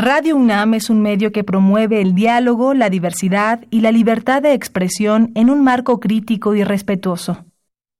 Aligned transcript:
Radio 0.00 0.36
UNAM 0.36 0.74
es 0.74 0.90
un 0.90 1.02
medio 1.02 1.32
que 1.32 1.42
promueve 1.42 2.00
el 2.00 2.14
diálogo, 2.14 2.72
la 2.72 2.88
diversidad 2.88 3.64
y 3.68 3.80
la 3.80 3.90
libertad 3.90 4.40
de 4.40 4.52
expresión 4.52 5.32
en 5.34 5.50
un 5.50 5.64
marco 5.64 5.98
crítico 5.98 6.54
y 6.54 6.62
respetuoso. 6.62 7.46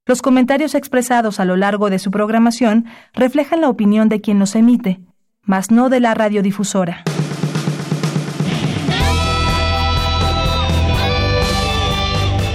Los 0.07 0.23
comentarios 0.23 0.77
expresados 0.77 1.41
a 1.41 1.45
lo 1.45 1.57
largo 1.57 1.91
de 1.91 1.99
su 1.99 2.13
programación 2.13 2.85
reflejan 3.15 3.63
la 3.63 3.69
opinión 3.69 4.09
de 4.09 4.21
quien 4.21 4.39
los 4.39 4.55
emite, 4.55 5.01
mas 5.43 5.73
no 5.73 5.89
de 5.89 5.99
la 5.99 6.15
radiodifusora. 6.15 7.03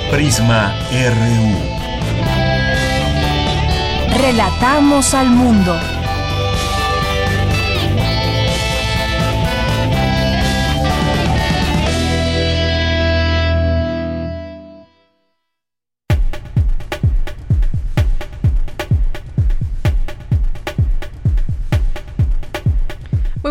Prisma 0.09 0.73
RU. 0.89 1.57
Relatamos 4.21 5.13
al 5.13 5.29
mundo. 5.31 5.75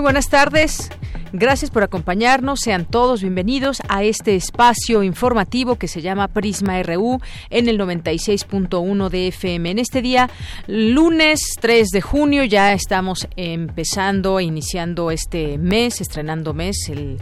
Buenas 0.02 0.28
tardes. 0.28 0.90
Gracias 1.32 1.70
por 1.70 1.82
acompañarnos. 1.82 2.60
Sean 2.60 2.84
todos 2.84 3.22
bienvenidos 3.22 3.80
a 3.88 4.02
este 4.02 4.34
espacio 4.34 5.02
informativo 5.02 5.76
que 5.76 5.88
se 5.88 6.02
llama 6.02 6.28
Prisma 6.28 6.82
RU 6.82 7.20
en 7.48 7.68
el 7.68 7.78
96.1 7.78 9.08
de 9.08 9.28
FM. 9.28 9.70
En 9.70 9.78
este 9.78 10.02
día, 10.02 10.28
lunes 10.66 11.40
3 11.60 11.88
de 11.88 12.00
junio, 12.02 12.44
ya 12.44 12.72
estamos 12.72 13.28
empezando, 13.36 14.40
iniciando 14.40 15.10
este 15.10 15.56
mes, 15.56 16.00
estrenando 16.00 16.52
mes, 16.52 16.88
el 16.90 17.18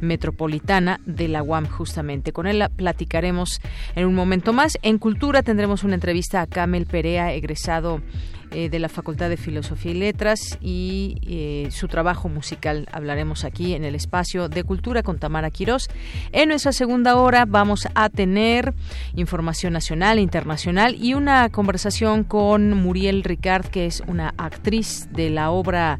Metropolitana 0.01 0.99
de 1.05 1.29
la 1.29 1.41
UAM, 1.41 1.69
justamente. 1.69 2.33
Con 2.33 2.47
él 2.47 2.65
platicaremos 2.75 3.61
en 3.95 4.05
un 4.07 4.13
momento 4.13 4.51
más. 4.51 4.77
En 4.81 4.97
Cultura 4.97 5.41
tendremos 5.41 5.85
una 5.85 5.95
entrevista 5.95 6.41
a 6.41 6.47
Camel 6.47 6.85
Perea, 6.85 7.31
egresado 7.31 8.01
eh, 8.51 8.69
de 8.69 8.79
la 8.79 8.89
Facultad 8.89 9.29
de 9.29 9.37
Filosofía 9.37 9.91
y 9.91 9.95
Letras 9.95 10.57
y 10.61 11.17
eh, 11.23 11.67
su 11.71 11.87
trabajo 11.87 12.29
musical. 12.29 12.87
Hablaremos 12.91 13.43
aquí 13.43 13.73
en 13.73 13.83
el 13.83 13.93
espacio 13.93 14.47
de 14.47 14.63
cultura 14.63 15.03
con 15.03 15.19
Tamara 15.19 15.51
Quirós. 15.51 15.89
En 16.31 16.49
nuestra 16.49 16.71
segunda 16.71 17.17
hora 17.17 17.45
vamos 17.45 17.87
a 17.93 18.09
tener 18.09 18.73
información 19.15 19.73
nacional 19.73 20.17
e 20.17 20.21
internacional 20.21 20.95
y 20.95 21.13
una 21.13 21.49
conversación 21.49 22.23
con 22.23 22.73
Muriel 22.73 23.23
Ricard, 23.23 23.65
que 23.65 23.85
es 23.85 24.01
una 24.07 24.33
actriz 24.37 25.09
de 25.11 25.29
la 25.29 25.51
obra 25.51 25.99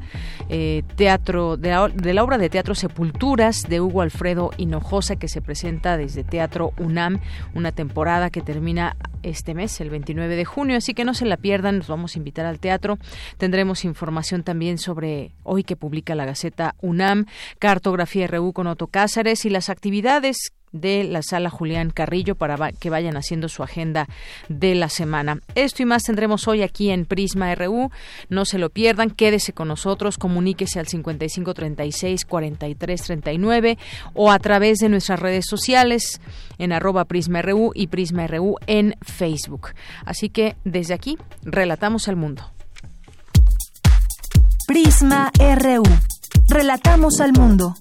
eh, 0.49 0.83
teatro 0.95 1.57
de 1.57 1.69
la, 1.69 1.89
de 1.89 2.13
la 2.13 2.23
obra 2.23 2.37
de 2.37 2.49
teatro 2.49 2.75
Sepulturas 2.75 3.63
de 3.67 3.81
Hugo 3.81 4.01
Alfredo 4.01 4.51
Hinojosa 4.57 5.17
que 5.17 5.27
se 5.27 5.41
presenta 5.41 5.97
desde 5.97 6.23
Teatro 6.23 6.71
UNAM, 6.77 7.19
una 7.53 7.71
temporada 7.71 8.29
que 8.29 8.41
termina 8.41 8.95
este 9.23 9.53
mes, 9.53 9.81
el 9.81 9.89
29 9.89 10.35
de 10.35 10.45
junio, 10.45 10.77
así 10.77 10.93
que 10.93 11.03
no 11.03 11.13
se 11.13 11.25
la 11.25 11.37
pierdan, 11.37 11.79
nos 11.79 11.87
vamos 11.87 12.15
a 12.15 12.19
invitar 12.19 12.36
al 12.45 12.59
teatro. 12.59 12.97
Tendremos 13.37 13.85
información 13.85 14.43
también 14.43 14.77
sobre 14.77 15.31
hoy 15.43 15.63
que 15.63 15.75
publica 15.75 16.15
la 16.15 16.25
Gaceta 16.25 16.75
UNAM, 16.81 17.25
Cartografía 17.59 18.27
RU 18.27 18.53
con 18.53 18.67
Otto 18.67 18.87
Cázares 18.87 19.45
y 19.45 19.49
las 19.49 19.69
actividades 19.69 20.51
de 20.71 21.03
la 21.03 21.21
sala 21.21 21.49
Julián 21.49 21.91
Carrillo 21.91 22.35
para 22.35 22.71
que 22.71 22.89
vayan 22.89 23.17
haciendo 23.17 23.49
su 23.49 23.63
agenda 23.63 24.07
de 24.49 24.75
la 24.75 24.89
semana. 24.89 25.39
Esto 25.55 25.83
y 25.83 25.85
más 25.85 26.03
tendremos 26.03 26.47
hoy 26.47 26.61
aquí 26.61 26.89
en 26.89 27.05
Prisma 27.05 27.53
RU. 27.55 27.91
No 28.29 28.45
se 28.45 28.57
lo 28.57 28.69
pierdan, 28.69 29.09
quédese 29.09 29.53
con 29.53 29.67
nosotros, 29.67 30.17
comuníquese 30.17 30.79
al 30.79 30.87
5536 30.87 32.25
4339 32.25 33.77
o 34.13 34.31
a 34.31 34.39
través 34.39 34.79
de 34.79 34.89
nuestras 34.89 35.19
redes 35.19 35.45
sociales 35.47 36.21
en 36.57 36.71
arroba 36.71 37.05
Prisma 37.05 37.41
RU 37.41 37.71
y 37.73 37.87
Prisma 37.87 38.27
RU 38.27 38.55
en 38.67 38.95
Facebook. 39.01 39.69
Así 40.05 40.29
que 40.29 40.55
desde 40.63 40.93
aquí 40.93 41.17
relatamos 41.43 42.07
al 42.07 42.15
mundo. 42.15 42.51
Prisma 44.67 45.31
RU. 45.39 45.83
Relatamos 46.49 47.21
al 47.21 47.31
mundo. 47.33 47.75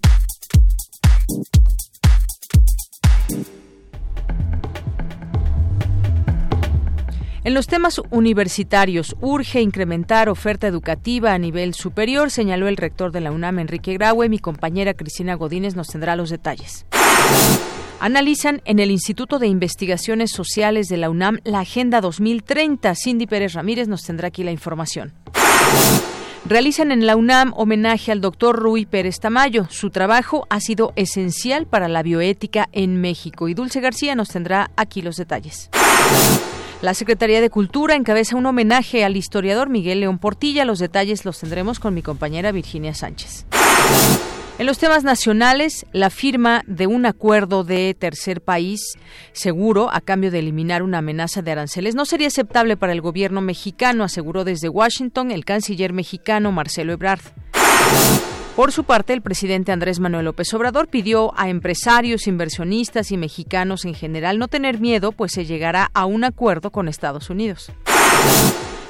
En 7.46 7.54
los 7.54 7.68
temas 7.68 8.00
universitarios, 8.10 9.14
urge 9.20 9.60
incrementar 9.60 10.28
oferta 10.28 10.66
educativa 10.66 11.32
a 11.32 11.38
nivel 11.38 11.74
superior, 11.74 12.32
señaló 12.32 12.66
el 12.66 12.76
rector 12.76 13.12
de 13.12 13.20
la 13.20 13.30
UNAM, 13.30 13.60
Enrique 13.60 13.94
Graue. 13.94 14.28
Mi 14.28 14.40
compañera 14.40 14.94
Cristina 14.94 15.34
Godínez 15.34 15.76
nos 15.76 15.86
tendrá 15.86 16.16
los 16.16 16.30
detalles. 16.30 16.86
Analizan 18.00 18.62
en 18.64 18.80
el 18.80 18.90
Instituto 18.90 19.38
de 19.38 19.46
Investigaciones 19.46 20.32
Sociales 20.32 20.88
de 20.88 20.96
la 20.96 21.08
UNAM 21.08 21.38
la 21.44 21.60
Agenda 21.60 22.00
2030. 22.00 22.92
Cindy 22.96 23.28
Pérez 23.28 23.52
Ramírez 23.52 23.86
nos 23.86 24.02
tendrá 24.02 24.26
aquí 24.26 24.42
la 24.42 24.50
información. 24.50 25.14
Realizan 26.48 26.92
en 26.92 27.06
la 27.06 27.16
UNAM 27.16 27.52
homenaje 27.56 28.12
al 28.12 28.20
doctor 28.20 28.56
Rui 28.56 28.86
Pérez 28.86 29.18
Tamayo. 29.18 29.66
Su 29.68 29.90
trabajo 29.90 30.46
ha 30.48 30.60
sido 30.60 30.92
esencial 30.94 31.66
para 31.66 31.88
la 31.88 32.04
bioética 32.04 32.68
en 32.70 33.00
México 33.00 33.48
y 33.48 33.54
Dulce 33.54 33.80
García 33.80 34.14
nos 34.14 34.28
tendrá 34.28 34.70
aquí 34.76 35.02
los 35.02 35.16
detalles. 35.16 35.70
La 36.82 36.94
Secretaría 36.94 37.40
de 37.40 37.50
Cultura 37.50 37.96
encabeza 37.96 38.36
un 38.36 38.46
homenaje 38.46 39.04
al 39.04 39.16
historiador 39.16 39.70
Miguel 39.70 39.98
León 39.98 40.18
Portilla. 40.18 40.64
Los 40.64 40.78
detalles 40.78 41.24
los 41.24 41.40
tendremos 41.40 41.80
con 41.80 41.94
mi 41.94 42.02
compañera 42.02 42.52
Virginia 42.52 42.94
Sánchez. 42.94 43.44
En 44.58 44.64
los 44.64 44.78
temas 44.78 45.04
nacionales, 45.04 45.84
la 45.92 46.08
firma 46.08 46.62
de 46.66 46.86
un 46.86 47.04
acuerdo 47.04 47.62
de 47.62 47.94
tercer 47.98 48.40
país 48.40 48.94
seguro 49.32 49.90
a 49.92 50.00
cambio 50.00 50.30
de 50.30 50.38
eliminar 50.38 50.82
una 50.82 50.98
amenaza 50.98 51.42
de 51.42 51.50
aranceles 51.50 51.94
no 51.94 52.06
sería 52.06 52.28
aceptable 52.28 52.78
para 52.78 52.94
el 52.94 53.02
gobierno 53.02 53.42
mexicano, 53.42 54.02
aseguró 54.02 54.44
desde 54.44 54.70
Washington 54.70 55.30
el 55.30 55.44
canciller 55.44 55.92
mexicano 55.92 56.52
Marcelo 56.52 56.94
Ebrard. 56.94 57.20
Por 58.56 58.72
su 58.72 58.84
parte, 58.84 59.12
el 59.12 59.20
presidente 59.20 59.72
Andrés 59.72 60.00
Manuel 60.00 60.24
López 60.24 60.54
Obrador 60.54 60.88
pidió 60.88 61.38
a 61.38 61.50
empresarios, 61.50 62.26
inversionistas 62.26 63.12
y 63.12 63.18
mexicanos 63.18 63.84
en 63.84 63.92
general 63.92 64.38
no 64.38 64.48
tener 64.48 64.80
miedo, 64.80 65.12
pues 65.12 65.32
se 65.32 65.44
llegará 65.44 65.90
a 65.92 66.06
un 66.06 66.24
acuerdo 66.24 66.70
con 66.70 66.88
Estados 66.88 67.28
Unidos. 67.28 67.70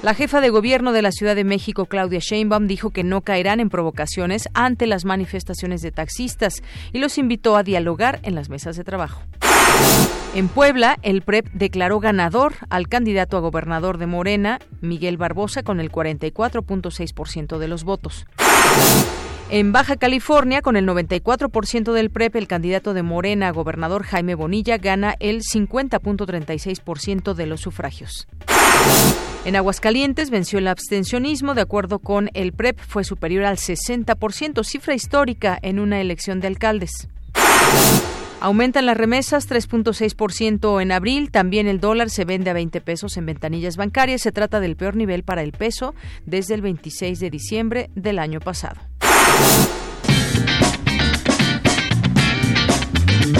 La 0.03 0.15
jefa 0.15 0.41
de 0.41 0.51
gobierno 0.51 0.93
de 0.93 1.03
la 1.03 1.11
Ciudad 1.11 1.35
de 1.35 1.45
México, 1.45 1.87
Claudia 1.87 2.21
Sheinbaum, 2.21 2.67
dijo 2.67 2.91
que 2.91 3.03
no 3.03 3.23
caerán 3.23 3.61
en 3.61 3.71
provocaciones 3.71 4.49
ante 4.55 4.87
las 4.87 5.05
manifestaciones 5.05 5.81
de 5.81 5.91
taxistas 5.91 6.63
y 6.93 6.99
los 6.99 7.19
invitó 7.19 7.57
a 7.57 7.63
dialogar 7.63 8.21
en 8.23 8.35
las 8.35 8.49
mesas 8.51 8.77
de 8.77 8.85
trabajo. 8.85 9.23
En 10.35 10.49
Puebla, 10.49 10.99
el 11.03 11.23
PREP 11.23 11.49
declaró 11.55 11.99
ganador 11.99 12.55
al 12.69 12.89
candidato 12.89 13.39
a 13.39 13.41
gobernador 13.41 13.97
de 13.97 14.07
Morena, 14.07 14.61
Miguel 14.83 15.17
Barbosa, 15.17 15.63
con 15.63 15.81
el 15.81 15.91
44.6% 15.91 17.59
de 17.59 17.69
los 17.69 17.85
votos. 17.85 18.27
En 19.49 19.73
Baja 19.73 19.97
California, 19.97 20.61
con 20.61 20.77
el 20.77 20.87
94% 20.87 21.93
del 21.93 22.11
PREP, 22.11 22.37
el 22.37 22.49
candidato 22.49 22.95
de 22.95 23.03
Morena 23.03 23.49
a 23.49 23.53
gobernador 23.53 24.03
Jaime 24.03 24.35
Bonilla 24.35 24.77
gana 24.77 25.15
el 25.21 25.43
50.36% 25.43 27.35
de 27.35 27.47
los 27.47 27.61
sufragios. 27.61 28.27
En 29.47 29.55
Aguascalientes 29.55 30.31
venció 30.31 30.59
el 30.59 30.67
abstencionismo, 30.67 31.55
de 31.55 31.61
acuerdo 31.61 32.01
con 32.01 32.31
el 32.35 32.53
PREP, 32.53 32.81
fue 32.81 33.05
superior 33.05 33.45
al 33.45 33.59
60%, 33.59 34.65
cifra 34.65 34.93
histórica 34.93 35.57
en 35.63 35.79
una 35.79 36.01
elección 36.01 36.41
de 36.41 36.49
alcaldes. 36.49 37.07
Aumentan 38.41 38.87
las 38.87 38.97
remesas 38.97 39.49
3.6% 39.49 40.83
en 40.83 40.91
abril. 40.91 41.31
También 41.31 41.69
el 41.69 41.79
dólar 41.79 42.11
se 42.11 42.25
vende 42.25 42.51
a 42.51 42.55
20 42.55 42.81
pesos 42.81 43.17
en 43.17 43.27
ventanillas 43.27 43.77
bancarias. 43.77 44.21
Se 44.23 44.33
trata 44.33 44.59
del 44.59 44.75
peor 44.75 44.97
nivel 44.97 45.23
para 45.23 45.45
el 45.45 45.53
peso 45.53 45.95
desde 46.25 46.55
el 46.55 46.63
26 46.63 47.21
de 47.21 47.31
diciembre 47.31 47.91
del 47.95 48.19
año 48.19 48.41
pasado. 48.41 48.81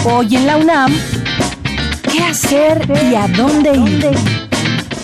Hoy 0.05 0.37
en 0.37 0.47
la 0.47 0.55
UNAM, 0.55 0.93
¿qué 2.09 2.23
hacer 2.23 2.89
y 3.11 3.13
a 3.13 3.27
dónde 3.27 3.75
ir? 3.75 4.46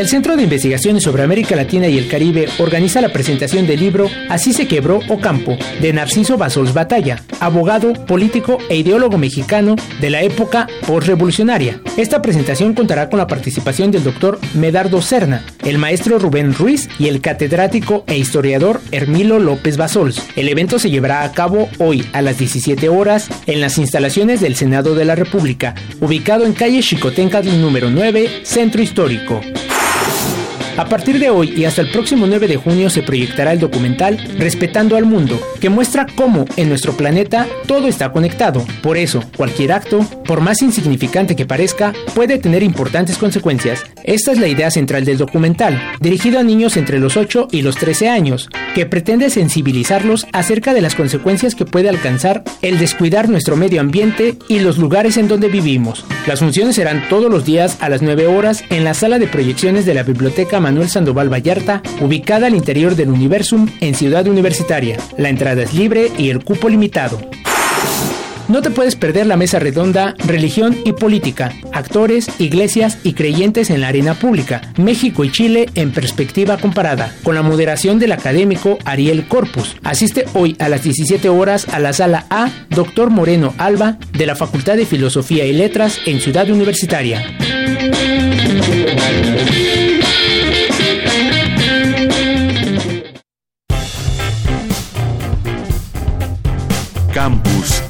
El 0.00 0.08
Centro 0.08 0.34
de 0.34 0.44
Investigaciones 0.44 1.02
sobre 1.02 1.24
América 1.24 1.54
Latina 1.54 1.86
y 1.86 1.98
el 1.98 2.08
Caribe 2.08 2.48
organiza 2.56 3.02
la 3.02 3.12
presentación 3.12 3.66
del 3.66 3.80
libro 3.80 4.08
Así 4.30 4.54
se 4.54 4.66
quebró 4.66 5.00
Ocampo, 5.10 5.58
de 5.78 5.92
Narciso 5.92 6.38
Basols 6.38 6.72
Batalla, 6.72 7.22
abogado, 7.38 7.92
político 8.06 8.56
e 8.70 8.76
ideólogo 8.76 9.18
mexicano 9.18 9.76
de 10.00 10.08
la 10.08 10.22
época 10.22 10.68
postrevolucionaria. 10.86 11.82
Esta 11.98 12.22
presentación 12.22 12.72
contará 12.72 13.10
con 13.10 13.18
la 13.18 13.26
participación 13.26 13.90
del 13.90 14.02
doctor 14.02 14.38
Medardo 14.54 15.02
Serna, 15.02 15.44
el 15.66 15.76
maestro 15.76 16.18
Rubén 16.18 16.54
Ruiz 16.54 16.88
y 16.98 17.08
el 17.08 17.20
catedrático 17.20 18.04
e 18.06 18.16
historiador 18.16 18.80
Hermilo 18.92 19.38
López 19.38 19.76
Basols. 19.76 20.22
El 20.34 20.48
evento 20.48 20.78
se 20.78 20.88
llevará 20.88 21.24
a 21.24 21.32
cabo 21.32 21.68
hoy 21.76 22.06
a 22.14 22.22
las 22.22 22.38
17 22.38 22.88
horas 22.88 23.28
en 23.44 23.60
las 23.60 23.76
instalaciones 23.76 24.40
del 24.40 24.56
Senado 24.56 24.94
de 24.94 25.04
la 25.04 25.14
República, 25.14 25.74
ubicado 26.00 26.46
en 26.46 26.54
calle 26.54 26.80
Chicotenca 26.80 27.42
número 27.42 27.90
9, 27.90 28.40
Centro 28.44 28.80
Histórico. 28.80 29.42
A 30.76 30.86
partir 30.86 31.18
de 31.18 31.30
hoy 31.30 31.52
y 31.56 31.64
hasta 31.64 31.82
el 31.82 31.90
próximo 31.90 32.26
9 32.26 32.48
de 32.48 32.56
junio 32.56 32.90
se 32.90 33.02
proyectará 33.02 33.52
el 33.52 33.60
documental 33.60 34.16
Respetando 34.38 34.96
al 34.96 35.04
Mundo, 35.04 35.38
que 35.60 35.68
muestra 35.68 36.06
cómo 36.14 36.44
en 36.56 36.68
nuestro 36.68 36.96
planeta 36.96 37.46
todo 37.66 37.88
está 37.88 38.12
conectado. 38.12 38.64
Por 38.82 38.96
eso, 38.96 39.22
cualquier 39.36 39.72
acto, 39.72 40.00
por 40.24 40.40
más 40.40 40.62
insignificante 40.62 41.36
que 41.36 41.46
parezca, 41.46 41.92
puede 42.14 42.38
tener 42.38 42.62
importantes 42.62 43.18
consecuencias. 43.18 43.84
Esta 44.04 44.32
es 44.32 44.38
la 44.38 44.48
idea 44.48 44.70
central 44.70 45.04
del 45.04 45.18
documental, 45.18 45.80
dirigido 46.00 46.38
a 46.38 46.42
niños 46.42 46.76
entre 46.76 46.98
los 46.98 47.16
8 47.16 47.48
y 47.50 47.62
los 47.62 47.76
13 47.76 48.08
años, 48.08 48.48
que 48.74 48.86
pretende 48.86 49.30
sensibilizarlos 49.30 50.26
acerca 50.32 50.72
de 50.72 50.80
las 50.80 50.94
consecuencias 50.94 51.54
que 51.54 51.66
puede 51.66 51.88
alcanzar 51.88 52.44
el 52.62 52.78
descuidar 52.78 53.28
nuestro 53.28 53.56
medio 53.56 53.80
ambiente 53.80 54.38
y 54.48 54.60
los 54.60 54.78
lugares 54.78 55.16
en 55.16 55.28
donde 55.28 55.48
vivimos. 55.48 56.04
Las 56.26 56.40
funciones 56.40 56.76
serán 56.76 57.08
todos 57.08 57.30
los 57.30 57.44
días 57.44 57.76
a 57.80 57.88
las 57.88 58.02
9 58.02 58.26
horas 58.28 58.64
en 58.70 58.84
la 58.84 58.94
sala 58.94 59.18
de 59.18 59.26
proyecciones 59.26 59.84
de 59.84 59.94
la 59.94 60.02
Biblioteca 60.04 60.59
Manuel 60.60 60.88
Sandoval 60.88 61.32
Vallarta, 61.32 61.82
ubicada 62.00 62.46
al 62.46 62.54
interior 62.54 62.94
del 62.94 63.10
Universum 63.10 63.68
en 63.80 63.94
Ciudad 63.94 64.26
Universitaria. 64.28 64.98
La 65.16 65.28
entrada 65.28 65.62
es 65.62 65.74
libre 65.74 66.10
y 66.16 66.30
el 66.30 66.44
cupo 66.44 66.68
limitado. 66.68 67.18
No 68.50 68.62
te 68.62 68.70
puedes 68.70 68.96
perder 68.96 69.28
la 69.28 69.36
mesa 69.36 69.60
redonda 69.60 70.16
Religión 70.26 70.76
y 70.84 70.92
Política, 70.92 71.52
actores, 71.72 72.28
iglesias 72.40 72.98
y 73.04 73.12
creyentes 73.12 73.70
en 73.70 73.80
la 73.80 73.86
arena 73.86 74.14
pública, 74.14 74.72
México 74.76 75.22
y 75.22 75.30
Chile 75.30 75.68
en 75.76 75.92
perspectiva 75.92 76.56
comparada, 76.56 77.14
con 77.22 77.36
la 77.36 77.42
moderación 77.42 78.00
del 78.00 78.10
académico 78.10 78.76
Ariel 78.84 79.28
Corpus. 79.28 79.76
Asiste 79.84 80.24
hoy 80.34 80.56
a 80.58 80.68
las 80.68 80.82
17 80.82 81.28
horas 81.28 81.68
a 81.68 81.78
la 81.78 81.92
sala 81.92 82.26
A, 82.28 82.50
Dr. 82.70 83.10
Moreno 83.10 83.54
Alba, 83.56 83.98
de 84.10 84.26
la 84.26 84.34
Facultad 84.34 84.76
de 84.76 84.84
Filosofía 84.84 85.46
y 85.46 85.52
Letras 85.52 86.00
en 86.06 86.20
Ciudad 86.20 86.50
Universitaria. 86.50 87.22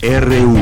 RU. 0.02 0.56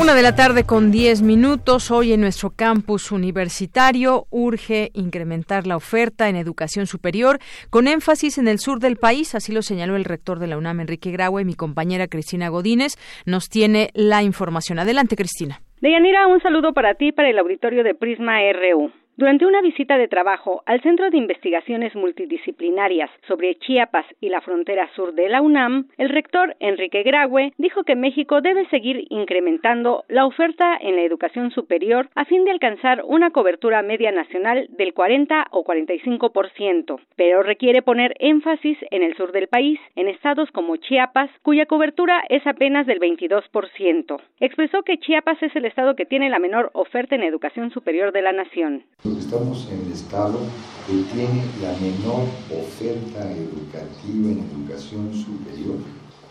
Una 0.00 0.14
de 0.14 0.22
la 0.22 0.36
tarde 0.36 0.62
con 0.64 0.92
10 0.92 1.22
minutos. 1.22 1.90
Hoy 1.90 2.12
en 2.12 2.20
nuestro 2.20 2.50
campus 2.50 3.10
universitario 3.10 4.26
urge 4.30 4.90
incrementar 4.94 5.66
la 5.66 5.74
oferta 5.74 6.28
en 6.28 6.36
educación 6.36 6.86
superior 6.86 7.40
con 7.68 7.88
énfasis 7.88 8.38
en 8.38 8.46
el 8.46 8.60
sur 8.60 8.78
del 8.78 8.96
país. 8.96 9.34
Así 9.34 9.52
lo 9.52 9.62
señaló 9.62 9.96
el 9.96 10.04
rector 10.04 10.38
de 10.38 10.46
la 10.46 10.56
UNAM, 10.56 10.78
Enrique 10.78 11.10
Graue. 11.10 11.44
Mi 11.44 11.54
compañera 11.54 12.06
Cristina 12.06 12.48
Godínez 12.48 12.94
nos 13.26 13.48
tiene 13.48 13.90
la 13.94 14.22
información. 14.22 14.78
Adelante, 14.78 15.16
Cristina. 15.16 15.60
Deyanira, 15.80 16.28
un 16.28 16.40
saludo 16.40 16.72
para 16.72 16.94
ti, 16.94 17.10
para 17.10 17.28
el 17.28 17.38
auditorio 17.40 17.82
de 17.82 17.96
Prisma 17.96 18.38
RU. 18.52 18.92
Durante 19.18 19.46
una 19.46 19.60
visita 19.62 19.98
de 19.98 20.06
trabajo 20.06 20.62
al 20.64 20.80
Centro 20.80 21.10
de 21.10 21.16
Investigaciones 21.16 21.96
Multidisciplinarias 21.96 23.10
sobre 23.26 23.56
Chiapas 23.56 24.06
y 24.20 24.28
la 24.28 24.40
frontera 24.40 24.88
sur 24.94 25.12
de 25.12 25.28
la 25.28 25.42
UNAM, 25.42 25.88
el 25.96 26.08
rector 26.08 26.54
Enrique 26.60 27.02
Graue 27.02 27.52
dijo 27.58 27.82
que 27.82 27.96
México 27.96 28.40
debe 28.40 28.68
seguir 28.68 29.08
incrementando 29.10 30.04
la 30.06 30.24
oferta 30.24 30.78
en 30.80 30.94
la 30.94 31.02
educación 31.02 31.50
superior 31.50 32.08
a 32.14 32.26
fin 32.26 32.44
de 32.44 32.52
alcanzar 32.52 33.02
una 33.04 33.32
cobertura 33.32 33.82
media 33.82 34.12
nacional 34.12 34.68
del 34.70 34.94
40 34.94 35.48
o 35.50 35.64
45%, 35.64 37.00
pero 37.16 37.42
requiere 37.42 37.82
poner 37.82 38.14
énfasis 38.20 38.78
en 38.92 39.02
el 39.02 39.16
sur 39.16 39.32
del 39.32 39.48
país, 39.48 39.80
en 39.96 40.06
estados 40.06 40.48
como 40.52 40.76
Chiapas, 40.76 41.28
cuya 41.42 41.66
cobertura 41.66 42.22
es 42.28 42.46
apenas 42.46 42.86
del 42.86 43.00
22%. 43.00 44.22
Expresó 44.38 44.84
que 44.84 44.98
Chiapas 44.98 45.42
es 45.42 45.56
el 45.56 45.64
estado 45.64 45.96
que 45.96 46.06
tiene 46.06 46.30
la 46.30 46.38
menor 46.38 46.70
oferta 46.72 47.16
en 47.16 47.24
educación 47.24 47.72
superior 47.72 48.12
de 48.12 48.22
la 48.22 48.30
nación. 48.30 48.84
Estamos 49.16 49.66
en 49.70 49.86
el 49.86 49.92
estado 49.92 50.38
que 50.86 51.02
tiene 51.14 51.44
la 51.62 51.72
menor 51.80 52.24
oferta 52.50 53.30
educativa 53.30 54.30
en 54.30 54.44
educación 54.52 55.10
superior 55.14 55.76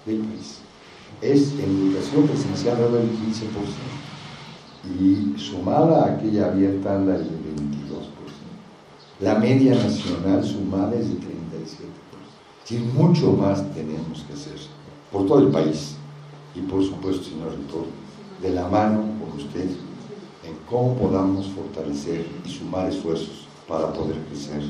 del 0.05 0.19
país. 0.19 0.59
Es 1.21 1.53
en 1.53 1.89
educación 1.89 2.27
presencial 2.27 2.77
del 2.77 3.09
15% 3.09 3.17
y 4.99 5.39
sumada 5.39 6.03
a 6.03 6.15
aquella 6.15 6.47
abierta 6.47 6.95
anda 6.95 7.15
el 7.15 7.23
22%. 7.23 7.27
La 9.21 9.35
media 9.35 9.73
nacional 9.73 10.43
sumada 10.43 10.93
es 10.95 11.09
de 11.09 11.15
37%. 11.15 11.21
Y 12.69 12.77
mucho 12.97 13.31
más 13.33 13.63
tenemos 13.73 14.23
que 14.27 14.33
hacer 14.33 14.59
por 15.11 15.25
todo 15.25 15.39
el 15.39 15.47
país 15.47 15.95
y 16.53 16.61
por 16.61 16.83
supuesto, 16.83 17.23
señor 17.23 17.51
rector, 17.51 17.85
de 18.41 18.51
la 18.51 18.67
mano 18.67 19.03
con 19.19 19.39
usted 19.39 19.67
en 20.47 20.55
cómo 20.65 20.95
podamos 20.95 21.47
fortalecer 21.47 22.25
y 22.45 22.49
sumar 22.49 22.87
esfuerzos 22.89 23.47
para 23.67 23.91
poder 23.91 24.17
crecer 24.25 24.63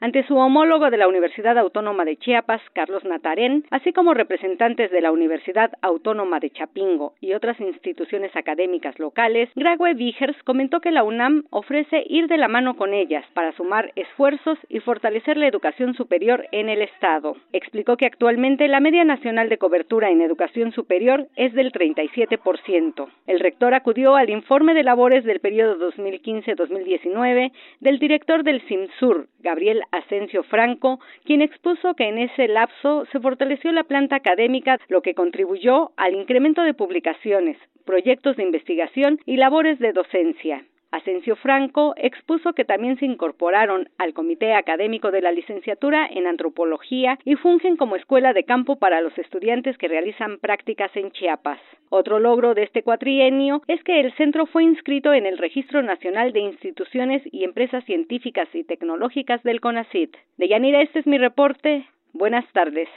ante 0.00 0.26
su 0.26 0.36
homólogo 0.36 0.90
de 0.90 0.96
la 0.96 1.08
Universidad 1.08 1.56
Autónoma 1.58 2.04
de 2.04 2.16
Chiapas, 2.16 2.60
Carlos 2.72 3.04
Natarén, 3.04 3.64
así 3.70 3.92
como 3.92 4.14
representantes 4.14 4.90
de 4.90 5.00
la 5.00 5.12
Universidad 5.12 5.72
Autónoma 5.82 6.40
de 6.40 6.50
Chapingo 6.50 7.14
y 7.20 7.34
otras 7.34 7.60
instituciones 7.60 8.34
académicas 8.36 8.98
locales, 8.98 9.48
Grague 9.54 9.94
Vigers 9.94 10.36
comentó 10.44 10.80
que 10.80 10.90
la 10.90 11.04
UNAM 11.04 11.44
ofrece 11.50 12.04
ir 12.08 12.26
de 12.28 12.38
la 12.38 12.48
mano 12.48 12.76
con 12.76 12.94
ellas 12.94 13.24
para 13.34 13.52
sumar 13.52 13.92
esfuerzos 13.96 14.58
y 14.68 14.80
fortalecer 14.80 15.36
la 15.36 15.46
educación 15.46 15.94
superior 15.94 16.46
en 16.52 16.68
el 16.68 16.82
Estado. 16.82 17.36
Explicó 17.52 17.96
que 17.96 18.06
actualmente 18.06 18.68
la 18.68 18.80
media 18.80 19.04
nacional 19.04 19.48
de 19.48 19.58
cobertura 19.58 20.10
en 20.10 20.20
educación 20.20 20.72
superior 20.72 21.28
es 21.36 21.52
del 21.54 21.72
37%. 21.72 23.08
El 23.26 23.40
rector 23.40 23.74
acudió 23.74 24.16
al 24.16 24.30
informe 24.30 24.74
de 24.74 24.82
labores 24.82 25.24
del 25.24 25.40
periodo 25.40 25.90
2015-2019 25.90 27.52
del 27.80 27.98
director 27.98 28.44
del 28.44 28.60
CIMSUR, 28.62 29.28
Gabriel 29.44 29.82
Asensio 29.92 30.42
Franco, 30.42 30.98
quien 31.24 31.42
expuso 31.42 31.94
que 31.94 32.08
en 32.08 32.18
ese 32.18 32.48
lapso 32.48 33.04
se 33.12 33.20
fortaleció 33.20 33.70
la 33.70 33.84
planta 33.84 34.16
académica, 34.16 34.80
lo 34.88 35.02
que 35.02 35.14
contribuyó 35.14 35.92
al 35.96 36.14
incremento 36.14 36.62
de 36.62 36.74
publicaciones, 36.74 37.56
proyectos 37.84 38.36
de 38.36 38.42
investigación 38.42 39.20
y 39.26 39.36
labores 39.36 39.78
de 39.78 39.92
docencia. 39.92 40.64
Asensio 40.94 41.34
Franco 41.36 41.94
expuso 41.96 42.52
que 42.52 42.64
también 42.64 42.98
se 42.98 43.06
incorporaron 43.06 43.88
al 43.98 44.14
Comité 44.14 44.54
Académico 44.54 45.10
de 45.10 45.22
la 45.22 45.32
Licenciatura 45.32 46.06
en 46.06 46.26
Antropología 46.26 47.18
y 47.24 47.34
fungen 47.34 47.76
como 47.76 47.96
escuela 47.96 48.32
de 48.32 48.44
campo 48.44 48.76
para 48.76 49.00
los 49.00 49.16
estudiantes 49.18 49.76
que 49.76 49.88
realizan 49.88 50.38
prácticas 50.38 50.94
en 50.96 51.10
Chiapas. 51.10 51.58
Otro 51.88 52.20
logro 52.20 52.54
de 52.54 52.62
este 52.62 52.82
cuatrienio 52.82 53.62
es 53.66 53.82
que 53.82 54.00
el 54.00 54.12
centro 54.14 54.46
fue 54.46 54.62
inscrito 54.62 55.12
en 55.12 55.26
el 55.26 55.38
Registro 55.38 55.82
Nacional 55.82 56.32
de 56.32 56.40
Instituciones 56.40 57.22
y 57.24 57.44
Empresas 57.44 57.84
Científicas 57.84 58.48
y 58.52 58.62
Tecnológicas 58.62 59.42
del 59.42 59.60
CONACIT. 59.60 60.16
De 60.36 60.48
Yanira, 60.48 60.80
este 60.80 61.00
es 61.00 61.06
mi 61.06 61.18
reporte. 61.18 61.86
Buenas 62.12 62.44
tardes. 62.52 62.88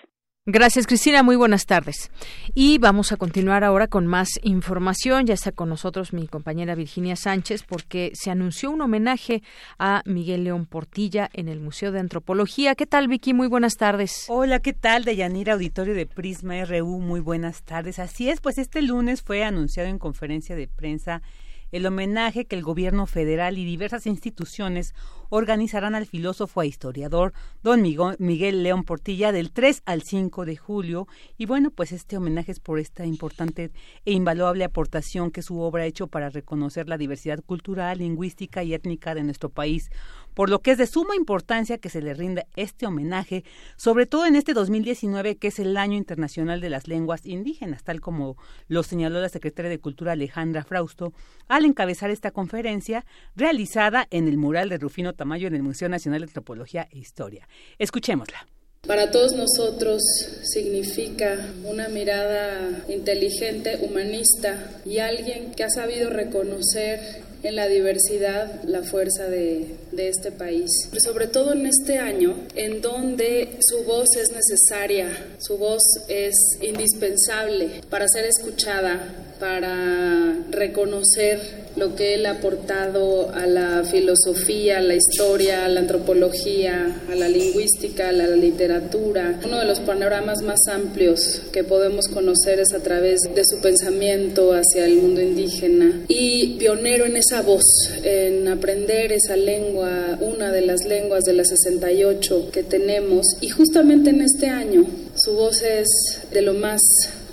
Gracias, 0.49 0.87
Cristina. 0.87 1.23
Muy 1.23 1.35
buenas 1.35 1.65
tardes. 1.65 2.09
Y 2.53 2.77
vamos 2.77 3.11
a 3.11 3.17
continuar 3.17 3.65
ahora 3.65 3.89
con 3.89 4.07
más 4.07 4.29
información. 4.43 5.25
Ya 5.25 5.33
está 5.33 5.51
con 5.51 5.67
nosotros 5.67 6.13
mi 6.13 6.25
compañera 6.25 6.73
Virginia 6.73 7.17
Sánchez 7.17 7.63
porque 7.63 8.13
se 8.13 8.31
anunció 8.31 8.71
un 8.71 8.79
homenaje 8.79 9.43
a 9.77 10.03
Miguel 10.05 10.45
León 10.45 10.65
Portilla 10.65 11.29
en 11.33 11.49
el 11.49 11.59
Museo 11.59 11.91
de 11.91 11.99
Antropología. 11.99 12.75
¿Qué 12.75 12.85
tal, 12.85 13.09
Vicky? 13.09 13.33
Muy 13.33 13.49
buenas 13.49 13.75
tardes. 13.75 14.23
Hola, 14.29 14.61
¿qué 14.61 14.71
tal? 14.71 15.03
De 15.03 15.17
Yanira 15.17 15.51
Auditorio 15.51 15.93
de 15.93 16.05
Prisma 16.05 16.63
RU. 16.63 17.01
Muy 17.01 17.19
buenas 17.19 17.63
tardes. 17.63 17.99
Así 17.99 18.29
es, 18.29 18.39
pues 18.39 18.57
este 18.57 18.81
lunes 18.81 19.23
fue 19.23 19.43
anunciado 19.43 19.89
en 19.89 19.99
conferencia 19.99 20.55
de 20.55 20.69
prensa 20.69 21.23
el 21.71 21.85
homenaje 21.85 22.45
que 22.45 22.55
el 22.55 22.63
gobierno 22.63 23.05
federal 23.05 23.57
y 23.57 23.65
diversas 23.65 24.07
instituciones 24.07 24.93
organizarán 25.29 25.95
al 25.95 26.05
filósofo 26.05 26.61
e 26.61 26.67
historiador 26.67 27.33
don 27.63 27.81
Miguel 28.19 28.63
León 28.63 28.83
Portilla 28.83 29.31
del 29.31 29.51
3 29.51 29.83
al 29.85 30.03
5 30.03 30.45
de 30.45 30.57
julio. 30.57 31.07
Y 31.37 31.45
bueno, 31.45 31.71
pues 31.71 31.91
este 31.91 32.17
homenaje 32.17 32.51
es 32.51 32.59
por 32.59 32.79
esta 32.79 33.05
importante 33.05 33.71
e 34.05 34.11
invaluable 34.11 34.63
aportación 34.63 35.31
que 35.31 35.41
su 35.41 35.59
obra 35.59 35.83
ha 35.83 35.87
hecho 35.87 36.07
para 36.07 36.29
reconocer 36.29 36.87
la 36.87 36.97
diversidad 36.97 37.43
cultural, 37.43 37.99
lingüística 37.99 38.63
y 38.63 38.73
étnica 38.73 39.15
de 39.15 39.23
nuestro 39.23 39.49
país 39.49 39.89
por 40.37 40.51
lo 40.51 40.59
que 40.59 40.69
es 40.69 40.77
de 40.77 40.85
suma 40.85 41.15
importancia 41.15 41.79
que 41.79 41.89
se 41.89 41.99
le 41.99 42.13
rinda 42.13 42.45
este 42.55 42.85
homenaje, 42.85 43.43
sobre 43.75 44.05
todo 44.05 44.27
en 44.27 44.35
este 44.35 44.53
2019 44.53 45.37
que 45.37 45.47
es 45.47 45.57
el 45.57 45.75
Año 45.77 45.97
Internacional 45.97 46.61
de 46.61 46.69
las 46.69 46.87
Lenguas 46.87 47.25
Indígenas, 47.25 47.83
tal 47.83 48.01
como 48.01 48.37
lo 48.67 48.83
señaló 48.83 49.19
la 49.19 49.29
secretaria 49.29 49.71
de 49.71 49.79
Cultura 49.79 50.11
Alejandra 50.11 50.63
Frausto 50.63 51.11
al 51.47 51.65
encabezar 51.65 52.11
esta 52.11 52.29
conferencia 52.29 53.03
realizada 53.35 54.05
en 54.11 54.27
el 54.27 54.37
mural 54.37 54.69
de 54.69 54.77
Rufino 54.77 55.13
Tamayo 55.17 55.47
en 55.47 55.55
el 55.55 55.63
Museo 55.63 55.89
Nacional 55.89 56.21
de 56.21 56.27
Antropología 56.27 56.87
e 56.91 56.99
Historia. 56.99 57.47
Escuchémosla. 57.77 58.47
Para 58.87 59.11
todos 59.11 59.33
nosotros 59.33 60.01
significa 60.43 61.45
una 61.65 61.89
mirada 61.89 62.85
inteligente, 62.87 63.79
humanista 63.81 64.79
y 64.85 64.99
alguien 64.99 65.51
que 65.51 65.65
ha 65.65 65.69
sabido 65.69 66.09
reconocer 66.09 67.01
en 67.43 67.55
la 67.55 67.67
diversidad 67.67 68.63
la 68.63 68.83
fuerza 68.83 69.27
de, 69.27 69.75
este 69.97 70.31
país. 70.31 70.69
sobre 71.03 71.27
todo 71.27 71.53
en 71.53 71.65
este 71.65 71.97
año, 71.97 72.35
en 72.55 72.81
donde 72.81 73.57
su 73.59 73.83
voz 73.83 74.07
es 74.15 74.31
necesaria, 74.31 75.09
su 75.39 75.57
voz 75.57 75.81
es 76.07 76.35
indispensable 76.61 77.81
para 77.89 78.07
ser 78.07 78.25
escuchada, 78.25 79.35
para 79.39 80.35
reconocer 80.51 81.66
lo 81.77 81.95
que 81.95 82.15
él 82.15 82.25
ha 82.25 82.31
aportado 82.31 83.29
a 83.33 83.45
la 83.45 83.83
filosofía, 83.83 84.79
a 84.79 84.81
la 84.81 84.95
historia, 84.95 85.65
a 85.65 85.69
la 85.69 85.81
antropología, 85.81 87.03
a 87.09 87.15
la 87.15 87.29
lingüística, 87.29 88.09
a 88.09 88.11
la 88.11 88.27
literatura. 88.27 89.39
Uno 89.45 89.59
de 89.59 89.65
los 89.65 89.79
panoramas 89.79 90.41
más 90.41 90.67
amplios 90.67 91.41
que 91.51 91.63
podemos 91.63 92.07
conocer 92.07 92.59
es 92.59 92.73
a 92.73 92.79
través 92.79 93.21
de 93.33 93.43
su 93.45 93.61
pensamiento 93.61 94.53
hacia 94.53 94.85
el 94.85 94.97
mundo 94.97 95.21
indígena 95.21 96.01
y 96.07 96.57
pionero 96.57 97.05
en 97.05 97.17
esa 97.17 97.43
voz, 97.43 97.65
en 98.03 98.47
aprender 98.47 99.11
esa 99.11 99.35
lengua, 99.35 100.17
una 100.19 100.51
de 100.51 100.61
las 100.61 100.85
lenguas 100.85 101.23
de 101.23 101.33
las 101.33 101.49
68 101.49 102.49
que 102.51 102.63
tenemos 102.63 103.25
y 103.41 103.49
justamente 103.49 104.09
en 104.09 104.21
este 104.21 104.47
año 104.47 104.85
su 105.15 105.33
voz 105.33 105.61
es 105.61 105.87
de 106.31 106.41
lo 106.41 106.53
más 106.53 106.81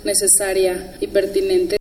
necesaria 0.03 0.95
y 1.01 1.07
pertinente. 1.07 1.77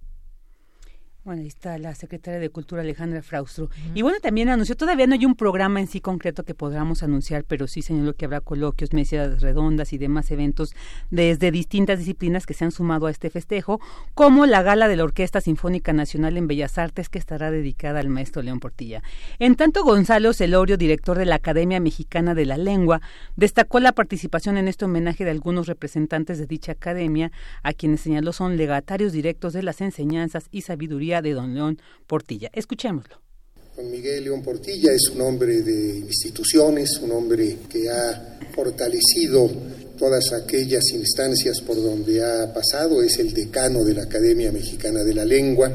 Bueno, 1.25 1.40
ahí 1.40 1.49
está 1.49 1.78
la 1.78 1.95
secretaria 1.95 2.38
de 2.38 2.50
Cultura 2.50 2.83
Alejandra 2.83 3.23
Fraustro. 3.23 3.71
Y 3.95 4.02
bueno, 4.02 4.19
también 4.21 4.50
anunció, 4.50 4.76
todavía 4.76 5.07
no 5.07 5.14
hay 5.14 5.25
un 5.25 5.37
programa 5.37 5.81
en 5.81 5.87
sí 5.87 6.02
concreto 6.02 6.43
que 6.43 6.54
podamos 6.54 7.02
anunciar, 7.02 7.45
pero 7.45 7.66
sí 7.66 7.81
señaló 7.81 8.12
que 8.12 8.26
habrá 8.26 8.43
coloquios, 8.43 8.93
mesas 8.93 9.40
redondas 9.40 9.95
y 9.95 9.99
demás 9.99 10.31
eventos 10.31 10.75
desde 11.11 11.50
distintas 11.50 11.99
disciplinas 11.99 12.45
que 12.45 12.52
se 12.52 12.66
han 12.66 12.73
sumado 12.73 13.07
a 13.07 13.11
este 13.11 13.31
festejo, 13.31 13.81
como 14.12 14.45
la 14.45 14.62
gala 14.62 14.87
de 14.87 14.97
la 14.97 15.04
Orquesta 15.04 15.40
Sinfónica 15.40 15.95
Nacional 15.95 16.37
en 16.37 16.47
Bellas 16.47 16.76
Artes 16.76 17.09
que 17.09 17.19
estará 17.19 17.50
dedicada 17.50 18.00
al 18.00 18.11
maestro 18.11 18.43
León 18.43 18.61
Portilla. 18.61 19.02
En 19.38 19.54
tanto, 19.54 19.83
Gonzalo 19.83 20.35
Celorio, 20.35 20.76
director 20.76 21.16
de 21.16 21.25
la 21.25 21.37
Academia 21.37 21.81
Mexicana 21.81 22.35
de 22.35 22.45
la 22.45 22.59
Lengua, 22.59 23.00
destacó 23.35 23.81
la 23.81 23.93
participación 23.93 24.59
en 24.59 24.69
este 24.69 24.85
homenaje 24.85 25.25
de 25.25 25.31
algunos 25.31 25.69
representantes 25.69 26.37
de 26.37 26.47
dicha 26.47 26.73
academia, 26.73 27.33
a 27.62 27.73
quienes 27.73 28.02
señaló 28.02 28.35
son 28.35 28.59
legatarios 28.59 29.14
directos 29.14 29.54
de 29.54 29.62
las 29.62 29.81
enseñanzas 29.81 30.49
y 30.50 30.61
sabiduría 30.61 31.13
de 31.23 31.33
don 31.33 31.54
León 31.54 31.78
Portilla. 32.06 32.50
Escuchémoslo. 32.52 33.21
Don 33.76 33.90
Miguel 33.90 34.25
León 34.25 34.42
Portilla 34.42 34.92
es 34.92 35.11
un 35.12 35.21
hombre 35.23 35.62
de 35.62 35.99
instituciones, 35.99 36.99
un 37.02 37.11
hombre 37.11 37.59
que 37.68 37.90
ha 37.90 38.38
fortalecido 38.54 39.50
todas 39.99 40.33
aquellas 40.33 40.85
instancias 40.92 41.61
por 41.61 41.76
donde 41.76 42.23
ha 42.23 42.52
pasado, 42.52 43.02
es 43.02 43.18
el 43.18 43.33
decano 43.33 43.85
de 43.85 43.94
la 43.94 44.04
Academia 44.04 44.52
Mexicana 44.52 45.02
de 45.02 45.14
la 45.14 45.25
Lengua, 45.25 45.73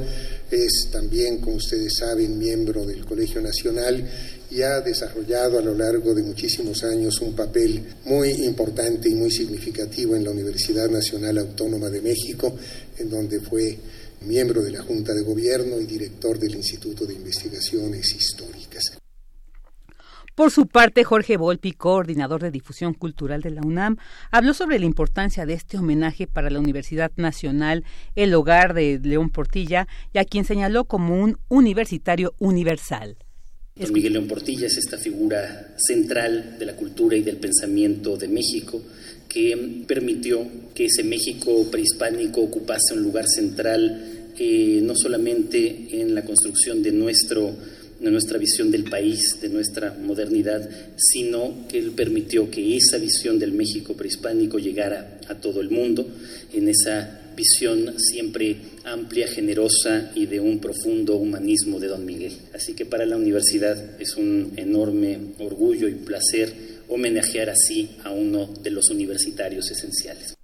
es 0.51 0.89
también, 0.91 1.37
como 1.39 1.57
ustedes 1.57 1.93
saben, 1.97 2.37
miembro 2.37 2.85
del 2.85 3.05
Colegio 3.05 3.41
Nacional 3.41 4.09
y 4.49 4.61
ha 4.63 4.81
desarrollado 4.81 5.59
a 5.59 5.61
lo 5.61 5.75
largo 5.75 6.13
de 6.15 6.23
muchísimos 6.23 6.83
años 6.83 7.21
un 7.21 7.35
papel 7.35 7.83
muy 8.05 8.29
importante 8.45 9.09
y 9.09 9.13
muy 9.13 9.29
significativo 9.29 10.15
en 10.15 10.23
la 10.23 10.31
Universidad 10.31 10.89
Nacional 10.89 11.37
Autónoma 11.37 11.89
de 11.89 12.01
México, 12.01 12.55
en 12.97 13.09
donde 13.09 13.39
fue 13.41 13.77
miembro 14.21 14.61
de 14.61 14.71
la 14.71 14.81
Junta 14.81 15.13
de 15.13 15.23
Gobierno 15.23 15.79
y 15.79 15.85
director 15.85 16.37
del 16.37 16.55
Instituto 16.55 17.05
de 17.05 17.13
Investigaciones 17.13 18.13
Históricas. 18.13 18.99
Por 20.39 20.51
su 20.51 20.67
parte, 20.67 21.03
Jorge 21.03 21.35
Volpi, 21.35 21.73
coordinador 21.73 22.41
de 22.41 22.49
difusión 22.49 22.93
cultural 22.93 23.41
de 23.41 23.49
la 23.49 23.61
UNAM, 23.61 23.97
habló 24.31 24.53
sobre 24.53 24.79
la 24.79 24.85
importancia 24.85 25.45
de 25.45 25.51
este 25.51 25.77
homenaje 25.77 26.27
para 26.27 26.49
la 26.49 26.59
Universidad 26.59 27.11
Nacional, 27.17 27.83
el 28.15 28.33
hogar 28.33 28.73
de 28.73 29.01
León 29.03 29.31
Portilla, 29.31 29.87
y 30.13 30.17
a 30.17 30.23
quien 30.23 30.45
señaló 30.45 30.85
como 30.85 31.21
un 31.21 31.37
universitario 31.49 32.35
universal. 32.39 33.17
Don 33.75 33.91
Miguel 33.91 34.13
León 34.13 34.27
Portilla 34.27 34.67
es 34.67 34.77
esta 34.77 34.97
figura 34.97 35.73
central 35.77 36.57
de 36.57 36.65
la 36.65 36.75
cultura 36.75 37.17
y 37.17 37.21
del 37.21 37.37
pensamiento 37.37 38.15
de 38.15 38.27
México 38.29 38.81
que 39.29 39.83
permitió 39.87 40.45
que 40.73 40.85
ese 40.85 41.03
México 41.03 41.67
prehispánico 41.69 42.41
ocupase 42.41 42.95
un 42.95 43.03
lugar 43.03 43.25
central 43.27 44.19
eh, 44.37 44.79
no 44.81 44.95
solamente 44.95 45.87
en 45.91 46.15
la 46.15 46.25
construcción 46.25 46.81
de, 46.81 46.91
nuestro, 46.91 47.53
de 47.99 48.09
nuestra 48.09 48.39
visión 48.39 48.71
del 48.71 48.85
país, 48.85 49.37
de 49.41 49.49
nuestra 49.49 49.93
modernidad, 49.93 50.67
sino 50.95 51.67
que 51.67 51.77
él 51.77 51.91
permitió 51.91 52.49
que 52.49 52.75
esa 52.75 52.97
visión 52.97 53.37
del 53.37 53.51
México 53.51 53.93
prehispánico 53.95 54.57
llegara 54.57 55.19
a 55.27 55.35
todo 55.35 55.61
el 55.61 55.69
mundo, 55.69 56.07
en 56.53 56.69
esa 56.69 57.19
visión 57.35 57.93
siempre 57.99 58.55
amplia, 58.85 59.27
generosa 59.27 60.11
y 60.15 60.25
de 60.25 60.39
un 60.39 60.59
profundo 60.59 61.15
humanismo 61.17 61.79
de 61.79 61.87
don 61.87 62.05
Miguel. 62.05 62.33
Así 62.53 62.73
que 62.73 62.85
para 62.85 63.05
la 63.05 63.17
universidad 63.17 63.77
es 63.99 64.15
un 64.15 64.53
enorme 64.55 65.19
orgullo 65.39 65.87
y 65.87 65.95
placer 65.95 66.68
homenajear 66.89 67.49
así 67.49 67.97
a 68.03 68.11
uno 68.11 68.47
de 68.47 68.71
los 68.71 68.89
universitarios 68.89 69.69
esenciales. 69.71 70.38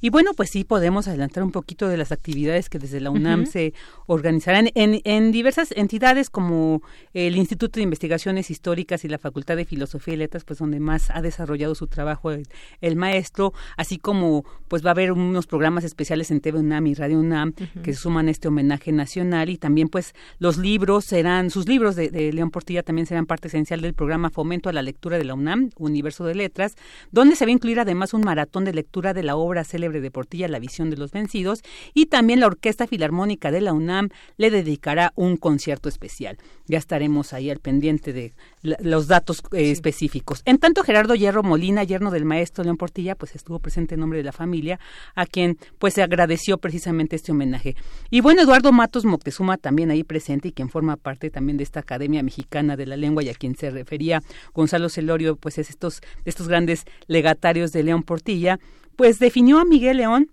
Y 0.00 0.10
bueno, 0.10 0.32
pues 0.34 0.50
sí 0.50 0.64
podemos 0.64 1.08
adelantar 1.08 1.42
un 1.42 1.52
poquito 1.52 1.88
de 1.88 1.96
las 1.96 2.12
actividades 2.12 2.68
que 2.68 2.78
desde 2.78 3.00
la 3.00 3.10
UNAM 3.10 3.46
se 3.46 3.74
organizarán 4.06 4.70
en, 4.74 5.00
en, 5.04 5.32
diversas 5.32 5.72
entidades 5.76 6.30
como 6.30 6.82
el 7.14 7.36
Instituto 7.36 7.78
de 7.78 7.82
Investigaciones 7.82 8.50
Históricas 8.50 9.04
y 9.04 9.08
la 9.08 9.18
Facultad 9.18 9.56
de 9.56 9.64
Filosofía 9.64 10.14
y 10.14 10.16
Letras, 10.18 10.44
pues 10.44 10.58
donde 10.58 10.80
más 10.80 11.10
ha 11.10 11.22
desarrollado 11.22 11.74
su 11.74 11.86
trabajo 11.86 12.30
el, 12.30 12.96
maestro, 12.96 13.52
así 13.76 13.98
como 13.98 14.44
pues 14.68 14.84
va 14.84 14.90
a 14.90 14.92
haber 14.92 15.12
unos 15.12 15.46
programas 15.46 15.84
especiales 15.84 16.30
en 16.30 16.40
TV 16.40 16.58
UNAM 16.58 16.86
y 16.86 16.94
Radio 16.94 17.18
UNAM 17.18 17.52
que 17.82 17.94
suman 17.94 18.28
este 18.28 18.48
homenaje 18.48 18.90
nacional 18.92 19.50
y 19.50 19.58
también 19.58 19.88
pues 19.88 20.14
los 20.38 20.56
libros 20.56 21.04
serán, 21.04 21.50
sus 21.50 21.68
libros 21.68 21.94
de, 21.94 22.10
de 22.10 22.32
León 22.32 22.50
Portilla 22.50 22.82
también 22.82 23.06
serán 23.06 23.26
parte 23.26 23.48
esencial 23.48 23.80
del 23.80 23.94
programa 23.94 24.30
Fomento 24.30 24.68
a 24.68 24.72
la 24.72 24.82
Lectura 24.82 25.18
de 25.18 25.24
la 25.24 25.34
UNAM, 25.34 25.70
Universo 25.76 26.24
de 26.24 26.34
Letras, 26.34 26.76
donde 27.10 27.36
se 27.36 27.44
va 27.44 27.50
a 27.50 27.52
incluir 27.52 27.80
además 27.80 28.14
un 28.14 28.22
maratón 28.22 28.64
de 28.64 28.72
lectura 28.72 29.12
de 29.12 29.22
la 29.22 29.36
obra 29.36 29.64
célebre 29.64 29.85
célebre 29.86 30.00
de 30.00 30.10
Portilla, 30.10 30.48
La 30.48 30.58
visión 30.58 30.90
de 30.90 30.96
los 30.96 31.12
vencidos, 31.12 31.62
y 31.94 32.06
también 32.06 32.40
la 32.40 32.46
Orquesta 32.46 32.86
Filarmónica 32.86 33.50
de 33.50 33.60
la 33.60 33.72
UNAM 33.72 34.08
le 34.36 34.50
dedicará 34.50 35.12
un 35.14 35.36
concierto 35.36 35.88
especial. 35.88 36.38
Ya 36.66 36.78
estaremos 36.78 37.32
ahí 37.32 37.50
al 37.50 37.60
pendiente 37.60 38.12
de 38.12 38.32
los 38.62 39.06
datos 39.06 39.42
eh, 39.52 39.70
específicos. 39.70 40.42
En 40.44 40.58
tanto, 40.58 40.82
Gerardo 40.82 41.14
Hierro 41.14 41.42
Molina, 41.42 41.84
yerno 41.84 42.10
del 42.10 42.24
maestro 42.24 42.64
León 42.64 42.76
Portilla, 42.76 43.14
pues 43.14 43.36
estuvo 43.36 43.60
presente 43.60 43.94
en 43.94 44.00
nombre 44.00 44.18
de 44.18 44.24
la 44.24 44.32
familia, 44.32 44.80
a 45.14 45.24
quien 45.26 45.56
pues 45.78 45.94
se 45.94 46.02
agradeció 46.02 46.58
precisamente 46.58 47.14
este 47.14 47.32
homenaje. 47.32 47.76
Y 48.10 48.20
bueno, 48.20 48.42
Eduardo 48.42 48.72
Matos 48.72 49.04
Moctezuma 49.04 49.56
también 49.56 49.90
ahí 49.90 50.02
presente 50.02 50.48
y 50.48 50.52
quien 50.52 50.68
forma 50.68 50.96
parte 50.96 51.30
también 51.30 51.58
de 51.58 51.62
esta 51.62 51.80
Academia 51.80 52.22
Mexicana 52.24 52.76
de 52.76 52.86
la 52.86 52.96
Lengua 52.96 53.22
y 53.22 53.28
a 53.28 53.34
quien 53.34 53.54
se 53.54 53.70
refería 53.70 54.22
Gonzalo 54.52 54.88
Celorio, 54.88 55.36
pues 55.36 55.58
es 55.58 55.70
estos, 55.70 56.00
estos 56.24 56.48
grandes 56.48 56.84
legatarios 57.06 57.70
de 57.72 57.84
León 57.84 58.02
Portilla, 58.02 58.58
pues 58.96 59.18
definió 59.18 59.58
a 59.58 59.64
Miguel 59.64 59.98
León 59.98 60.32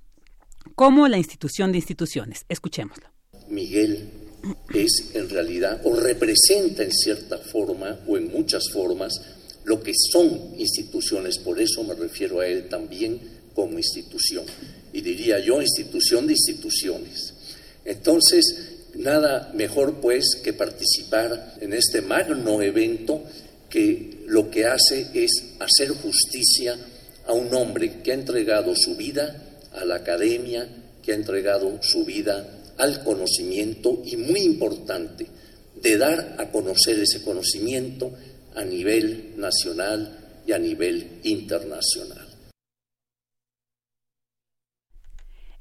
como 0.75 1.08
la 1.08 1.17
institución 1.17 1.72
de 1.72 1.77
instituciones. 1.77 2.46
Escuchémoslo. 2.50 3.08
Miguel 3.50 4.10
es 4.74 5.12
en 5.13 5.29
realidad 5.29 5.82
o 5.84 5.96
representa 5.96 6.84
en 6.84 6.91
cierta 6.91 7.38
forma 7.38 8.00
o 8.08 8.17
en 8.17 8.32
muchas 8.32 8.70
formas 8.72 9.22
lo 9.65 9.82
que 9.82 9.93
son 10.12 10.55
instituciones, 10.58 11.38
por 11.38 11.60
eso 11.60 11.84
me 11.84 11.93
refiero 11.93 12.41
a 12.41 12.48
él 12.48 12.67
también 12.67 13.20
como 13.53 13.77
institución. 13.77 14.46
Y 14.91 15.01
diría 15.01 15.39
yo, 15.39 15.62
institución 15.62 16.27
de 16.27 16.34
instituciones. 16.34 17.34
Entonces, 17.86 18.43
nada 18.96 19.51
mejor 19.55 20.01
pues 20.01 20.36
que 20.43 20.53
participar 20.53 21.58
en 21.62 21.74
este 21.74 22.01
magno 22.01 22.62
evento 22.62 23.24
que 23.70 24.24
lo 24.27 24.51
que 24.51 24.65
hace 24.65 25.08
es 25.13 25.32
hacer 25.60 25.89
justicia 25.89 26.77
a 27.25 27.34
un 27.34 27.53
hombre 27.53 28.01
que 28.01 28.12
ha 28.12 28.15
entregado 28.15 28.75
su 28.75 28.96
vida 28.96 29.60
a 29.74 29.86
la 29.86 29.96
academia, 29.96 30.68
que 31.01 31.12
ha 31.12 31.15
entregado 31.15 31.80
su 31.82 32.06
vida 32.06 32.46
al 32.77 33.03
conocimiento 33.03 34.01
y 34.06 34.18
muy 34.18 34.42
importante, 34.42 35.27
de 35.82 35.98
dar 35.98 36.36
a 36.38 36.50
conocer 36.51 37.00
ese 37.00 37.22
conocimiento 37.24 38.13
a 38.56 38.63
nivel 38.63 39.34
nacional 39.38 40.20
y 40.46 40.51
a 40.51 40.60
nivel 40.60 41.20
internacional. 41.24 42.23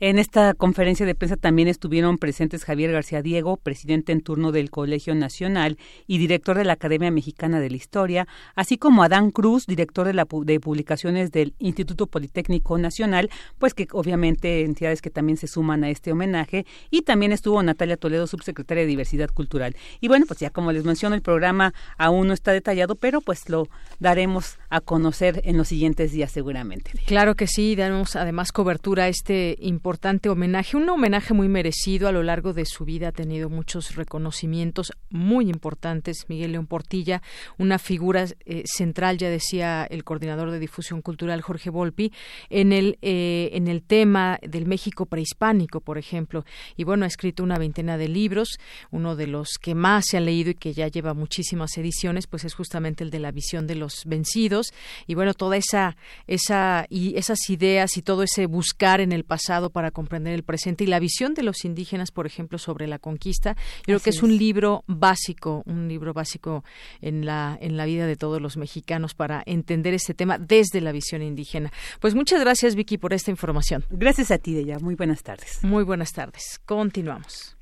En 0.04 0.18
esta 0.18 0.54
conferencia 0.54 1.06
de 1.06 1.14
prensa 1.14 1.36
también 1.36 1.68
estuvieron 1.68 2.18
presentes 2.18 2.64
Javier 2.64 2.90
García 2.90 3.22
Diego, 3.22 3.56
presidente 3.56 4.10
en 4.10 4.20
turno 4.20 4.50
del 4.50 4.68
Colegio 4.68 5.14
Nacional 5.14 5.78
y 6.08 6.18
director 6.18 6.58
de 6.58 6.64
la 6.64 6.72
Academia 6.72 7.12
Mexicana 7.12 7.60
de 7.60 7.70
la 7.70 7.76
Historia, 7.76 8.26
así 8.56 8.78
como 8.78 9.04
Adán 9.04 9.30
Cruz, 9.30 9.64
director 9.64 10.04
de, 10.04 10.12
la, 10.12 10.24
publicaciones 10.24 11.30
del 11.30 11.54
Instituto 11.60 12.08
Politécnico 12.08 12.76
Nacional, 12.78 13.30
pues 13.60 13.74
que 13.74 13.86
obviamente 13.92 14.64
entidades 14.64 15.02
que 15.02 15.10
también 15.10 15.36
se 15.36 15.46
suman 15.46 15.84
a 15.84 15.90
este 15.90 16.10
homenaje, 16.10 16.66
y 16.90 17.02
también 17.02 17.30
estuvo 17.30 17.62
Natalia 17.62 17.96
Toledo, 17.96 18.26
subsecretaria 18.26 18.82
de 18.82 18.88
Diversidad 18.88 19.30
Cultural. 19.30 19.76
Y 20.00 20.08
bueno, 20.08 20.26
pues 20.26 20.40
ya 20.40 20.50
como 20.50 20.72
les 20.72 20.82
menciono, 20.82 21.14
el 21.14 21.22
programa 21.22 21.74
aún 21.96 22.26
no 22.26 22.34
está 22.34 22.50
detallado, 22.50 22.96
pero 22.96 23.20
pues 23.20 23.48
lo 23.48 23.68
daremos 24.00 24.58
a 24.68 24.80
conocer 24.80 25.42
en 25.44 25.56
los 25.56 25.68
siguientes 25.68 26.10
días 26.10 26.32
seguramente. 26.32 26.90
Claro 27.06 27.36
que 27.36 27.46
sí, 27.46 27.76
daremos 27.76 28.16
además 28.16 28.50
cobertura 28.50 29.04
a 29.04 29.08
este 29.08 29.54
importante 29.60 29.91
importante 29.92 30.30
homenaje, 30.30 30.78
un 30.78 30.88
homenaje 30.88 31.34
muy 31.34 31.48
merecido 31.48 32.08
a 32.08 32.12
lo 32.12 32.22
largo 32.22 32.54
de 32.54 32.64
su 32.64 32.86
vida, 32.86 33.08
ha 33.08 33.12
tenido 33.12 33.50
muchos 33.50 33.94
reconocimientos 33.94 34.90
muy 35.10 35.50
importantes. 35.50 36.24
Miguel 36.28 36.52
León 36.52 36.66
Portilla, 36.66 37.20
una 37.58 37.78
figura 37.78 38.24
eh, 38.46 38.62
central, 38.64 39.18
ya 39.18 39.28
decía 39.28 39.84
el 39.84 40.02
coordinador 40.02 40.50
de 40.50 40.58
difusión 40.58 41.02
cultural 41.02 41.42
Jorge 41.42 41.68
Volpi, 41.68 42.10
en 42.48 42.72
el, 42.72 42.98
eh, 43.02 43.50
en 43.52 43.68
el 43.68 43.82
tema 43.82 44.38
del 44.40 44.64
México 44.64 45.04
prehispánico, 45.04 45.82
por 45.82 45.98
ejemplo. 45.98 46.46
Y 46.74 46.84
bueno, 46.84 47.04
ha 47.04 47.08
escrito 47.08 47.42
una 47.42 47.58
veintena 47.58 47.98
de 47.98 48.08
libros, 48.08 48.58
uno 48.92 49.14
de 49.14 49.26
los 49.26 49.58
que 49.60 49.74
más 49.74 50.06
se 50.06 50.16
ha 50.16 50.20
leído 50.20 50.52
y 50.52 50.54
que 50.54 50.72
ya 50.72 50.88
lleva 50.88 51.12
muchísimas 51.12 51.76
ediciones, 51.76 52.26
pues 52.26 52.46
es 52.46 52.54
justamente 52.54 53.04
el 53.04 53.10
de 53.10 53.18
la 53.18 53.30
visión 53.30 53.66
de 53.66 53.74
los 53.74 54.04
vencidos. 54.06 54.72
Y 55.06 55.16
bueno, 55.16 55.34
toda 55.34 55.58
esa, 55.58 55.98
esa 56.26 56.86
y 56.88 57.14
esas 57.18 57.50
ideas 57.50 57.98
y 57.98 58.00
todo 58.00 58.22
ese 58.22 58.46
buscar 58.46 59.02
en 59.02 59.12
el 59.12 59.24
pasado 59.24 59.68
para 59.68 59.81
comprender 59.90 60.34
el 60.34 60.42
presente 60.42 60.84
y 60.84 60.86
la 60.86 61.00
visión 61.00 61.34
de 61.34 61.42
los 61.42 61.64
indígenas, 61.64 62.10
por 62.10 62.26
ejemplo, 62.26 62.58
sobre 62.58 62.86
la 62.86 62.98
conquista. 62.98 63.56
Yo 63.78 63.84
creo 63.86 64.00
que 64.00 64.10
es, 64.10 64.22
un 64.22 64.36
libro 64.36 64.84
básico, 64.86 65.62
un 65.66 65.88
libro 65.88 66.12
básico 66.12 66.64
en 67.00 67.26
la 67.26 67.58
en 67.60 67.76
la 67.76 67.84
vida 67.84 68.06
de 68.06 68.16
todos 68.16 68.40
los 68.40 68.56
mexicanos 68.56 69.14
para 69.14 69.42
entender 69.46 69.94
este 69.94 70.14
tema 70.14 70.38
desde 70.38 70.80
la 70.80 70.92
visión 70.92 71.22
indígena. 71.22 71.72
Pues 72.00 72.14
muchas 72.14 72.40
gracias 72.40 72.74
Vicky 72.74 72.98
por 72.98 73.12
esta 73.12 73.30
información. 73.30 73.84
Gracias 73.90 74.30
a 74.30 74.38
ti, 74.38 74.54
Deya. 74.54 74.78
Muy 74.78 74.94
buenas 74.94 75.22
tardes. 75.22 75.58
Muy 75.62 75.84
buenas 75.84 76.12
tardes. 76.12 76.60
Continuamos. 76.64 77.56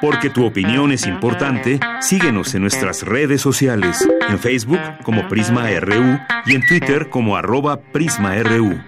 Porque 0.00 0.30
tu 0.30 0.46
opinión 0.46 0.92
es 0.92 1.06
importante, 1.06 1.78
síguenos 2.00 2.54
en 2.54 2.62
nuestras 2.62 3.02
redes 3.02 3.40
sociales, 3.40 4.08
en 4.28 4.38
Facebook 4.38 4.80
como 5.04 5.28
Prisma 5.28 5.68
RU 5.78 6.18
y 6.46 6.54
en 6.54 6.66
Twitter 6.66 7.08
como 7.08 7.36
arroba 7.36 7.80
PrismaRU. 7.80 8.80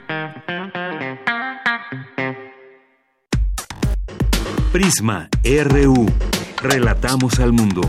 Prisma 4.73 5.29
RU. 5.45 6.07
Relatamos 6.63 7.39
al 7.41 7.53
mundo. 7.53 7.83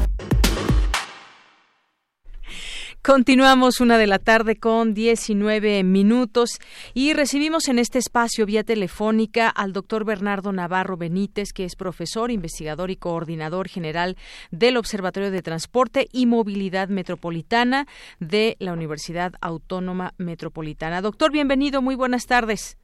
Continuamos 3.02 3.80
una 3.80 3.98
de 3.98 4.06
la 4.06 4.19
tarde 4.19 4.58
con 4.58 4.93
19 4.93 5.82
minutos 5.86 6.60
y 6.93 7.13
recibimos 7.13 7.69
en 7.69 7.80
este 7.80 8.00
espacio 8.00 8.46
vía 8.46 8.65
telefónica 8.65 9.48
al 9.48 9.72
doctor 9.72 10.04
Bernardo 10.04 10.52
Navarro 10.52 10.98
Benítez, 10.98 11.54
que 11.54 11.63
es 11.63 11.78
profesor, 11.78 12.32
investigador 12.32 12.91
y 12.91 12.98
coordinador 12.98 13.69
general 13.69 14.17
del 14.52 14.76
Observatorio 14.76 15.32
de 15.32 15.41
Transporte 15.41 16.08
y 16.12 16.26
Movilidad 16.26 16.89
Metropolitana 16.89 17.86
de 18.19 18.58
la 18.60 18.74
Universidad 18.74 19.32
Autónoma 19.39 20.12
Metropolitana. 20.17 21.00
Doctor, 21.00 21.32
bienvenido, 21.32 21.82
muy 21.82 21.96
buenas 21.96 22.28
tardes. 22.28 22.78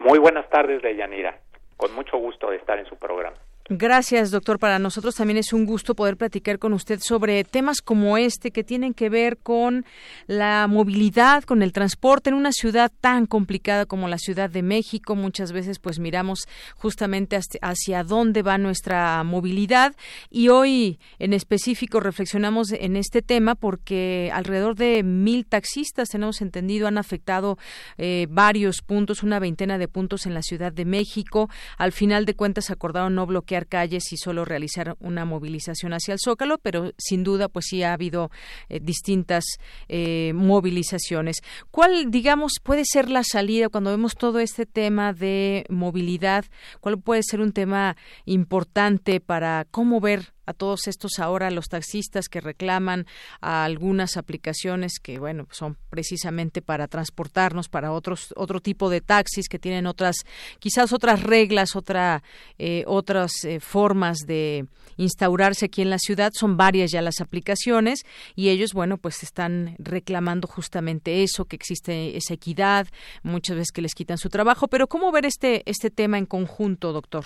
Muy 0.00 0.18
buenas 0.18 0.48
tardes, 0.50 0.82
Deyanira 0.82 1.40
con 1.78 1.94
mucho 1.94 2.18
gusto 2.18 2.50
de 2.50 2.56
estar 2.56 2.78
en 2.78 2.86
su 2.86 2.96
programa. 2.96 3.36
Gracias, 3.70 4.30
doctor. 4.30 4.58
Para 4.58 4.78
nosotros 4.78 5.14
también 5.14 5.36
es 5.36 5.52
un 5.52 5.66
gusto 5.66 5.94
poder 5.94 6.16
platicar 6.16 6.58
con 6.58 6.72
usted 6.72 7.00
sobre 7.02 7.44
temas 7.44 7.82
como 7.82 8.16
este 8.16 8.50
que 8.50 8.64
tienen 8.64 8.94
que 8.94 9.10
ver 9.10 9.36
con 9.36 9.84
la 10.26 10.66
movilidad, 10.68 11.44
con 11.44 11.62
el 11.62 11.74
transporte 11.74 12.30
en 12.30 12.36
una 12.36 12.50
ciudad 12.50 12.90
tan 13.02 13.26
complicada 13.26 13.84
como 13.84 14.08
la 14.08 14.16
Ciudad 14.16 14.48
de 14.48 14.62
México. 14.62 15.14
Muchas 15.16 15.52
veces 15.52 15.80
pues 15.80 15.98
miramos 15.98 16.48
justamente 16.76 17.38
hacia 17.60 18.04
dónde 18.04 18.40
va 18.40 18.56
nuestra 18.56 19.22
movilidad 19.22 19.94
y 20.30 20.48
hoy 20.48 20.98
en 21.18 21.34
específico 21.34 22.00
reflexionamos 22.00 22.72
en 22.72 22.96
este 22.96 23.20
tema 23.20 23.54
porque 23.54 24.30
alrededor 24.32 24.76
de 24.76 25.02
mil 25.02 25.44
taxistas, 25.44 26.08
tenemos 26.08 26.40
entendido, 26.40 26.88
han 26.88 26.96
afectado 26.96 27.58
eh, 27.98 28.28
varios 28.30 28.80
puntos, 28.80 29.22
una 29.22 29.38
veintena 29.38 29.76
de 29.76 29.88
puntos 29.88 30.24
en 30.24 30.32
la 30.32 30.40
Ciudad 30.40 30.72
de 30.72 30.86
México. 30.86 31.50
Al 31.76 31.92
final 31.92 32.24
de 32.24 32.34
cuentas 32.34 32.70
acordaron 32.70 33.14
no 33.14 33.26
bloquear 33.26 33.57
calles 33.66 34.12
y 34.12 34.16
solo 34.16 34.44
realizar 34.44 34.96
una 35.00 35.24
movilización 35.24 35.92
hacia 35.92 36.14
el 36.14 36.20
Zócalo, 36.22 36.58
pero 36.58 36.92
sin 36.98 37.24
duda 37.24 37.48
pues 37.48 37.66
sí 37.68 37.82
ha 37.82 37.92
habido 37.92 38.30
eh, 38.68 38.80
distintas 38.80 39.44
eh, 39.88 40.32
movilizaciones. 40.34 41.38
¿Cuál, 41.70 42.10
digamos, 42.10 42.54
puede 42.62 42.84
ser 42.84 43.10
la 43.10 43.22
salida 43.24 43.68
cuando 43.68 43.90
vemos 43.90 44.14
todo 44.14 44.38
este 44.40 44.66
tema 44.66 45.12
de 45.12 45.64
movilidad? 45.68 46.44
¿Cuál 46.80 47.00
puede 47.00 47.22
ser 47.22 47.40
un 47.40 47.52
tema 47.52 47.96
importante 48.24 49.20
para 49.20 49.66
cómo 49.70 50.00
ver 50.00 50.37
a 50.48 50.54
todos 50.54 50.86
estos 50.86 51.18
ahora 51.18 51.50
los 51.50 51.68
taxistas 51.68 52.28
que 52.28 52.40
reclaman 52.40 53.06
a 53.42 53.64
algunas 53.64 54.16
aplicaciones 54.16 54.98
que 54.98 55.18
bueno 55.18 55.46
son 55.50 55.76
precisamente 55.90 56.62
para 56.62 56.88
transportarnos 56.88 57.68
para 57.68 57.92
otros 57.92 58.32
otro 58.34 58.60
tipo 58.60 58.88
de 58.88 59.02
taxis 59.02 59.48
que 59.48 59.58
tienen 59.58 59.86
otras 59.86 60.24
quizás 60.58 60.94
otras 60.94 61.22
reglas 61.22 61.76
otra 61.76 62.22
eh, 62.58 62.82
otras 62.86 63.44
eh, 63.44 63.60
formas 63.60 64.20
de 64.26 64.64
instaurarse 64.96 65.66
aquí 65.66 65.82
en 65.82 65.90
la 65.90 65.98
ciudad. 65.98 66.32
Son 66.34 66.56
varias 66.56 66.90
ya 66.90 67.02
las 67.02 67.20
aplicaciones 67.20 68.00
y 68.34 68.48
ellos 68.48 68.72
bueno 68.72 68.96
pues 68.96 69.22
están 69.22 69.76
reclamando 69.78 70.48
justamente 70.48 71.22
eso 71.22 71.44
que 71.44 71.56
existe 71.56 72.16
esa 72.16 72.34
equidad 72.34 72.86
muchas 73.22 73.56
veces 73.56 73.72
que 73.72 73.82
les 73.82 73.94
quitan 73.94 74.16
su 74.16 74.30
trabajo. 74.30 74.66
Pero 74.68 74.86
cómo 74.86 75.12
ver 75.12 75.26
este 75.26 75.62
este 75.66 75.90
tema 75.90 76.16
en 76.16 76.24
conjunto 76.24 76.92
doctor 76.92 77.24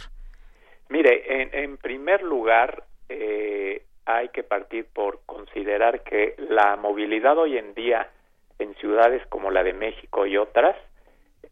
Mire, 0.92 1.22
en, 1.26 1.54
en 1.54 1.76
primer 1.78 2.22
lugar, 2.22 2.85
eh, 3.20 3.83
hay 4.07 4.29
que 4.31 4.42
partir 4.42 4.87
por 4.92 5.20
considerar 5.27 6.03
que 6.03 6.35
la 6.38 6.77
movilidad 6.77 7.38
hoy 7.38 7.57
en 7.57 7.75
día 7.75 8.09
en 8.59 8.75
ciudades 8.77 9.27
como 9.29 9.51
la 9.51 9.62
de 9.62 9.72
México 9.72 10.27
y 10.27 10.37
otras 10.37 10.77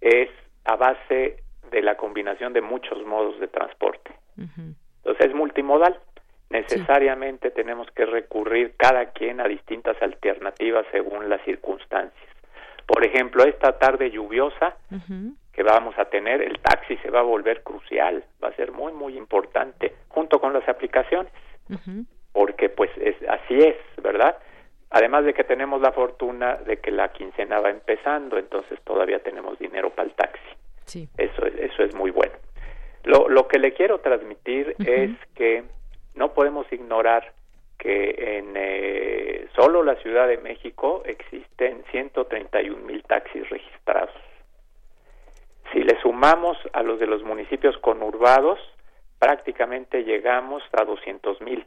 es 0.01 0.29
a 0.65 0.77
base 0.77 1.43
de 1.71 1.83
la 1.83 1.97
combinación 1.97 2.53
de 2.53 2.61
muchos 2.61 3.05
modos 3.05 3.39
de 3.41 3.49
transporte. 3.49 4.11
Entonces 4.37 5.27
es 5.27 5.35
multimodal. 5.35 5.99
Necesariamente 6.51 7.51
tenemos 7.51 7.89
que 7.93 8.07
recurrir 8.07 8.75
cada 8.77 9.07
quien 9.13 9.41
a 9.41 9.47
distintas 9.47 10.01
alternativas 10.03 10.85
según 10.91 11.29
las 11.29 11.43
circunstancias. 11.45 12.29
Por 12.87 13.07
ejemplo, 13.07 13.45
esta 13.45 13.79
tarde 13.79 14.11
lluviosa, 14.11 14.75
que 15.53 15.63
vamos 15.63 15.97
a 15.97 16.07
tener, 16.07 16.43
el 16.43 16.59
taxi 16.59 16.97
se 16.97 17.11
va 17.11 17.21
a 17.21 17.25
volver 17.25 17.63
crucial, 17.63 18.25
va 18.43 18.49
a 18.49 18.57
ser 18.57 18.73
muy, 18.73 18.93
muy 18.93 19.17
importante, 19.17 19.95
junto 20.09 20.41
con 20.41 20.53
las 20.53 20.69
aplicaciones, 20.69 21.33
porque 22.33 22.69
pues 22.69 22.91
es, 22.97 23.17
así 23.29 23.59
es, 23.59 23.77
¿verdad? 24.03 24.37
Además 24.91 25.25
de 25.25 25.35
que 25.35 25.45
tenemos 25.45 25.81
la 25.81 25.93
fortuna 25.93 26.57
de 26.57 26.79
que 26.79 26.91
la 26.91 27.13
quincena 27.13 27.61
va 27.61 27.71
empezando, 27.71 28.39
entonces 28.39 28.81
todavía 28.83 29.21
tenemos 29.21 29.59
dinero 29.59 29.91
para 29.91 30.09
el 30.09 30.15
taxi. 30.15 30.41
Sí. 30.85 31.09
Eso, 31.17 31.47
eso 31.47 31.83
es 31.83 31.95
muy 31.95 32.11
bueno. 32.11 32.35
Lo, 33.05 33.29
lo 33.29 33.47
que 33.49 33.59
le 33.59 33.73
quiero 33.73 34.01
transmitir 34.01 34.75
es 34.81 35.11
que 35.35 35.65
no 36.15 36.35
podemos 36.35 36.71
ignorar 36.73 37.33
que 37.79 38.39
en 38.39 38.53
eh, 38.57 39.49
solo 39.57 39.83
la 39.83 39.97
Ciudad 39.97 40.29
de 40.29 40.37
México 40.39 41.03
existen 41.07 41.83
131 41.91 42.85
mil 42.85 43.03
taxis 43.05 43.49
registrados. 43.49 44.15
Si 45.73 45.83
le 45.83 45.99
sumamos 46.03 46.59
a 46.73 46.83
los 46.83 47.01
de 47.01 47.07
los 47.07 47.23
municipios 47.23 47.79
conurbados, 47.79 48.59
prácticamente 49.21 50.03
llegamos 50.03 50.63
a 50.73 50.85
200 50.85 51.41
mil. 51.43 51.65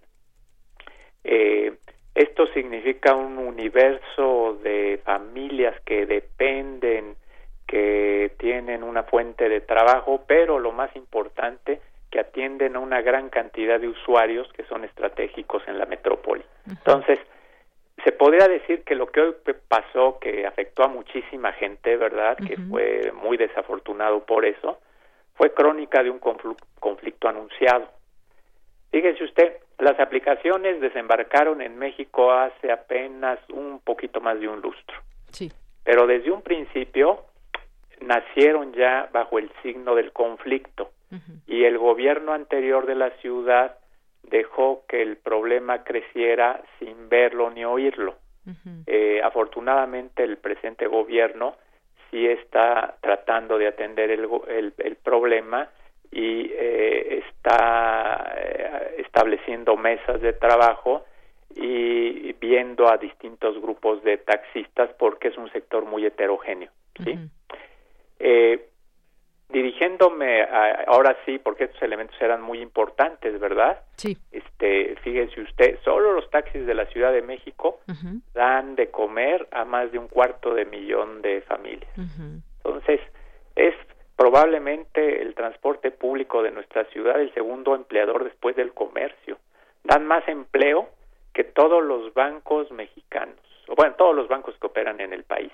Eh, 1.23 1.77
esto 2.15 2.47
significa 2.47 3.15
un 3.15 3.37
universo 3.37 4.59
de 4.61 4.99
familias 5.05 5.79
que 5.85 6.05
dependen, 6.05 7.15
que 7.65 8.33
tienen 8.37 8.83
una 8.83 9.03
fuente 9.03 9.47
de 9.47 9.61
trabajo, 9.61 10.23
pero 10.27 10.59
lo 10.59 10.71
más 10.71 10.93
importante, 10.95 11.79
que 12.11 12.19
atienden 12.19 12.75
a 12.75 12.79
una 12.79 13.01
gran 13.01 13.29
cantidad 13.29 13.79
de 13.79 13.87
usuarios 13.87 14.51
que 14.53 14.63
son 14.65 14.83
estratégicos 14.83 15.63
en 15.67 15.79
la 15.79 15.85
metrópoli. 15.85 16.43
Entonces, 16.67 17.19
se 18.03 18.11
podría 18.11 18.47
decir 18.47 18.83
que 18.83 18.95
lo 18.95 19.07
que 19.07 19.21
hoy 19.21 19.35
pasó, 19.67 20.19
que 20.19 20.45
afectó 20.45 20.83
a 20.83 20.87
muchísima 20.87 21.53
gente, 21.53 21.97
¿verdad? 21.97 22.37
Que 22.37 22.57
fue 22.57 23.11
muy 23.13 23.37
desafortunado 23.37 24.25
por 24.25 24.45
eso, 24.45 24.79
fue 25.36 25.54
crónica 25.54 26.04
de 26.04 26.10
un 26.10 26.19
conflicto 26.19 27.28
anunciado. 27.28 27.88
Fíjese 28.91 29.24
usted, 29.24 29.58
las 29.80 30.00
aplicaciones 30.00 30.80
desembarcaron 30.80 31.62
en 31.62 31.78
México 31.78 32.32
hace 32.32 32.72
apenas 32.72 33.39
un 33.50 33.80
poquito 33.80 34.22
más 34.22 34.39
de 34.39 34.48
un 34.48 34.62
lustro. 34.62 34.98
Sí. 35.32 35.52
Pero 35.84 36.06
desde 36.06 36.32
un 36.32 36.41
principio 36.41 37.26
nacieron 38.02 38.74
ya 38.74 39.10
bajo 39.12 39.39
el 39.39 39.50
signo 39.62 39.96
del 39.96 40.12
conflicto 40.12 40.91
y 41.46 41.63
el 41.65 41.78
gobierno 41.78 42.34
anterior 42.34 42.88
de 42.88 42.96
la 42.96 43.12
ciudad 43.17 43.78
dejó 44.24 44.84
que 44.88 45.04
el 45.04 45.17
problema 45.17 45.84
creciera 45.84 46.63
sin 46.80 47.08
verlo 47.08 47.52
ni 47.52 47.65
oírlo. 47.65 48.15
eh, 48.88 49.22
afortunadamente 49.24 50.24
el 50.24 50.38
presente 50.38 50.86
gobierno 50.88 51.56
sí 52.13 52.28
está 52.28 52.95
tratando 53.02 53.58
de 53.58 53.67
atender 53.67 54.12
el, 54.12 54.30
el, 54.47 54.73
el 54.78 54.95
problema 54.97 55.67
y 56.12 56.52
eh, 56.54 57.23
está 57.26 58.34
eh, 58.38 58.95
estableciendo 58.99 59.76
mesas 59.76 60.21
de 60.21 60.34
trabajo 60.34 61.06
y 61.56 62.34
viendo 62.34 62.91
a 62.91 62.97
distintos 62.97 63.60
grupos 63.60 64.04
de 64.04 64.17
taxistas 64.17 64.91
porque 64.97 65.30
es 65.30 65.38
un 65.38 65.52
sector 65.52 65.86
muy 65.86 66.06
heterogéneo. 66.06 66.69
¿sí? 67.04 67.17
eh, 68.19 68.69
dirigiéndome 69.53 70.43
ahora 70.87 71.15
sí, 71.25 71.37
porque 71.37 71.65
estos 71.65 71.81
elementos 71.83 72.19
eran 72.19 72.41
muy 72.41 72.59
importantes, 72.59 73.39
¿verdad? 73.39 73.79
Sí. 73.95 74.17
Este, 74.31 74.95
fíjense 75.03 75.39
usted, 75.39 75.77
solo 75.85 76.11
los 76.11 76.29
taxis 76.31 76.65
de 76.65 76.73
la 76.73 76.87
Ciudad 76.87 77.13
de 77.13 77.21
México 77.21 77.79
dan 78.33 78.75
de 78.75 78.89
comer 78.89 79.47
a 79.51 79.63
más 79.63 79.91
de 79.91 79.99
un 79.99 80.07
cuarto 80.07 80.53
de 80.55 80.65
millón 80.65 81.21
de 81.21 81.41
familias. 81.41 81.89
Entonces, 82.63 82.99
es 83.55 83.75
probablemente 84.17 85.21
el 85.21 85.35
transporte 85.35 85.91
público 85.91 86.41
de 86.41 86.51
nuestra 86.51 86.85
ciudad 86.85 87.21
el 87.21 87.33
segundo 87.33 87.75
empleador 87.75 88.23
después 88.23 88.55
del 88.55 88.73
comercio. 88.73 89.37
Dan 89.83 90.07
más 90.07 90.27
empleo 90.27 90.89
que 91.33 91.43
todos 91.43 91.83
los 91.83 92.13
bancos 92.13 92.71
mexicanos, 92.71 93.37
o 93.67 93.76
bueno, 93.76 93.95
todos 93.95 94.15
los 94.15 94.28
bancos 94.28 94.56
que 94.60 94.67
operan 94.67 94.99
en 94.99 95.13
el 95.13 95.23
país. 95.23 95.52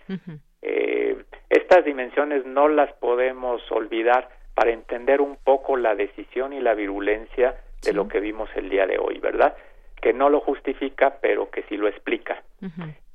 eh, 0.61 1.23
estas 1.49 1.85
dimensiones 1.85 2.45
no 2.45 2.67
las 2.67 2.91
podemos 2.93 3.61
olvidar 3.71 4.29
para 4.53 4.71
entender 4.71 5.21
un 5.21 5.37
poco 5.37 5.77
la 5.77 5.95
decisión 5.95 6.53
y 6.53 6.59
la 6.59 6.73
virulencia 6.73 7.55
de 7.83 7.93
lo 7.93 8.07
que 8.07 8.19
vimos 8.19 8.49
el 8.55 8.69
día 8.69 8.85
de 8.85 8.97
hoy, 8.97 9.19
¿verdad? 9.19 9.55
Que 10.01 10.13
no 10.13 10.29
lo 10.29 10.41
justifica, 10.41 11.17
pero 11.21 11.49
que 11.49 11.63
sí 11.63 11.77
lo 11.77 11.87
explica. 11.87 12.43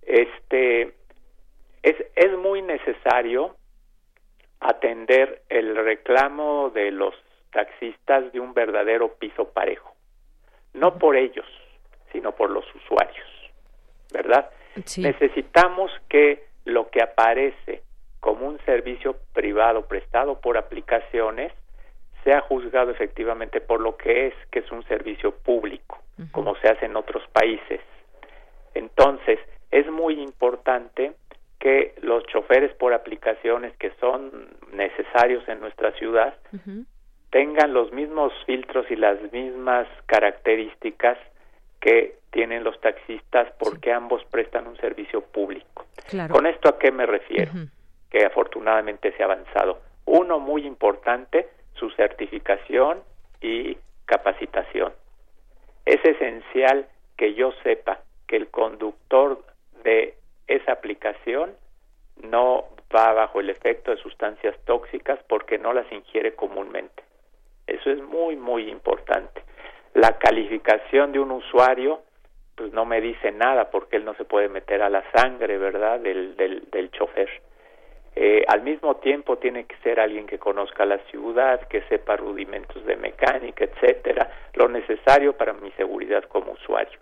Este 0.02 0.94
es, 1.83 1.96
es 2.16 2.38
muy 2.38 2.62
necesario 2.62 3.57
atender 4.61 5.42
el 5.50 5.76
reclamo 5.76 6.70
de 6.70 6.90
los 6.90 7.14
taxistas 7.52 8.33
de 8.33 8.40
un 8.40 8.54
verdadero 8.54 9.14
piso 9.14 9.50
parejo. 9.50 9.94
No 10.72 10.98
por 10.98 11.16
ellos, 11.16 11.46
sino 12.11 12.33
por 12.33 12.50
los 12.50 12.64
usuarios, 12.74 13.28
¿verdad? 14.12 14.50
Necesitamos 14.76 15.90
que 16.08 16.44
lo 16.64 16.90
que 16.90 17.02
aparece 17.02 17.82
como 18.20 18.46
un 18.46 18.58
servicio 18.64 19.16
privado 19.32 19.87
prestado 19.87 20.40
por 20.40 20.56
aplicaciones 20.56 21.52
sea 22.24 22.40
juzgado 22.40 22.90
efectivamente 22.90 23.60
por 23.60 23.80
lo 23.80 23.96
que 23.96 24.28
es, 24.28 24.34
que 24.50 24.60
es 24.60 24.72
un 24.72 24.82
servicio 24.84 25.32
público, 25.32 25.98
como 26.32 26.56
se 26.56 26.68
hace 26.68 26.87
en 26.87 26.96
otros 26.96 27.22
países. 27.32 27.80
Entonces, 28.72 29.38
es 29.70 29.87
muy 29.90 30.20
importante 30.20 31.12
que 31.60 31.94
los 32.00 32.24
choferes 32.26 32.74
por 32.76 32.94
aplicaciones 32.94 33.76
que 33.76 33.90
son 34.00 34.56
necesarios 34.72 35.46
en 35.48 35.60
nuestra 35.60 35.92
ciudad 35.92 36.34
tengan 37.30 37.74
los 37.74 37.92
mismos 37.92 38.32
filtros 38.46 38.87
y 38.90 38.96
las 38.96 39.20
mismas 39.32 39.88
características 40.06 41.18
que 41.84 42.16
tienen 42.30 42.64
los 42.64 42.80
taxistas 42.80 43.52
porque 43.58 43.92
ambos 43.92 44.24
prestan 44.30 44.66
un 44.66 44.76
servicio 44.78 45.20
público. 45.20 45.84
¿Con 46.30 46.46
esto 46.46 46.70
a 46.70 46.78
qué 46.78 46.90
me 46.90 47.04
refiero? 47.04 47.52
Que 48.08 48.24
afortunadamente 48.24 49.12
se 49.12 49.22
ha 49.22 49.26
avanzado. 49.26 49.82
Uno 50.06 50.40
muy 50.40 50.66
importante, 50.66 51.46
su 51.74 51.90
certificación 51.90 53.02
y 53.42 53.76
capacitación. 54.06 54.94
Es 55.84 56.02
esencial 56.02 56.86
que 57.18 57.34
yo 57.34 57.52
sepa 57.62 58.00
que 58.26 58.36
el 58.36 58.48
conductor 58.48 59.44
de 59.82 60.14
esa 60.46 60.72
aplicación 60.72 61.52
no 62.22 62.64
va 62.96 63.12
bajo 63.12 63.40
el 63.40 63.50
efecto 63.50 63.90
de 63.90 63.98
sustancias 63.98 64.56
tóxicas 64.64 65.18
porque 65.28 65.58
no 65.58 65.74
las 65.74 65.90
ingiere 65.92 66.34
comúnmente. 66.34 67.02
Eso 67.66 67.90
es 67.90 68.00
muy, 68.00 68.36
muy 68.36 68.70
importante. 68.70 69.42
La 69.94 70.18
calificación 70.18 71.12
de 71.12 71.20
un 71.20 71.30
usuario, 71.30 72.02
pues 72.57 72.72
no 72.72 72.85
me 72.85 73.00
dice 73.00 73.33
nada 73.33 73.70
porque 73.70 73.96
él 73.96 74.04
no 74.04 74.14
se 74.14 74.24
puede 74.24 74.48
meter 74.48 74.83
a 74.83 74.90
la 74.90 75.02
sangre, 75.12 75.57
¿verdad?, 75.59 76.00
del, 76.00 76.37
del, 76.37 76.68
del 76.70 76.90
chofer. 76.90 77.28
Eh, 78.16 78.44
al 78.46 78.62
mismo 78.62 78.96
tiempo 78.96 79.38
tiene 79.38 79.64
que 79.64 79.76
ser 79.78 79.98
alguien 79.98 80.26
que 80.26 80.38
conozca 80.38 80.85
la 80.85 80.98
ciudad, 81.11 81.66
que 81.68 81.83
sepa 81.83 82.16
rudimentos 82.16 82.85
de 82.85 82.96
mecánica, 82.96 83.64
etcétera, 83.64 84.30
lo 84.54 84.68
necesario 84.68 85.37
para 85.37 85.52
mi 85.52 85.72
seguridad 85.72 86.22
como 86.24 86.52
usuario. 86.52 86.98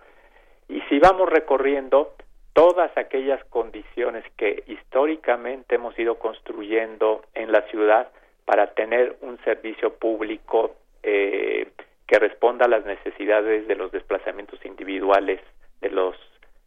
Y 0.68 0.80
si 0.88 0.98
vamos 0.98 1.28
recorriendo, 1.28 2.14
todas 2.54 2.96
aquellas 2.96 3.44
condiciones 3.46 4.24
que 4.36 4.64
históricamente 4.66 5.74
hemos 5.74 5.98
ido 5.98 6.18
construyendo 6.18 7.22
en 7.34 7.52
la 7.52 7.62
ciudad 7.68 8.08
para 8.46 8.68
tener 8.68 9.16
un 9.20 9.38
servicio 9.44 9.94
público 9.94 10.76
eh, 11.02 11.68
que 12.12 12.18
responda 12.18 12.66
a 12.66 12.68
las 12.68 12.84
necesidades 12.84 13.66
de 13.66 13.74
los 13.74 13.90
desplazamientos 13.90 14.62
individuales 14.66 15.40
de 15.80 15.88
los 15.88 16.14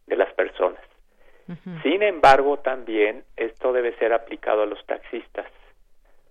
de 0.08 0.16
las 0.16 0.32
personas. 0.34 0.80
Sin 1.84 2.02
embargo, 2.02 2.58
también 2.58 3.22
esto 3.36 3.72
debe 3.72 3.96
ser 3.98 4.12
aplicado 4.12 4.62
a 4.62 4.66
los 4.66 4.84
taxistas, 4.86 5.46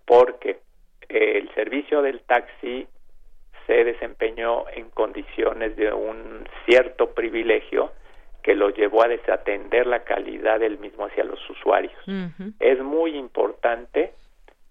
porque 0.04 0.60
el 1.08 1.50
servicio 1.54 2.02
del 2.02 2.20
taxi 2.24 2.86
se 3.66 3.86
desempeñó 3.86 4.66
en 4.70 4.90
condiciones 4.90 5.78
de 5.78 5.94
un 5.94 6.46
cierto 6.66 7.14
privilegio 7.14 7.94
que 8.44 8.54
lo 8.54 8.70
llevó 8.70 9.04
a 9.04 9.08
desatender 9.08 9.88
la 9.88 10.04
calidad 10.04 10.60
del 10.60 10.78
mismo 10.78 11.06
hacia 11.06 11.24
los 11.24 11.40
usuarios. 11.50 11.94
Es 12.60 12.82
muy 12.82 13.16
importante, 13.16 14.12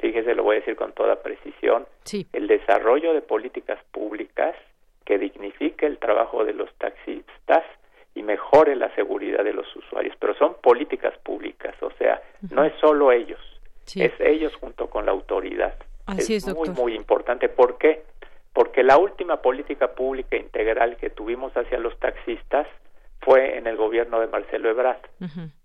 fíjese, 0.04 0.34
lo 0.34 0.42
voy 0.42 0.56
a 0.56 0.58
decir 0.58 0.76
con 0.76 0.92
toda 0.92 1.22
precisión, 1.22 1.86
el 2.34 2.46
desarrollo 2.46 3.14
de 3.14 3.22
políticas 3.22 3.78
públicas 3.90 4.54
que 5.06 5.16
dignifique 5.16 5.86
el 5.86 5.96
trabajo 5.96 6.44
de 6.44 6.52
los 6.52 6.70
taxistas 6.74 7.64
y 8.14 8.22
mejore 8.22 8.76
la 8.76 8.94
seguridad 8.94 9.42
de 9.44 9.54
los 9.54 9.74
usuarios. 9.74 10.14
Pero 10.20 10.34
son 10.34 10.56
políticas 10.60 11.16
públicas, 11.22 11.74
o 11.80 11.90
sea, 11.92 12.22
no 12.50 12.64
es 12.64 12.74
solo 12.82 13.12
ellos, 13.12 13.40
es 13.96 14.12
ellos 14.20 14.54
junto 14.56 14.90
con 14.90 15.06
la 15.06 15.12
autoridad. 15.12 15.74
Así 16.04 16.34
es, 16.34 16.54
muy, 16.54 16.68
muy 16.68 16.94
importante. 16.94 17.48
¿Por 17.48 17.78
qué? 17.78 18.02
Porque 18.52 18.82
la 18.82 18.98
última 18.98 19.40
política 19.40 19.94
pública 19.94 20.36
integral 20.36 20.98
que 20.98 21.08
tuvimos 21.08 21.56
hacia 21.56 21.78
los 21.78 21.98
taxistas 21.98 22.66
fue 23.22 23.56
en 23.56 23.66
el 23.66 23.76
gobierno 23.76 24.20
de 24.20 24.26
Marcelo 24.26 24.68
Ebrard. 24.68 25.00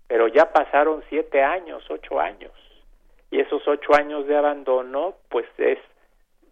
Pero 0.08 0.28
ya 0.28 0.50
pasaron 0.50 1.04
siete 1.10 1.42
años, 1.42 1.84
ocho 1.90 2.18
años, 2.18 2.52
y 3.30 3.40
esos 3.40 3.66
ocho 3.66 3.94
años 3.94 4.26
de 4.26 4.36
abandono, 4.36 5.14
pues 5.28 5.46
es 5.58 5.78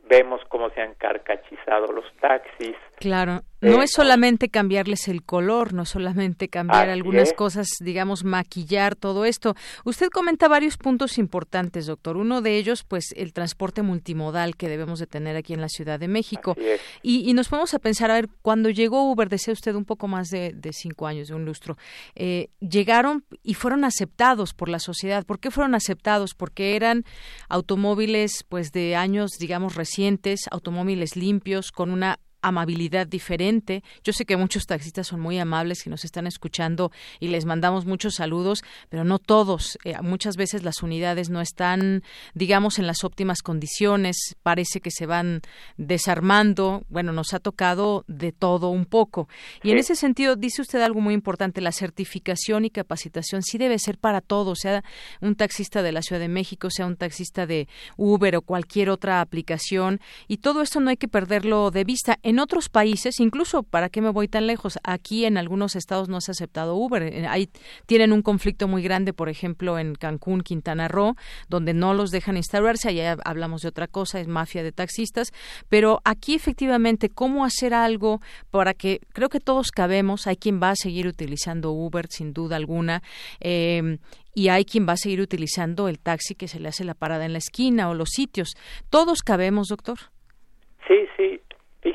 vemos 0.09 0.41
cómo 0.49 0.71
se 0.71 0.81
han 0.81 0.95
carcachizado 0.95 1.93
los 1.93 2.05
taxis. 2.21 2.77
Claro, 2.97 3.41
no 3.61 3.83
es 3.83 3.91
solamente 3.93 4.49
cambiarles 4.49 5.09
el 5.09 5.23
color, 5.23 5.75
no 5.75 5.85
solamente 5.85 6.49
cambiar 6.49 6.89
algunas 6.89 7.33
cosas, 7.33 7.69
digamos, 7.81 8.25
maquillar 8.25 8.95
todo 8.95 9.25
esto. 9.25 9.55
Usted 9.85 10.09
comenta 10.09 10.49
varios 10.49 10.77
puntos 10.77 11.19
importantes, 11.19 11.87
doctor. 11.87 12.17
Uno 12.17 12.41
de 12.41 12.57
ellos, 12.57 12.85
pues, 12.85 13.13
el 13.17 13.33
transporte 13.33 13.83
multimodal 13.83 14.57
que 14.57 14.69
debemos 14.69 15.01
de 15.01 15.07
tener 15.07 15.37
aquí 15.37 15.55
en 15.55 15.61
la 15.61 15.69
Ciudad 15.69 15.99
de 15.99 16.09
México. 16.09 16.57
Y, 17.03 17.33
nos 17.35 17.49
ponemos 17.49 17.75
a 17.75 17.79
pensar, 17.79 18.11
a 18.11 18.15
ver, 18.15 18.29
cuando 18.43 18.71
llegó 18.71 19.11
Uber, 19.11 19.29
decía 19.29 19.53
usted 19.53 19.75
un 19.75 19.85
poco 19.85 20.09
más 20.09 20.29
de, 20.31 20.55
cinco 20.73 21.07
años, 21.07 21.29
de 21.29 21.35
un 21.35 21.45
lustro, 21.45 21.77
eh, 22.15 22.51
llegaron 22.61 23.25
y 23.43 23.55
fueron 23.55 23.85
aceptados 23.85 24.55
por 24.55 24.69
la 24.69 24.79
sociedad. 24.79 25.25
¿Por 25.25 25.41
qué 25.41 25.51
fueron 25.51 25.75
aceptados? 25.75 26.35
Porque 26.35 26.77
eran 26.77 27.05
automóviles, 27.49 28.45
pues, 28.49 28.73
de 28.73 28.97
años, 28.97 29.33
digamos, 29.39 29.75
recientes, 29.75 30.43
automóviles 30.51 31.17
limpios, 31.17 31.73
con 31.73 31.91
una 31.91 32.19
amabilidad 32.43 33.07
diferente. 33.07 33.83
Yo 34.05 34.13
sé 34.13 34.25
que 34.25 34.37
muchos 34.37 34.67
taxistas 34.67 35.07
son 35.07 35.21
muy 35.21 35.39
amables 35.39 35.87
y 35.87 35.91
nos 35.91 36.05
están 36.05 36.27
escuchando 36.27 36.93
y 37.21 37.29
les 37.29 37.45
mandamos 37.45 37.87
muchos 37.87 38.15
saludos, 38.15 38.63
pero 38.89 39.05
no 39.05 39.19
todos. 39.19 39.79
Eh, 39.85 39.95
muchas 40.03 40.37
veces 40.37 40.63
las 40.63 40.83
unidades 40.83 41.31
no 41.31 41.41
están, 41.41 42.03
digamos, 42.35 42.79
en 42.79 42.87
las 42.87 43.05
óptimas 43.05 43.43
condiciones. 43.43 44.37
Parece 44.43 44.81
que 44.81 44.91
se 44.91 45.07
van 45.07 45.43
desarmando. 45.77 46.85
Bueno, 46.89 47.13
nos 47.13 47.35
ha 47.35 47.41
tocado 47.41 48.05
de 48.07 48.33
todo 48.33 48.71
un 48.71 48.85
poco. 48.85 49.29
Y 49.63 49.71
en 49.71 49.79
ese 49.79 49.97
sentido, 49.97 50.37
dice 50.37 50.63
usted 50.63 50.81
algo 50.81 51.01
muy 51.01 51.15
importante, 51.15 51.61
la 51.61 51.73
certificación 51.73 52.65
y 52.65 52.71
capacitación 52.71 53.43
sí 53.43 53.59
debe 53.59 53.79
ser 53.79 53.99
para 53.99 54.21
todos, 54.21 54.61
sea 54.61 54.85
un 55.21 55.35
taxista 55.35 55.83
de 55.83 55.93
la 55.93 56.03
Ciudad 56.03 56.21
de 56.21 56.29
México, 56.29 56.71
sea 56.71 56.87
un 56.87 56.97
taxista 56.97 57.47
de 57.47 57.69
Uber 57.97 58.37
o 58.37 58.43
cualquier 58.43 58.91
otra 58.91 59.21
aplicación. 59.21 60.01
Y 60.27 60.39
todo 60.39 60.63
esto 60.63 60.81
no 60.81 60.91
hay 60.91 60.97
que 60.97 61.09
perderlo 61.09 61.71
de 61.71 61.85
vista 61.85 62.19
en 62.29 62.41
otros 62.41 62.69
países, 62.69 63.21
incluso, 63.21 63.63
¿para 63.63 63.89
qué 63.89 64.03
me 64.03 64.11
voy 64.11 64.29
tan 64.29 64.47
lejos? 64.47 64.79
Aquí 64.83 65.25
en 65.25 65.39
algunos 65.39 65.75
estados 65.77 66.11
no 66.11 66.21
se 66.21 66.31
ha 66.31 66.33
aceptado 66.33 66.75
Uber. 66.75 67.03
Eh, 67.03 67.27
ahí 67.27 67.49
tienen 67.87 68.13
un 68.13 68.21
conflicto 68.21 68.69
muy 68.69 68.83
grande, 68.83 69.15
por 69.15 69.31
ejemplo, 69.31 69.79
en 69.79 69.95
Cancún, 69.95 70.43
Quintana 70.43 70.89
Roo, 70.89 71.17
donde 71.49 71.73
no 71.73 71.95
los 71.95 72.11
dejan 72.11 72.37
instalarse. 72.37 72.91
Allá 72.91 73.17
hablamos 73.25 73.63
de 73.63 73.69
otra 73.69 73.87
cosa, 73.87 74.21
es 74.21 74.29
mafia 74.29 74.63
de 74.63 74.73
taxistas. 74.73 75.33
Pero 75.71 76.03
aquí, 76.05 76.35
efectivamente, 76.35 77.09
¿cómo 77.09 77.47
hacer 77.47 77.73
algo 77.73 78.21
para 78.51 78.75
que 78.75 79.01
creo 79.15 79.31
que 79.31 79.41
todos 79.41 79.71
cabemos? 79.71 80.27
Hay 80.27 80.37
quien 80.37 80.61
va 80.63 80.73
a 80.73 80.77
seguir 80.77 81.07
utilizando 81.07 81.73
Uber, 81.73 82.09
sin 82.11 82.35
duda 82.35 82.57
alguna. 82.57 83.03
Eh, 83.41 83.97
y 84.35 84.51
hay 84.51 84.67
quien 84.67 84.87
va 84.87 84.93
a 84.93 84.97
seguir 84.99 85.23
utilizando 85.23 85.89
el 85.89 85.99
taxi 85.99 86.35
que 86.35 86.47
se 86.47 86.61
le 86.61 86.69
hace 86.69 86.85
la 86.85 86.93
parada 86.93 87.25
en 87.25 87.33
la 87.33 87.39
esquina 87.39 87.89
o 87.89 87.95
los 87.95 88.11
sitios. 88.11 88.51
¿Todos 88.91 89.23
cabemos, 89.23 89.69
doctor? 89.69 89.99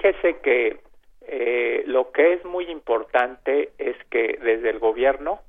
Fíjese 0.03 0.39
que 0.41 0.81
eh, 1.21 1.83
lo 1.87 2.11
que 2.11 2.33
es 2.33 2.43
muy 2.43 2.65
importante 2.65 3.71
es 3.77 3.95
que 4.09 4.37
desde 4.43 4.69
el 4.69 4.79
gobierno 4.79 5.39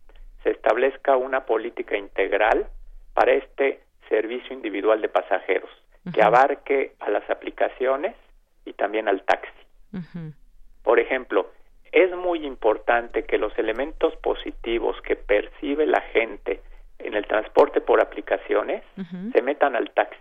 se 0.44 0.50
establezca 0.52 1.16
una 1.16 1.44
política 1.44 1.96
integral 1.96 2.68
para 3.14 3.32
este 3.32 3.80
servicio 4.08 4.54
individual 4.54 5.02
de 5.02 5.08
pasajeros 5.08 5.70
que 6.12 6.22
abarque 6.22 6.92
a 7.00 7.10
las 7.10 7.28
aplicaciones 7.30 8.14
y 8.64 8.74
también 8.74 9.08
al 9.08 9.24
taxi. 9.24 9.50
Por 10.84 11.00
ejemplo, 11.00 11.50
es 11.90 12.14
muy 12.14 12.46
importante 12.46 13.24
que 13.24 13.38
los 13.38 13.58
elementos 13.58 14.14
positivos 14.16 15.00
que 15.02 15.16
percibe 15.16 15.84
la 15.86 16.02
gente 16.12 16.60
en 17.00 17.14
el 17.14 17.26
transporte 17.26 17.80
por 17.80 18.00
aplicaciones 18.00 18.84
se 19.32 19.42
metan 19.42 19.74
al 19.74 19.90
taxi. 19.90 20.20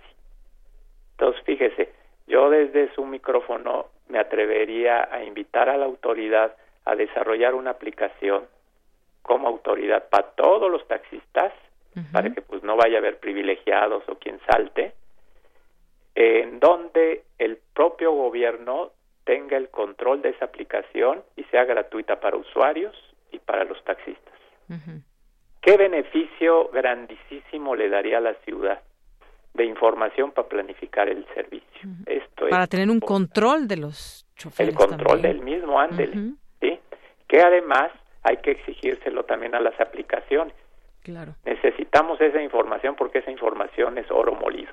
Entonces, 1.11 1.43
fíjese, 1.43 1.93
yo 2.25 2.49
desde 2.49 2.91
su 2.95 3.05
micrófono 3.05 3.87
me 4.09 4.19
atrevería 4.19 5.07
a 5.11 5.23
invitar 5.23 5.69
a 5.69 5.77
la 5.77 5.85
autoridad 5.85 6.55
a 6.85 6.95
desarrollar 6.95 7.55
una 7.55 7.71
aplicación 7.71 8.45
como 9.21 9.47
autoridad 9.47 10.09
para 10.09 10.31
todos 10.31 10.69
los 10.69 10.85
taxistas, 10.87 11.53
para 12.11 12.31
que 12.31 12.41
pues 12.41 12.63
no 12.63 12.75
vaya 12.75 12.97
a 12.97 12.99
haber 12.99 13.19
privilegiados 13.19 14.03
o 14.09 14.15
quien 14.15 14.39
salte, 14.51 14.93
en 16.15 16.59
donde 16.59 17.23
el 17.37 17.57
propio 17.73 18.11
gobierno 18.11 18.91
tenga 19.23 19.57
el 19.57 19.69
control 19.69 20.21
de 20.21 20.29
esa 20.29 20.45
aplicación 20.45 21.23
y 21.35 21.43
sea 21.45 21.65
gratuita 21.65 22.19
para 22.19 22.35
usuarios 22.37 22.95
y 23.31 23.39
para 23.39 23.63
los 23.63 23.81
taxistas. 23.83 24.33
¿Qué 25.61 25.77
beneficio 25.77 26.69
grandísimo 26.69 27.75
le 27.75 27.89
daría 27.89 28.17
a 28.17 28.21
la 28.21 28.33
ciudad? 28.45 28.81
De 29.53 29.65
información 29.65 30.31
para 30.31 30.47
planificar 30.47 31.09
el 31.09 31.25
servicio. 31.33 31.89
Esto 32.05 32.33
para 32.49 32.67
tener 32.67 32.89
un 32.89 32.99
control 32.99 33.67
de 33.67 33.77
los 33.77 34.25
choferes. 34.35 34.69
El 34.69 34.75
control 34.75 35.21
del 35.21 35.41
mismo, 35.41 35.79
ándele. 35.79 36.33
¿sí? 36.61 36.79
Que 37.27 37.41
además 37.41 37.91
hay 38.23 38.37
que 38.37 38.51
exigírselo 38.51 39.23
también 39.25 39.55
a 39.55 39.59
las 39.59 39.79
aplicaciones. 39.79 40.53
Claro. 41.03 41.35
Necesitamos 41.45 42.19
esa 42.21 42.41
información 42.41 42.95
porque 42.95 43.19
esa 43.19 43.31
información 43.31 43.97
es 43.97 44.09
oro 44.09 44.33
molido. 44.33 44.71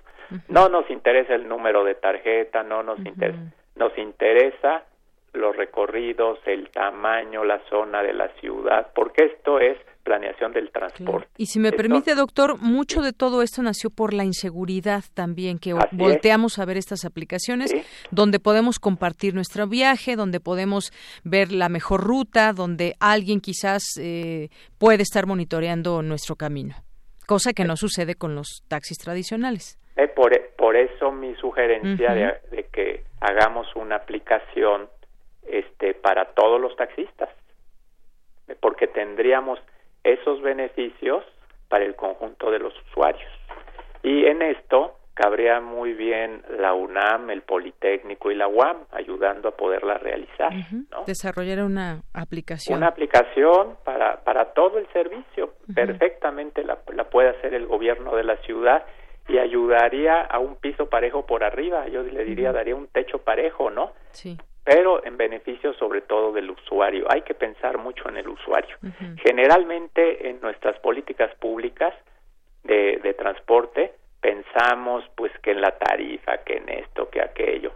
No 0.48 0.68
nos 0.68 0.88
interesa 0.90 1.34
el 1.34 1.48
número 1.48 1.82
de 1.84 1.96
tarjeta, 1.96 2.62
no 2.62 2.84
nos 2.84 3.00
interesa. 3.00 3.52
Nos 3.74 3.96
interesa 3.98 4.84
los 5.32 5.56
recorridos, 5.56 6.38
el 6.46 6.70
tamaño, 6.70 7.44
la 7.44 7.60
zona 7.68 8.02
de 8.02 8.12
la 8.12 8.28
ciudad, 8.40 8.92
porque 8.94 9.24
esto 9.24 9.58
es 9.58 9.76
planeación 10.02 10.52
del 10.52 10.70
transporte. 10.70 11.28
Y 11.36 11.46
si 11.46 11.58
me 11.58 11.72
permite, 11.72 12.14
doctor, 12.14 12.60
mucho 12.60 13.02
de 13.02 13.12
todo 13.12 13.42
esto 13.42 13.62
nació 13.62 13.90
por 13.90 14.14
la 14.14 14.24
inseguridad 14.24 15.04
también, 15.14 15.58
que 15.58 15.74
volteamos 15.92 16.58
a 16.58 16.64
ver 16.64 16.76
estas 16.76 17.04
aplicaciones, 17.04 17.74
donde 18.10 18.40
podemos 18.40 18.78
compartir 18.78 19.34
nuestro 19.34 19.66
viaje, 19.66 20.16
donde 20.16 20.40
podemos 20.40 20.92
ver 21.24 21.52
la 21.52 21.68
mejor 21.68 22.02
ruta, 22.02 22.52
donde 22.52 22.94
alguien 23.00 23.40
quizás 23.40 23.82
eh, 24.00 24.48
puede 24.78 25.02
estar 25.02 25.26
monitoreando 25.26 26.02
nuestro 26.02 26.36
camino, 26.36 26.74
cosa 27.26 27.52
que 27.52 27.64
no 27.64 27.76
sucede 27.76 28.14
con 28.14 28.34
los 28.34 28.64
taxis 28.68 28.98
tradicionales. 28.98 29.78
Eh, 29.96 30.08
por, 30.08 30.32
por, 30.56 30.76
eso 30.76 31.12
mi 31.12 31.34
sugerencia 31.36 32.14
de, 32.14 32.66
que 32.72 33.04
hagamos 33.20 33.66
una 33.76 33.96
aplicación 33.96 34.88
este, 35.46 35.94
para 35.94 36.32
todos 36.32 36.60
los 36.60 36.74
taxistas, 36.76 37.28
porque 38.60 38.86
tendríamos 38.86 39.58
esos 40.04 40.40
beneficios 40.42 41.24
para 41.68 41.84
el 41.84 41.94
conjunto 41.94 42.50
de 42.50 42.58
los 42.58 42.74
usuarios. 42.88 43.30
Y 44.02 44.26
en 44.26 44.42
esto 44.42 44.96
cabría 45.14 45.60
muy 45.60 45.92
bien 45.92 46.42
la 46.58 46.72
UNAM, 46.72 47.30
el 47.30 47.42
Politécnico 47.42 48.30
y 48.30 48.34
la 48.34 48.48
UAM 48.48 48.86
ayudando 48.90 49.50
a 49.50 49.52
poderla 49.52 49.98
realizar. 49.98 50.50
Desarrollar 51.06 51.62
una 51.62 52.02
aplicación. 52.14 52.78
Una 52.78 52.88
aplicación 52.88 53.76
para, 53.84 54.24
para 54.24 54.54
todo 54.54 54.78
el 54.78 54.86
servicio. 54.92 55.54
Perfectamente 55.74 56.64
la, 56.64 56.78
la 56.94 57.04
puede 57.04 57.28
hacer 57.30 57.52
el 57.54 57.66
gobierno 57.66 58.16
de 58.16 58.24
la 58.24 58.36
ciudad 58.38 58.82
y 59.30 59.38
ayudaría 59.38 60.22
a 60.22 60.38
un 60.38 60.56
piso 60.56 60.88
parejo 60.88 61.24
por 61.24 61.44
arriba. 61.44 61.86
Yo 61.88 62.02
le 62.02 62.24
diría, 62.24 62.52
daría 62.52 62.74
un 62.74 62.88
techo 62.88 63.18
parejo, 63.18 63.70
¿no? 63.70 63.92
Sí 64.10 64.36
pero 64.64 65.04
en 65.04 65.16
beneficio 65.16 65.72
sobre 65.74 66.02
todo 66.02 66.32
del 66.32 66.50
usuario. 66.50 67.06
Hay 67.10 67.22
que 67.22 67.34
pensar 67.34 67.78
mucho 67.78 68.08
en 68.08 68.18
el 68.18 68.28
usuario. 68.28 68.76
Generalmente 69.22 70.28
en 70.28 70.40
nuestras 70.40 70.78
políticas 70.80 71.34
públicas 71.36 71.94
de, 72.62 73.00
de, 73.02 73.14
transporte 73.14 73.94
pensamos 74.20 75.02
pues 75.16 75.32
que 75.42 75.52
en 75.52 75.60
la 75.62 75.76
tarifa, 75.78 76.38
que 76.44 76.58
en 76.58 76.68
esto, 76.68 77.08
que 77.08 77.22
aquello, 77.22 77.72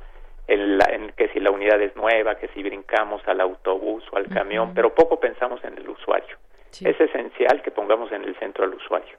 en, 0.46 0.78
la, 0.78 0.84
en 0.90 1.12
que 1.16 1.28
si 1.30 1.40
la 1.40 1.50
unidad 1.50 1.80
es 1.80 1.96
nueva, 1.96 2.36
que 2.36 2.48
si 2.48 2.62
brincamos 2.62 3.26
al 3.26 3.40
autobús 3.40 4.04
o 4.12 4.16
al 4.16 4.28
camión, 4.28 4.72
pero 4.74 4.94
poco 4.94 5.18
pensamos 5.18 5.64
en 5.64 5.78
el 5.78 5.88
usuario. 5.88 6.36
Es 6.70 7.00
esencial 7.00 7.62
que 7.62 7.70
pongamos 7.70 8.12
en 8.12 8.24
el 8.24 8.36
centro 8.38 8.64
al 8.64 8.74
usuario. 8.74 9.16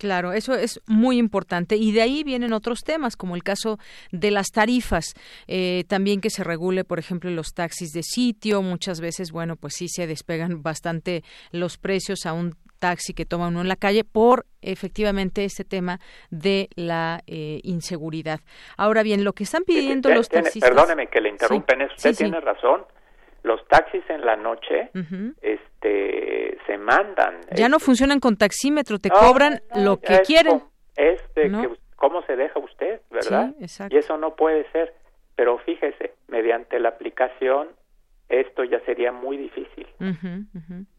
Claro, 0.00 0.32
eso 0.32 0.54
es 0.54 0.80
muy 0.86 1.18
importante. 1.18 1.76
Y 1.76 1.92
de 1.92 2.00
ahí 2.00 2.24
vienen 2.24 2.54
otros 2.54 2.80
temas, 2.84 3.16
como 3.16 3.36
el 3.36 3.42
caso 3.42 3.78
de 4.12 4.30
las 4.30 4.46
tarifas. 4.46 5.12
Eh, 5.46 5.84
también 5.88 6.22
que 6.22 6.30
se 6.30 6.42
regule, 6.42 6.84
por 6.84 6.98
ejemplo, 6.98 7.30
los 7.30 7.52
taxis 7.52 7.92
de 7.92 8.02
sitio. 8.02 8.62
Muchas 8.62 9.02
veces, 9.02 9.30
bueno, 9.30 9.56
pues 9.56 9.74
sí 9.76 9.88
se 9.88 10.06
despegan 10.06 10.62
bastante 10.62 11.22
los 11.52 11.76
precios 11.76 12.24
a 12.24 12.32
un 12.32 12.56
taxi 12.78 13.12
que 13.12 13.26
toma 13.26 13.48
uno 13.48 13.60
en 13.60 13.68
la 13.68 13.76
calle 13.76 14.04
por 14.04 14.46
efectivamente 14.62 15.44
este 15.44 15.64
tema 15.64 16.00
de 16.30 16.70
la 16.76 17.20
eh, 17.26 17.60
inseguridad. 17.62 18.40
Ahora 18.78 19.02
bien, 19.02 19.22
lo 19.22 19.34
que 19.34 19.44
están 19.44 19.64
pidiendo 19.64 20.08
los 20.08 20.30
taxistas... 20.30 20.70
Perdóneme 20.70 21.08
que 21.08 21.20
le 21.20 21.28
interrumpen, 21.28 21.82
usted 21.82 22.16
tiene 22.16 22.40
razón 22.40 22.86
los 23.42 23.66
taxis 23.68 24.02
en 24.08 24.24
la 24.24 24.36
noche 24.36 24.90
este 25.40 26.58
se 26.66 26.78
mandan. 26.78 27.40
Ya 27.54 27.68
no 27.68 27.78
funcionan 27.78 28.20
con 28.20 28.36
taxímetro 28.36 28.98
te 28.98 29.10
cobran 29.10 29.60
lo 29.74 29.98
que 29.98 30.20
quieren. 30.20 30.62
es 30.96 31.20
de 31.34 31.50
que, 31.50 31.70
cómo 31.96 32.22
se 32.22 32.36
deja 32.36 32.58
usted 32.58 33.00
verdad 33.10 33.54
y 33.90 33.96
eso 33.96 34.16
no 34.16 34.34
puede 34.34 34.70
ser. 34.72 34.94
Pero 35.36 35.58
fíjese 35.58 36.12
mediante 36.28 36.78
la 36.78 36.90
aplicación 36.90 37.68
esto 38.30 38.62
ya 38.62 38.78
sería 38.86 39.10
muy 39.10 39.36
difícil. 39.36 39.86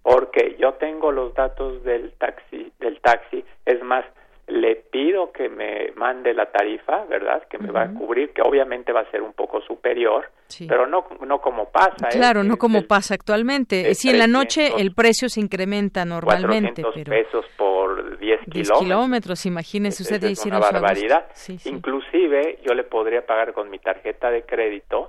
Porque 0.02 0.58
yo 0.60 0.74
tengo 0.74 1.12
los 1.12 1.34
datos 1.34 1.84
del 1.84 2.12
taxi 2.14 2.72
del 2.80 3.00
taxi. 3.02 3.44
Es 3.66 3.82
más 3.84 4.06
le 4.52 4.76
pido 4.76 5.32
que 5.32 5.48
me 5.48 5.92
mande 5.96 6.34
la 6.34 6.52
tarifa, 6.52 7.06
¿verdad? 7.06 7.44
Que 7.50 7.58
me 7.58 7.72
va 7.72 7.84
a 7.84 7.94
cubrir, 7.94 8.32
que 8.32 8.42
obviamente 8.42 8.92
va 8.92 9.02
a 9.02 9.12
ser 9.12 9.22
un 9.22 9.32
poco 9.34 9.62
superior, 9.62 10.30
pero 10.68 10.86
no, 10.88 11.06
no 11.26 11.40
como 11.40 11.70
pasa. 11.70 12.10
¿eh? 12.10 12.18
Claro, 12.18 12.44
no 12.44 12.58
como 12.58 12.84
pasa 12.84 13.14
actualmente. 13.14 13.94
Si 13.96 14.10
en 14.10 14.20
la 14.20 14.28
noche 14.28 14.74
el 14.78 14.94
precio 14.94 15.30
se 15.30 15.40
incrementa 15.40 16.04
normalmente. 16.04 16.84
pero... 16.84 17.06
pesos 17.06 17.46
por 17.58 18.20
10 18.20 18.40
kilómetros. 18.42 18.80
kilómetros, 18.80 19.46
imagínese 19.46 20.04
usted. 20.04 20.22
Es 20.26 20.46
una 20.46 20.60
barbaridad. 20.60 21.28
Inclusive 21.66 22.60
yo 22.68 22.74
le 22.74 22.84
podría 22.84 23.26
pagar 23.26 23.54
con 23.54 23.70
mi 23.70 23.80
tarjeta 23.80 24.30
de 24.30 24.44
crédito 24.44 25.08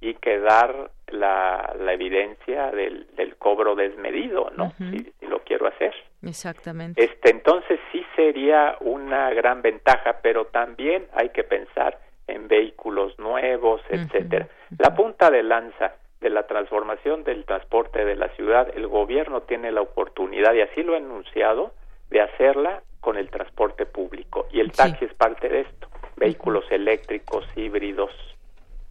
y 0.00 0.14
quedar 0.14 0.90
la, 1.08 1.74
la 1.78 1.92
evidencia 1.92 2.70
del, 2.70 3.06
del 3.16 3.36
cobro 3.36 3.74
desmedido, 3.74 4.50
¿no? 4.56 4.72
si, 4.78 5.17
lo 5.28 5.40
quiero 5.40 5.66
hacer. 5.66 5.94
Exactamente. 6.22 7.02
Este, 7.02 7.30
entonces 7.30 7.78
sí 7.92 8.04
sería 8.16 8.76
una 8.80 9.30
gran 9.30 9.62
ventaja, 9.62 10.18
pero 10.22 10.46
también 10.46 11.06
hay 11.12 11.28
que 11.30 11.44
pensar 11.44 11.98
en 12.26 12.48
vehículos 12.48 13.18
nuevos, 13.18 13.80
etcétera. 13.88 14.48
La 14.78 14.94
punta 14.94 15.30
de 15.30 15.42
lanza 15.42 15.94
de 16.20 16.30
la 16.30 16.46
transformación 16.46 17.24
del 17.24 17.44
transporte 17.44 18.04
de 18.04 18.16
la 18.16 18.28
ciudad, 18.30 18.68
el 18.74 18.86
gobierno 18.88 19.42
tiene 19.42 19.70
la 19.70 19.80
oportunidad, 19.80 20.52
y 20.54 20.60
así 20.60 20.82
lo 20.82 20.94
ha 20.94 20.98
anunciado, 20.98 21.72
de 22.10 22.20
hacerla 22.20 22.82
con 23.00 23.16
el 23.16 23.30
transporte 23.30 23.86
público. 23.86 24.46
Y 24.50 24.60
el 24.60 24.72
taxi 24.72 25.04
es 25.04 25.14
parte 25.14 25.48
de 25.48 25.60
esto. 25.60 25.88
Vehículos 26.16 26.64
eléctricos, 26.70 27.46
híbridos, 27.56 28.10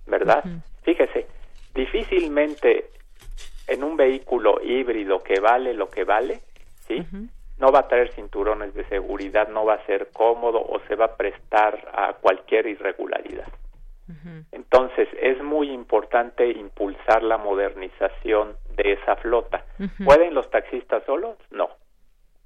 ¿verdad? 0.05 0.43
Fíjese, 0.83 1.27
difícilmente 1.75 2.89
en 3.67 3.83
un 3.83 3.97
vehículo 3.97 4.59
híbrido 4.63 5.21
que 5.21 5.39
vale 5.39 5.73
lo 5.73 5.89
que 5.89 6.03
vale, 6.03 6.41
¿sí? 6.87 7.05
No 7.59 7.71
va 7.71 7.79
a 7.79 7.87
traer 7.87 8.13
cinturones 8.13 8.73
de 8.73 8.85
seguridad, 8.85 9.49
no 9.49 9.65
va 9.65 9.75
a 9.75 9.85
ser 9.85 10.09
cómodo 10.13 10.59
o 10.61 10.79
se 10.87 10.95
va 10.95 11.05
a 11.05 11.15
prestar 11.15 11.91
a 11.93 12.13
cualquier 12.13 12.67
irregularidad. 12.67 13.47
Entonces, 14.51 15.09
es 15.21 15.41
muy 15.43 15.69
importante 15.69 16.49
impulsar 16.49 17.23
la 17.23 17.37
modernización 17.37 18.55
de 18.75 18.93
esa 18.93 19.17
flota. 19.17 19.65
¿Pueden 20.05 20.33
los 20.33 20.49
taxistas 20.49 21.03
solos? 21.05 21.37
No, 21.51 21.69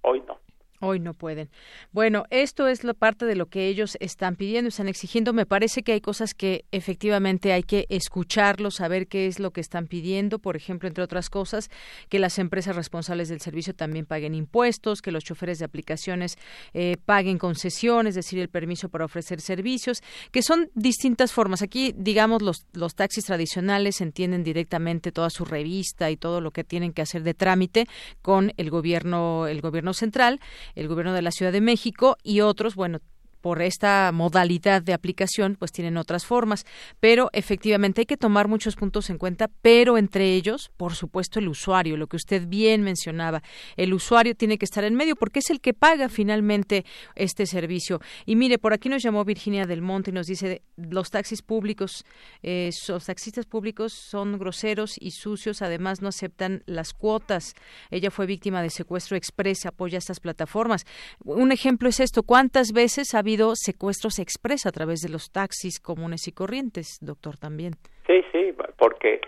hoy 0.02 0.24
no. 0.28 0.40
Hoy 0.84 1.00
no 1.00 1.14
pueden. 1.14 1.52
Bueno, 1.92 2.26
esto 2.32 2.68
es 2.68 2.84
la 2.84 2.96
parte 2.96 3.28
de 3.28 3.36
lo 3.36 3.46
que 3.46 3.68
ellos 3.68 3.98
están 4.00 4.36
pidiendo, 4.36 4.70
están 4.70 4.88
exigiendo. 4.88 5.32
Me 5.32 5.46
parece 5.46 5.84
que 5.84 5.92
hay 5.92 6.02
cosas 6.02 6.34
que 6.34 6.66
efectivamente 6.72 7.54
hay 7.54 7.62
que 7.62 7.86
escucharlos, 7.90 8.78
saber 8.78 9.08
qué 9.08 9.28
es 9.28 9.40
lo 9.40 9.52
que 9.52 9.62
están 9.62 9.86
pidiendo. 9.86 10.40
Por 10.40 10.56
ejemplo, 10.56 10.88
entre 10.90 11.04
otras 11.04 11.30
cosas, 11.30 11.70
que 12.10 12.18
las 12.18 12.40
empresas 12.40 12.76
responsables 12.76 13.30
del 13.30 13.42
servicio 13.42 13.76
también 13.76 14.08
paguen 14.08 14.34
impuestos, 14.34 15.04
que 15.04 15.12
los 15.12 15.24
choferes 15.24 15.60
de 15.60 15.66
aplicaciones 15.66 16.40
eh, 16.74 16.98
paguen 17.06 17.38
concesiones, 17.38 18.14
es 18.14 18.26
decir, 18.26 18.40
el 18.40 18.50
permiso 18.50 18.90
para 18.90 19.06
ofrecer 19.06 19.40
servicios, 19.40 20.02
que 20.32 20.42
son 20.42 20.72
distintas 20.74 21.32
formas. 21.32 21.62
Aquí, 21.62 21.94
digamos, 21.96 22.42
los, 22.42 22.66
los 22.74 22.96
taxis 22.96 23.26
tradicionales 23.26 24.02
entienden 24.02 24.44
directamente 24.44 25.12
toda 25.12 25.30
su 25.30 25.46
revista 25.46 26.10
y 26.10 26.18
todo 26.18 26.42
lo 26.42 26.50
que 26.50 26.64
tienen 26.64 26.92
que 26.92 27.04
hacer 27.04 27.22
de 27.22 27.36
trámite 27.36 27.88
con 28.24 28.52
el 28.58 28.72
gobierno, 28.72 29.46
el 29.46 29.62
gobierno 29.62 29.94
central 29.94 30.40
el 30.76 30.88
gobierno 30.88 31.14
de 31.14 31.22
la 31.22 31.32
Ciudad 31.32 31.52
de 31.52 31.62
México 31.62 32.18
y 32.24 32.42
otros, 32.42 32.76
bueno, 32.76 33.00
por 33.42 33.62
esta 33.62 34.12
modalidad 34.14 34.82
de 34.82 34.94
aplicación, 34.94 35.56
pues 35.58 35.72
tienen 35.72 35.98
otras 35.98 36.26
formas. 36.26 36.66
Pero 37.00 37.30
efectivamente 37.34 38.02
hay 38.02 38.06
que 38.06 38.18
tomar 38.18 38.48
muchos 38.48 38.76
puntos 38.76 39.10
en 39.10 39.18
cuenta, 39.18 39.50
pero 39.62 39.98
entre 39.98 40.34
ellos, 40.36 40.72
por 40.78 40.94
supuesto, 40.94 41.40
el 41.40 41.48
usuario, 41.48 41.98
lo 41.98 42.08
que 42.08 42.18
usted 42.18 42.48
bien 42.48 42.84
mencionaba. 42.84 43.42
El 43.76 43.94
usuario 43.94 44.36
tiene 44.36 44.58
que 44.58 44.66
estar 44.66 44.84
en 44.84 44.96
medio 44.96 45.16
porque 45.16 45.40
es 45.40 45.50
el 45.50 45.60
que 45.60 45.74
paga 45.74 46.10
finalmente 46.10 46.86
este 47.16 47.46
servicio. 47.46 48.00
Y 48.26 48.36
mire, 48.36 48.58
por 48.58 48.74
aquí 48.74 48.90
nos 48.90 49.04
llamó 49.04 49.26
Virginia 49.26 49.66
del 49.66 49.82
Monte 49.82 50.12
y 50.12 50.14
nos 50.14 50.28
dice, 50.28 50.62
los 50.78 51.10
taxis 51.10 51.42
públicos, 51.42 52.06
eh, 52.44 52.70
los 52.88 53.06
taxistas 53.06 53.46
públicos 53.46 53.94
son 53.94 54.38
groseros 54.38 54.96
y 55.00 55.12
sucios, 55.12 55.62
además 55.62 56.02
no 56.02 56.10
aceptan 56.10 56.64
las 56.66 56.94
cuotas. 56.94 57.56
Ella 57.90 58.12
fue 58.12 58.26
víctima 58.26 58.62
de 58.62 58.70
secuestro 58.70 59.18
express, 59.18 59.66
apoya 59.66 59.98
estas 59.98 60.20
plataformas. 60.20 60.86
Un 61.24 61.52
ejemplo 61.52 61.90
es 61.90 62.00
esto, 62.00 62.24
¿cuántas 62.24 62.72
veces 62.72 63.14
ha 63.14 63.20
habido 63.20 63.31
secuestros 63.56 64.20
express 64.20 64.66
a 64.66 64.72
través 64.72 65.02
de 65.02 65.10
los 65.10 65.32
taxis 65.32 65.80
comunes 65.80 66.28
y 66.28 66.32
corrientes, 66.32 66.98
doctor, 67.02 67.38
también. 67.38 67.74
Sí, 68.08 68.24
sí, 68.32 68.54
porque 68.78 69.22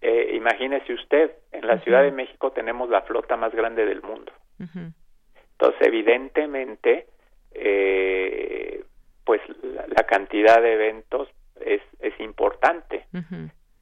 eh, 0.00 0.32
imagínese 0.34 0.92
usted, 0.92 1.32
en 1.52 1.66
la 1.66 1.78
Ciudad 1.80 2.02
de 2.02 2.12
México 2.12 2.52
tenemos 2.52 2.88
la 2.88 3.02
flota 3.02 3.36
más 3.36 3.52
grande 3.54 3.84
del 3.84 4.02
mundo. 4.02 4.32
Entonces, 4.58 5.80
evidentemente, 5.86 7.06
eh, 7.52 8.82
pues 9.24 9.40
la, 9.62 10.04
cantidad 10.04 10.60
de 10.60 10.72
eventos 10.72 11.28
es, 11.60 11.82
es 12.00 12.18
importante, 12.20 13.06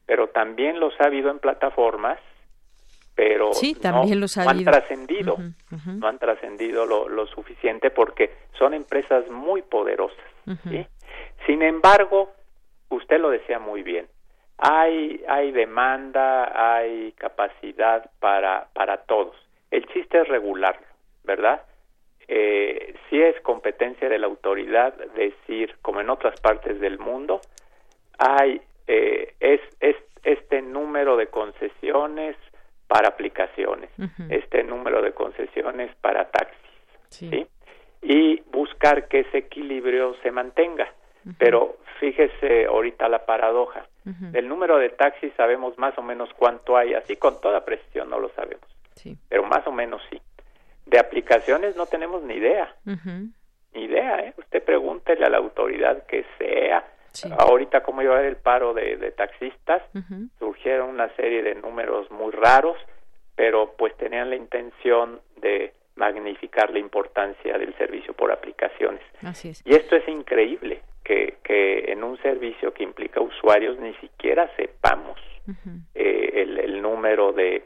pero 0.06 0.28
también 0.28 0.80
los 0.80 0.92
ha 1.00 1.04
habido 1.04 1.30
en 1.30 1.38
plataformas 1.38 2.18
pero 3.16 3.50
también 3.80 4.20
no, 4.20 4.26
han 4.46 4.62
trascendido, 4.62 5.38
no 5.86 6.06
han 6.06 6.18
trascendido 6.18 6.84
lo, 6.84 7.26
suficiente 7.26 7.90
porque 7.90 8.30
son 8.58 8.74
empresas 8.74 9.26
muy 9.30 9.62
poderosas. 9.62 10.24
Sin 11.46 11.62
embargo, 11.62 12.30
usted 12.90 13.18
lo 13.18 13.30
decía 13.30 13.58
muy 13.58 13.82
bien, 13.82 14.06
hay, 14.58 15.24
hay 15.28 15.50
demanda, 15.50 16.74
hay 16.76 17.12
capacidad 17.12 18.10
para, 18.20 18.68
para 18.74 18.98
todos. 18.98 19.34
El 19.70 19.86
chiste 19.86 20.20
es 20.20 20.28
regularlo, 20.28 20.86
¿verdad? 21.24 21.62
Eh, 22.28 22.96
si 23.08 23.20
es 23.20 23.40
competencia 23.40 24.10
de 24.10 24.18
la 24.18 24.26
autoridad 24.26 24.92
decir, 25.14 25.74
como 25.80 26.02
en 26.02 26.10
otras 26.10 26.38
partes 26.40 26.80
del 26.80 26.98
mundo, 26.98 27.40
hay 28.18 28.60
eh, 28.86 29.34
es, 29.40 29.60
es 29.80 29.96
este 30.22 30.60
número 30.60 31.16
de 31.16 31.28
concesiones 31.28 32.36
para 32.88 33.08
aplicaciones, 33.08 33.90
este 34.28 34.62
número 34.62 35.02
de 35.02 35.12
concesiones 35.12 35.94
para 36.00 36.30
taxis, 36.30 37.46
y 38.02 38.40
buscar 38.52 39.08
que 39.08 39.20
ese 39.20 39.38
equilibrio 39.38 40.14
se 40.22 40.30
mantenga. 40.30 40.88
Pero 41.38 41.78
fíjese 41.98 42.66
ahorita 42.66 43.08
la 43.08 43.26
paradoja. 43.26 43.86
Del 44.04 44.48
número 44.48 44.78
de 44.78 44.90
taxis 44.90 45.32
sabemos 45.36 45.76
más 45.78 45.98
o 45.98 46.02
menos 46.02 46.32
cuánto 46.34 46.76
hay, 46.76 46.94
así 46.94 47.16
con 47.16 47.40
toda 47.40 47.64
precisión 47.64 48.08
no 48.08 48.20
lo 48.20 48.28
sabemos, 48.30 48.68
pero 49.28 49.42
más 49.42 49.66
o 49.66 49.72
menos 49.72 50.00
sí. 50.08 50.20
De 50.84 51.00
aplicaciones 51.00 51.74
no 51.74 51.86
tenemos 51.86 52.22
ni 52.22 52.34
idea, 52.34 52.72
ni 53.74 53.82
idea. 53.82 54.20
¿eh? 54.20 54.34
Usted 54.38 54.62
pregúntele 54.62 55.24
a 55.24 55.30
la 55.30 55.38
autoridad 55.38 56.06
que 56.06 56.24
sea. 56.38 56.84
Ahorita 57.38 57.82
como 57.82 58.02
iba 58.02 58.14
a 58.14 58.18
haber 58.18 58.28
el 58.28 58.36
paro 58.36 58.74
de, 58.74 59.12
taxistas, 59.16 59.82
surgieron 60.38 60.90
una 60.90 61.08
serie 61.16 61.42
de 61.42 61.54
números 61.54 62.10
muy 62.10 62.32
raros, 62.32 62.76
pero 63.34 63.74
pues 63.76 63.96
tenían 63.96 64.30
la 64.30 64.36
intención 64.36 65.20
de 65.40 65.72
magnificar 65.96 66.70
la 66.70 66.78
importancia 66.78 67.56
del 67.58 67.74
servicio 67.76 68.12
por 68.14 68.30
aplicaciones. 68.30 69.02
Y 69.64 69.74
esto 69.74 69.96
es 69.96 70.06
increíble, 70.08 70.82
que, 71.02 71.38
que 71.42 71.92
en 71.92 72.04
un 72.04 72.20
servicio 72.22 72.74
que 72.74 72.82
implica 72.82 73.20
usuarios 73.20 73.78
ni 73.78 73.94
siquiera 73.94 74.50
sepamos 74.56 75.18
eh, 75.94 76.30
el, 76.34 76.58
el 76.58 76.82
número 76.82 77.32
de 77.32 77.64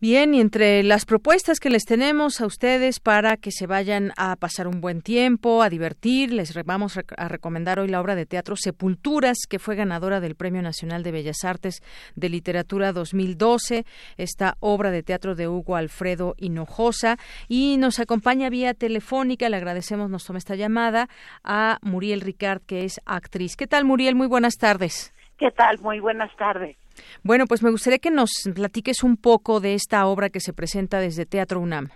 Bien, 0.00 0.32
y 0.32 0.40
entre 0.40 0.84
las 0.84 1.04
propuestas 1.04 1.58
que 1.58 1.70
les 1.70 1.84
tenemos 1.84 2.40
a 2.40 2.46
ustedes 2.46 3.00
para 3.00 3.36
que 3.36 3.50
se 3.50 3.66
vayan 3.66 4.12
a 4.16 4.36
pasar 4.36 4.68
un 4.68 4.80
buen 4.80 5.02
tiempo, 5.02 5.60
a 5.60 5.68
divertir, 5.68 6.32
les 6.32 6.54
vamos 6.64 6.96
a 6.98 7.28
recomendar 7.28 7.80
hoy 7.80 7.88
la 7.88 8.00
obra 8.00 8.14
de 8.14 8.24
teatro 8.24 8.54
Sepulturas, 8.54 9.38
que 9.50 9.58
fue 9.58 9.74
ganadora 9.74 10.20
del 10.20 10.36
Premio 10.36 10.62
Nacional 10.62 11.02
de 11.02 11.10
Bellas 11.10 11.42
Artes 11.42 11.82
de 12.14 12.28
Literatura 12.28 12.92
2012, 12.92 13.86
esta 14.16 14.54
obra 14.60 14.92
de 14.92 15.02
teatro 15.02 15.34
de 15.34 15.48
Hugo 15.48 15.74
Alfredo 15.74 16.36
Hinojosa, 16.38 17.16
y 17.48 17.76
nos 17.76 17.98
acompaña 17.98 18.50
vía 18.50 18.74
telefónica, 18.74 19.48
le 19.48 19.56
agradecemos, 19.56 20.10
nos 20.10 20.24
toma 20.24 20.38
esta 20.38 20.54
llamada, 20.54 21.08
a 21.42 21.78
Muriel 21.82 22.20
Ricard, 22.20 22.62
que 22.62 22.84
es 22.84 23.00
actriz. 23.04 23.56
¿Qué 23.56 23.66
tal, 23.66 23.84
Muriel? 23.84 24.14
Muy 24.14 24.28
buenas 24.28 24.58
tardes. 24.58 25.12
¿Qué 25.38 25.50
tal? 25.50 25.80
Muy 25.80 25.98
buenas 25.98 26.30
tardes. 26.36 26.76
Bueno, 27.22 27.46
pues 27.46 27.62
me 27.62 27.70
gustaría 27.70 27.98
que 27.98 28.10
nos 28.10 28.30
platiques 28.54 29.02
un 29.02 29.16
poco 29.16 29.60
de 29.60 29.74
esta 29.74 30.06
obra 30.06 30.30
que 30.30 30.40
se 30.40 30.52
presenta 30.52 31.00
desde 31.00 31.26
Teatro 31.26 31.60
UNAM. 31.60 31.88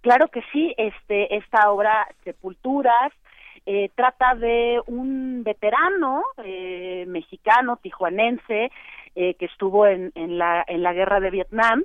Claro 0.00 0.28
que 0.28 0.42
sí, 0.52 0.74
este, 0.76 1.36
esta 1.36 1.70
obra 1.70 2.06
Sepulturas 2.24 3.12
eh, 3.66 3.90
trata 3.96 4.36
de 4.36 4.80
un 4.86 5.42
veterano 5.42 6.22
eh, 6.44 7.04
mexicano, 7.08 7.78
tijuanense, 7.82 8.70
eh, 9.16 9.34
que 9.34 9.46
estuvo 9.46 9.86
en, 9.86 10.12
en, 10.14 10.38
la, 10.38 10.64
en 10.68 10.82
la 10.82 10.92
guerra 10.92 11.18
de 11.20 11.30
Vietnam 11.30 11.84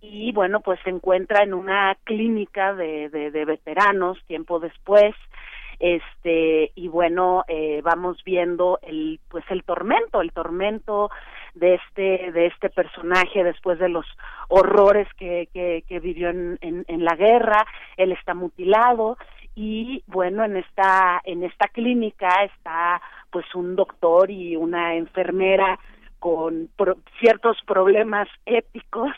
y 0.00 0.32
bueno, 0.32 0.60
pues 0.60 0.78
se 0.84 0.90
encuentra 0.90 1.42
en 1.42 1.54
una 1.54 1.96
clínica 2.04 2.72
de, 2.72 3.08
de, 3.08 3.44
veteranos 3.44 4.18
tiempo 4.26 4.60
después 4.60 5.14
este 5.80 6.72
y 6.74 6.88
bueno 6.88 7.44
eh, 7.46 7.80
vamos 7.84 8.22
viendo 8.24 8.80
el 8.82 9.20
pues 9.28 9.44
el 9.48 9.62
tormento 9.62 10.20
el 10.20 10.32
tormento 10.32 11.08
de 11.58 11.74
este 11.74 12.32
de 12.32 12.46
este 12.46 12.70
personaje 12.70 13.44
después 13.44 13.78
de 13.78 13.88
los 13.88 14.06
horrores 14.48 15.08
que 15.14 15.48
que, 15.52 15.84
que 15.86 16.00
vivió 16.00 16.30
en, 16.30 16.58
en, 16.60 16.84
en 16.88 17.04
la 17.04 17.16
guerra 17.16 17.66
él 17.96 18.12
está 18.12 18.34
mutilado 18.34 19.16
y 19.54 20.02
bueno 20.06 20.44
en 20.44 20.56
esta 20.56 21.20
en 21.24 21.42
esta 21.42 21.68
clínica 21.68 22.28
está 22.44 23.00
pues 23.30 23.46
un 23.54 23.76
doctor 23.76 24.30
y 24.30 24.56
una 24.56 24.94
enfermera 24.94 25.78
con 26.18 26.68
ciertos 27.20 27.58
problemas 27.66 28.28
éticos 28.46 29.12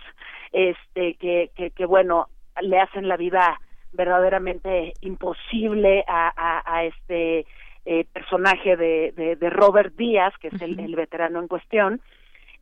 este 0.52 1.14
que, 1.14 1.50
que 1.54 1.70
que 1.70 1.86
bueno 1.86 2.28
le 2.60 2.78
hacen 2.78 3.08
la 3.08 3.16
vida 3.16 3.60
verdaderamente 3.92 4.92
imposible 5.00 6.04
a, 6.06 6.62
a, 6.64 6.84
este 6.84 7.46
eh, 7.84 8.04
personaje 8.12 8.76
de, 8.76 9.36
de, 9.38 9.50
Robert 9.50 9.94
Díaz, 9.96 10.32
que 10.40 10.48
es 10.48 10.62
el, 10.62 10.78
el, 10.78 10.94
veterano 10.94 11.40
en 11.40 11.48
cuestión. 11.48 12.00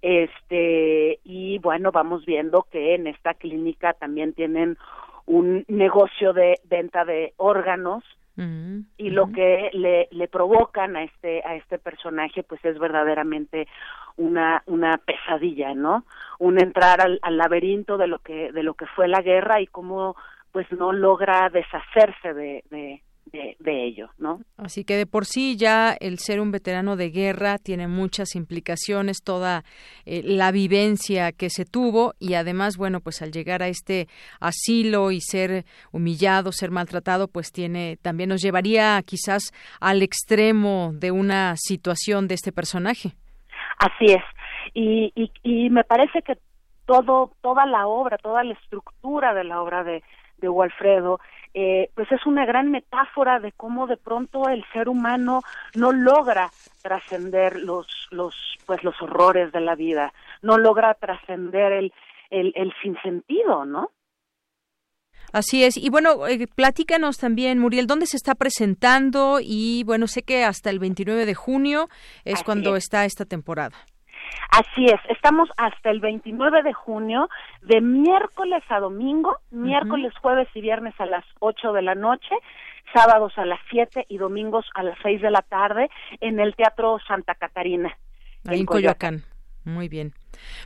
Este, 0.02 1.18
y 1.24 1.58
bueno, 1.58 1.90
vamos 1.90 2.24
viendo 2.24 2.66
que 2.70 2.94
en 2.94 3.06
esta 3.06 3.34
clínica 3.34 3.94
también 3.94 4.32
tienen 4.32 4.76
un 5.26 5.64
negocio 5.68 6.32
de 6.32 6.60
venta 6.64 7.04
de 7.04 7.34
órganos 7.36 8.04
y 8.96 9.10
lo 9.10 9.32
que 9.32 9.68
le, 9.72 10.06
le 10.12 10.28
provocan 10.28 10.94
a 10.94 11.02
este 11.02 11.42
a 11.44 11.56
este 11.56 11.76
personaje 11.76 12.44
pues 12.44 12.64
es 12.64 12.78
verdaderamente 12.78 13.66
una 14.16 14.62
una 14.66 14.96
pesadilla 14.98 15.74
no 15.74 16.04
un 16.38 16.60
entrar 16.60 17.00
al, 17.00 17.18
al 17.22 17.36
laberinto 17.36 17.98
de 17.98 18.06
lo 18.06 18.20
que 18.20 18.52
de 18.52 18.62
lo 18.62 18.74
que 18.74 18.86
fue 18.86 19.08
la 19.08 19.22
guerra 19.22 19.60
y 19.60 19.66
cómo 19.66 20.14
pues 20.52 20.70
no 20.70 20.92
logra 20.92 21.50
deshacerse 21.50 22.32
de, 22.32 23.02
de, 23.32 23.56
de, 23.58 23.84
ello, 23.84 24.10
¿no? 24.18 24.40
Así 24.56 24.84
que 24.84 24.96
de 24.96 25.06
por 25.06 25.24
sí 25.24 25.56
ya 25.56 25.96
el 25.98 26.18
ser 26.18 26.40
un 26.40 26.50
veterano 26.50 26.96
de 26.96 27.10
guerra 27.10 27.58
tiene 27.58 27.88
muchas 27.88 28.34
implicaciones, 28.34 29.22
toda 29.22 29.64
eh, 30.04 30.22
la 30.24 30.50
vivencia 30.50 31.32
que 31.32 31.50
se 31.50 31.64
tuvo 31.64 32.14
y 32.18 32.34
además, 32.34 32.76
bueno, 32.76 33.00
pues 33.00 33.22
al 33.22 33.32
llegar 33.32 33.62
a 33.62 33.68
este 33.68 34.08
asilo 34.40 35.10
y 35.10 35.20
ser 35.20 35.64
humillado, 35.92 36.52
ser 36.52 36.70
maltratado, 36.70 37.28
pues 37.28 37.52
tiene 37.52 37.98
también 38.02 38.28
nos 38.28 38.42
llevaría 38.42 39.00
quizás 39.02 39.52
al 39.80 40.02
extremo 40.02 40.92
de 40.94 41.10
una 41.10 41.54
situación 41.56 42.28
de 42.28 42.34
este 42.34 42.52
personaje. 42.52 43.12
Así 43.78 44.12
es. 44.12 44.22
Y, 44.74 45.12
y, 45.14 45.30
y 45.42 45.70
me 45.70 45.84
parece 45.84 46.22
que 46.22 46.36
todo, 46.88 47.32
toda 47.42 47.66
la 47.66 47.86
obra, 47.86 48.16
toda 48.16 48.42
la 48.44 48.54
estructura 48.54 49.34
de 49.34 49.44
la 49.44 49.60
obra 49.60 49.84
de, 49.84 50.02
de 50.40 50.48
Walfredo, 50.48 51.20
eh, 51.54 51.90
pues 51.94 52.10
es 52.12 52.24
una 52.26 52.44
gran 52.46 52.70
metáfora 52.70 53.40
de 53.40 53.52
cómo 53.52 53.86
de 53.86 53.96
pronto 53.96 54.48
el 54.48 54.64
ser 54.72 54.88
humano 54.88 55.42
no 55.74 55.92
logra 55.92 56.50
trascender 56.82 57.56
los, 57.60 57.86
los, 58.10 58.34
pues 58.66 58.84
los 58.84 59.00
horrores 59.02 59.52
de 59.52 59.60
la 59.60 59.74
vida, 59.74 60.12
no 60.42 60.58
logra 60.58 60.94
trascender 60.94 61.72
el, 61.72 61.92
el, 62.30 62.52
el 62.54 62.72
sinsentido, 62.82 63.64
¿no? 63.64 63.90
Así 65.32 65.64
es. 65.64 65.76
Y 65.76 65.90
bueno, 65.90 66.26
eh, 66.26 66.46
platícanos 66.46 67.18
también, 67.18 67.58
Muriel, 67.58 67.86
¿dónde 67.86 68.06
se 68.06 68.16
está 68.16 68.34
presentando? 68.34 69.40
Y 69.42 69.82
bueno, 69.84 70.06
sé 70.06 70.22
que 70.22 70.44
hasta 70.44 70.70
el 70.70 70.78
29 70.78 71.26
de 71.26 71.34
junio 71.34 71.88
es 72.24 72.42
cuando 72.42 72.76
está 72.76 73.04
esta 73.04 73.24
temporada. 73.24 73.76
Así 74.50 74.86
es, 74.86 75.00
estamos 75.08 75.48
hasta 75.56 75.90
el 75.90 76.00
29 76.00 76.62
de 76.62 76.72
junio, 76.72 77.28
de 77.62 77.80
miércoles 77.80 78.62
a 78.68 78.80
domingo, 78.80 79.38
miércoles, 79.50 80.12
jueves 80.20 80.48
y 80.54 80.60
viernes 80.60 80.94
a 80.98 81.06
las 81.06 81.24
8 81.40 81.72
de 81.72 81.82
la 81.82 81.94
noche, 81.94 82.34
sábados 82.94 83.32
a 83.36 83.44
las 83.44 83.60
7 83.70 84.06
y 84.08 84.18
domingos 84.18 84.64
a 84.74 84.82
las 84.82 84.98
6 85.02 85.20
de 85.20 85.30
la 85.30 85.42
tarde 85.42 85.90
en 86.20 86.40
el 86.40 86.54
Teatro 86.54 86.98
Santa 87.06 87.34
Catarina. 87.34 87.96
en, 88.44 88.64
Coyoacán. 88.64 89.22
Muy 89.68 89.88
bien. 89.88 90.14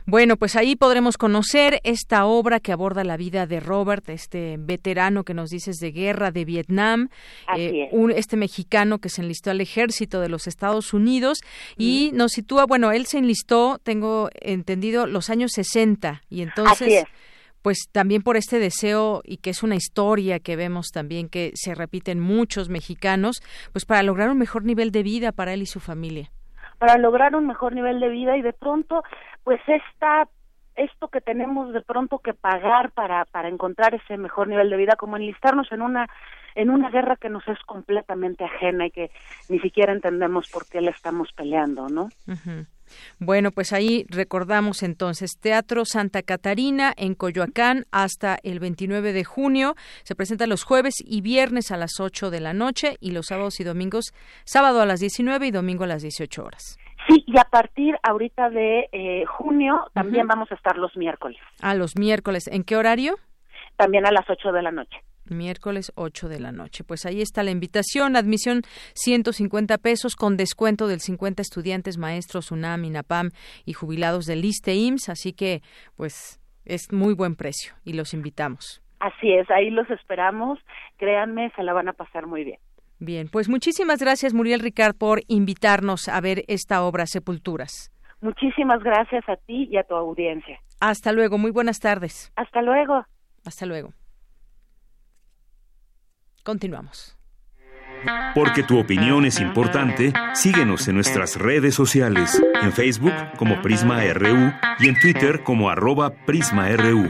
Bueno, 0.05 0.37
pues 0.37 0.55
ahí 0.55 0.75
podremos 0.75 1.17
conocer 1.17 1.81
esta 1.83 2.25
obra 2.25 2.59
que 2.59 2.71
aborda 2.71 3.03
la 3.03 3.17
vida 3.17 3.45
de 3.45 3.59
Robert, 3.59 4.07
este 4.09 4.55
veterano 4.57 5.23
que 5.23 5.33
nos 5.33 5.49
dices 5.49 5.77
de 5.77 5.91
guerra 5.91 6.31
de 6.31 6.45
Vietnam, 6.45 7.09
eh, 7.57 7.89
este 8.15 8.37
mexicano 8.37 8.99
que 8.99 9.09
se 9.09 9.21
enlistó 9.21 9.51
al 9.51 9.61
ejército 9.61 10.21
de 10.21 10.29
los 10.29 10.47
Estados 10.47 10.93
Unidos 10.93 11.39
y 11.77 12.11
nos 12.13 12.31
sitúa, 12.31 12.65
bueno, 12.65 12.91
él 12.91 13.05
se 13.05 13.17
enlistó, 13.17 13.79
tengo 13.83 14.29
entendido, 14.39 15.05
los 15.05 15.29
años 15.29 15.51
60 15.53 16.23
y 16.29 16.41
entonces... 16.41 17.03
pues 17.61 17.87
también 17.93 18.23
por 18.23 18.35
este 18.35 18.59
deseo 18.59 19.21
y 19.23 19.37
que 19.37 19.49
es 19.49 19.63
una 19.63 19.77
historia 19.77 20.41
que 20.41 20.57
vemos 20.57 20.87
también 20.89 21.29
que 21.29 21.53
se 21.55 21.73
repite 21.73 22.11
en 22.11 22.19
muchos 22.19 22.67
mexicanos, 22.67 23.41
pues 23.71 23.85
para 23.85 24.03
lograr 24.03 24.29
un 24.29 24.37
mejor 24.37 24.65
nivel 24.65 24.91
de 24.91 25.01
vida 25.01 25.31
para 25.31 25.53
él 25.53 25.61
y 25.61 25.65
su 25.65 25.79
familia 25.79 26.29
para 26.83 26.97
lograr 26.97 27.33
un 27.33 27.47
mejor 27.47 27.73
nivel 27.73 28.01
de 28.01 28.09
vida 28.09 28.35
y 28.35 28.41
de 28.41 28.51
pronto 28.51 29.03
pues 29.45 29.61
esta 29.67 30.27
esto 30.75 31.07
que 31.07 31.21
tenemos 31.21 31.71
de 31.71 31.79
pronto 31.79 32.19
que 32.19 32.33
pagar 32.33 32.91
para 32.91 33.23
para 33.23 33.47
encontrar 33.47 33.95
ese 33.95 34.17
mejor 34.17 34.49
nivel 34.49 34.69
de 34.69 34.75
vida 34.75 34.97
como 34.97 35.15
enlistarnos 35.15 35.71
en 35.71 35.81
una 35.81 36.09
en 36.55 36.69
una 36.69 36.89
guerra 36.89 37.15
que 37.15 37.29
nos 37.29 37.47
es 37.47 37.57
completamente 37.65 38.43
ajena 38.43 38.87
y 38.87 38.91
que 38.91 39.11
ni 39.47 39.59
siquiera 39.59 39.93
entendemos 39.93 40.49
por 40.51 40.67
qué 40.67 40.81
la 40.81 40.91
estamos 40.91 41.31
peleando, 41.31 41.87
¿no? 41.87 42.09
Bueno, 43.19 43.51
pues 43.51 43.73
ahí 43.73 44.05
recordamos 44.09 44.83
entonces 44.83 45.37
Teatro 45.39 45.85
Santa 45.85 46.21
Catarina 46.21 46.93
en 46.97 47.15
Coyoacán 47.15 47.85
hasta 47.91 48.37
el 48.43 48.59
29 48.59 49.13
de 49.13 49.23
junio. 49.23 49.75
Se 50.03 50.15
presenta 50.15 50.47
los 50.47 50.63
jueves 50.63 50.95
y 51.05 51.21
viernes 51.21 51.71
a 51.71 51.77
las 51.77 51.99
8 51.99 52.29
de 52.29 52.39
la 52.39 52.53
noche 52.53 52.97
y 52.99 53.11
los 53.11 53.27
sábados 53.27 53.59
y 53.59 53.63
domingos, 53.63 54.13
sábado 54.45 54.81
a 54.81 54.85
las 54.85 54.99
19 54.99 55.47
y 55.47 55.51
domingo 55.51 55.83
a 55.83 55.87
las 55.87 56.01
18 56.01 56.43
horas. 56.43 56.77
Sí, 57.07 57.23
y 57.27 57.37
a 57.37 57.43
partir 57.43 57.95
ahorita 58.03 58.49
de 58.49 58.87
eh, 58.91 59.25
junio 59.25 59.89
también 59.93 60.27
vamos 60.27 60.51
a 60.51 60.55
estar 60.55 60.77
los 60.77 60.95
miércoles. 60.95 61.37
A 61.61 61.75
los 61.75 61.97
miércoles. 61.97 62.47
¿En 62.47 62.63
qué 62.63 62.77
horario? 62.77 63.15
También 63.75 64.05
a 64.05 64.11
las 64.11 64.29
8 64.29 64.51
de 64.51 64.61
la 64.61 64.71
noche 64.71 64.97
miércoles 65.29 65.91
8 65.95 66.29
de 66.29 66.39
la 66.39 66.51
noche. 66.51 66.83
Pues 66.83 67.05
ahí 67.05 67.21
está 67.21 67.43
la 67.43 67.51
invitación, 67.51 68.15
admisión 68.15 68.61
150 68.93 69.77
pesos 69.77 70.15
con 70.15 70.37
descuento 70.37 70.87
del 70.87 70.99
50 70.99 71.41
estudiantes, 71.41 71.97
maestros 71.97 72.51
UNAM, 72.51 72.85
INAPAM 72.85 73.29
y 73.65 73.73
jubilados 73.73 74.25
del 74.25 74.45
ISTE 74.45 74.75
IMSS, 74.75 75.09
así 75.09 75.33
que 75.33 75.61
pues 75.95 76.39
es 76.65 76.91
muy 76.91 77.13
buen 77.13 77.35
precio 77.35 77.73
y 77.83 77.93
los 77.93 78.13
invitamos. 78.13 78.81
Así 78.99 79.33
es, 79.33 79.49
ahí 79.51 79.69
los 79.69 79.89
esperamos, 79.89 80.59
créanme, 80.97 81.51
se 81.55 81.63
la 81.63 81.73
van 81.73 81.89
a 81.89 81.93
pasar 81.93 82.25
muy 82.25 82.43
bien. 82.43 82.59
Bien, 82.99 83.27
pues 83.29 83.49
muchísimas 83.49 83.99
gracias 83.99 84.33
Muriel 84.33 84.61
Ricard 84.61 84.95
por 84.95 85.21
invitarnos 85.27 86.07
a 86.07 86.21
ver 86.21 86.43
esta 86.47 86.83
obra 86.83 87.05
Sepulturas. 87.05 87.91
Muchísimas 88.21 88.81
gracias 88.81 89.27
a 89.27 89.35
ti 89.35 89.67
y 89.69 89.75
a 89.75 89.83
tu 89.83 89.95
audiencia. 89.95 90.57
Hasta 90.79 91.11
luego, 91.11 91.37
muy 91.37 91.51
buenas 91.51 91.79
tardes. 91.79 92.31
Hasta 92.37 92.61
luego. 92.61 93.05
Hasta 93.45 93.65
luego. 93.65 93.89
Continuamos. 96.43 97.17
Porque 98.35 98.63
tu 98.63 98.77
opinión 98.77 99.25
es 99.25 99.39
importante, 99.39 100.11
síguenos 100.33 100.87
en 100.87 100.95
nuestras 100.95 101.37
redes 101.37 101.73
sociales, 101.73 102.41
en 102.61 102.73
Facebook 102.73 103.13
como 103.37 103.61
Prisma 103.61 104.03
RU 104.13 104.51
y 104.79 104.89
en 104.89 104.99
Twitter 104.99 105.43
como 105.43 105.69
arroba 105.69 106.13
PrismaRU. 106.25 107.09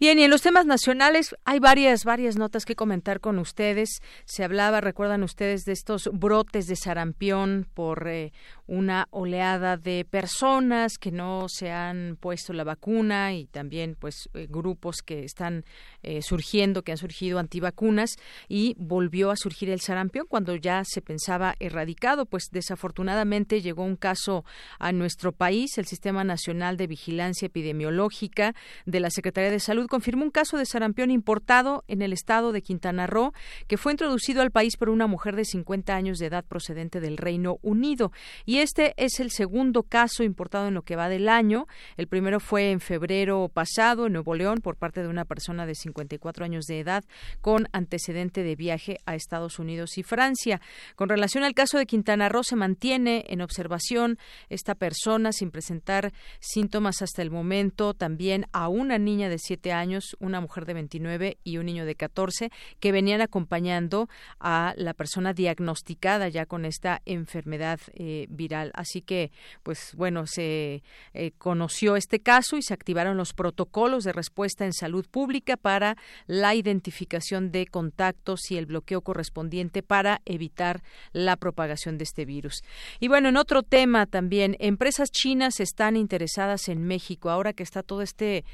Bien, 0.00 0.16
y 0.16 0.22
en 0.22 0.30
los 0.30 0.42
temas 0.42 0.64
nacionales 0.64 1.34
hay 1.44 1.58
varias, 1.58 2.04
varias 2.04 2.36
notas 2.36 2.64
que 2.64 2.76
comentar 2.76 3.18
con 3.18 3.40
ustedes. 3.40 4.00
Se 4.26 4.44
hablaba, 4.44 4.80
recuerdan 4.80 5.24
ustedes, 5.24 5.64
de 5.64 5.72
estos 5.72 6.08
brotes 6.12 6.68
de 6.68 6.76
sarampión 6.76 7.66
por 7.74 8.06
eh, 8.06 8.32
una 8.68 9.08
oleada 9.10 9.76
de 9.76 10.04
personas 10.04 10.98
que 10.98 11.10
no 11.10 11.46
se 11.48 11.72
han 11.72 12.16
puesto 12.20 12.52
la 12.52 12.64
vacuna 12.64 13.32
y 13.32 13.46
también 13.46 13.96
pues 13.98 14.28
eh, 14.34 14.46
grupos 14.48 15.02
que 15.02 15.24
están 15.24 15.64
eh, 16.02 16.22
surgiendo, 16.22 16.82
que 16.82 16.92
han 16.92 16.98
surgido 16.98 17.38
antivacunas 17.38 18.16
y 18.46 18.76
volvió 18.78 19.30
a 19.30 19.36
surgir 19.36 19.70
el 19.70 19.80
sarampión 19.80 20.26
cuando 20.28 20.54
ya 20.54 20.82
se 20.84 21.00
pensaba 21.00 21.56
erradicado, 21.58 22.26
pues 22.26 22.50
desafortunadamente 22.52 23.62
llegó 23.62 23.84
un 23.84 23.96
caso 23.96 24.44
a 24.78 24.92
nuestro 24.92 25.32
país, 25.32 25.78
el 25.78 25.86
Sistema 25.86 26.22
Nacional 26.22 26.76
de 26.76 26.86
Vigilancia 26.86 27.46
Epidemiológica 27.46 28.54
de 28.84 29.00
la 29.00 29.10
Secretaría 29.10 29.50
de 29.50 29.60
Salud 29.60 29.88
confirmó 29.88 30.24
un 30.24 30.30
caso 30.30 30.58
de 30.58 30.66
sarampión 30.66 31.10
importado 31.10 31.84
en 31.88 32.02
el 32.02 32.12
estado 32.12 32.52
de 32.52 32.62
Quintana 32.62 33.06
Roo 33.06 33.32
que 33.66 33.78
fue 33.78 33.92
introducido 33.92 34.42
al 34.42 34.50
país 34.50 34.76
por 34.76 34.90
una 34.90 35.06
mujer 35.06 35.36
de 35.36 35.46
50 35.46 35.94
años 35.94 36.18
de 36.18 36.26
edad 36.26 36.44
procedente 36.44 37.00
del 37.00 37.16
Reino 37.16 37.58
Unido. 37.62 38.12
Y 38.44 38.57
este 38.60 38.94
es 38.96 39.20
el 39.20 39.30
segundo 39.30 39.84
caso 39.84 40.22
importado 40.24 40.68
en 40.68 40.74
lo 40.74 40.82
que 40.82 40.96
va 40.96 41.08
del 41.08 41.28
año. 41.28 41.66
El 41.96 42.08
primero 42.08 42.40
fue 42.40 42.70
en 42.70 42.80
febrero 42.80 43.48
pasado 43.52 44.06
en 44.06 44.14
Nuevo 44.14 44.34
León 44.34 44.58
por 44.62 44.76
parte 44.76 45.02
de 45.02 45.08
una 45.08 45.24
persona 45.24 45.64
de 45.64 45.74
54 45.74 46.44
años 46.44 46.64
de 46.64 46.80
edad 46.80 47.04
con 47.40 47.68
antecedente 47.72 48.42
de 48.42 48.56
viaje 48.56 48.98
a 49.06 49.14
Estados 49.14 49.58
Unidos 49.58 49.96
y 49.98 50.02
Francia. 50.02 50.60
Con 50.96 51.08
relación 51.08 51.44
al 51.44 51.54
caso 51.54 51.78
de 51.78 51.86
Quintana 51.86 52.28
Roo, 52.28 52.42
se 52.42 52.56
mantiene 52.56 53.24
en 53.28 53.42
observación 53.42 54.18
esta 54.48 54.74
persona 54.74 55.32
sin 55.32 55.50
presentar 55.50 56.12
síntomas 56.40 57.00
hasta 57.00 57.22
el 57.22 57.30
momento. 57.30 57.94
También 57.94 58.46
a 58.52 58.68
una 58.68 58.98
niña 58.98 59.28
de 59.28 59.38
7 59.38 59.72
años, 59.72 60.16
una 60.18 60.40
mujer 60.40 60.66
de 60.66 60.74
29 60.74 61.38
y 61.44 61.58
un 61.58 61.66
niño 61.66 61.84
de 61.84 61.94
14 61.94 62.50
que 62.80 62.92
venían 62.92 63.20
acompañando 63.20 64.08
a 64.40 64.74
la 64.76 64.94
persona 64.94 65.32
diagnosticada 65.32 66.28
ya 66.28 66.46
con 66.46 66.64
esta 66.64 67.02
enfermedad 67.04 67.78
eh, 67.94 68.26
viral 68.28 68.47
Así 68.74 69.02
que, 69.02 69.30
pues 69.62 69.92
bueno, 69.96 70.26
se 70.26 70.82
eh, 71.14 71.32
conoció 71.38 71.96
este 71.96 72.20
caso 72.20 72.56
y 72.56 72.62
se 72.62 72.74
activaron 72.74 73.16
los 73.16 73.32
protocolos 73.32 74.04
de 74.04 74.12
respuesta 74.12 74.64
en 74.64 74.72
salud 74.72 75.06
pública 75.10 75.56
para 75.56 75.96
la 76.26 76.54
identificación 76.54 77.50
de 77.50 77.66
contactos 77.66 78.50
y 78.50 78.56
el 78.56 78.66
bloqueo 78.66 79.02
correspondiente 79.02 79.82
para 79.82 80.20
evitar 80.24 80.82
la 81.12 81.36
propagación 81.36 81.98
de 81.98 82.04
este 82.04 82.24
virus. 82.24 82.62
Y 83.00 83.08
bueno, 83.08 83.28
en 83.28 83.36
otro 83.36 83.62
tema 83.62 84.06
también, 84.06 84.56
empresas 84.58 85.10
chinas 85.10 85.60
están 85.60 85.96
interesadas 85.96 86.68
en 86.68 86.84
México 86.84 87.30
ahora 87.30 87.52
que 87.52 87.62
está 87.62 87.82
todo 87.82 88.02
este 88.02 88.44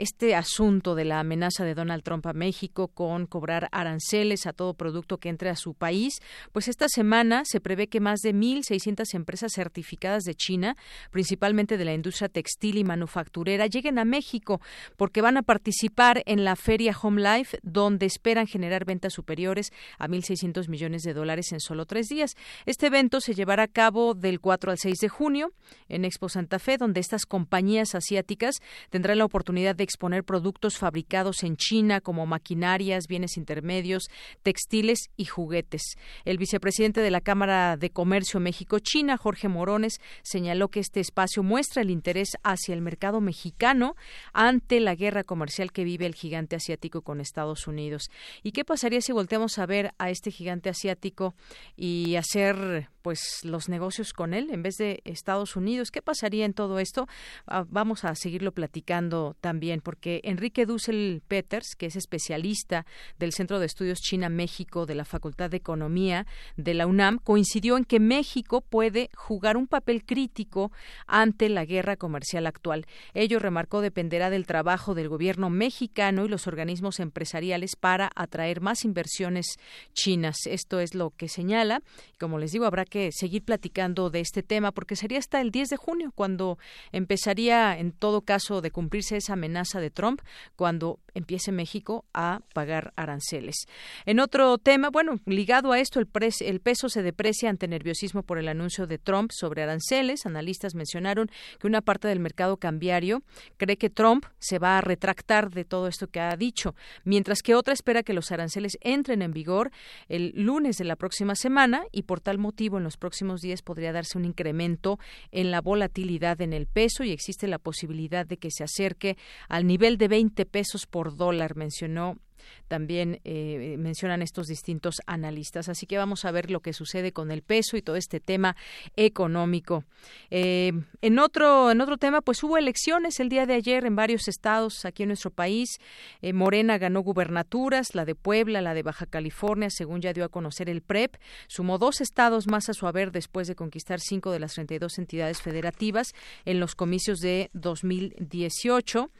este 0.00 0.34
asunto 0.34 0.94
de 0.94 1.04
la 1.04 1.20
amenaza 1.20 1.62
de 1.64 1.74
Donald 1.74 2.02
Trump 2.02 2.26
a 2.26 2.32
México 2.32 2.88
con 2.88 3.26
cobrar 3.26 3.68
aranceles 3.70 4.46
a 4.46 4.54
todo 4.54 4.72
producto 4.72 5.18
que 5.18 5.28
entre 5.28 5.50
a 5.50 5.56
su 5.56 5.74
país, 5.74 6.14
pues 6.52 6.68
esta 6.68 6.88
semana 6.88 7.42
se 7.44 7.60
prevé 7.60 7.88
que 7.88 8.00
más 8.00 8.20
de 8.20 8.34
1.600 8.34 9.14
empresas 9.14 9.39
certificadas 9.48 10.24
de 10.24 10.34
China, 10.34 10.76
principalmente 11.10 11.76
de 11.76 11.84
la 11.84 11.94
industria 11.94 12.28
textil 12.28 12.78
y 12.78 12.84
manufacturera, 12.84 13.66
lleguen 13.66 13.98
a 13.98 14.04
México 14.04 14.60
porque 14.96 15.22
van 15.22 15.36
a 15.36 15.42
participar 15.42 16.22
en 16.26 16.44
la 16.44 16.56
feria 16.56 16.96
Home 17.00 17.22
Life, 17.22 17.58
donde 17.62 18.06
esperan 18.06 18.46
generar 18.46 18.84
ventas 18.84 19.12
superiores 19.14 19.72
a 19.98 20.08
1.600 20.08 20.68
millones 20.68 21.02
de 21.02 21.14
dólares 21.14 21.52
en 21.52 21.60
solo 21.60 21.86
tres 21.86 22.06
días. 22.08 22.36
Este 22.66 22.86
evento 22.86 23.20
se 23.20 23.34
llevará 23.34 23.64
a 23.64 23.68
cabo 23.68 24.14
del 24.14 24.40
4 24.40 24.70
al 24.70 24.78
6 24.78 24.98
de 24.98 25.08
junio 25.08 25.52
en 25.88 26.04
Expo 26.04 26.28
Santa 26.28 26.58
Fe, 26.58 26.76
donde 26.76 27.00
estas 27.00 27.26
compañías 27.26 27.94
asiáticas 27.94 28.56
tendrán 28.90 29.18
la 29.18 29.24
oportunidad 29.24 29.74
de 29.76 29.84
exponer 29.84 30.24
productos 30.24 30.78
fabricados 30.78 31.42
en 31.42 31.56
China 31.56 32.00
como 32.00 32.26
maquinarias, 32.26 33.06
bienes 33.08 33.36
intermedios, 33.36 34.04
textiles 34.42 35.10
y 35.16 35.24
juguetes. 35.24 35.82
El 36.24 36.38
vicepresidente 36.38 37.00
de 37.00 37.10
la 37.10 37.20
Cámara 37.20 37.76
de 37.76 37.90
Comercio 37.90 38.40
México-China, 38.40 39.16
Morones, 39.48 40.00
señaló 40.22 40.68
que 40.68 40.80
este 40.80 41.00
espacio 41.00 41.42
muestra 41.42 41.82
el 41.82 41.90
interés 41.90 42.36
hacia 42.42 42.74
el 42.74 42.82
mercado 42.82 43.20
mexicano 43.20 43.96
ante 44.32 44.80
la 44.80 44.94
guerra 44.94 45.24
comercial 45.24 45.72
que 45.72 45.84
vive 45.84 46.06
el 46.06 46.14
gigante 46.14 46.56
asiático 46.56 47.02
con 47.02 47.20
Estados 47.20 47.66
Unidos. 47.66 48.10
¿Y 48.42 48.52
qué 48.52 48.64
pasaría 48.64 49.00
si 49.00 49.12
volteamos 49.12 49.58
a 49.58 49.66
ver 49.66 49.92
a 49.98 50.10
este 50.10 50.30
gigante 50.30 50.68
asiático 50.68 51.34
y 51.76 52.16
hacer 52.16 52.88
pues 53.02 53.40
los 53.44 53.68
negocios 53.68 54.12
con 54.12 54.34
él 54.34 54.48
en 54.50 54.62
vez 54.62 54.76
de 54.76 55.00
Estados 55.04 55.56
Unidos. 55.56 55.90
¿Qué 55.90 56.02
pasaría 56.02 56.44
en 56.44 56.52
todo 56.52 56.78
esto? 56.78 57.08
Ah, 57.46 57.64
vamos 57.68 58.04
a 58.04 58.14
seguirlo 58.14 58.52
platicando 58.52 59.36
también 59.40 59.80
porque 59.80 60.20
Enrique 60.24 60.66
Dussel 60.66 61.22
Peters, 61.26 61.74
que 61.76 61.86
es 61.86 61.96
especialista 61.96 62.86
del 63.18 63.32
Centro 63.32 63.58
de 63.58 63.66
Estudios 63.66 64.00
China-México 64.00 64.86
de 64.86 64.94
la 64.94 65.04
Facultad 65.04 65.50
de 65.50 65.56
Economía 65.56 66.26
de 66.56 66.74
la 66.74 66.86
UNAM, 66.86 67.18
coincidió 67.18 67.76
en 67.76 67.84
que 67.84 68.00
México 68.00 68.60
puede 68.60 69.10
jugar 69.20 69.56
un 69.56 69.66
papel 69.66 70.04
crítico 70.04 70.72
ante 71.06 71.48
la 71.48 71.64
guerra 71.64 71.96
comercial 71.96 72.46
actual. 72.46 72.86
Ello 73.14 73.38
remarcó 73.38 73.80
dependerá 73.80 74.30
del 74.30 74.46
trabajo 74.46 74.94
del 74.94 75.08
gobierno 75.08 75.50
mexicano 75.50 76.24
y 76.24 76.28
los 76.28 76.46
organismos 76.46 77.00
empresariales 77.00 77.76
para 77.76 78.10
atraer 78.16 78.60
más 78.60 78.84
inversiones 78.84 79.58
chinas. 79.92 80.36
Esto 80.46 80.80
es 80.80 80.94
lo 80.94 81.10
que 81.10 81.28
señala. 81.28 81.82
Como 82.18 82.38
les 82.38 82.52
digo, 82.52 82.64
habrá 82.64 82.84
que 82.84 83.10
seguir 83.12 83.44
platicando 83.44 84.10
de 84.10 84.20
este 84.20 84.42
tema 84.42 84.72
porque 84.72 84.96
sería 84.96 85.18
hasta 85.18 85.40
el 85.40 85.50
10 85.50 85.68
de 85.68 85.76
junio 85.76 86.12
cuando 86.14 86.58
empezaría 86.92 87.78
en 87.78 87.92
todo 87.92 88.22
caso 88.22 88.60
de 88.60 88.70
cumplirse 88.70 89.16
esa 89.16 89.34
amenaza 89.34 89.80
de 89.80 89.90
Trump 89.90 90.22
cuando 90.56 90.98
empiece 91.14 91.52
México 91.52 92.04
a 92.14 92.40
pagar 92.54 92.92
aranceles. 92.96 93.66
En 94.06 94.20
otro 94.20 94.58
tema, 94.58 94.90
bueno, 94.90 95.20
ligado 95.26 95.72
a 95.72 95.78
esto, 95.78 96.00
el, 96.00 96.08
el 96.40 96.60
peso 96.60 96.88
se 96.88 97.02
deprecia 97.02 97.50
ante 97.50 97.68
nerviosismo 97.68 98.22
por 98.22 98.38
el 98.38 98.48
anuncio 98.48 98.86
de 98.86 98.98
Trump 99.00 99.30
sobre 99.32 99.62
aranceles. 99.62 100.26
Analistas 100.26 100.74
mencionaron 100.74 101.30
que 101.58 101.66
una 101.66 101.80
parte 101.80 102.08
del 102.08 102.20
mercado 102.20 102.56
cambiario 102.56 103.22
cree 103.56 103.76
que 103.76 103.90
Trump 103.90 104.26
se 104.38 104.58
va 104.58 104.78
a 104.78 104.80
retractar 104.80 105.50
de 105.50 105.64
todo 105.64 105.88
esto 105.88 106.06
que 106.06 106.20
ha 106.20 106.36
dicho, 106.36 106.74
mientras 107.04 107.42
que 107.42 107.54
otra 107.54 107.74
espera 107.74 108.02
que 108.02 108.12
los 108.12 108.30
aranceles 108.32 108.78
entren 108.80 109.22
en 109.22 109.32
vigor 109.32 109.70
el 110.08 110.32
lunes 110.34 110.76
de 110.76 110.84
la 110.84 110.96
próxima 110.96 111.34
semana 111.34 111.84
y 111.92 112.02
por 112.02 112.20
tal 112.20 112.38
motivo 112.38 112.78
en 112.78 112.84
los 112.84 112.96
próximos 112.96 113.40
días 113.40 113.62
podría 113.62 113.92
darse 113.92 114.18
un 114.18 114.24
incremento 114.24 114.98
en 115.30 115.50
la 115.50 115.60
volatilidad 115.60 116.40
en 116.40 116.52
el 116.52 116.66
peso 116.66 117.04
y 117.04 117.10
existe 117.10 117.46
la 117.48 117.58
posibilidad 117.58 118.26
de 118.26 118.36
que 118.36 118.50
se 118.50 118.64
acerque 118.64 119.16
al 119.48 119.66
nivel 119.66 119.98
de 119.98 120.08
20 120.08 120.46
pesos 120.46 120.86
por 120.86 121.16
dólar, 121.16 121.56
mencionó 121.56 122.18
también 122.68 123.20
eh, 123.24 123.76
mencionan 123.78 124.22
estos 124.22 124.46
distintos 124.46 125.00
analistas. 125.06 125.68
Así 125.68 125.86
que 125.86 125.98
vamos 125.98 126.24
a 126.24 126.30
ver 126.30 126.50
lo 126.50 126.60
que 126.60 126.72
sucede 126.72 127.12
con 127.12 127.30
el 127.30 127.42
peso 127.42 127.76
y 127.76 127.82
todo 127.82 127.96
este 127.96 128.20
tema 128.20 128.56
económico. 128.96 129.84
Eh, 130.30 130.72
en 131.02 131.18
otro 131.18 131.70
en 131.70 131.80
otro 131.80 131.96
tema, 131.96 132.20
pues 132.20 132.42
hubo 132.42 132.56
elecciones 132.56 133.20
el 133.20 133.28
día 133.28 133.46
de 133.46 133.54
ayer 133.54 133.86
en 133.86 133.96
varios 133.96 134.28
estados 134.28 134.84
aquí 134.84 135.02
en 135.02 135.08
nuestro 135.08 135.30
país. 135.30 135.78
Eh, 136.22 136.32
Morena 136.32 136.78
ganó 136.78 137.00
gubernaturas, 137.00 137.94
la 137.94 138.04
de 138.04 138.14
Puebla, 138.14 138.60
la 138.60 138.74
de 138.74 138.82
Baja 138.82 139.06
California, 139.06 139.70
según 139.70 140.00
ya 140.00 140.12
dio 140.12 140.24
a 140.24 140.28
conocer 140.28 140.68
el 140.68 140.82
PREP. 140.82 141.16
Sumó 141.48 141.78
dos 141.78 142.00
estados 142.00 142.46
más 142.46 142.68
a 142.68 142.74
su 142.74 142.86
haber 142.86 143.12
después 143.12 143.48
de 143.48 143.54
conquistar 143.54 144.00
cinco 144.00 144.30
de 144.30 144.40
las 144.40 144.54
32 144.54 144.98
entidades 144.98 145.42
federativas 145.42 146.14
en 146.44 146.60
los 146.60 146.74
comicios 146.74 147.18
de 147.20 147.50
2018. 147.52 149.10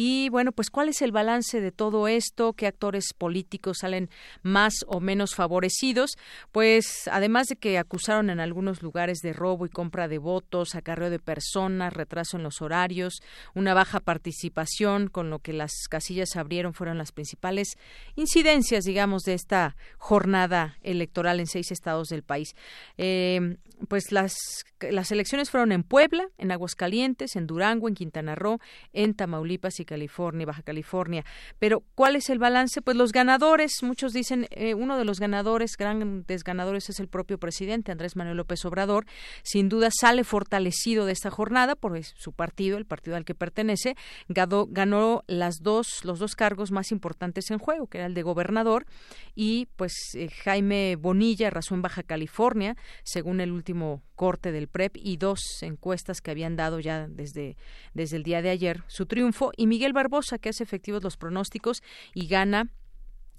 Y 0.00 0.28
bueno, 0.28 0.52
pues 0.52 0.70
¿cuál 0.70 0.88
es 0.90 1.02
el 1.02 1.10
balance 1.10 1.60
de 1.60 1.72
todo 1.72 2.06
esto? 2.06 2.52
¿Qué 2.52 2.68
actores 2.68 3.06
políticos 3.18 3.78
salen 3.80 4.10
más 4.44 4.74
o 4.86 5.00
menos 5.00 5.34
favorecidos? 5.34 6.12
Pues 6.52 7.08
además 7.10 7.48
de 7.48 7.56
que 7.56 7.78
acusaron 7.78 8.30
en 8.30 8.38
algunos 8.38 8.80
lugares 8.80 9.18
de 9.24 9.32
robo 9.32 9.66
y 9.66 9.70
compra 9.70 10.06
de 10.06 10.18
votos, 10.18 10.76
acarreo 10.76 11.10
de 11.10 11.18
personas, 11.18 11.94
retraso 11.94 12.36
en 12.36 12.44
los 12.44 12.62
horarios, 12.62 13.14
una 13.56 13.74
baja 13.74 13.98
participación, 13.98 15.08
con 15.08 15.30
lo 15.30 15.40
que 15.40 15.52
las 15.52 15.72
casillas 15.90 16.36
abrieron 16.36 16.74
fueron 16.74 16.96
las 16.96 17.10
principales 17.10 17.76
incidencias, 18.14 18.84
digamos, 18.84 19.24
de 19.24 19.34
esta 19.34 19.74
jornada 19.96 20.78
electoral 20.82 21.40
en 21.40 21.48
seis 21.48 21.72
estados 21.72 22.06
del 22.06 22.22
país. 22.22 22.54
Eh, 22.98 23.56
pues 23.88 24.12
las 24.12 24.36
las 24.80 25.10
elecciones 25.12 25.50
fueron 25.50 25.72
en 25.72 25.82
Puebla, 25.82 26.28
en 26.38 26.50
Aguascalientes, 26.50 27.36
en 27.36 27.46
Durango, 27.46 27.88
en 27.88 27.94
Quintana 27.94 28.34
Roo, 28.34 28.58
en 28.92 29.14
Tamaulipas 29.14 29.80
y 29.80 29.84
California, 29.84 30.46
Baja 30.46 30.62
California. 30.62 31.24
Pero 31.58 31.82
¿cuál 31.94 32.16
es 32.16 32.30
el 32.30 32.38
balance? 32.38 32.82
Pues 32.82 32.96
los 32.96 33.12
ganadores, 33.12 33.82
muchos 33.82 34.12
dicen, 34.12 34.46
eh, 34.50 34.74
uno 34.74 34.98
de 34.98 35.04
los 35.04 35.20
ganadores, 35.20 35.76
grandes 35.76 36.44
ganadores 36.44 36.88
es 36.90 37.00
el 37.00 37.08
propio 37.08 37.38
presidente 37.38 37.92
Andrés 37.92 38.16
Manuel 38.16 38.36
López 38.36 38.64
Obrador. 38.64 39.06
Sin 39.42 39.68
duda 39.68 39.88
sale 39.90 40.24
fortalecido 40.24 41.06
de 41.06 41.12
esta 41.12 41.30
jornada 41.30 41.74
por 41.74 41.98
su 42.04 42.32
partido, 42.32 42.78
el 42.78 42.86
partido 42.86 43.16
al 43.16 43.24
que 43.24 43.34
pertenece, 43.34 43.96
ganó, 44.28 44.66
ganó 44.68 45.24
las 45.26 45.62
dos, 45.62 46.04
los 46.04 46.18
dos 46.18 46.36
cargos 46.36 46.70
más 46.70 46.92
importantes 46.92 47.50
en 47.50 47.58
juego, 47.58 47.86
que 47.86 47.98
era 47.98 48.06
el 48.06 48.14
de 48.14 48.22
gobernador 48.22 48.86
y 49.34 49.66
pues 49.76 49.92
eh, 50.14 50.28
Jaime 50.44 50.96
Bonilla 50.96 51.48
arrasó 51.48 51.74
en 51.74 51.82
Baja 51.82 52.02
California, 52.02 52.76
según 53.04 53.40
el 53.40 53.52
último 53.52 54.02
corte 54.18 54.50
del 54.50 54.66
PREP 54.66 54.96
y 54.96 55.16
dos 55.16 55.40
encuestas 55.62 56.20
que 56.20 56.32
habían 56.32 56.56
dado 56.56 56.80
ya 56.80 57.06
desde, 57.08 57.56
desde 57.94 58.16
el 58.16 58.24
día 58.24 58.42
de 58.42 58.50
ayer 58.50 58.82
su 58.88 59.06
triunfo 59.06 59.52
y 59.56 59.68
Miguel 59.68 59.92
Barbosa 59.92 60.38
que 60.38 60.48
hace 60.48 60.64
efectivos 60.64 61.04
los 61.04 61.16
pronósticos 61.16 61.82
y 62.14 62.26
gana 62.26 62.68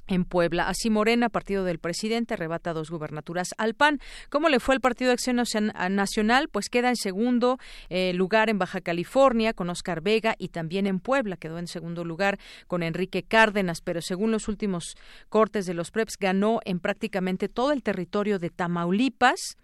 en 0.08 0.26
Puebla. 0.26 0.68
Así 0.68 0.90
Morena, 0.90 1.30
partido 1.30 1.64
del 1.66 1.80
presidente, 1.80 2.34
arrebata 2.34 2.74
dos 2.74 2.90
gubernaturas 2.90 3.50
al 3.58 3.76
PAN. 3.76 4.00
¿Cómo 4.30 4.50
le 4.50 4.60
fue 4.60 4.74
el 4.74 4.82
Partido 4.82 5.10
de 5.10 5.14
Acción 5.14 5.36
Nacional? 5.36 6.50
Pues 6.50 6.70
queda 6.70 6.90
en 6.90 6.96
segundo 6.96 7.60
eh, 7.90 8.14
lugar 8.14 8.50
en 8.50 8.58
Baja 8.58 8.82
California 8.82 9.54
con 9.54 9.70
Oscar 9.70 10.02
Vega 10.02 10.36
y 10.40 10.48
también 10.48 10.88
en 10.88 11.00
Puebla 11.00 11.38
quedó 11.38 11.60
en 11.60 11.68
segundo 11.68 12.04
lugar 12.06 12.40
con 12.68 12.84
Enrique 12.84 13.22
Cárdenas, 13.22 13.82
pero 13.82 14.02
según 14.02 14.32
los 14.32 14.48
últimos 14.48 14.96
cortes 15.30 15.66
de 15.66 15.74
los 15.74 15.92
PREPS 15.92 16.16
ganó 16.20 16.60
en 16.66 16.80
prácticamente 16.80 17.50
todo 17.50 17.72
el 17.74 17.84
territorio 17.84 18.40
de 18.40 18.50
Tamaulipas 18.50 19.58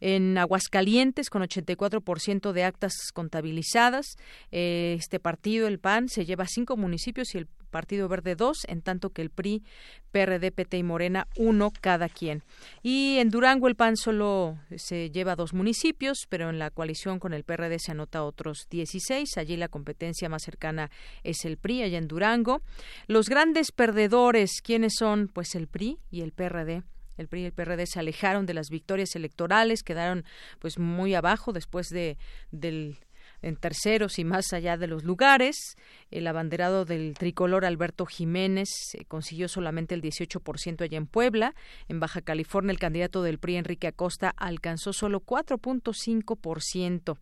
en 0.00 0.38
Aguascalientes 0.38 1.30
con 1.30 1.42
84% 1.42 2.52
de 2.52 2.64
actas 2.64 2.92
contabilizadas. 3.12 4.16
Eh, 4.50 4.96
este 4.98 5.20
partido, 5.20 5.68
el 5.68 5.78
PAN, 5.78 6.08
se 6.08 6.24
lleva 6.24 6.46
cinco 6.46 6.76
municipios 6.76 7.34
y 7.34 7.38
el 7.38 7.48
Partido 7.68 8.08
Verde 8.08 8.34
dos, 8.34 8.58
en 8.66 8.82
tanto 8.82 9.10
que 9.10 9.22
el 9.22 9.30
PRI, 9.30 9.62
PRD, 10.10 10.50
PT 10.52 10.78
y 10.78 10.82
Morena 10.82 11.28
uno 11.36 11.70
cada 11.80 12.08
quien. 12.08 12.42
Y 12.82 13.18
en 13.18 13.30
Durango 13.30 13.68
el 13.68 13.76
PAN 13.76 13.96
solo 13.96 14.58
se 14.76 15.10
lleva 15.10 15.36
dos 15.36 15.52
municipios, 15.52 16.26
pero 16.28 16.50
en 16.50 16.58
la 16.58 16.70
coalición 16.70 17.18
con 17.18 17.34
el 17.34 17.44
PRD 17.44 17.78
se 17.78 17.92
anota 17.92 18.24
otros 18.24 18.66
16. 18.70 19.36
Allí 19.36 19.56
la 19.56 19.68
competencia 19.68 20.28
más 20.28 20.42
cercana 20.42 20.90
es 21.22 21.44
el 21.44 21.58
PRI, 21.58 21.82
allá 21.82 21.98
en 21.98 22.08
Durango. 22.08 22.62
Los 23.06 23.28
grandes 23.28 23.70
perdedores, 23.72 24.60
¿quiénes 24.62 24.94
son? 24.98 25.28
Pues 25.28 25.54
el 25.54 25.68
PRI 25.68 25.98
y 26.10 26.22
el 26.22 26.32
PRD 26.32 26.82
el 27.18 27.28
PRI 27.28 27.42
y 27.42 27.44
el 27.46 27.52
PRD 27.52 27.86
se 27.86 27.98
alejaron 27.98 28.46
de 28.46 28.54
las 28.54 28.70
victorias 28.70 29.14
electorales, 29.16 29.82
quedaron 29.82 30.24
pues 30.58 30.78
muy 30.78 31.14
abajo 31.14 31.52
después 31.52 31.90
de 31.90 32.16
del 32.50 32.98
en 33.42 33.56
terceros 33.56 34.18
y 34.18 34.24
más 34.24 34.52
allá 34.52 34.76
de 34.76 34.86
los 34.86 35.04
lugares. 35.04 35.76
El 36.10 36.26
abanderado 36.26 36.84
del 36.84 37.14
tricolor 37.14 37.64
Alberto 37.64 38.06
Jiménez 38.06 38.68
eh, 38.94 39.04
consiguió 39.06 39.48
solamente 39.48 39.94
el 39.94 40.02
18% 40.02 40.82
allá 40.82 40.96
en 40.96 41.06
Puebla. 41.06 41.54
En 41.88 42.00
Baja 42.00 42.22
California, 42.22 42.72
el 42.72 42.78
candidato 42.78 43.22
del 43.22 43.38
PRI, 43.38 43.56
Enrique 43.56 43.86
Acosta, 43.86 44.30
alcanzó 44.36 44.92
solo 44.92 45.20
4.5%. 45.20 47.18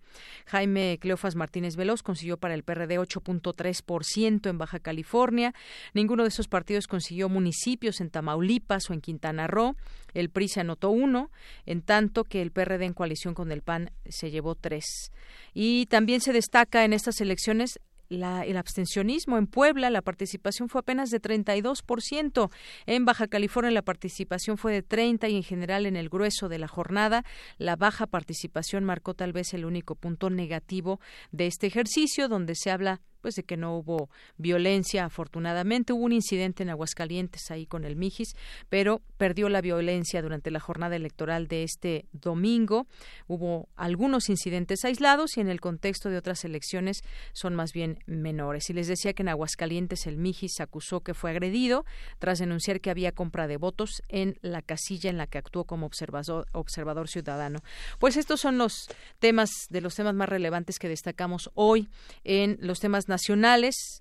Jaime 0.46 0.98
Cleofas 1.00 1.34
Martínez 1.34 1.76
Veloz 1.76 2.02
consiguió 2.02 2.36
para 2.36 2.54
el 2.54 2.62
PRD 2.62 2.98
8.3% 2.98 4.48
en 4.48 4.58
Baja 4.58 4.78
California. 4.78 5.52
Ninguno 5.94 6.22
de 6.22 6.28
esos 6.28 6.48
partidos 6.48 6.86
consiguió 6.86 7.28
municipios 7.28 8.00
en 8.00 8.10
Tamaulipas 8.10 8.88
o 8.90 8.92
en 8.92 9.00
Quintana 9.00 9.46
Roo. 9.48 9.76
El 10.14 10.30
PRI 10.30 10.48
se 10.48 10.60
anotó 10.60 10.90
uno, 10.90 11.30
en 11.66 11.82
tanto 11.82 12.24
que 12.24 12.40
el 12.40 12.50
PRD 12.50 12.84
en 12.84 12.94
coalición 12.94 13.34
con 13.34 13.52
el 13.52 13.62
PAN 13.62 13.90
se 14.08 14.30
llevó 14.30 14.54
tres. 14.54 15.12
Y 15.52 15.86
también 15.86 16.05
se 16.20 16.32
destaca 16.32 16.84
en 16.84 16.92
estas 16.92 17.20
elecciones 17.20 17.80
el 18.08 18.56
abstencionismo. 18.56 19.36
En 19.36 19.46
Puebla 19.46 19.90
la 19.90 20.02
participación 20.02 20.68
fue 20.68 20.80
apenas 20.80 21.10
de 21.10 21.20
32%. 21.20 22.50
En 22.86 23.04
Baja 23.04 23.26
California 23.26 23.72
la 23.72 23.82
participación 23.82 24.56
fue 24.58 24.72
de 24.72 24.86
30% 24.86 25.28
y 25.30 25.36
en 25.36 25.42
general 25.42 25.86
en 25.86 25.96
el 25.96 26.08
grueso 26.08 26.48
de 26.48 26.58
la 26.58 26.68
jornada 26.68 27.24
la 27.58 27.76
baja 27.76 28.06
participación 28.06 28.84
marcó 28.84 29.14
tal 29.14 29.32
vez 29.32 29.52
el 29.54 29.64
único 29.64 29.96
punto 29.96 30.30
negativo 30.30 31.00
de 31.32 31.46
este 31.46 31.66
ejercicio 31.66 32.28
donde 32.28 32.54
se 32.54 32.70
habla 32.70 33.00
pues 33.26 33.34
de 33.34 33.42
que 33.42 33.56
no 33.56 33.76
hubo 33.76 34.08
violencia 34.36 35.04
afortunadamente. 35.04 35.92
Hubo 35.92 36.04
un 36.04 36.12
incidente 36.12 36.62
en 36.62 36.70
Aguascalientes 36.70 37.50
ahí 37.50 37.66
con 37.66 37.84
el 37.84 37.96
Mijis 37.96 38.36
pero 38.68 39.02
perdió 39.16 39.48
la 39.48 39.60
violencia 39.60 40.22
durante 40.22 40.52
la 40.52 40.60
jornada 40.60 40.94
electoral 40.94 41.48
de 41.48 41.64
este 41.64 42.06
domingo. 42.12 42.86
Hubo 43.26 43.68
algunos 43.74 44.28
incidentes 44.28 44.84
aislados 44.84 45.36
y 45.36 45.40
en 45.40 45.48
el 45.48 45.60
contexto 45.60 46.08
de 46.08 46.18
otras 46.18 46.44
elecciones 46.44 47.02
son 47.32 47.56
más 47.56 47.72
bien 47.72 47.98
menores. 48.06 48.70
Y 48.70 48.74
les 48.74 48.86
decía 48.86 49.12
que 49.12 49.24
en 49.24 49.30
Aguascalientes 49.30 50.06
el 50.06 50.18
Mijis 50.18 50.60
acusó 50.60 51.00
que 51.00 51.12
fue 51.12 51.32
agredido 51.32 51.84
tras 52.20 52.38
denunciar 52.38 52.80
que 52.80 52.90
había 52.90 53.10
compra 53.10 53.48
de 53.48 53.56
votos 53.56 54.02
en 54.08 54.38
la 54.40 54.62
casilla 54.62 55.10
en 55.10 55.16
la 55.16 55.26
que 55.26 55.38
actuó 55.38 55.64
como 55.64 55.84
observador, 55.86 56.46
observador 56.52 57.08
ciudadano. 57.08 57.58
Pues 57.98 58.16
estos 58.16 58.40
son 58.40 58.56
los 58.56 58.86
temas 59.18 59.50
de 59.68 59.80
los 59.80 59.96
temas 59.96 60.14
más 60.14 60.28
relevantes 60.28 60.78
que 60.78 60.88
destacamos 60.88 61.50
hoy 61.54 61.88
en 62.22 62.58
los 62.60 62.78
temas 62.80 63.08
nacionales, 63.08 63.15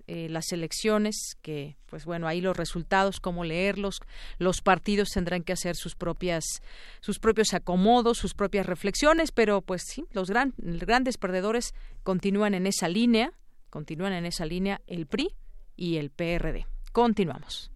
eh, 0.06 0.28
las 0.28 0.52
elecciones, 0.52 1.36
que 1.42 1.76
pues 1.86 2.04
bueno, 2.04 2.26
ahí 2.26 2.40
los 2.40 2.56
resultados, 2.56 3.20
cómo 3.20 3.44
leerlos, 3.44 4.00
los 4.38 4.60
partidos 4.60 5.10
tendrán 5.10 5.42
que 5.42 5.52
hacer 5.52 5.76
sus 5.76 5.94
propias, 5.94 6.44
sus 7.00 7.18
propios 7.18 7.54
acomodos, 7.54 8.18
sus 8.18 8.34
propias 8.34 8.66
reflexiones, 8.66 9.32
pero 9.32 9.62
pues 9.62 9.82
sí, 9.86 10.04
los 10.12 10.30
grandes 10.30 11.18
perdedores 11.18 11.74
continúan 12.02 12.54
en 12.54 12.66
esa 12.66 12.88
línea, 12.88 13.32
continúan 13.70 14.12
en 14.12 14.26
esa 14.26 14.46
línea 14.46 14.80
el 14.86 15.06
PRI 15.06 15.34
y 15.76 15.96
el 15.96 16.10
PRD. 16.10 16.66
Continuamos. 16.92 17.75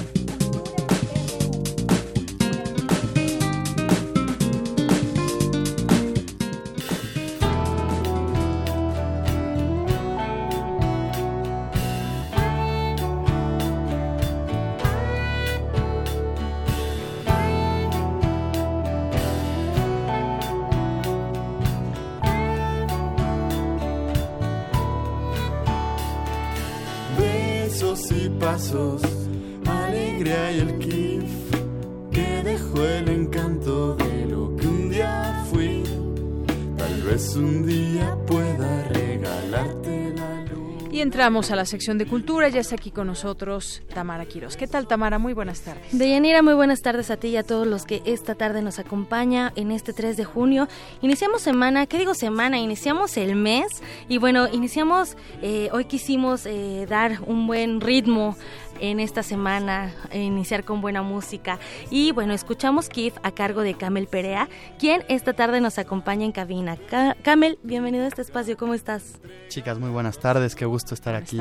Entramos 41.11 41.51
a 41.51 41.57
la 41.57 41.65
sección 41.65 41.97
de 41.97 42.05
cultura. 42.05 42.47
Ya 42.47 42.61
está 42.61 42.75
aquí 42.75 42.89
con 42.89 43.05
nosotros 43.05 43.81
Tamara 43.93 44.25
Quiroz. 44.25 44.55
¿Qué 44.55 44.65
tal, 44.65 44.87
Tamara? 44.87 45.19
Muy 45.19 45.33
buenas 45.33 45.59
tardes. 45.59 45.83
Deyanira, 45.91 46.41
muy 46.41 46.53
buenas 46.53 46.81
tardes 46.81 47.11
a 47.11 47.17
ti 47.17 47.27
y 47.27 47.35
a 47.35 47.43
todos 47.43 47.67
los 47.67 47.83
que 47.83 48.01
esta 48.05 48.35
tarde 48.35 48.61
nos 48.61 48.79
acompaña 48.79 49.51
en 49.57 49.71
este 49.71 49.91
3 49.91 50.15
de 50.15 50.23
junio. 50.23 50.69
Iniciamos 51.01 51.41
semana, 51.41 51.85
¿qué 51.85 51.97
digo 51.97 52.13
semana? 52.13 52.59
Iniciamos 52.59 53.17
el 53.17 53.35
mes 53.35 53.83
y 54.07 54.19
bueno, 54.19 54.47
iniciamos, 54.53 55.17
eh, 55.41 55.67
hoy 55.73 55.83
quisimos 55.83 56.45
eh, 56.45 56.85
dar 56.89 57.19
un 57.27 57.45
buen 57.45 57.81
ritmo 57.81 58.37
en 58.81 58.99
esta 58.99 59.23
semana, 59.23 59.93
iniciar 60.11 60.65
con 60.65 60.81
buena 60.81 61.01
música. 61.01 61.59
Y 61.89 62.11
bueno, 62.11 62.33
escuchamos 62.33 62.89
Kif 62.89 63.15
a 63.23 63.31
cargo 63.31 63.61
de 63.61 63.75
Camel 63.75 64.07
Perea, 64.07 64.49
quien 64.77 65.03
esta 65.07 65.33
tarde 65.33 65.61
nos 65.61 65.77
acompaña 65.77 66.25
en 66.25 66.31
cabina. 66.31 66.77
Camel, 67.21 67.59
bienvenido 67.63 68.03
a 68.03 68.07
este 68.07 68.21
espacio, 68.21 68.57
¿cómo 68.57 68.73
estás? 68.73 69.19
Chicas, 69.47 69.79
muy 69.79 69.89
buenas 69.89 70.19
tardes, 70.19 70.55
qué 70.55 70.65
gusto 70.65 70.93
estar 70.93 71.15
aquí. 71.15 71.39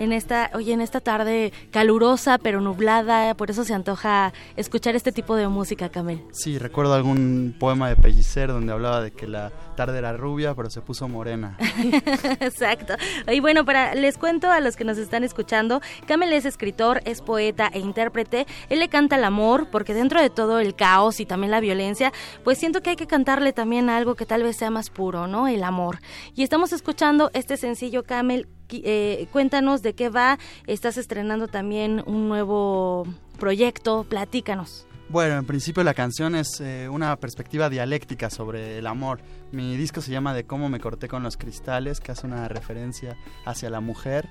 En 0.00 0.12
esta, 0.14 0.50
oye, 0.54 0.72
en 0.72 0.80
esta 0.80 1.00
tarde 1.00 1.52
calurosa 1.70 2.38
pero 2.38 2.60
nublada, 2.60 3.34
por 3.34 3.50
eso 3.50 3.64
se 3.64 3.74
antoja 3.74 4.32
escuchar 4.56 4.96
este 4.96 5.12
tipo 5.12 5.36
de 5.36 5.46
música, 5.46 5.90
Camel. 5.90 6.22
Sí, 6.32 6.58
recuerdo 6.58 6.94
algún 6.94 7.54
poema 7.58 7.90
de 7.90 7.96
Pellicer 7.96 8.48
donde 8.48 8.72
hablaba 8.72 9.02
de 9.02 9.10
que 9.10 9.28
la 9.28 9.52
tarde 9.76 9.98
era 9.98 10.14
rubia, 10.14 10.54
pero 10.54 10.70
se 10.70 10.80
puso 10.80 11.06
morena. 11.06 11.58
Exacto. 12.40 12.94
Y 13.30 13.40
bueno, 13.40 13.66
para 13.66 13.94
les 13.94 14.16
cuento 14.16 14.50
a 14.50 14.60
los 14.60 14.74
que 14.74 14.84
nos 14.84 14.96
están 14.96 15.22
escuchando, 15.22 15.82
Camel 16.06 16.32
es 16.32 16.46
escritor, 16.46 17.02
es 17.04 17.20
poeta 17.20 17.70
e 17.70 17.80
intérprete. 17.80 18.46
Él 18.70 18.78
le 18.78 18.88
canta 18.88 19.16
el 19.16 19.24
amor, 19.24 19.68
porque 19.70 19.92
dentro 19.92 20.20
de 20.20 20.30
todo 20.30 20.60
el 20.60 20.74
caos 20.74 21.20
y 21.20 21.26
también 21.26 21.50
la 21.50 21.60
violencia, 21.60 22.10
pues 22.42 22.56
siento 22.56 22.80
que 22.80 22.90
hay 22.90 22.96
que 22.96 23.06
cantarle 23.06 23.52
también 23.52 23.90
algo 23.90 24.14
que 24.14 24.24
tal 24.24 24.42
vez 24.42 24.56
sea 24.56 24.70
más 24.70 24.88
puro, 24.88 25.26
¿no? 25.26 25.46
El 25.46 25.62
amor. 25.62 25.98
Y 26.34 26.42
estamos 26.42 26.72
escuchando 26.72 27.30
este 27.34 27.58
sencillo 27.58 28.04
Camel. 28.04 28.48
Eh, 28.72 29.26
cuéntanos 29.32 29.82
de 29.82 29.94
qué 29.94 30.08
va. 30.08 30.38
Estás 30.66 30.96
estrenando 30.96 31.48
también 31.48 32.02
un 32.06 32.28
nuevo 32.28 33.06
proyecto. 33.38 34.04
Platícanos. 34.08 34.86
Bueno, 35.10 35.38
en 35.38 35.44
principio 35.44 35.82
la 35.82 35.92
canción 35.92 36.36
es 36.36 36.60
eh, 36.60 36.88
una 36.88 37.16
perspectiva 37.16 37.68
dialéctica 37.68 38.30
sobre 38.30 38.78
el 38.78 38.86
amor. 38.86 39.20
Mi 39.50 39.76
disco 39.76 40.00
se 40.00 40.12
llama 40.12 40.34
De 40.34 40.44
cómo 40.44 40.68
me 40.68 40.78
corté 40.78 41.08
con 41.08 41.24
los 41.24 41.36
cristales, 41.36 41.98
que 41.98 42.12
hace 42.12 42.28
una 42.28 42.46
referencia 42.46 43.16
hacia 43.44 43.70
la 43.70 43.80
mujer, 43.80 44.28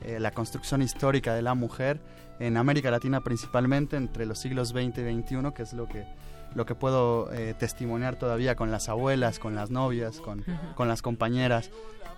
eh, 0.00 0.18
la 0.20 0.30
construcción 0.30 0.80
histórica 0.80 1.34
de 1.34 1.42
la 1.42 1.54
mujer 1.54 2.00
en 2.40 2.56
América 2.56 2.90
Latina 2.90 3.20
principalmente 3.20 3.96
entre 3.96 4.24
los 4.24 4.38
siglos 4.38 4.70
XX 4.70 4.98
y 4.98 5.22
XXI, 5.22 5.52
que 5.54 5.62
es 5.64 5.74
lo 5.74 5.86
que 5.86 6.06
lo 6.54 6.66
que 6.66 6.74
puedo 6.74 7.32
eh, 7.32 7.54
testimoniar 7.58 8.16
todavía 8.16 8.56
con 8.56 8.70
las 8.70 8.88
abuelas, 8.88 9.38
con 9.38 9.54
las 9.54 9.70
novias, 9.70 10.20
con, 10.20 10.44
con 10.74 10.88
las 10.88 11.02
compañeras, 11.02 11.70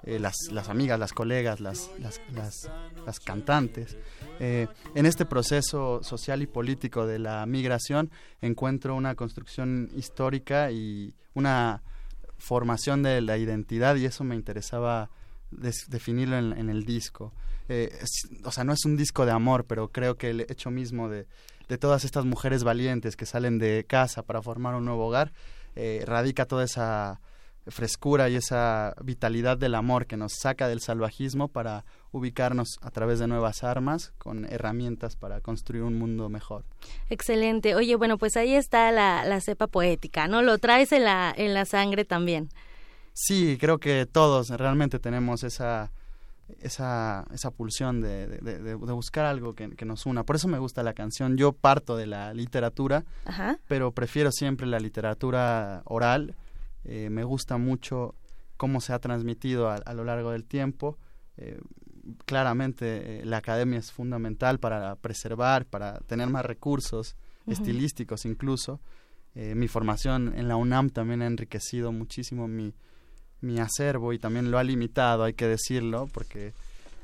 eh, 0.04 0.18
las, 0.18 0.34
las, 0.50 0.68
amigas, 0.68 0.98
las 0.98 1.12
colegas, 1.12 1.60
las, 1.60 1.90
las, 1.98 2.20
las, 3.06 3.20
cantantes. 3.20 3.96
Eh, 4.40 4.66
en 4.94 5.06
este 5.06 5.24
proceso 5.24 6.02
social 6.02 6.42
y 6.42 6.46
político 6.46 7.06
de 7.06 7.18
la 7.18 7.44
migración 7.46 8.10
encuentro 8.40 8.94
una 8.94 9.14
construcción 9.14 9.90
histórica 9.94 10.70
y 10.70 11.14
una 11.34 11.82
formación 12.38 13.02
de 13.02 13.20
la 13.20 13.38
identidad 13.38 13.96
y 13.96 14.04
eso 14.04 14.24
me 14.24 14.34
interesaba 14.34 15.10
definirlo 15.50 16.36
en, 16.36 16.52
en, 16.52 16.68
el 16.68 16.84
disco. 16.84 17.32
o 18.44 18.50
sea, 18.50 18.64
no 18.64 18.72
es 18.72 18.84
un 18.84 18.96
disco 18.96 19.24
de 19.24 19.32
amor, 19.32 19.64
pero 19.66 19.88
creo 19.88 20.16
que 20.16 20.30
el 20.30 20.40
hecho 20.40 20.70
mismo 20.70 21.08
de, 21.08 21.26
de 21.68 21.78
todas 21.78 22.04
estas 22.04 22.24
mujeres 22.24 22.64
valientes 22.64 23.16
que 23.16 23.26
salen 23.26 23.58
de 23.58 23.84
casa 23.88 24.22
para 24.22 24.42
formar 24.42 24.74
un 24.74 24.84
nuevo 24.84 25.06
hogar, 25.06 25.32
eh, 25.76 26.02
radica 26.06 26.46
toda 26.46 26.64
esa 26.64 27.20
frescura 27.66 28.28
y 28.28 28.36
esa 28.36 28.94
vitalidad 29.02 29.56
del 29.56 29.74
amor 29.74 30.06
que 30.06 30.16
nos 30.16 30.34
saca 30.34 30.68
del 30.68 30.80
salvajismo 30.80 31.48
para 31.48 31.84
ubicarnos 32.12 32.78
a 32.82 32.90
través 32.90 33.18
de 33.18 33.26
nuevas 33.26 33.64
armas 33.64 34.12
con 34.18 34.44
herramientas 34.44 35.16
para 35.16 35.40
construir 35.40 35.82
un 35.82 35.98
mundo 35.98 36.28
mejor. 36.28 36.64
Excelente. 37.10 37.74
Oye, 37.74 37.96
bueno, 37.96 38.18
pues 38.18 38.36
ahí 38.36 38.54
está 38.54 38.90
la, 38.92 39.24
la 39.24 39.40
cepa 39.40 39.66
poética, 39.66 40.28
¿no? 40.28 40.42
Lo 40.42 40.58
traes 40.58 40.92
en 40.92 41.04
la, 41.04 41.34
en 41.36 41.54
la 41.54 41.64
sangre 41.64 42.04
también. 42.04 42.48
Sí, 43.12 43.56
creo 43.60 43.78
que 43.78 44.06
todos 44.06 44.50
realmente 44.50 44.98
tenemos 44.98 45.44
esa 45.44 45.90
esa, 46.60 47.26
esa 47.32 47.50
pulsión 47.50 48.00
de, 48.00 48.26
de, 48.26 48.74
buscar 48.74 49.24
algo 49.24 49.54
que, 49.54 49.84
nos 49.84 50.06
una. 50.06 50.24
Por 50.24 50.36
eso 50.36 50.48
me 50.48 50.58
gusta 50.58 50.82
la 50.82 50.92
canción. 50.92 51.36
Yo 51.36 51.52
parto 51.52 51.96
de 51.96 52.06
la 52.06 52.34
literatura, 52.34 53.04
pero 53.68 53.92
prefiero 53.92 54.30
siempre 54.30 54.66
la 54.66 54.78
literatura 54.78 55.82
oral. 55.84 56.34
Eh, 56.84 57.10
me 57.10 57.24
gusta 57.24 57.58
mucho 57.58 58.14
cómo 58.56 58.80
se 58.80 58.92
ha 58.92 58.98
transmitido 58.98 59.70
a, 59.70 59.94
lo 59.94 60.04
largo 60.04 60.30
del 60.30 60.44
tiempo. 60.44 60.98
Eh, 61.36 61.60
claramente 62.26 63.20
eh, 63.20 63.24
la 63.24 63.38
academia 63.38 63.78
es 63.78 63.90
fundamental 63.90 64.58
para 64.58 64.96
preservar, 64.96 65.66
para 65.66 65.98
tener 66.00 66.28
más 66.28 66.44
recursos 66.44 67.16
estilísticos 67.46 68.24
incluso. 68.24 68.80
mi 69.34 69.68
formación 69.68 70.32
en 70.36 70.48
la 70.48 70.56
UNAM 70.56 70.90
también 70.90 71.20
ha 71.22 71.26
enriquecido 71.26 71.92
muchísimo 71.92 72.46
mi, 72.48 72.72
mi 73.44 73.60
acervo 73.60 74.12
y 74.12 74.18
también 74.18 74.50
lo 74.50 74.58
ha 74.58 74.64
limitado, 74.64 75.22
hay 75.22 75.34
que 75.34 75.46
decirlo, 75.46 76.08
porque, 76.12 76.52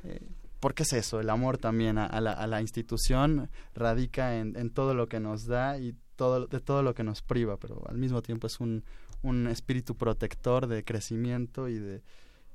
eh, 0.04 0.20
porque 0.58 0.82
es 0.82 0.92
eso, 0.92 1.20
el 1.20 1.30
amor 1.30 1.58
también 1.58 1.98
a, 1.98 2.20
la, 2.20 2.32
a 2.32 2.46
la, 2.46 2.60
institución 2.60 3.48
radica 3.74 4.36
en, 4.36 4.56
en, 4.56 4.70
todo 4.70 4.94
lo 4.94 5.08
que 5.08 5.20
nos 5.20 5.46
da 5.46 5.78
y 5.78 5.94
todo, 6.16 6.46
de 6.46 6.60
todo 6.60 6.82
lo 6.82 6.94
que 6.94 7.04
nos 7.04 7.22
priva, 7.22 7.56
pero 7.58 7.82
al 7.88 7.98
mismo 7.98 8.22
tiempo 8.22 8.46
es 8.46 8.58
un, 8.58 8.84
un 9.22 9.46
espíritu 9.46 9.96
protector 9.96 10.66
de 10.66 10.84
crecimiento 10.84 11.68
y 11.68 11.78
de, 11.78 12.02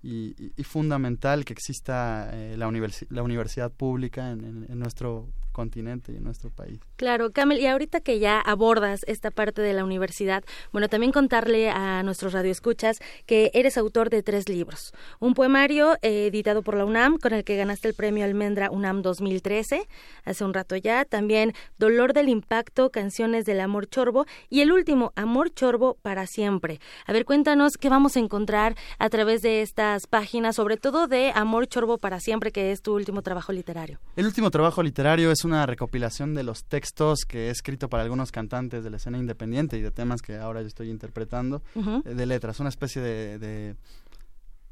y, 0.01 0.63
fundamental 0.63 1.45
que 1.45 1.53
exista 1.53 2.29
eh, 2.33 2.57
la, 2.57 2.71
la 3.09 3.23
universidad 3.23 3.71
pública 3.71 4.31
en, 4.31 4.65
en, 4.69 4.79
nuestro 4.79 5.29
continente 5.55 6.11
y 6.11 6.17
en 6.17 6.25
nuestro 6.25 6.49
país. 6.49 6.79
Claro, 6.97 7.31
Camel, 7.31 7.61
y 7.61 7.67
ahorita 7.67 8.01
que 8.01 8.19
ya 8.19 8.41
abordas 8.41 9.05
esta 9.07 9.31
parte 9.31 9.61
de 9.61 9.71
la 9.71 9.85
universidad, 9.85 10.43
bueno, 10.73 10.89
también 10.89 11.13
contarle 11.13 11.69
a 11.69 12.03
nuestros 12.03 12.33
radioescuchas 12.33 12.99
que 13.25 13.51
eres 13.53 13.77
autor 13.77 14.09
de 14.09 14.21
tres 14.21 14.49
libros. 14.49 14.93
Un 15.21 15.33
poemario 15.33 15.93
eh, 16.01 16.27
editado 16.27 16.61
por 16.61 16.75
la 16.75 16.83
UNAM, 16.83 17.17
con 17.19 17.31
el 17.31 17.45
que 17.45 17.55
ganaste 17.55 17.87
el 17.87 17.93
premio 17.93 18.25
Almendra 18.25 18.69
UNAM 18.69 19.01
2013, 19.01 19.87
hace 20.25 20.43
un 20.43 20.53
rato 20.53 20.75
ya. 20.75 21.05
También 21.05 21.53
Dolor 21.77 22.11
del 22.11 22.27
Impacto, 22.27 22.89
Canciones 22.89 23.45
del 23.45 23.61
Amor 23.61 23.87
Chorbo. 23.87 24.25
Y 24.49 24.59
el 24.59 24.73
último, 24.73 25.13
Amor 25.15 25.53
Chorbo 25.53 25.95
para 26.01 26.27
siempre. 26.27 26.81
A 27.07 27.13
ver, 27.13 27.23
cuéntanos 27.23 27.77
qué 27.77 27.87
vamos 27.87 28.17
a 28.17 28.19
encontrar 28.19 28.75
a 28.99 29.09
través 29.09 29.41
de 29.41 29.61
estas 29.61 30.05
páginas, 30.07 30.57
sobre 30.57 30.75
todo 30.75 31.07
de 31.07 31.31
Amor 31.33 31.67
Chorbo 31.67 31.97
para 31.97 32.19
siempre, 32.19 32.51
que 32.51 32.73
es 32.73 32.81
tu 32.81 32.93
último 32.93 33.21
trabajo 33.21 33.53
literario. 33.53 33.99
El 34.17 34.25
último 34.25 34.51
trabajo 34.51 34.83
literario 34.83 35.31
es 35.31 35.44
una 35.45 35.65
recopilación 35.65 36.33
de 36.33 36.43
los 36.43 36.65
textos 36.65 37.25
que 37.25 37.47
he 37.47 37.49
escrito 37.49 37.89
para 37.89 38.03
algunos 38.03 38.31
cantantes 38.31 38.83
de 38.83 38.89
la 38.89 38.97
escena 38.97 39.17
independiente 39.17 39.77
y 39.77 39.81
de 39.81 39.91
temas 39.91 40.21
que 40.21 40.37
ahora 40.37 40.61
yo 40.61 40.67
estoy 40.67 40.89
interpretando, 40.89 41.61
eh, 41.75 42.13
de 42.13 42.25
letras, 42.25 42.59
una 42.59 42.69
especie 42.69 43.01
de, 43.01 43.75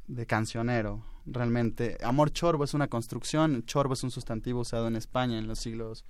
de, 0.07 0.25
cancionero, 0.25 1.01
realmente. 1.25 1.97
Amor 2.03 2.31
chorbo 2.31 2.63
es 2.63 2.73
una 2.73 2.87
construcción, 2.87 3.63
chorbo 3.65 3.93
es 3.93 4.03
un 4.03 4.11
sustantivo 4.11 4.61
usado 4.61 4.87
en 4.87 4.95
España 4.95 5.37
en 5.37 5.47
los 5.47 5.59
siglos 5.59 6.03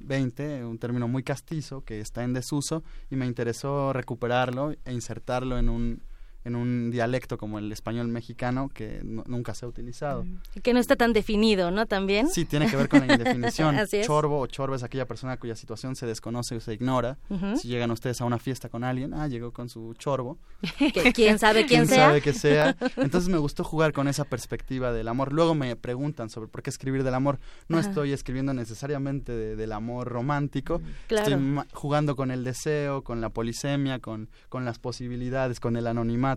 XX, 0.00 0.64
un 0.64 0.78
término 0.78 1.08
muy 1.08 1.22
castizo 1.22 1.82
que 1.82 2.00
está 2.00 2.22
en 2.24 2.32
desuso 2.32 2.82
y 3.10 3.16
me 3.16 3.26
interesó 3.26 3.92
recuperarlo 3.92 4.72
e 4.84 4.92
insertarlo 4.92 5.58
en 5.58 5.68
un 5.68 6.02
en 6.44 6.56
un 6.56 6.90
dialecto 6.90 7.38
como 7.38 7.58
el 7.58 7.70
español 7.70 8.08
mexicano 8.08 8.68
que 8.72 9.00
nunca 9.02 9.54
se 9.54 9.64
ha 9.64 9.68
utilizado. 9.68 10.26
Y 10.54 10.60
que 10.60 10.74
no 10.74 10.80
está 10.80 10.96
tan 10.96 11.12
definido, 11.12 11.70
¿no? 11.70 11.86
También. 11.86 12.28
Sí, 12.28 12.44
tiene 12.44 12.68
que 12.68 12.76
ver 12.76 12.88
con 12.88 13.06
la 13.06 13.14
indefinición. 13.14 13.76
Chorbo 14.04 14.40
o 14.40 14.46
chorbo 14.46 14.74
es 14.74 14.82
aquella 14.82 15.06
persona 15.06 15.36
cuya 15.36 15.54
situación 15.54 15.94
se 15.94 16.06
desconoce 16.06 16.56
o 16.56 16.60
se 16.60 16.74
ignora. 16.74 17.18
Si 17.56 17.68
llegan 17.68 17.90
ustedes 17.90 18.20
a 18.20 18.24
una 18.24 18.38
fiesta 18.38 18.68
con 18.68 18.82
alguien, 18.82 19.14
ah, 19.14 19.28
llegó 19.28 19.52
con 19.52 19.68
su 19.68 19.94
chorbo. 19.94 20.38
¿Quién 21.14 21.38
sabe 21.38 21.66
quién, 21.66 21.86
sea? 21.86 22.06
sabe 22.08 22.20
que 22.20 22.32
sea. 22.32 22.76
Entonces 22.96 23.28
me 23.28 23.38
gustó 23.38 23.62
jugar 23.62 23.92
con 23.92 24.08
esa 24.08 24.24
perspectiva 24.24 24.92
del 24.92 25.08
amor. 25.08 25.32
Luego 25.32 25.54
me 25.54 25.76
preguntan 25.76 26.28
sobre 26.28 26.48
por 26.48 26.62
qué 26.62 26.70
escribir 26.70 27.04
del 27.04 27.14
amor. 27.14 27.38
No 27.68 27.78
estoy 27.78 28.12
escribiendo 28.12 28.52
necesariamente 28.52 29.32
del 29.32 29.72
amor 29.72 30.08
romántico. 30.08 30.80
Estoy 31.08 31.36
jugando 31.72 32.16
con 32.16 32.30
el 32.30 32.42
deseo, 32.42 33.04
con 33.04 33.20
la 33.20 33.28
polisemia, 33.28 34.00
con, 34.00 34.28
con 34.48 34.64
las 34.64 34.78
posibilidades, 34.78 35.60
con 35.60 35.76
el 35.76 35.86
anonimato 35.86 36.31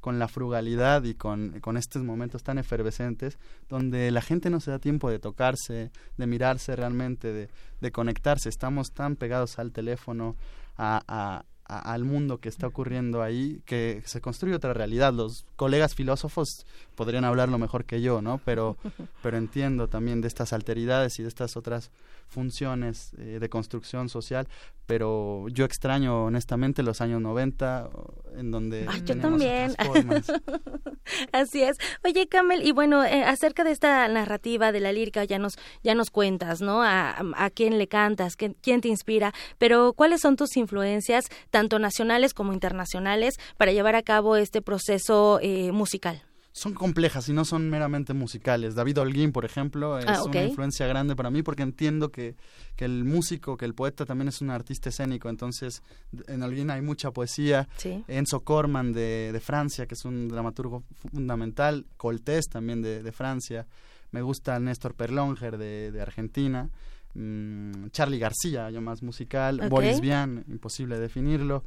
con 0.00 0.18
la 0.18 0.28
frugalidad 0.28 1.04
y 1.04 1.14
con, 1.14 1.60
con 1.60 1.76
estos 1.76 2.02
momentos 2.02 2.42
tan 2.42 2.58
efervescentes 2.58 3.38
donde 3.68 4.10
la 4.10 4.22
gente 4.22 4.50
no 4.50 4.60
se 4.60 4.70
da 4.70 4.78
tiempo 4.78 5.10
de 5.10 5.18
tocarse, 5.18 5.90
de 6.16 6.26
mirarse 6.26 6.76
realmente, 6.76 7.32
de, 7.80 7.92
conectarse. 7.92 8.48
Estamos 8.48 8.92
tan 8.92 9.16
pegados 9.16 9.58
al 9.58 9.72
teléfono, 9.72 10.36
a, 10.76 11.44
al 11.64 12.04
mundo 12.04 12.38
que 12.38 12.48
está 12.48 12.66
ocurriendo 12.66 13.22
ahí, 13.22 13.62
que 13.64 14.02
se 14.04 14.20
construye 14.20 14.54
otra 14.54 14.74
realidad. 14.74 15.12
Los 15.12 15.46
colegas 15.56 15.94
filósofos 15.94 16.66
podrían 16.94 17.24
hablarlo 17.24 17.58
mejor 17.58 17.84
que 17.84 18.02
yo, 18.02 18.20
¿no? 18.20 18.40
Pero, 18.44 18.76
pero 19.22 19.36
entiendo 19.36 19.88
también 19.88 20.20
de 20.20 20.28
estas 20.28 20.52
alteridades 20.52 21.18
y 21.18 21.22
de 21.22 21.28
estas 21.28 21.56
otras 21.56 21.90
funciones 22.32 23.14
eh, 23.18 23.38
de 23.40 23.48
construcción 23.48 24.08
social, 24.08 24.48
pero 24.86 25.46
yo 25.48 25.64
extraño 25.64 26.24
honestamente 26.24 26.82
los 26.82 27.00
años 27.00 27.20
90 27.20 27.90
en 28.36 28.50
donde 28.50 28.86
Ay, 28.88 29.02
yo 29.04 29.16
también. 29.18 29.74
Así 31.32 31.62
es. 31.62 31.76
Oye, 32.04 32.26
Camel, 32.26 32.66
y 32.66 32.72
bueno, 32.72 33.04
eh, 33.04 33.24
acerca 33.24 33.64
de 33.64 33.70
esta 33.70 34.08
narrativa 34.08 34.72
de 34.72 34.80
la 34.80 34.92
lírica 34.92 35.24
ya 35.24 35.38
nos 35.38 35.54
ya 35.82 35.94
nos 35.94 36.10
cuentas, 36.10 36.60
¿no? 36.60 36.82
A, 36.82 37.16
a 37.36 37.50
quién 37.50 37.78
le 37.78 37.86
cantas, 37.86 38.36
quién 38.36 38.80
te 38.80 38.88
inspira, 38.88 39.32
pero 39.58 39.92
¿cuáles 39.92 40.20
son 40.20 40.36
tus 40.36 40.56
influencias 40.56 41.26
tanto 41.50 41.78
nacionales 41.78 42.34
como 42.34 42.52
internacionales 42.52 43.34
para 43.56 43.72
llevar 43.72 43.94
a 43.94 44.02
cabo 44.02 44.36
este 44.36 44.62
proceso 44.62 45.38
eh, 45.42 45.70
musical? 45.72 46.22
Son 46.52 46.74
complejas 46.74 47.28
y 47.28 47.32
no 47.32 47.44
son 47.44 47.70
meramente 47.70 48.14
musicales. 48.14 48.74
David 48.74 48.98
Holguín, 48.98 49.32
por 49.32 49.44
ejemplo, 49.44 49.98
es 49.98 50.06
ah, 50.06 50.22
una 50.24 50.44
influencia 50.44 50.86
grande 50.86 51.16
para 51.16 51.30
mí 51.30 51.42
porque 51.42 51.62
entiendo 51.62 52.10
que, 52.10 52.36
que, 52.76 52.84
el 52.84 53.04
músico, 53.04 53.56
que 53.56 53.64
el 53.64 53.74
poeta 53.74 54.04
también 54.04 54.28
es 54.28 54.40
un 54.40 54.50
artista 54.50 54.90
escénico. 54.90 55.28
Entonces, 55.30 55.82
en 56.28 56.42
Holguín 56.42 56.70
hay 56.70 56.82
mucha 56.82 57.10
poesía. 57.10 57.68
Enzo 58.06 58.40
Corman 58.40 58.92
de, 58.92 59.30
de, 59.32 59.40
Francia, 59.40 59.86
que 59.86 59.94
es 59.94 60.04
un 60.04 60.28
dramaturgo 60.28 60.84
fundamental. 61.10 61.86
Coltés 61.96 62.46
también 62.48 62.82
de, 62.82 63.02
de 63.02 63.12
Francia. 63.12 63.66
Me 64.12 64.20
gusta 64.20 64.60
Néstor 64.60 64.94
Perlonger 64.94 65.56
de, 65.56 65.98
Argentina. 66.00 66.68
Mm, 67.14 67.88
Charlie 67.90 68.18
García, 68.18 68.70
yo 68.70 68.80
más 68.82 69.02
musical. 69.02 69.68
Boris 69.68 70.00
Vian, 70.00 70.44
imposible 70.48 70.98
definirlo. 70.98 71.64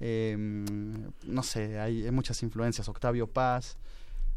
Em, 0.00 0.64
no 1.26 1.42
sé, 1.44 1.78
hay, 1.78 2.10
muchas 2.10 2.42
influencias. 2.42 2.88
Octavio 2.88 3.28
Paz. 3.28 3.78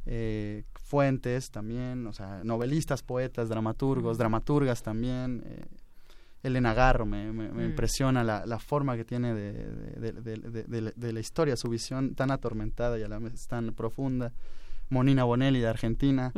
Eh, 0.08 0.64
Fuentes 0.74 1.52
también, 1.52 2.08
o 2.08 2.14
sea, 2.14 2.42
novelistas, 2.44 3.04
poetas, 3.04 3.50
dramaturgos, 3.50 4.18
dramaturgas 4.18 4.82
también. 4.82 5.44
Eh, 5.46 5.66
Elena 6.44 6.74
Garro 6.74 7.06
me, 7.06 7.32
mm. 7.32 7.62
impresiona 7.62 8.24
la, 8.24 8.46
la, 8.46 8.58
forma 8.58 8.96
que 8.96 9.04
tiene 9.04 9.34
de, 9.34 10.94
de, 10.96 11.14
la 11.14 11.20
historia, 11.20 11.58
su 11.58 11.68
visión 11.68 12.16
tan 12.16 12.32
atormentada 12.32 12.98
y 12.98 13.04
a 13.04 13.08
la 13.08 13.20
vez 13.20 13.48
tan 13.48 13.74
profunda. 13.74 14.32
Monina 14.90 15.26
Bonelli 15.26 15.60
de 15.60 15.68
Argentina, 15.68 16.32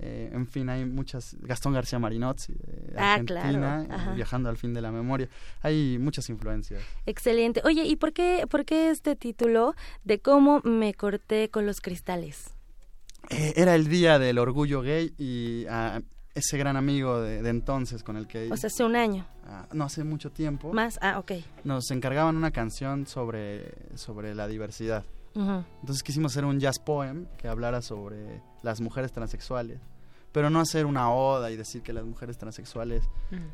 eh, 0.00 0.30
en 0.32 0.46
fin, 0.48 0.68
hay 0.68 0.84
muchas, 0.84 1.36
Gastón 1.40 1.72
García 1.72 2.00
Marinozzi 2.00 2.52
de 2.52 2.94
ah, 2.98 3.14
Argentina, 3.14 3.86
eh, 3.88 4.14
viajando 4.16 4.48
al 4.48 4.56
fin 4.56 4.74
de 4.74 4.80
la 4.80 4.90
memoria, 4.90 5.28
hay 5.60 5.98
muchas 6.00 6.28
influencias. 6.28 6.82
Excelente. 7.06 7.62
Oye, 7.64 7.84
¿y 7.84 7.94
por 7.94 8.12
qué, 8.12 8.46
por 8.50 8.64
qué 8.64 8.90
este 8.90 9.14
título 9.14 9.74
de 10.02 10.18
cómo 10.18 10.60
me 10.64 10.94
corté 10.94 11.48
con 11.48 11.64
los 11.64 11.80
cristales? 11.80 12.52
Eh, 13.30 13.54
era 13.56 13.74
el 13.74 13.88
día 13.88 14.18
del 14.18 14.38
orgullo 14.38 14.82
gay 14.82 15.14
y 15.18 15.66
ah, 15.68 16.00
ese 16.34 16.58
gran 16.58 16.76
amigo 16.76 17.20
de, 17.20 17.48
entonces 17.48 18.02
con 18.02 18.16
el 18.16 18.26
que... 18.26 18.50
O 18.50 18.56
sea, 18.56 18.68
hace 18.68 18.84
un 18.84 18.96
año. 18.96 19.26
Ah, 19.46 19.66
no, 19.72 19.84
hace 19.84 20.04
mucho 20.04 20.30
tiempo. 20.30 20.72
Más, 20.72 20.98
ah, 21.02 21.18
ok. 21.18 21.32
Nos 21.64 21.90
encargaban 21.90 22.36
una 22.36 22.50
canción 22.50 23.06
sobre, 23.06 23.96
sobre 23.96 24.34
la 24.34 24.48
diversidad. 24.48 25.04
Entonces 25.34 26.02
quisimos 26.02 26.32
hacer 26.32 26.44
un 26.44 26.60
jazz 26.60 26.78
poem 26.78 27.26
que 27.38 27.48
hablara 27.48 27.80
sobre 27.80 28.42
las 28.62 28.82
mujeres 28.82 29.12
transexuales, 29.12 29.80
pero 30.30 30.50
no 30.50 30.60
hacer 30.60 30.84
una 30.84 31.10
oda 31.10 31.50
y 31.50 31.56
decir 31.56 31.82
que 31.82 31.92
las 31.92 32.04
mujeres 32.04 32.36
transexuales 32.36 33.08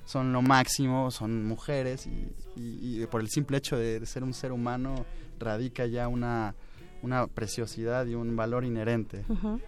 son 0.04 0.32
lo 0.32 0.42
máximo, 0.42 1.12
son 1.12 1.46
mujeres 1.46 2.08
y, 2.56 3.06
por 3.06 3.20
el 3.20 3.28
simple 3.28 3.58
hecho 3.58 3.76
de 3.76 4.04
ser 4.06 4.24
un 4.24 4.34
ser 4.34 4.50
humano 4.50 5.06
radica 5.38 5.86
ya 5.86 6.08
una 6.08 6.54
una 7.02 7.26
preciosidad 7.26 8.06
y 8.06 8.14
un 8.14 8.34
valor 8.36 8.64
inherente. 8.64 9.24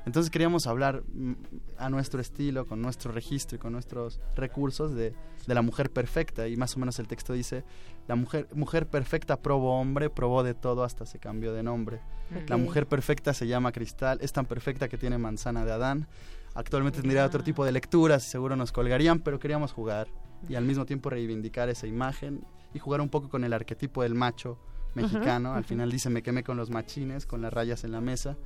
Entonces 0.06 0.30
queríamos 0.30 0.66
hablar 0.66 1.02
mm, 1.12 1.32
a 1.78 1.88
nuestro 1.90 2.20
estilo, 2.20 2.66
con 2.66 2.82
nuestro 2.82 3.12
registro 3.12 3.56
y 3.56 3.58
con 3.58 3.72
nuestros 3.72 4.20
recursos 4.34 4.94
de, 4.94 5.14
de, 5.46 5.54
la 5.54 5.62
mujer 5.62 5.90
perfecta. 5.90 6.48
Y 6.48 6.56
más 6.56 6.76
o 6.76 6.80
menos 6.80 6.98
el 6.98 7.06
texto 7.06 7.32
dice, 7.32 7.64
la 8.08 8.16
mujer, 8.16 8.48
mujer 8.54 8.88
perfecta 8.88 9.40
probó 9.40 9.80
hombre, 9.80 10.10
probó 10.10 10.42
de 10.42 10.54
todo 10.54 10.84
hasta 10.84 11.06
se 11.06 11.18
cambió 11.18 11.52
de 11.52 11.62
nombre. 11.62 12.00
La 12.46 12.56
mujer 12.56 12.86
perfecta 12.86 13.34
se 13.34 13.46
llama 13.46 13.72
Cristal, 13.72 14.18
es 14.20 14.32
tan 14.32 14.46
perfecta 14.46 14.88
que 14.88 14.96
tiene 14.96 15.18
manzana 15.18 15.64
de 15.64 15.72
Adán. 15.72 16.06
Actualmente 16.54 17.00
tendría 17.00 17.24
otro 17.24 17.42
tipo 17.42 17.64
de 17.64 17.72
lecturas 17.72 18.26
y 18.26 18.30
seguro 18.30 18.56
nos 18.56 18.72
colgarían, 18.72 19.20
pero 19.20 19.38
queríamos 19.38 19.72
jugar 19.72 20.08
y 20.48 20.54
al 20.54 20.64
mismo 20.64 20.86
tiempo 20.86 21.10
reivindicar 21.10 21.68
esa 21.68 21.86
imagen 21.86 22.44
y 22.72 22.78
jugar 22.78 23.00
un 23.00 23.08
poco 23.08 23.28
con 23.28 23.44
el 23.44 23.52
arquetipo 23.52 24.02
del 24.02 24.14
macho 24.14 24.58
mexicano. 24.94 25.54
Al 25.54 25.64
final 25.64 25.90
dice, 25.90 26.10
me 26.10 26.22
quemé 26.22 26.42
con 26.42 26.56
los 26.56 26.70
machines, 26.70 27.26
con 27.26 27.42
las 27.42 27.52
rayas 27.52 27.84
en 27.84 27.92
la 27.92 28.00
mesa. 28.00 28.36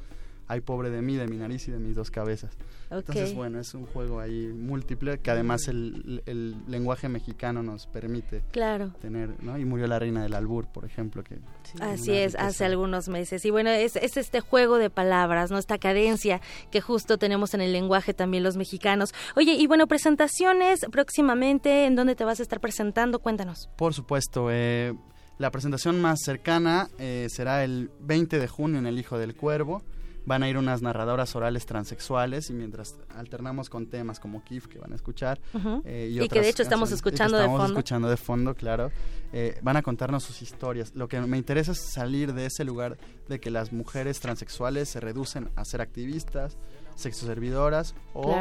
Ay, 0.47 0.61
pobre 0.61 0.91
de 0.91 1.01
mí, 1.01 1.17
de 1.17 1.27
mi 1.27 1.39
nariz 1.39 1.69
y 1.69 1.71
de 1.71 1.79
mis 1.79 1.97
dos 1.97 2.11
cabezas. 2.11 2.51
Entonces, 2.91 3.35
bueno, 3.35 3.59
es 3.59 3.73
un 3.73 3.87
juego 3.87 4.21
ahí 4.21 4.53
múltiple 4.53 5.19
que 5.19 5.31
además 5.31 5.69
el, 5.69 6.23
el, 6.27 6.55
lenguaje 6.69 7.09
mexicano 7.09 7.63
nos 7.63 7.87
permite 7.87 8.43
claro. 8.53 8.93
tener, 9.01 9.43
¿no? 9.43 9.59
Y 9.59 9.65
murió 9.65 9.87
la 9.87 9.99
reina 9.99 10.23
del 10.23 10.35
albur, 10.35 10.67
por 10.67 10.85
ejemplo. 10.85 11.25
que 11.25 11.39
Así 11.81 12.13
es, 12.13 12.35
hace 12.37 12.67
algunos 12.67 13.09
meses. 13.09 13.45
Y 13.47 13.51
bueno, 13.51 13.71
es, 13.71 13.97
es, 13.97 14.19
este 14.19 14.41
juego 14.41 14.77
de 14.77 14.91
palabras, 14.91 15.51
¿no? 15.51 15.57
Esta 15.57 15.79
cadencia 15.79 16.43
que 16.71 16.83
justo 16.83 17.17
tenemos 17.17 17.55
en 17.55 17.63
el 17.63 17.73
lenguaje 17.73 18.13
también 18.13 18.43
los 18.43 18.59
mexicanos. 18.59 19.15
Oye, 19.37 19.55
y 19.55 19.67
bueno, 19.67 19.87
presentaciones 19.87 20.87
próximamente, 20.93 21.87
¿en 21.87 21.97
dónde 21.97 22.15
te 22.15 22.25
vas 22.25 22.41
a 22.41 22.43
estar 22.43 22.61
presentando? 22.61 23.19
Cuéntanos. 23.19 23.71
Por 23.77 23.95
supuesto, 23.95 24.49
eh 24.51 24.95
la 25.39 25.51
presentación 25.51 26.01
más 26.01 26.21
cercana 26.25 26.89
eh, 26.99 27.27
será 27.29 27.65
el 27.65 27.91
20 28.01 28.39
de 28.39 28.49
junio 28.49 28.79
en 28.79 28.87
El 28.87 28.99
Hijo 28.99 29.19
del 29.19 29.35
Cuervo. 29.35 29.83
Van 30.27 30.43
a 30.43 30.49
ir 30.49 30.57
unas 30.57 30.81
narradoras 30.81 31.37
orales 31.37 31.67
transexuales 31.67 32.49
y 32.49 32.55
mientras 32.55 32.97
alternamos 33.15 33.69
con 33.69 33.89
temas 33.89 34.21
como 34.21 34.43
Kif 34.43 34.69
que 34.69 34.79
van 34.79 34.93
a 34.93 34.95
escuchar 34.95 35.39
eh, 35.85 36.09
y, 36.11 36.29
que 36.29 36.41
de 36.41 36.49
hecho 36.49 36.63
estamos 36.63 36.93
escuchando 36.93 37.37
de 37.37 37.45
fondo. 37.45 37.67
escuchando 37.67 38.09
de 38.09 38.17
fondo, 38.17 38.55
claro. 38.55 38.91
Eh, 39.35 39.59
van 39.61 39.77
a 39.77 39.83
contarnos 39.83 40.23
sus 40.23 40.41
historias. 40.41 40.95
Lo 40.95 41.09
que 41.09 41.21
me 41.21 41.37
interesa 41.37 41.73
es 41.73 41.93
salir 41.93 42.33
de 42.33 42.47
ese 42.47 42.65
lugar 42.65 42.97
de 43.29 43.39
que 43.39 43.51
las 43.51 43.71
mujeres 43.71 44.19
transexuales 44.21 44.89
se 44.89 45.01
reducen 45.01 45.51
a 45.57 45.65
ser 45.67 45.83
activistas, 45.83 46.57
sexoservidoras 46.95 47.95
o 48.15 48.35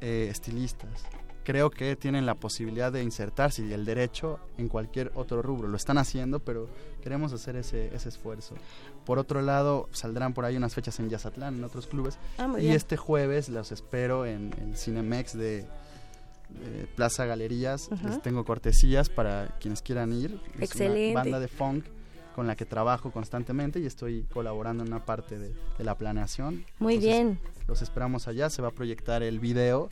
estilistas 0.00 1.02
creo 1.44 1.70
que 1.70 1.94
tienen 1.96 2.26
la 2.26 2.34
posibilidad 2.34 2.90
de 2.90 3.02
insertarse 3.02 3.64
y 3.64 3.72
el 3.72 3.84
derecho 3.84 4.40
en 4.58 4.68
cualquier 4.68 5.12
otro 5.14 5.42
rubro. 5.42 5.68
Lo 5.68 5.76
están 5.76 5.98
haciendo, 5.98 6.40
pero 6.40 6.68
queremos 7.02 7.32
hacer 7.32 7.56
ese, 7.56 7.94
ese 7.94 8.08
esfuerzo. 8.08 8.54
Por 9.04 9.18
otro 9.18 9.42
lado, 9.42 9.88
saldrán 9.92 10.32
por 10.34 10.44
ahí 10.44 10.56
unas 10.56 10.74
fechas 10.74 10.98
en 10.98 11.10
Yazatlán, 11.10 11.56
en 11.56 11.64
otros 11.64 11.86
clubes. 11.86 12.18
Ah, 12.38 12.52
y 12.58 12.68
este 12.68 12.96
jueves 12.96 13.48
los 13.48 13.70
espero 13.70 14.26
en 14.26 14.52
el 14.60 14.76
Cinemex 14.76 15.36
de, 15.36 15.66
Plaza 16.94 17.26
Galerías. 17.26 17.90
Les 18.04 18.22
tengo 18.22 18.44
cortesías 18.44 19.08
para 19.08 19.56
quienes 19.60 19.82
quieran 19.82 20.12
ir. 20.12 20.40
Es 20.60 20.74
una 20.76 21.14
banda 21.14 21.40
de 21.40 21.48
funk 21.48 21.84
con 22.34 22.46
la 22.46 22.56
que 22.56 22.64
trabajo 22.64 23.10
constantemente 23.10 23.80
y 23.80 23.86
estoy 23.86 24.24
colaborando 24.32 24.84
en 24.84 24.92
una 24.92 25.04
parte 25.04 25.38
de, 25.38 25.54
la 25.78 25.96
planeación. 25.96 26.64
Muy 26.78 26.98
bien. 26.98 27.38
Los 27.66 27.82
esperamos 27.82 28.28
allá, 28.28 28.50
se 28.50 28.62
va 28.62 28.68
a 28.68 28.72
proyectar 28.72 29.22
el 29.22 29.40
video 29.40 29.90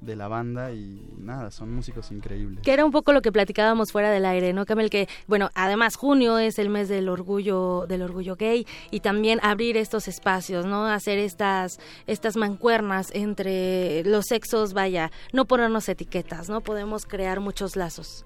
de 0.00 0.16
la 0.16 0.28
banda 0.28 0.72
y 0.72 1.00
nada, 1.18 1.50
son 1.50 1.72
músicos 1.74 2.10
increíbles. 2.10 2.60
Que 2.62 2.72
era 2.72 2.84
un 2.84 2.92
poco 2.92 3.12
lo 3.12 3.22
que 3.22 3.32
platicábamos 3.32 3.92
fuera 3.92 4.10
del 4.10 4.26
aire, 4.26 4.52
¿no, 4.52 4.66
Camel? 4.66 4.90
Que, 4.90 5.08
bueno, 5.26 5.50
además 5.54 5.96
junio 5.96 6.38
es 6.38 6.58
el 6.58 6.68
mes 6.68 6.88
del 6.88 7.08
orgullo, 7.08 7.86
del 7.88 8.02
orgullo 8.02 8.36
gay 8.36 8.66
y 8.90 9.00
también 9.00 9.40
abrir 9.42 9.76
estos 9.76 10.08
espacios, 10.08 10.66
¿no? 10.66 10.86
Hacer 10.86 11.18
estas, 11.18 11.78
estas 12.06 12.36
mancuernas 12.36 13.08
entre 13.12 14.02
los 14.04 14.26
sexos, 14.26 14.72
vaya, 14.72 15.10
no 15.32 15.44
ponernos 15.44 15.88
etiquetas, 15.88 16.48
¿no? 16.48 16.60
Podemos 16.60 17.06
crear 17.06 17.40
muchos 17.40 17.76
lazos. 17.76 18.24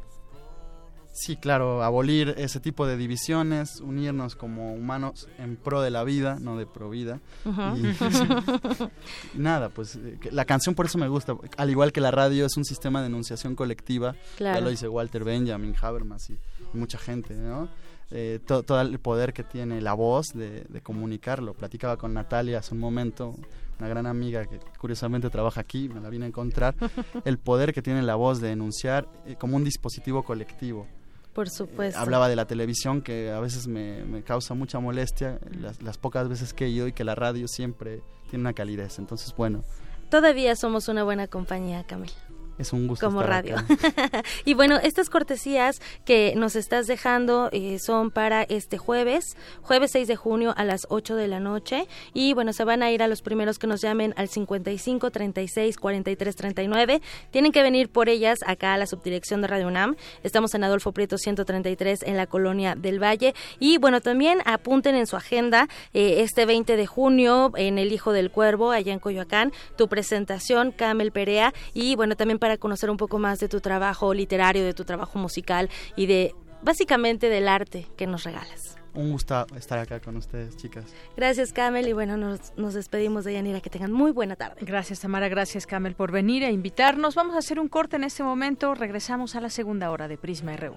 Sí, 1.20 1.36
claro, 1.36 1.82
abolir 1.82 2.34
ese 2.38 2.60
tipo 2.60 2.86
de 2.86 2.96
divisiones, 2.96 3.80
unirnos 3.80 4.36
como 4.36 4.72
humanos 4.72 5.28
en 5.38 5.56
pro 5.56 5.82
de 5.82 5.90
la 5.90 6.04
vida, 6.04 6.38
no 6.40 6.56
de 6.56 6.64
pro 6.64 6.90
vida. 6.90 7.18
y, 7.44 7.82
nada, 9.34 9.68
pues 9.68 9.96
eh, 9.96 10.16
la 10.30 10.44
canción 10.44 10.76
por 10.76 10.86
eso 10.86 10.96
me 10.96 11.08
gusta, 11.08 11.36
al 11.56 11.70
igual 11.70 11.92
que 11.92 12.00
la 12.00 12.12
radio 12.12 12.46
es 12.46 12.56
un 12.56 12.64
sistema 12.64 13.00
de 13.00 13.08
enunciación 13.08 13.56
colectiva, 13.56 14.14
ya 14.38 14.60
lo 14.60 14.70
dice 14.70 14.86
Walter 14.88 15.24
Benjamin, 15.24 15.74
Habermas 15.80 16.30
y, 16.30 16.38
mucha 16.72 16.98
gente, 16.98 17.34
¿no? 17.34 17.68
Eh, 18.10 18.38
todo 18.46 18.80
el 18.80 18.98
poder 19.00 19.32
que 19.32 19.42
tiene 19.42 19.80
la 19.80 19.92
voz 19.94 20.28
de, 20.28 20.80
comunicarlo. 20.82 21.54
Platicaba 21.54 21.96
con 21.96 22.14
Natalia 22.14 22.58
hace 22.58 22.74
un 22.74 22.80
momento, 22.80 23.34
una 23.80 23.88
gran 23.88 24.06
amiga 24.06 24.46
que 24.46 24.60
curiosamente 24.78 25.30
trabaja 25.30 25.60
aquí, 25.60 25.88
me 25.88 26.00
la 26.00 26.08
vine 26.10 26.26
a 26.26 26.28
encontrar, 26.28 26.76
el 27.24 27.38
poder 27.38 27.74
que 27.74 27.82
tiene 27.82 28.02
la 28.02 28.14
voz 28.14 28.40
de 28.40 28.52
enunciar 28.52 29.08
eh, 29.26 29.34
como 29.36 29.56
un 29.56 29.64
dispositivo 29.64 30.22
colectivo. 30.22 30.86
Por 31.32 31.50
supuesto. 31.50 32.00
hablaba 32.00 32.28
de 32.28 32.36
la 32.36 32.46
televisión 32.46 33.02
que 33.02 33.30
a 33.30 33.40
veces 33.40 33.68
me, 33.68 34.22
causa 34.24 34.54
mucha 34.54 34.80
molestia, 34.80 35.38
las, 35.80 35.98
pocas 35.98 36.28
veces 36.28 36.52
que 36.52 36.66
he 36.66 36.68
ido 36.68 36.88
y 36.88 36.92
que 36.92 37.04
la 37.04 37.14
radio 37.14 37.46
siempre 37.48 38.02
tiene 38.28 38.42
una 38.42 38.52
calidez. 38.52 38.98
Entonces, 38.98 39.34
bueno. 39.36 39.64
Todavía 40.10 40.56
somos 40.56 40.88
una 40.88 41.04
buena 41.04 41.26
compañía, 41.28 41.84
Camila. 41.84 42.12
Es 42.58 42.72
un 42.72 42.88
gusto. 42.88 43.06
Como 43.06 43.22
radio. 43.22 43.56
y 44.44 44.54
bueno, 44.54 44.78
estas 44.82 45.08
cortesías 45.10 45.80
que 46.04 46.34
nos 46.36 46.56
estás 46.56 46.86
dejando 46.86 47.48
eh, 47.52 47.78
son 47.78 48.10
para 48.10 48.42
este 48.42 48.78
jueves, 48.78 49.36
jueves 49.62 49.92
6 49.92 50.08
de 50.08 50.16
junio 50.16 50.54
a 50.56 50.64
las 50.64 50.82
8 50.88 51.14
de 51.14 51.28
la 51.28 51.38
noche. 51.38 51.86
Y 52.14 52.34
bueno, 52.34 52.52
se 52.52 52.64
van 52.64 52.82
a 52.82 52.90
ir 52.90 53.02
a 53.02 53.08
los 53.08 53.22
primeros 53.22 53.58
que 53.58 53.68
nos 53.68 53.80
llamen 53.80 54.12
al 54.16 54.28
55 54.28 55.10
36 55.10 55.76
43 55.76 56.36
39. 56.36 57.00
Tienen 57.30 57.52
que 57.52 57.62
venir 57.62 57.90
por 57.90 58.08
ellas 58.08 58.38
acá 58.44 58.74
a 58.74 58.78
la 58.78 58.86
subdirección 58.86 59.40
de 59.40 59.46
Radio 59.46 59.68
UNAM. 59.68 59.96
Estamos 60.24 60.54
en 60.54 60.64
Adolfo 60.64 60.92
Prieto 60.92 61.16
133 61.16 62.02
en 62.02 62.16
la 62.16 62.26
colonia 62.26 62.74
del 62.74 63.00
Valle. 63.00 63.34
Y 63.60 63.78
bueno, 63.78 64.00
también 64.00 64.40
apunten 64.44 64.96
en 64.96 65.06
su 65.06 65.16
agenda 65.16 65.68
eh, 65.94 66.22
este 66.22 66.44
20 66.44 66.76
de 66.76 66.86
junio 66.86 67.52
en 67.54 67.78
El 67.78 67.92
Hijo 67.92 68.12
del 68.12 68.30
Cuervo, 68.30 68.72
allá 68.72 68.92
en 68.92 68.98
Coyoacán, 68.98 69.52
tu 69.76 69.88
presentación, 69.88 70.72
Camel 70.72 71.12
Perea. 71.12 71.54
Y 71.72 71.94
bueno, 71.94 72.16
también 72.16 72.38
para 72.38 72.47
para 72.48 72.56
conocer 72.56 72.88
un 72.88 72.96
poco 72.96 73.18
más 73.18 73.40
de 73.40 73.48
tu 73.50 73.60
trabajo 73.60 74.14
literario, 74.14 74.64
de 74.64 74.72
tu 74.72 74.86
trabajo 74.86 75.18
musical 75.18 75.68
y 75.96 76.06
de 76.06 76.34
básicamente 76.62 77.28
del 77.28 77.46
arte 77.46 77.86
que 77.94 78.06
nos 78.06 78.24
regalas. 78.24 78.78
Un 78.94 79.12
gusto 79.12 79.46
estar 79.54 79.78
acá 79.78 80.00
con 80.00 80.16
ustedes, 80.16 80.56
chicas. 80.56 80.86
Gracias, 81.14 81.52
Camel. 81.52 81.86
Y 81.86 81.92
bueno, 81.92 82.16
nos, 82.16 82.54
nos, 82.56 82.72
despedimos 82.72 83.26
de 83.26 83.34
Yanira. 83.34 83.60
Que 83.60 83.68
tengan 83.68 83.92
muy 83.92 84.12
buena 84.12 84.34
tarde. 84.34 84.56
Gracias, 84.62 85.00
Tamara. 85.00 85.28
Gracias, 85.28 85.66
Camel, 85.66 85.94
por 85.94 86.10
venir 86.10 86.42
e 86.42 86.50
invitarnos. 86.50 87.14
Vamos 87.14 87.34
a 87.34 87.40
hacer 87.40 87.60
un 87.60 87.68
corte 87.68 87.96
en 87.96 88.04
este 88.04 88.22
momento. 88.22 88.74
Regresamos 88.74 89.36
a 89.36 89.42
la 89.42 89.50
segunda 89.50 89.90
hora 89.90 90.08
de 90.08 90.16
Prisma 90.16 90.56
RU. 90.56 90.74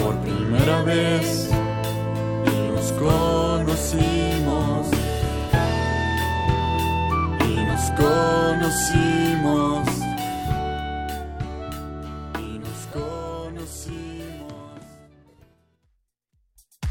Por 0.00 0.18
primera 0.22 0.82
vez 0.82 1.50
nos 2.72 2.90
conocimos 2.92 4.86
y 7.46 7.56
nos 7.66 7.90
conocimos 7.90 10.05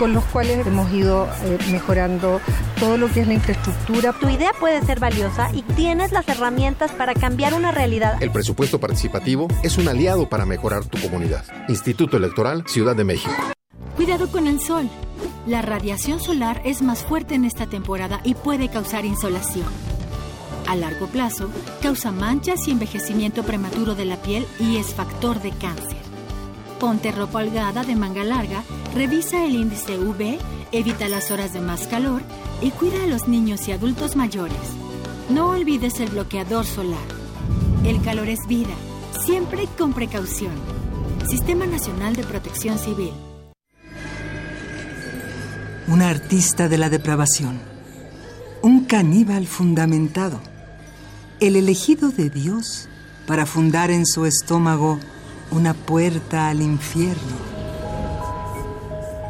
con 0.00 0.14
los 0.14 0.24
cuales 0.24 0.66
hemos 0.66 0.90
ido 0.94 1.28
eh, 1.44 1.58
mejorando 1.70 2.40
todo 2.78 2.96
lo 2.96 3.08
que 3.08 3.20
es 3.20 3.28
la 3.28 3.34
infraestructura. 3.34 4.14
Tu 4.14 4.30
idea 4.30 4.50
puede 4.58 4.80
ser 4.80 4.98
valiosa 4.98 5.50
y 5.52 5.60
tienes 5.60 6.10
las 6.10 6.26
herramientas 6.26 6.90
para 6.92 7.12
cambiar 7.12 7.52
una 7.52 7.70
realidad. 7.70 8.16
El 8.22 8.30
presupuesto 8.30 8.80
participativo 8.80 9.46
es 9.62 9.76
un 9.76 9.88
aliado 9.88 10.26
para 10.26 10.46
mejorar 10.46 10.86
tu 10.86 10.98
comunidad. 11.02 11.44
Instituto 11.68 12.16
Electoral 12.16 12.64
Ciudad 12.66 12.96
de 12.96 13.04
México. 13.04 13.34
Cuidado 13.94 14.32
con 14.32 14.46
el 14.46 14.58
sol. 14.58 14.88
La 15.46 15.60
radiación 15.60 16.18
solar 16.18 16.62
es 16.64 16.80
más 16.80 17.04
fuerte 17.04 17.34
en 17.34 17.44
esta 17.44 17.66
temporada 17.66 18.22
y 18.24 18.32
puede 18.34 18.70
causar 18.70 19.04
insolación. 19.04 19.66
A 20.66 20.76
largo 20.76 21.08
plazo, 21.08 21.50
causa 21.82 22.10
manchas 22.10 22.66
y 22.66 22.70
envejecimiento 22.70 23.42
prematuro 23.42 23.94
de 23.94 24.06
la 24.06 24.16
piel 24.16 24.46
y 24.58 24.78
es 24.78 24.94
factor 24.94 25.42
de 25.42 25.50
cáncer. 25.50 26.09
Ponte 26.80 27.12
ropa 27.12 27.40
holgada 27.40 27.84
de 27.84 27.94
manga 27.94 28.24
larga, 28.24 28.62
revisa 28.94 29.44
el 29.44 29.54
índice 29.54 29.98
UV, 29.98 30.38
evita 30.72 31.10
las 31.10 31.30
horas 31.30 31.52
de 31.52 31.60
más 31.60 31.86
calor 31.86 32.22
y 32.62 32.70
cuida 32.70 33.04
a 33.04 33.06
los 33.06 33.28
niños 33.28 33.68
y 33.68 33.72
adultos 33.72 34.16
mayores. 34.16 34.56
No 35.28 35.50
olvides 35.50 36.00
el 36.00 36.08
bloqueador 36.08 36.64
solar. 36.64 36.98
El 37.84 38.00
calor 38.00 38.30
es 38.30 38.38
vida, 38.48 38.72
siempre 39.26 39.68
con 39.76 39.92
precaución. 39.92 40.54
Sistema 41.28 41.66
Nacional 41.66 42.16
de 42.16 42.24
Protección 42.24 42.78
Civil. 42.78 43.12
Una 45.86 46.08
artista 46.08 46.70
de 46.70 46.78
la 46.78 46.88
depravación. 46.88 47.60
Un 48.62 48.86
caníbal 48.86 49.46
fundamentado. 49.46 50.40
El 51.40 51.56
elegido 51.56 52.08
de 52.08 52.30
Dios 52.30 52.88
para 53.26 53.44
fundar 53.44 53.90
en 53.90 54.06
su 54.06 54.24
estómago 54.24 54.98
una 55.50 55.74
puerta 55.74 56.48
al 56.48 56.62
infierno. 56.62 57.50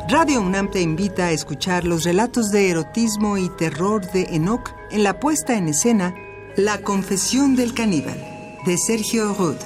Radio 0.09 0.41
UNAM 0.41 0.71
te 0.71 0.81
invita 0.81 1.27
a 1.27 1.31
escuchar 1.31 1.85
los 1.85 2.05
relatos 2.05 2.51
de 2.51 2.69
erotismo 2.69 3.39
y 3.39 3.49
terror 3.49 4.05
de 4.11 4.23
Enoch 4.35 4.75
en 4.91 5.05
la 5.05 5.21
puesta 5.21 5.57
en 5.57 5.69
escena 5.69 6.15
La 6.57 6.83
confesión 6.83 7.55
del 7.55 7.75
caníbal, 7.75 8.19
de 8.67 8.77
Sergio 8.77 9.33
Rod. 9.35 9.57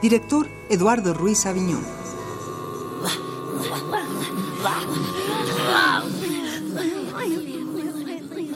Director 0.00 0.48
Eduardo 0.70 1.12
Ruiz 1.12 1.44
Aviñón. 1.44 1.84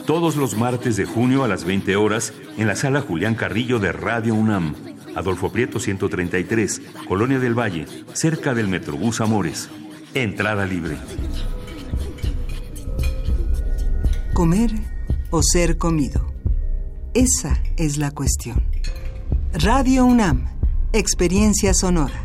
Todos 0.05 0.35
los 0.35 0.55
martes 0.55 0.95
de 0.95 1.05
junio 1.05 1.43
a 1.43 1.47
las 1.47 1.65
20 1.65 1.95
horas 1.95 2.33
en 2.57 2.67
la 2.67 2.75
sala 2.75 3.01
Julián 3.01 3.35
Carrillo 3.35 3.79
de 3.79 3.91
Radio 3.91 4.35
UNAM. 4.35 4.94
Adolfo 5.15 5.49
Prieto 5.51 5.79
133, 5.79 6.81
Colonia 7.07 7.39
del 7.39 7.57
Valle, 7.57 7.85
cerca 8.13 8.53
del 8.53 8.67
Metrobús 8.67 9.21
Amores. 9.21 9.69
Entrada 10.13 10.65
libre. 10.65 10.97
Comer 14.33 14.71
o 15.29 15.41
ser 15.41 15.77
comido. 15.77 16.33
Esa 17.13 17.61
es 17.77 17.97
la 17.97 18.11
cuestión. 18.11 18.61
Radio 19.53 20.05
UNAM, 20.05 20.49
experiencia 20.91 21.73
sonora. 21.73 22.24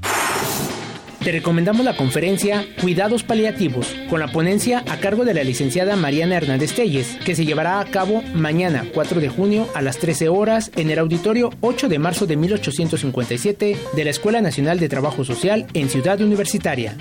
Te 1.25 1.31
recomendamos 1.31 1.83
la 1.83 1.97
conferencia 1.97 2.67
Cuidados 2.79 3.23
Paliativos, 3.23 3.95
con 4.11 4.19
la 4.19 4.27
ponencia 4.27 4.83
a 4.87 4.97
cargo 4.97 5.25
de 5.25 5.33
la 5.33 5.43
licenciada 5.43 5.95
Mariana 5.95 6.37
Hernández 6.37 6.75
Telles, 6.75 7.17
que 7.25 7.33
se 7.33 7.45
llevará 7.45 7.79
a 7.79 7.85
cabo 7.85 8.21
mañana 8.35 8.85
4 8.93 9.19
de 9.19 9.29
junio 9.29 9.67
a 9.73 9.81
las 9.81 9.97
13 9.97 10.29
horas 10.29 10.69
en 10.75 10.91
el 10.91 10.99
auditorio 10.99 11.49
8 11.61 11.89
de 11.89 11.97
marzo 11.97 12.27
de 12.27 12.35
1857 12.35 13.75
de 13.95 14.03
la 14.03 14.11
Escuela 14.11 14.39
Nacional 14.39 14.79
de 14.79 14.87
Trabajo 14.87 15.25
Social 15.25 15.65
en 15.73 15.89
Ciudad 15.89 16.21
Universitaria. 16.21 16.95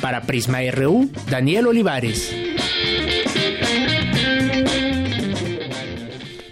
Para 0.00 0.22
Prisma 0.22 0.58
RU, 0.72 1.08
Daniel 1.30 1.66
Olivares. 1.68 2.34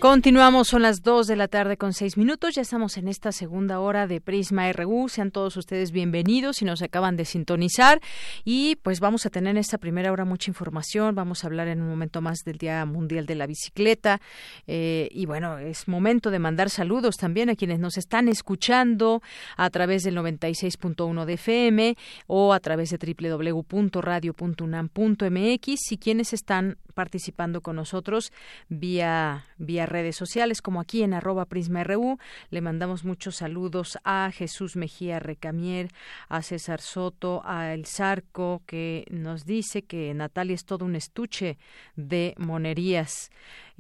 Continuamos, 0.01 0.69
son 0.69 0.81
las 0.81 1.03
2 1.03 1.27
de 1.27 1.37
la 1.37 1.47
tarde 1.47 1.77
con 1.77 1.93
6 1.93 2.17
minutos. 2.17 2.55
Ya 2.55 2.63
estamos 2.63 2.97
en 2.97 3.07
esta 3.07 3.33
segunda 3.33 3.81
hora 3.81 4.07
de 4.07 4.23
Prisma 4.23 4.73
RU. 4.73 5.11
Sean 5.11 5.31
todos 5.31 5.59
ustedes 5.59 5.93
bienvenidos 5.93 6.57
si 6.57 6.65
nos 6.65 6.81
acaban 6.81 7.19
de 7.19 7.27
sintonizar. 7.27 8.01
Y 8.43 8.77
pues 8.77 8.99
vamos 8.99 9.27
a 9.27 9.31
tener 9.31 9.51
en 9.51 9.59
esta 9.59 9.77
primera 9.77 10.11
hora 10.11 10.25
mucha 10.25 10.51
información. 10.51 11.15
Vamos 11.15 11.45
a 11.45 11.49
hablar 11.49 11.69
en 11.69 11.83
un 11.83 11.91
momento 11.91 12.23
más 12.23 12.39
del 12.47 12.57
Día 12.57 12.83
Mundial 12.87 13.27
de 13.27 13.35
la 13.35 13.47
Bicicleta. 13.47 14.23
Eh, 14.67 15.11
y 15.13 15.27
bueno, 15.27 15.59
es 15.59 15.87
momento 15.87 16.31
de 16.31 16.39
mandar 16.39 16.71
saludos 16.71 17.19
también 17.19 17.51
a 17.51 17.55
quienes 17.55 17.79
nos 17.79 17.99
están 17.99 18.29
escuchando 18.29 19.21
a 19.59 19.69
través 19.69 20.03
del 20.03 20.17
96.1 20.17 21.27
de 21.27 21.35
FM 21.35 21.95
o 22.27 22.55
a 22.55 22.61
través 22.61 22.89
de 22.89 22.97
www.radio.unam.mx 22.97 25.93
y 25.93 25.99
quienes 25.99 26.33
están 26.33 26.79
participando 27.01 27.63
con 27.63 27.77
nosotros 27.77 28.31
vía, 28.69 29.47
vía 29.57 29.87
redes 29.87 30.17
sociales, 30.17 30.61
como 30.61 30.83
aquí 30.83 31.03
en 31.03 31.15
arroba 31.15 31.47
PrismaRU. 31.47 32.19
Le 32.51 32.61
mandamos 32.61 33.07
muchos 33.07 33.37
saludos 33.37 33.97
a 34.05 34.31
Jesús 34.35 34.77
Mejía 34.77 35.19
Recamier, 35.19 35.89
a 36.29 36.43
César 36.43 36.83
Soto, 36.83 37.41
a 37.47 37.73
El 37.73 37.87
Zarco, 37.87 38.61
que 38.67 39.07
nos 39.09 39.47
dice 39.47 39.81
que 39.81 40.13
Natalia 40.13 40.55
es 40.55 40.67
todo 40.67 40.85
un 40.85 40.95
estuche 40.95 41.57
de 41.97 42.35
monerías. 42.37 43.31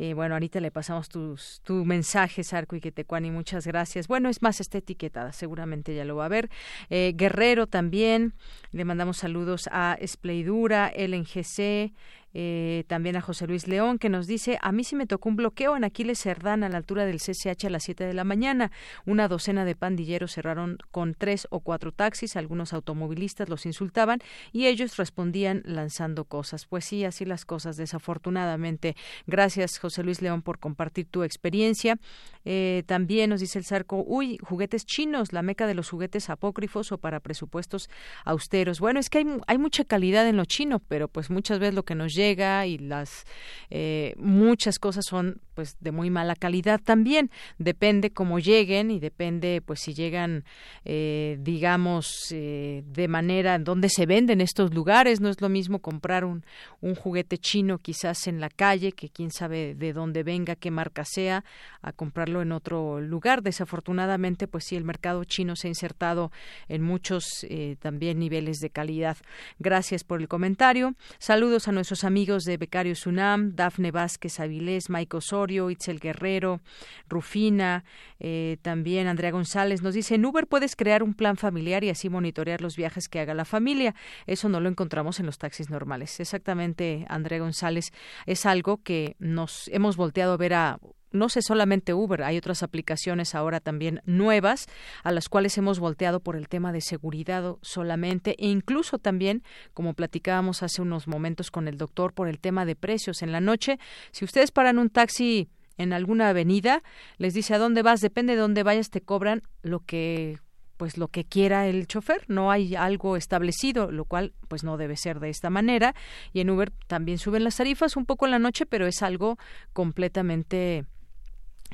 Eh, 0.03 0.15
bueno, 0.15 0.35
ahorita 0.35 0.61
le 0.61 0.71
pasamos 0.71 1.11
tus, 1.11 1.61
tu 1.63 1.85
mensaje, 1.85 2.43
Sarco 2.43 2.75
y 2.75 2.81
Quetecuani, 2.81 3.31
muchas 3.31 3.67
gracias. 3.67 4.09
Bueno, 4.09 4.31
es 4.31 4.41
más, 4.41 4.59
está 4.59 4.79
etiquetada, 4.79 5.35
seguramente 5.35 5.95
ya 5.95 6.07
lo 6.07 6.17
va 6.17 6.25
a 6.25 6.29
ver. 6.29 6.49
Eh, 6.89 7.13
Guerrero 7.15 7.67
también, 7.67 8.33
le 8.73 8.87
mandamos 8.87 9.19
saludos 9.19 9.69
a 9.71 9.99
Espleidura, 10.01 10.89
Ellen 10.89 11.25
GC, 11.25 11.93
eh, 12.33 12.85
también 12.87 13.17
a 13.17 13.21
José 13.21 13.47
Luis 13.47 13.67
León, 13.67 13.99
que 13.99 14.09
nos 14.09 14.27
dice, 14.27 14.59
a 14.63 14.73
mí 14.73 14.85
sí 14.85 14.95
me 14.95 15.07
tocó 15.07 15.29
un 15.29 15.37
bloqueo 15.37 15.77
en 15.77 15.85
Aquiles 15.85 16.21
Cerdán 16.21 16.63
a 16.63 16.69
la 16.69 16.77
altura 16.77 17.05
del 17.05 17.19
CCH 17.19 17.67
a 17.67 17.71
las 17.71 17.83
7 17.83 18.05
de 18.05 18.15
la 18.15 18.25
mañana. 18.25 18.71
Una 19.05 19.29
docena 19.29 19.65
de 19.65 19.75
pandilleros 19.75 20.33
cerraron 20.33 20.79
con 20.93 21.15
tres 21.15 21.49
o 21.51 21.61
cuatro 21.61 21.93
taxis, 21.93 22.37
algunos 22.37 22.73
automovilistas 22.73 23.49
los 23.49 23.67
insultaban 23.67 24.21
y 24.53 24.67
ellos 24.67 24.97
respondían 24.97 25.63
lanzando 25.65 26.25
cosas. 26.25 26.67
Pues 26.67 26.85
sí, 26.85 27.05
así 27.05 27.25
las 27.25 27.45
cosas, 27.45 27.77
desafortunadamente. 27.77 28.97
Gracias, 29.27 29.79
José 29.79 29.90
Luis 29.99 30.23
León, 30.23 30.43
por 30.43 30.59
compartir 30.59 31.07
tu 31.07 31.23
experiencia. 31.23 31.99
Eh, 32.45 32.85
también 32.87 33.31
nos 33.31 33.41
dice 33.41 33.59
el 33.59 33.65
Zarco, 33.65 34.03
uy, 34.07 34.39
juguetes 34.43 34.87
chinos, 34.87 35.33
la 35.33 35.43
meca 35.43 35.67
de 35.67 35.75
los 35.75 35.91
juguetes 35.91 36.31
apócrifos 36.31 36.93
o 36.93 36.99
para 36.99 37.21
presupuestos 37.21 37.91
austeros. 38.25 38.81
Bueno, 38.81 39.01
es 39.01 39.11
que 39.11 39.19
hay, 39.19 39.27
hay 39.47 39.59
mucha 39.59 39.85
calidad 39.85 40.27
en 40.27 40.37
lo 40.37 40.45
chino, 40.45 40.79
pero 40.79 41.09
pues 41.09 41.31
muchas 41.31 41.59
veces 41.59 41.75
lo 41.75 41.85
que 41.85 41.95
nos 41.95 42.15
llega 42.15 42.67
y 42.67 42.79
las 42.79 43.25
eh, 43.71 44.15
muchas 44.17 44.79
cosas 44.79 45.05
son 45.07 45.41
pues 45.55 45.77
de 45.81 45.93
muy 45.93 46.11
mala 46.11 46.35
calidad 46.35 46.81
también 46.83 47.31
depende 47.59 48.11
cómo 48.11 48.39
lleguen 48.39 48.91
y 48.91 48.99
depende 48.99 49.63
pues 49.65 49.81
si 49.81 49.95
llegan 49.95 50.45
eh, 50.85 51.39
digamos 51.41 52.33
eh, 52.33 52.83
de 52.87 53.09
manera 53.09 53.55
en 53.55 53.65
donde 53.65 53.89
se 53.89 54.07
venden 54.07 54.41
estos 54.41 54.73
lugares 54.75 55.21
no 55.21 55.29
es 55.29 55.41
lo 55.41 55.49
mismo 55.49 55.81
comprar 55.81 56.25
un, 56.25 56.45
un 56.81 56.95
juguete 56.95 57.39
chino 57.39 57.79
quizás 57.79 58.27
en 58.27 58.41
la 58.41 58.49
calle 58.49 58.93
que 58.93 59.09
quién 59.09 59.31
sabe 59.31 59.70
de 59.75 59.93
dónde 59.93 60.23
venga 60.23 60.57
qué 60.57 60.71
marca 60.71 61.05
sea 61.05 61.45
a 61.83 61.93
comprarlo 61.93 62.43
en 62.43 62.53
otro 62.53 63.01
lugar 63.01 63.43
desafortunadamente 63.43 64.47
pues 64.47 64.65
sí 64.65 64.77
el 64.77 64.85
mercado 64.85 65.25
chino 65.25 65.57
se 65.57 65.69
ha 65.69 65.71
insertado 65.71 66.31
en 66.69 66.83
muchos 66.83 67.47
también 67.81 68.19
niveles 68.19 68.59
de 68.59 68.71
calidad 68.71 69.17
gracias 69.59 70.05
por 70.05 70.21
el 70.21 70.29
comentario 70.29 70.95
saludos 71.19 71.69
a 71.69 71.73
nuestros 71.73 72.05
amigos 72.05 72.45
de 72.45 72.57
Becario 72.57 72.95
Sunam, 72.95 73.55
Dafne 73.55 73.91
Vázquez 73.91 74.41
Avilés, 74.41 74.91
Maico 74.91 75.19
Osorio, 75.19 75.71
Itzel 75.71 76.01
Guerrero, 76.01 76.61
Rufina, 77.09 77.85
eh, 78.19 78.59
también 78.63 79.07
Andrea 79.07 79.31
González 79.31 79.83
nos 79.83 79.95
dice, 79.95 80.15
en 80.15 80.25
Uber 80.25 80.47
puedes 80.47 80.77
crear 80.77 81.03
un 81.03 81.15
plan 81.15 81.37
familiar 81.37 81.85
y 81.85 81.91
así 81.91 82.09
monitorear 82.09 82.61
los 82.61 82.77
viajes 82.77 83.09
que 83.09 83.21
haga 83.21 83.35
la 83.35 83.45
familia. 83.45 83.95
Eso 84.27 84.49
no 84.49 84.61
lo 84.61 84.69
encontramos 84.69 85.21
en 85.21 85.27
los 85.27 85.39
taxis 85.39 85.71
normales. 85.71 86.21
Exactamente, 86.21 87.07
Andrea 87.09 87.39
González, 87.39 87.93
es 88.27 88.47
algo 88.47 88.83
que 88.83 89.17
nos 89.19 89.60
hemos 89.69 89.97
volteado 89.97 90.33
a 90.33 90.37
ver 90.37 90.55
a 90.55 90.79
no 91.13 91.29
sé 91.29 91.43
solamente 91.43 91.93
Uber, 91.93 92.23
hay 92.23 92.37
otras 92.39 92.63
aplicaciones 92.63 93.35
ahora 93.35 93.61
también 93.61 94.01
nuevas 94.05 94.67
a 95.03 95.11
las 95.11 95.29
cuales 95.29 95.59
hemos 95.59 95.81
volteado 95.81 96.21
por 96.21 96.37
el 96.37 96.49
tema 96.49 96.73
de 96.73 96.81
seguridad 96.81 97.57
solamente 97.63 98.37
e 98.39 98.49
incluso 98.49 98.99
también, 98.99 99.43
como 99.75 99.95
platicábamos 99.95 100.63
hace 100.63 100.83
unos 100.83 101.09
momentos 101.09 101.51
con 101.51 101.67
el 101.67 101.79
doctor, 101.79 102.13
por 102.13 102.29
el 102.29 102.39
tema 102.39 102.65
de 102.65 102.77
precios. 102.77 103.23
En 103.23 103.33
la 103.33 103.41
noche, 103.41 103.79
si 104.13 104.25
ustedes 104.25 104.53
paran 104.53 104.79
un 104.79 104.89
taxi 104.89 105.49
en 105.79 105.93
alguna 105.93 106.29
avenida, 106.29 106.83
les 107.19 107.35
dice 107.35 107.55
a 107.55 107.59
dónde 107.59 107.83
vas, 107.83 108.01
depende 108.01 108.35
de 108.35 108.41
dónde 108.41 108.63
vayas, 108.63 108.91
te 108.91 109.01
cobran 109.01 109.43
lo 109.63 109.81
que 109.81 110.39
pues 110.81 110.97
lo 110.97 111.09
que 111.09 111.27
quiera 111.27 111.67
el 111.67 111.87
chofer, 111.87 112.25
no 112.29 112.51
hay 112.51 112.75
algo 112.75 113.19
establecido, 113.19 113.91
lo 113.91 114.07
cual 114.07 114.33
pues 114.49 114.65
no 114.65 114.79
debe 114.79 114.97
ser 114.97 115.21
de 115.21 115.29
esta 115.29 115.51
manera. 115.51 115.95
Y 116.33 116.41
en 116.41 116.49
Uber 116.49 116.73
también 116.87 117.19
suben 117.19 117.45
las 117.45 117.57
tarifas 117.57 117.99
un 117.99 118.07
poco 118.07 118.25
en 118.25 118.31
la 118.31 118.39
noche, 118.39 118.65
pero 118.65 118.87
es 118.87 119.03
algo 119.03 119.37
completamente 119.75 120.87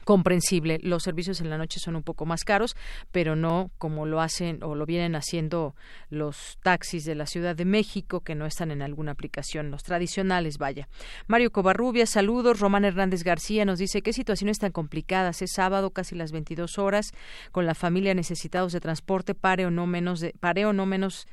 comprensible. 0.05 0.79
Los 0.83 1.03
servicios 1.03 1.41
en 1.41 1.51
la 1.51 1.59
noche 1.59 1.81
son 1.81 1.97
un 1.97 2.03
poco 2.03 2.27
más 2.27 2.45
caros, 2.45 2.77
pero 3.11 3.37
no 3.37 3.71
como 3.79 4.07
lo 4.07 4.21
hacen 4.21 4.63
o 4.63 4.75
lo 4.75 4.87
vienen 4.87 5.15
haciendo 5.15 5.75
los 6.11 6.59
taxis 6.63 7.05
de 7.05 7.15
la 7.15 7.27
Ciudad 7.27 7.57
de 7.57 7.65
México 7.65 8.21
que 8.21 8.35
no 8.35 8.47
están 8.47 8.71
en 8.71 8.83
alguna 8.83 9.13
aplicación, 9.13 9.71
los 9.71 9.83
tradicionales, 9.83 10.59
vaya. 10.59 10.89
Mario 11.27 11.51
Covarrubia, 11.51 12.07
saludos. 12.07 12.61
Román 12.61 12.85
Hernández 12.85 13.25
García 13.25 13.65
nos 13.65 13.79
dice 13.79 14.03
qué 14.03 14.13
situaciones 14.13 14.59
tan 14.59 14.73
complicadas. 14.73 15.43
Es 15.43 15.53
sábado, 15.53 15.91
casi 15.91 16.15
las 16.15 16.33
22 16.33 16.79
horas, 16.79 17.13
con 17.53 17.67
la 17.67 17.75
familia 17.75 18.15
necesitados 18.15 18.73
de 18.73 18.81
transporte, 18.81 19.35
pare 19.35 19.67
o 19.67 19.71
no 19.71 19.87
menos 19.87 20.21
de, 20.21 20.35
pare 20.39 20.67
o 20.67 20.73
no 20.73 20.87
menos 20.87 21.27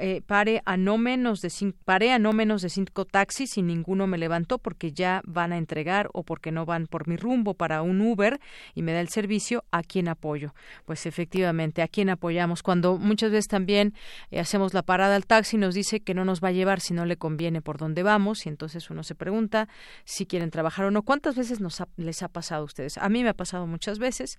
eh, 0.00 0.22
pare 0.26 0.62
a 0.64 0.76
no 0.76 0.98
menos 0.98 1.40
de 1.40 1.50
cinco, 1.50 1.78
paré 1.84 2.12
a 2.12 2.18
no 2.18 2.32
menos 2.32 2.62
de 2.62 2.68
cinco 2.68 3.04
taxis 3.04 3.58
y 3.58 3.62
ninguno 3.62 4.06
me 4.06 4.18
levantó 4.18 4.58
porque 4.58 4.92
ya 4.92 5.22
van 5.24 5.52
a 5.52 5.58
entregar 5.58 6.08
o 6.12 6.22
porque 6.22 6.52
no 6.52 6.66
van 6.66 6.86
por 6.86 7.08
mi 7.08 7.16
rumbo 7.16 7.54
para 7.54 7.82
un 7.82 8.00
Uber 8.00 8.40
y 8.74 8.82
me 8.82 8.92
da 8.92 9.00
el 9.00 9.08
servicio 9.08 9.64
a 9.70 9.82
quien 9.82 10.08
apoyo. 10.08 10.54
Pues 10.84 11.06
efectivamente, 11.06 11.82
a 11.82 11.88
quien 11.88 12.10
apoyamos. 12.10 12.62
Cuando 12.62 12.98
muchas 12.98 13.30
veces 13.30 13.48
también 13.48 13.94
eh, 14.30 14.40
hacemos 14.40 14.74
la 14.74 14.82
parada 14.82 15.16
al 15.16 15.26
taxi 15.26 15.56
nos 15.56 15.74
dice 15.74 16.00
que 16.00 16.14
no 16.14 16.24
nos 16.24 16.42
va 16.42 16.48
a 16.48 16.52
llevar 16.52 16.80
si 16.80 16.94
no 16.94 17.04
le 17.04 17.16
conviene 17.16 17.60
por 17.60 17.78
dónde 17.78 18.02
vamos 18.02 18.46
y 18.46 18.48
entonces 18.48 18.90
uno 18.90 19.02
se 19.02 19.14
pregunta 19.14 19.68
si 20.04 20.26
quieren 20.26 20.50
trabajar 20.50 20.86
o 20.86 20.90
no. 20.90 21.02
¿Cuántas 21.02 21.36
veces 21.36 21.60
nos 21.60 21.82
les 21.96 22.22
ha 22.22 22.28
pasado 22.28 22.62
a 22.62 22.64
ustedes? 22.64 22.98
A 22.98 23.08
mí 23.08 23.22
me 23.22 23.30
ha 23.30 23.34
pasado 23.34 23.66
muchas 23.66 23.98
veces, 23.98 24.38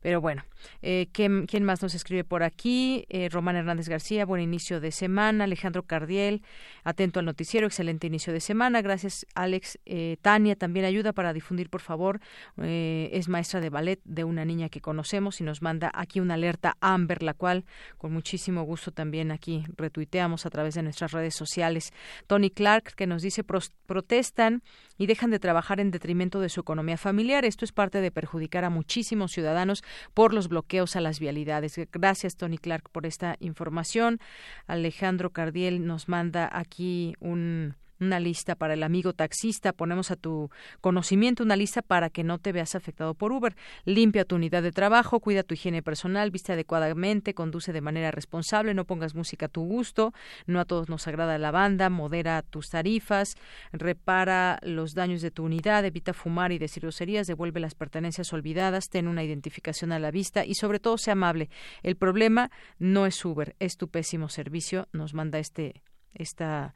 pero 0.00 0.20
bueno, 0.20 0.44
eh, 0.82 1.08
¿quién, 1.12 1.46
más 1.64 1.82
nos 1.82 1.94
escribe 1.94 2.24
por 2.24 2.42
aquí? 2.42 3.06
Román 3.30 3.56
Hernández 3.56 3.88
García, 3.88 4.24
buen 4.24 4.42
inicio 4.42 4.80
de 4.80 4.92
semana. 5.00 5.44
Alejandro 5.44 5.82
Cardiel, 5.82 6.42
atento 6.84 7.20
al 7.20 7.26
noticiero, 7.26 7.66
excelente 7.66 8.06
inicio 8.06 8.32
de 8.32 8.40
semana. 8.40 8.82
Gracias, 8.82 9.26
Alex. 9.34 9.78
Eh, 9.86 10.16
Tania 10.22 10.56
también 10.56 10.84
ayuda 10.84 11.12
para 11.12 11.32
difundir, 11.32 11.70
por 11.70 11.80
favor. 11.80 12.20
Eh, 12.58 13.08
es 13.12 13.28
maestra 13.28 13.60
de 13.60 13.70
ballet 13.70 14.00
de 14.04 14.24
una 14.24 14.44
niña 14.44 14.68
que 14.68 14.80
conocemos 14.80 15.40
y 15.40 15.44
nos 15.44 15.62
manda 15.62 15.90
aquí 15.94 16.20
una 16.20 16.34
alerta 16.34 16.76
Amber, 16.80 17.22
la 17.22 17.34
cual 17.34 17.64
con 17.98 18.12
muchísimo 18.12 18.62
gusto 18.64 18.92
también 18.92 19.30
aquí 19.30 19.64
retuiteamos 19.76 20.46
a 20.46 20.50
través 20.50 20.74
de 20.74 20.82
nuestras 20.82 21.12
redes 21.12 21.34
sociales. 21.34 21.92
Tony 22.26 22.50
Clark, 22.50 22.94
que 22.94 23.06
nos 23.06 23.22
dice 23.22 23.42
protestan 23.42 24.62
y 25.00 25.06
dejan 25.06 25.30
de 25.30 25.38
trabajar 25.38 25.80
en 25.80 25.90
detrimento 25.90 26.40
de 26.40 26.50
su 26.50 26.60
economía 26.60 26.98
familiar. 26.98 27.46
Esto 27.46 27.64
es 27.64 27.72
parte 27.72 28.02
de 28.02 28.10
perjudicar 28.10 28.64
a 28.64 28.70
muchísimos 28.70 29.32
ciudadanos 29.32 29.82
por 30.12 30.34
los 30.34 30.48
bloqueos 30.48 30.94
a 30.94 31.00
las 31.00 31.18
vialidades. 31.18 31.80
Gracias, 31.90 32.36
Tony 32.36 32.58
Clark, 32.58 32.90
por 32.90 33.06
esta 33.06 33.36
información. 33.40 34.20
Alejandro 34.66 35.30
Cardiel 35.30 35.86
nos 35.86 36.10
manda 36.10 36.50
aquí 36.52 37.14
un 37.18 37.76
una 38.00 38.18
lista 38.18 38.54
para 38.54 38.74
el 38.74 38.82
amigo 38.82 39.12
taxista, 39.12 39.72
ponemos 39.72 40.10
a 40.10 40.16
tu 40.16 40.50
conocimiento 40.80 41.42
una 41.42 41.56
lista 41.56 41.82
para 41.82 42.10
que 42.10 42.24
no 42.24 42.38
te 42.38 42.52
veas 42.52 42.74
afectado 42.74 43.14
por 43.14 43.32
Uber. 43.32 43.54
Limpia 43.84 44.24
tu 44.24 44.36
unidad 44.36 44.62
de 44.62 44.72
trabajo, 44.72 45.20
cuida 45.20 45.42
tu 45.42 45.54
higiene 45.54 45.82
personal, 45.82 46.30
viste 46.30 46.52
adecuadamente, 46.52 47.34
conduce 47.34 47.72
de 47.72 47.80
manera 47.80 48.10
responsable, 48.10 48.74
no 48.74 48.84
pongas 48.84 49.14
música 49.14 49.46
a 49.46 49.48
tu 49.48 49.62
gusto, 49.62 50.12
no 50.46 50.60
a 50.60 50.64
todos 50.64 50.88
nos 50.88 51.06
agrada 51.06 51.38
la 51.38 51.50
banda, 51.50 51.90
modera 51.90 52.42
tus 52.42 52.68
tarifas, 52.70 53.34
repara 53.72 54.58
los 54.62 54.94
daños 54.94 55.20
de 55.20 55.30
tu 55.30 55.44
unidad, 55.44 55.84
evita 55.84 56.14
fumar 56.14 56.52
y 56.52 56.58
decir 56.58 56.82
groserías, 56.82 57.26
devuelve 57.26 57.60
las 57.60 57.74
pertenencias 57.74 58.32
olvidadas, 58.32 58.88
ten 58.88 59.08
una 59.08 59.22
identificación 59.22 59.92
a 59.92 59.98
la 59.98 60.10
vista 60.10 60.44
y 60.44 60.54
sobre 60.54 60.80
todo 60.80 60.96
sea 60.96 61.12
amable. 61.12 61.50
El 61.82 61.96
problema 61.96 62.50
no 62.78 63.06
es 63.06 63.22
Uber, 63.24 63.54
es 63.58 63.76
tu 63.76 63.88
pésimo 63.88 64.28
servicio, 64.28 64.88
nos 64.92 65.14
manda 65.14 65.38
este 65.38 65.82
esta 66.14 66.74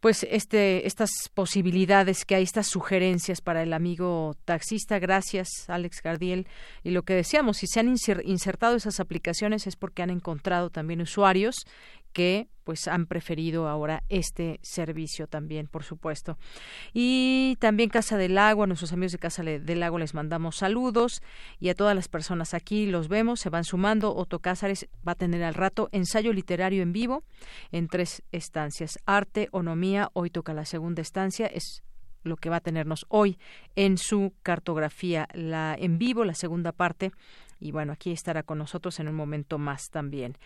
pues 0.00 0.26
este 0.30 0.86
estas 0.86 1.10
posibilidades 1.34 2.24
que 2.24 2.36
hay 2.36 2.44
estas 2.44 2.68
sugerencias 2.68 3.40
para 3.40 3.62
el 3.62 3.72
amigo 3.72 4.36
taxista. 4.44 4.98
Gracias 4.98 5.48
Alex 5.68 6.02
Gardiel. 6.02 6.46
Y 6.84 6.90
lo 6.90 7.02
que 7.02 7.14
decíamos 7.14 7.58
si 7.58 7.66
se 7.66 7.80
han 7.80 7.88
insertado 8.24 8.76
esas 8.76 9.00
aplicaciones 9.00 9.66
es 9.66 9.76
porque 9.76 10.02
han 10.02 10.10
encontrado 10.10 10.70
también 10.70 11.00
usuarios 11.00 11.56
que 12.12 12.48
pues 12.68 12.86
han 12.86 13.06
preferido 13.06 13.66
ahora 13.66 14.02
este 14.10 14.60
servicio 14.62 15.26
también, 15.26 15.68
por 15.68 15.84
supuesto. 15.84 16.36
Y 16.92 17.56
también 17.60 17.88
Casa 17.88 18.18
del 18.18 18.36
Agua, 18.36 18.64
a 18.64 18.66
nuestros 18.66 18.92
amigos 18.92 19.12
de 19.12 19.18
Casa 19.18 19.42
del 19.42 19.80
Lago 19.80 19.98
les 19.98 20.12
mandamos 20.12 20.56
saludos 20.56 21.22
y 21.58 21.70
a 21.70 21.74
todas 21.74 21.96
las 21.96 22.08
personas 22.08 22.52
aquí 22.52 22.84
los 22.84 23.08
vemos, 23.08 23.40
se 23.40 23.48
van 23.48 23.64
sumando. 23.64 24.14
Otto 24.14 24.40
Cázares 24.40 24.86
va 25.06 25.12
a 25.12 25.14
tener 25.14 25.44
al 25.44 25.54
rato 25.54 25.88
ensayo 25.92 26.34
literario 26.34 26.82
en 26.82 26.92
vivo 26.92 27.24
en 27.72 27.88
tres 27.88 28.22
estancias. 28.32 28.98
Arte, 29.06 29.48
Onomía, 29.52 30.10
hoy 30.12 30.28
toca 30.28 30.52
la 30.52 30.66
segunda 30.66 31.00
estancia, 31.00 31.46
es 31.46 31.82
lo 32.22 32.36
que 32.36 32.50
va 32.50 32.56
a 32.56 32.60
tenernos 32.60 33.06
hoy 33.08 33.38
en 33.76 33.96
su 33.96 34.34
cartografía 34.42 35.26
la 35.32 35.74
en 35.78 35.98
vivo 35.98 36.24
la 36.24 36.34
segunda 36.34 36.72
parte 36.72 37.12
y 37.60 37.72
bueno, 37.72 37.92
aquí 37.92 38.12
estará 38.12 38.42
con 38.42 38.58
nosotros 38.58 38.98
en 39.00 39.08
un 39.08 39.14
momento 39.14 39.58
más 39.58 39.90
también. 39.90 40.36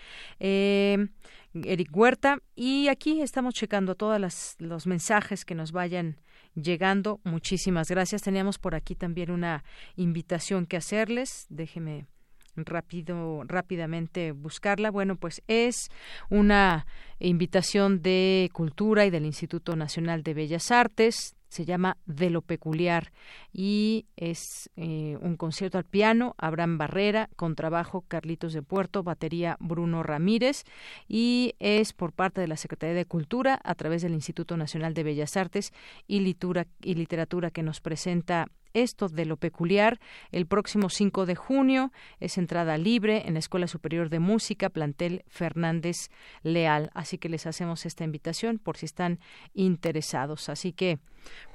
Eh, 0.41 1.09
Eric 1.55 1.91
Huerta, 1.95 2.39
y 2.55 2.89
aquí 2.89 3.21
estamos 3.21 3.55
checando 3.55 3.95
todos 3.95 4.57
los 4.59 4.87
mensajes 4.87 5.45
que 5.45 5.55
nos 5.55 5.73
vayan 5.73 6.19
llegando. 6.55 7.21
Muchísimas 7.25 7.89
gracias. 7.89 8.23
Teníamos 8.23 8.59
por 8.59 8.75
aquí 8.75 8.95
también 8.95 9.31
una 9.31 9.65
invitación 9.97 10.67
que 10.67 10.77
hacerles. 10.77 11.47
Déjeme 11.49 12.07
rápido 12.55 13.45
rápidamente 13.45 14.33
buscarla 14.33 14.91
bueno 14.91 15.17
pues 15.17 15.43
es 15.49 15.89
una 16.29 16.87
invitación 17.19 18.03
de 18.03 18.51
cultura 18.53 19.07
y 19.07 19.11
del 19.11 19.25
Instituto 19.25 19.75
Nacional 19.75 20.23
de 20.23 20.35
Bellas 20.35 20.71
Artes 20.71 21.35
se 21.53 21.67
llama 21.67 21.99
De 22.07 22.31
lo 22.31 22.41
Peculiar 22.41 23.13
y 23.53 24.07
es 24.17 24.71
eh, 24.77 25.19
un 25.21 25.37
concierto 25.37 25.77
al 25.77 25.85
piano, 25.85 26.35
Abraham 26.39 26.79
Barrera, 26.79 27.29
contrabajo 27.37 28.05
Carlitos 28.09 28.55
de 28.55 28.63
Puerto, 28.63 29.03
batería 29.03 29.59
Bruno 29.61 30.03
Ramírez 30.03 30.65
y 31.09 31.55
es 31.59 31.93
por 31.93 32.15
parte 32.15 32.41
de 32.41 32.49
la 32.49 32.57
Secretaría 32.57 32.95
de 32.95 33.05
Cultura 33.05 33.61
a 33.65 33.75
través 33.75 34.01
del 34.01 34.15
Instituto 34.15 34.57
Nacional 34.57 34.95
de 34.95 35.03
Bellas 35.03 35.37
Artes 35.37 35.75
y, 36.07 36.17
y 36.17 36.95
Literatura 36.95 37.51
que 37.51 37.63
nos 37.63 37.83
presenta 37.83 38.47
esto 38.75 39.09
de 39.09 39.25
lo 39.25 39.37
peculiar 39.37 40.01
el 40.31 40.47
próximo 40.47 40.89
5 40.89 41.27
de 41.27 41.35
junio. 41.35 41.93
Es 42.21 42.39
entrada 42.39 42.79
libre 42.79 43.25
en 43.27 43.35
la 43.35 43.41
Escuela 43.41 43.67
Superior 43.67 44.09
de 44.09 44.19
Música, 44.19 44.71
plantel 44.71 45.25
Fernández 45.29 46.09
Leal. 46.43 46.91
Así 46.95 47.19
que 47.19 47.29
les 47.29 47.47
hacemos 47.47 47.87
esta 47.87 48.05
invitación 48.05 48.59
por 48.59 48.77
si 48.77 48.87
están 48.87 49.21
interesados. 49.55 50.49
Así 50.49 50.73
que 50.73 50.99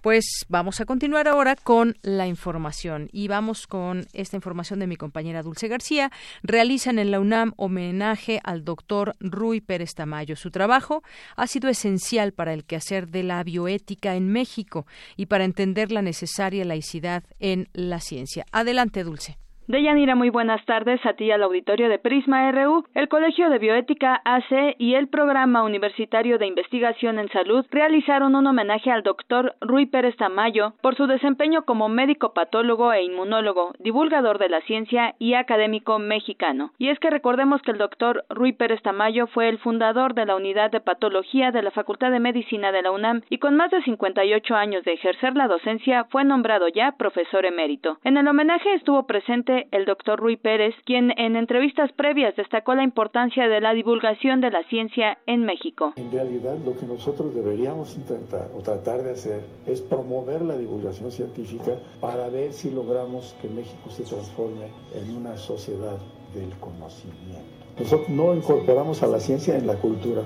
pues 0.02 0.46
vamos 0.48 0.80
a 0.80 0.86
continuar 0.86 1.28
ahora 1.28 1.56
con 1.56 1.98
la 2.02 2.28
información 2.28 3.10
y 3.12 3.28
vamos 3.28 3.68
con 3.68 4.08
esta 4.14 4.36
información 4.36 4.80
de 4.80 4.88
mi 4.88 4.96
compañera 4.96 5.44
Dulce 5.44 5.68
García. 5.68 6.12
Realizan 6.44 7.00
en 7.00 7.12
la 7.12 7.20
UNAM 7.20 7.54
homenaje 7.58 8.40
al 8.44 8.64
doctor 8.64 9.16
Rui 9.20 9.62
Pérez 9.62 9.96
Tamayo. 9.96 10.36
Su 10.36 10.52
trabajo 10.52 11.04
ha 11.36 11.48
sido 11.48 11.70
esencial 11.70 12.32
para 12.32 12.54
el 12.54 12.66
quehacer 12.66 13.08
de 13.08 13.24
la 13.24 13.44
bioética 13.44 14.16
en 14.16 14.32
México 14.32 14.86
y 15.16 15.26
para 15.26 15.44
entender 15.44 15.92
la 15.92 16.02
necesaria 16.02 16.66
laicidad 16.66 17.24
en 17.40 17.70
la 17.74 18.00
ciencia. 18.00 18.46
Adelante, 18.52 19.04
Dulce. 19.04 19.38
Deyanira, 19.68 20.16
muy 20.16 20.30
buenas 20.30 20.64
tardes 20.64 21.06
a 21.06 21.12
ti 21.12 21.30
al 21.30 21.44
auditorio 21.44 21.90
de 21.90 22.00
Prisma 22.00 22.50
RU. 22.54 22.86
El 22.94 23.10
Colegio 23.10 23.50
de 23.50 23.60
Bioética 23.60 24.22
AC 24.24 24.78
y 24.78 24.94
el 24.94 25.10
Programa 25.10 25.62
Universitario 25.62 26.38
de 26.38 26.48
Investigación 26.48 27.20
en 27.20 27.28
Salud 27.32 27.66
realizaron 27.70 28.36
un 28.36 28.48
homenaje 28.48 28.92
al 28.92 29.04
doctor 29.04 29.56
Rui 29.60 29.86
Pérez 29.86 30.16
Tamayo 30.16 30.72
por 30.82 30.96
su 30.96 31.06
desempeño 31.06 31.66
como 31.66 31.90
médico 31.90 32.32
patólogo 32.32 32.94
e 32.94 33.04
inmunólogo, 33.04 33.74
divulgador 33.80 34.40
de 34.40 34.48
la 34.48 34.62
ciencia 34.62 35.16
y 35.20 35.34
académico 35.34 36.00
mexicano. 36.00 36.72
Y 36.78 36.88
es 36.88 37.00
que 37.00 37.10
recordemos 37.10 37.62
que 37.62 37.72
el 37.72 37.78
doctor 37.78 38.24
Rui 38.30 38.54
Pérez 38.54 38.82
Tamayo 38.84 39.28
fue 39.28 39.50
el 39.50 39.58
fundador 39.58 40.14
de 40.14 40.26
la 40.26 40.38
unidad 40.38 40.72
de 40.72 40.80
patología 40.80 41.52
de 41.52 41.62
la 41.62 41.72
Facultad 41.72 42.12
de 42.12 42.22
Medicina 42.22 42.72
de 42.72 42.84
la 42.84 42.92
UNAM 42.92 43.24
y 43.30 43.40
con 43.40 43.58
más 43.58 43.70
de 43.72 43.82
58 43.82 44.56
años 44.56 44.86
de 44.86 44.94
ejercer 44.94 45.36
la 45.36 45.50
docencia 45.50 46.06
fue 46.06 46.24
nombrado 46.24 46.70
ya 46.70 46.94
profesor 46.94 47.46
emérito. 47.46 47.98
En 48.06 48.16
el 48.16 48.30
homenaje 48.30 48.74
estuvo 48.74 49.06
presente 49.06 49.57
el 49.72 49.86
doctor 49.86 50.20
Rui 50.20 50.38
Pérez, 50.38 50.76
quien 50.86 51.12
en 51.18 51.36
entrevistas 51.36 51.92
previas 51.94 52.36
destacó 52.36 52.76
la 52.76 52.84
importancia 52.84 53.48
de 53.48 53.62
la 53.62 53.74
divulgación 53.74 54.42
de 54.42 54.52
la 54.52 54.64
ciencia 54.64 55.18
en 55.26 55.44
México. 55.44 55.94
En 55.96 56.12
realidad, 56.12 56.58
lo 56.66 56.76
que 56.78 56.86
nosotros 56.86 57.34
deberíamos 57.34 57.96
intentar 57.96 58.50
o 58.56 58.62
tratar 58.62 59.04
de 59.04 59.12
hacer 59.12 59.42
es 59.66 59.82
promover 59.82 60.42
la 60.42 60.58
divulgación 60.58 61.12
científica 61.12 61.74
para 62.00 62.30
ver 62.30 62.54
si 62.54 62.70
logramos 62.70 63.36
que 63.42 63.50
México 63.50 63.90
se 63.90 64.04
transforme 64.04 64.68
en 64.94 65.18
una 65.18 65.38
sociedad 65.38 65.98
del 66.34 66.52
conocimiento. 66.60 67.58
Nosotros 67.80 68.10
no 68.10 68.36
incorporamos 68.36 69.04
a 69.04 69.08
la 69.08 69.20
ciencia 69.20 69.58
en 69.58 69.68
la 69.68 69.76
cultura, 69.76 70.24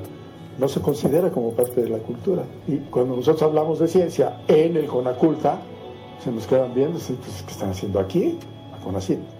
no 0.57 0.67
se 0.67 0.81
considera 0.81 1.31
como 1.31 1.51
parte 1.53 1.81
de 1.81 1.89
la 1.89 1.97
cultura. 1.99 2.43
Y 2.67 2.77
cuando 2.89 3.15
nosotros 3.15 3.43
hablamos 3.43 3.79
de 3.79 3.87
ciencia 3.87 4.41
en 4.47 4.77
el 4.77 4.85
Conaculta, 4.85 5.59
se 6.23 6.31
nos 6.31 6.45
quedan 6.45 6.73
viendo, 6.73 6.99
pues, 6.99 7.43
¿qué 7.43 7.51
están 7.51 7.71
haciendo 7.71 7.99
aquí? 7.99 8.37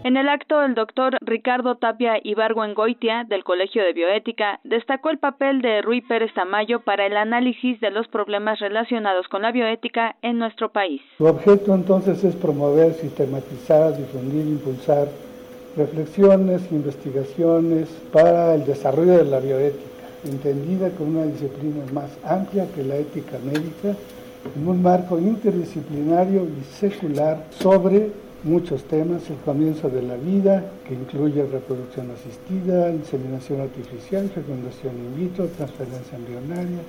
En 0.04 0.18
el 0.18 0.30
acto, 0.30 0.64
el 0.64 0.76
doctor 0.76 1.18
Ricardo 1.22 1.76
Tapia 1.76 2.20
Ibargüengoitia, 2.24 3.26
del 3.28 3.44
Colegio 3.44 3.84
de 3.84 3.94
Bioética, 3.94 4.60
destacó 4.64 5.10
el 5.10 5.18
papel 5.18 5.62
de 5.62 5.82
Rui 5.82 6.02
Pérez 6.02 6.34
Tamayo 6.34 6.82
para 6.82 7.06
el 7.06 7.18
análisis 7.18 7.80
de 7.82 7.92
los 7.92 8.08
problemas 8.08 8.60
relacionados 8.60 9.28
con 9.28 9.42
la 9.42 9.52
bioética 9.52 10.16
en 10.22 10.38
nuestro 10.38 10.72
país. 10.72 11.02
Su 11.18 11.26
objeto 11.26 11.74
entonces 11.74 12.24
es 12.24 12.36
promover, 12.36 12.94
sistematizar, 12.94 13.98
difundir, 13.98 14.48
impulsar 14.48 15.08
reflexiones, 15.76 16.72
investigaciones 16.72 17.90
para 18.12 18.56
el 18.56 18.66
desarrollo 18.66 19.18
de 19.18 19.26
la 19.26 19.40
bioética, 19.40 20.06
entendida 20.26 20.90
como 20.92 21.20
una 21.20 21.26
disciplina 21.26 21.84
más 21.94 22.18
amplia 22.24 22.68
que 22.74 22.84
la 22.84 22.98
ética 22.98 23.38
médica, 23.44 23.98
en 24.56 24.68
un 24.68 24.82
marco 24.82 25.20
interdisciplinario 25.20 26.46
y 26.46 26.64
secular 26.74 27.46
sobre 27.52 28.10
muchos 28.44 28.84
temas, 28.84 29.30
el 29.30 29.38
comienzo 29.38 29.90
de 29.90 30.02
la 30.02 30.16
vida, 30.16 30.66
que 30.88 30.94
incluye 30.94 31.46
reproducción 31.46 32.10
asistida, 32.12 32.90
inseminación 32.90 33.62
artificial, 33.62 34.30
fecundación 34.30 34.96
in 34.98 35.16
vitro, 35.16 35.48
transferencia 35.48 36.18
embrionaria, 36.18 36.80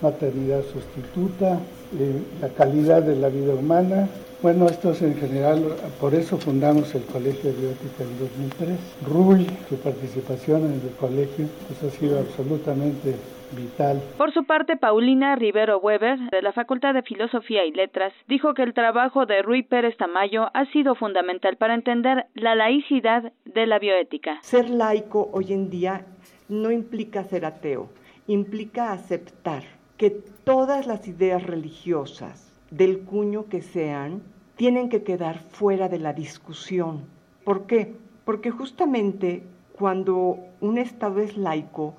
maternidad 0.00 0.62
sustituta, 0.72 1.58
eh, 1.98 2.22
la 2.40 2.48
calidad 2.48 3.02
de 3.02 3.16
la 3.16 3.28
vida 3.28 3.54
humana. 3.54 4.08
Bueno, 4.42 4.66
esto 4.66 4.92
es 4.92 5.02
en 5.02 5.16
general, 5.16 5.64
por 6.00 6.14
eso 6.14 6.36
fundamos 6.36 6.94
el 6.94 7.02
Colegio 7.04 7.52
de 7.52 7.56
Biótica 7.56 8.04
en 8.04 8.18
2003. 8.18 8.78
Rui, 9.06 9.46
su 9.68 9.76
participación 9.76 10.64
en 10.66 10.72
el 10.72 10.94
colegio, 11.00 11.46
pues 11.66 11.92
ha 11.92 11.98
sido 11.98 12.18
absolutamente 12.18 13.14
vital. 13.52 14.02
Por 14.16 14.32
su 14.32 14.44
parte, 14.44 14.76
Paulina 14.76 15.36
Rivero 15.36 15.78
Weber, 15.78 16.18
de 16.30 16.42
la 16.42 16.52
Facultad 16.52 16.94
de 16.94 17.02
Filosofía 17.02 17.64
y 17.64 17.72
Letras, 17.72 18.12
dijo 18.28 18.54
que 18.54 18.62
el 18.62 18.74
trabajo 18.74 19.26
de 19.26 19.42
Rui 19.42 19.62
Pérez 19.62 19.96
Tamayo 19.96 20.50
ha 20.54 20.64
sido 20.66 20.94
fundamental 20.94 21.56
para 21.56 21.74
entender 21.74 22.26
la 22.34 22.54
laicidad 22.54 23.32
de 23.44 23.66
la 23.66 23.78
bioética. 23.78 24.38
Ser 24.42 24.70
laico 24.70 25.30
hoy 25.32 25.52
en 25.52 25.70
día 25.70 26.06
no 26.48 26.70
implica 26.70 27.24
ser 27.24 27.44
ateo, 27.44 27.88
implica 28.26 28.92
aceptar 28.92 29.62
que 29.96 30.10
todas 30.10 30.86
las 30.86 31.08
ideas 31.08 31.42
religiosas, 31.42 32.52
del 32.70 33.00
cuño 33.00 33.46
que 33.48 33.62
sean, 33.62 34.22
tienen 34.56 34.88
que 34.88 35.02
quedar 35.02 35.38
fuera 35.38 35.88
de 35.88 35.98
la 35.98 36.12
discusión. 36.12 37.04
¿Por 37.44 37.66
qué? 37.66 37.94
Porque 38.24 38.50
justamente 38.50 39.42
cuando 39.72 40.38
un 40.60 40.78
Estado 40.78 41.20
es 41.20 41.36
laico, 41.36 41.94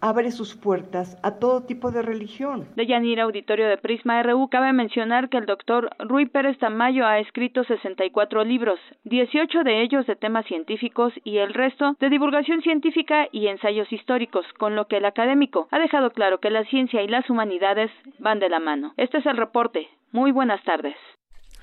abre 0.00 0.30
sus 0.30 0.54
puertas 0.54 1.18
a 1.22 1.38
todo 1.38 1.64
tipo 1.64 1.90
de 1.90 2.02
religión. 2.02 2.66
De 2.76 2.86
Yanira 2.86 3.24
Auditorio 3.24 3.68
de 3.68 3.78
Prisma 3.78 4.22
RU, 4.22 4.48
cabe 4.48 4.72
mencionar 4.72 5.28
que 5.28 5.38
el 5.38 5.46
doctor 5.46 5.90
Rui 5.98 6.26
Pérez 6.26 6.58
Tamayo 6.58 7.06
ha 7.06 7.18
escrito 7.18 7.64
64 7.64 8.44
libros, 8.44 8.78
18 9.04 9.64
de 9.64 9.82
ellos 9.82 10.06
de 10.06 10.16
temas 10.16 10.46
científicos 10.46 11.12
y 11.24 11.38
el 11.38 11.54
resto 11.54 11.96
de 12.00 12.10
divulgación 12.10 12.62
científica 12.62 13.28
y 13.32 13.48
ensayos 13.48 13.92
históricos, 13.92 14.46
con 14.58 14.76
lo 14.76 14.86
que 14.86 14.98
el 14.98 15.04
académico 15.04 15.68
ha 15.70 15.78
dejado 15.78 16.10
claro 16.10 16.38
que 16.38 16.50
la 16.50 16.64
ciencia 16.64 17.02
y 17.02 17.08
las 17.08 17.28
humanidades 17.30 17.90
van 18.18 18.38
de 18.38 18.48
la 18.48 18.60
mano. 18.60 18.92
Este 18.96 19.18
es 19.18 19.26
el 19.26 19.36
reporte. 19.36 19.88
Muy 20.12 20.32
buenas 20.32 20.62
tardes. 20.64 20.96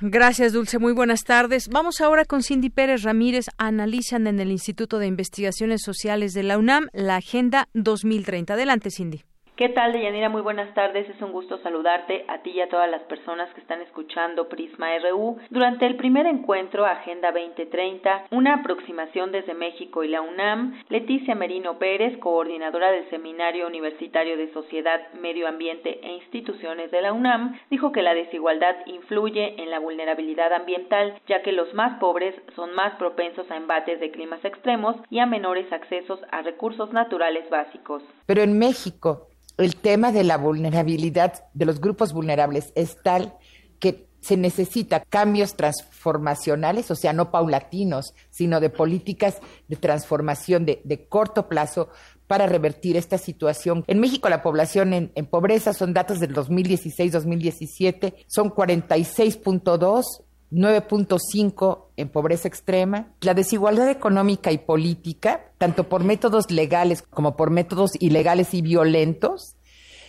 Gracias, 0.07 0.53
Dulce. 0.53 0.77
Muy 0.77 0.94
buenas 0.94 1.23
tardes. 1.23 1.68
Vamos 1.68 1.99
ahora 1.99 2.26
con 2.26 2.44
Cindy 2.44 2.69
Pérez 2.69 3.02
Ramírez. 3.02 3.48
Analizan 3.57 4.27
en 4.27 4.40
el 4.40 4.52
Instituto 4.52 4.99
de 4.99 5.07
Investigaciones 5.07 5.82
Sociales 5.82 6.34
de 6.34 6.44
la 6.44 6.60
UNAM 6.60 6.90
la 6.94 7.15
Agenda 7.15 7.69
2030. 7.73 8.53
Adelante, 8.53 8.91
Cindy. 8.91 9.23
¿Qué 9.56 9.69
tal, 9.69 9.94
Deyanira? 9.94 10.27
Muy 10.27 10.41
buenas 10.41 10.73
tardes. 10.73 11.10
Es 11.10 11.22
un 11.22 11.32
gusto 11.32 11.57
saludarte 11.60 12.26
a 12.27 12.40
ti 12.40 12.49
y 12.49 12.60
a 12.60 12.68
todas 12.68 12.91
las 12.91 13.03
personas 13.03 13.49
que 13.53 13.61
están 13.61 13.82
escuchando 13.82 14.49
Prisma 14.49 14.88
RU. 14.99 15.38
Durante 15.49 15.86
el 15.86 15.95
primer 15.95 16.26
encuentro 16.26 16.86
Agenda 16.86 17.32
2030, 17.32 18.26
una 18.32 18.56
aproximación 18.56 19.32
desde 19.32 19.53
México 19.53 20.03
y 20.03 20.10
la 20.10 20.22
UNAM, 20.22 20.84
Leticia 20.90 21.36
Merino 21.36 21.80
Pérez, 21.80 22.18
coordinadora 22.18 22.91
del 22.91 23.10
Seminario 23.10 23.65
Universitario 23.65 24.36
de 24.36 24.52
Sociedad, 24.52 24.99
Medio 25.14 25.48
Ambiente 25.48 26.02
e 26.03 26.15
Instituciones 26.15 26.91
de 26.91 27.02
la 27.02 27.14
UNAM, 27.14 27.57
dijo 27.69 27.94
que 27.94 28.02
la 28.02 28.14
desigualdad 28.14 28.76
influye 28.88 29.64
en 29.64 29.72
la 29.72 29.80
vulnerabilidad 29.80 30.52
ambiental, 30.52 31.18
ya 31.30 31.44
que 31.44 31.53
los 31.53 31.73
más 31.73 31.98
pobres 31.99 32.36
son 32.57 32.76
más 32.76 32.95
propensos 32.95 33.49
a 33.49 33.56
embates 33.56 34.02
de 34.02 34.11
climas 34.11 34.44
extremos 34.44 34.98
y 35.10 35.19
a 35.19 35.26
menores 35.26 35.72
accesos 35.72 36.19
a 36.34 36.41
recursos 36.41 36.91
naturales 36.91 37.49
básicos. 37.49 38.03
Pero 38.26 38.41
en 38.41 38.60
México, 38.60 39.30
el 39.57 39.76
tema 39.76 40.11
de 40.11 40.23
la 40.23 40.38
vulnerabilidad 40.38 41.45
de 41.53 41.65
los 41.65 41.80
grupos 41.80 42.14
vulnerables 42.14 42.72
es 42.76 42.98
tal 43.02 43.36
que 43.80 44.07
se 44.22 44.38
necesita 44.38 45.02
cambios 45.02 45.56
transformacionales, 45.56 46.90
o 46.90 46.95
sea, 46.95 47.14
no 47.14 47.30
paulatinos, 47.30 48.15
sino 48.32 48.60
de 48.60 48.72
políticas 48.72 49.38
de 49.68 49.76
transformación 49.76 50.65
de, 50.65 50.82
de 50.84 51.07
corto 51.07 51.48
plazo 51.48 51.90
para 52.26 52.48
revertir 52.48 52.98
esta 52.98 53.19
situación. 53.19 53.84
En 53.86 53.99
México 53.99 54.27
la 54.27 54.41
población 54.41 54.94
en, 54.94 55.11
en 55.14 55.27
pobreza 55.27 55.73
son 55.73 55.94
datos 55.94 56.19
del 56.19 56.34
2016-2017, 56.34 58.15
son 58.26 58.49
46.2 58.49 60.24
9.5 60.51 61.85
en 61.97 62.09
pobreza 62.09 62.47
extrema. 62.47 63.13
La 63.22 63.34
desigualdad 63.34 63.89
económica 63.89 64.51
y 64.51 64.59
política, 64.59 65.51
tanto 65.57 65.89
por 65.89 66.03
métodos 66.03 66.51
legales 66.51 67.01
como 67.01 67.35
por 67.35 67.49
métodos 67.49 67.91
ilegales 67.99 68.53
y 68.53 68.61
violentos, 68.61 69.55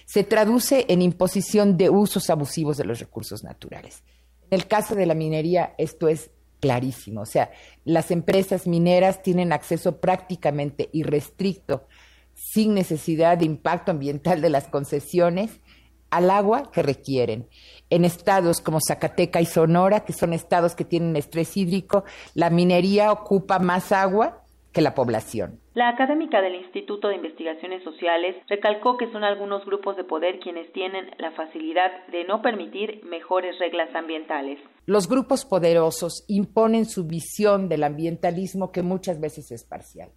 se 0.04 0.22
traduce 0.24 0.86
en 0.88 1.02
imposición 1.02 1.76
de 1.76 1.90
usos 1.90 2.30
abusivos 2.30 2.76
de 2.76 2.84
los 2.84 3.00
recursos 3.00 3.42
naturales. 3.42 4.02
En 4.50 4.60
el 4.60 4.66
caso 4.68 4.94
de 4.94 5.06
la 5.06 5.14
minería, 5.14 5.74
esto 5.78 6.08
es 6.08 6.30
clarísimo. 6.60 7.22
O 7.22 7.26
sea, 7.26 7.50
las 7.84 8.10
empresas 8.10 8.66
mineras 8.66 9.22
tienen 9.22 9.52
acceso 9.52 10.00
prácticamente 10.00 10.88
irrestricto, 10.92 11.86
sin 12.34 12.74
necesidad 12.74 13.38
de 13.38 13.46
impacto 13.46 13.90
ambiental 13.90 14.40
de 14.40 14.50
las 14.50 14.68
concesiones, 14.68 15.60
al 16.10 16.30
agua 16.30 16.70
que 16.72 16.82
requieren 16.82 17.48
en 17.90 18.04
estados 18.04 18.60
como 18.60 18.78
Zacateca 18.80 19.40
y 19.40 19.46
Sonora, 19.46 20.04
que 20.04 20.12
son 20.12 20.32
estados 20.32 20.74
que 20.74 20.84
tienen 20.84 21.16
estrés 21.16 21.56
hídrico, 21.56 22.04
la 22.34 22.50
minería 22.50 23.12
ocupa 23.12 23.58
más 23.58 23.92
agua 23.92 24.42
que 24.72 24.82
la 24.82 24.94
población. 24.94 25.58
La 25.72 25.88
académica 25.88 26.42
del 26.42 26.54
Instituto 26.54 27.08
de 27.08 27.16
Investigaciones 27.16 27.82
Sociales 27.82 28.36
recalcó 28.48 28.96
que 28.98 29.10
son 29.10 29.24
algunos 29.24 29.64
grupos 29.64 29.96
de 29.96 30.04
poder 30.04 30.38
quienes 30.38 30.70
tienen 30.72 31.10
la 31.18 31.32
facilidad 31.32 31.90
de 32.08 32.24
no 32.24 32.42
permitir 32.42 33.02
mejores 33.04 33.58
reglas 33.58 33.94
ambientales. 33.94 34.58
Los 34.84 35.08
grupos 35.08 35.44
poderosos 35.44 36.24
imponen 36.28 36.84
su 36.84 37.06
visión 37.06 37.68
del 37.68 37.84
ambientalismo 37.84 38.70
que 38.70 38.82
muchas 38.82 39.18
veces 39.18 39.50
es 39.50 39.64
parcial. 39.64 40.10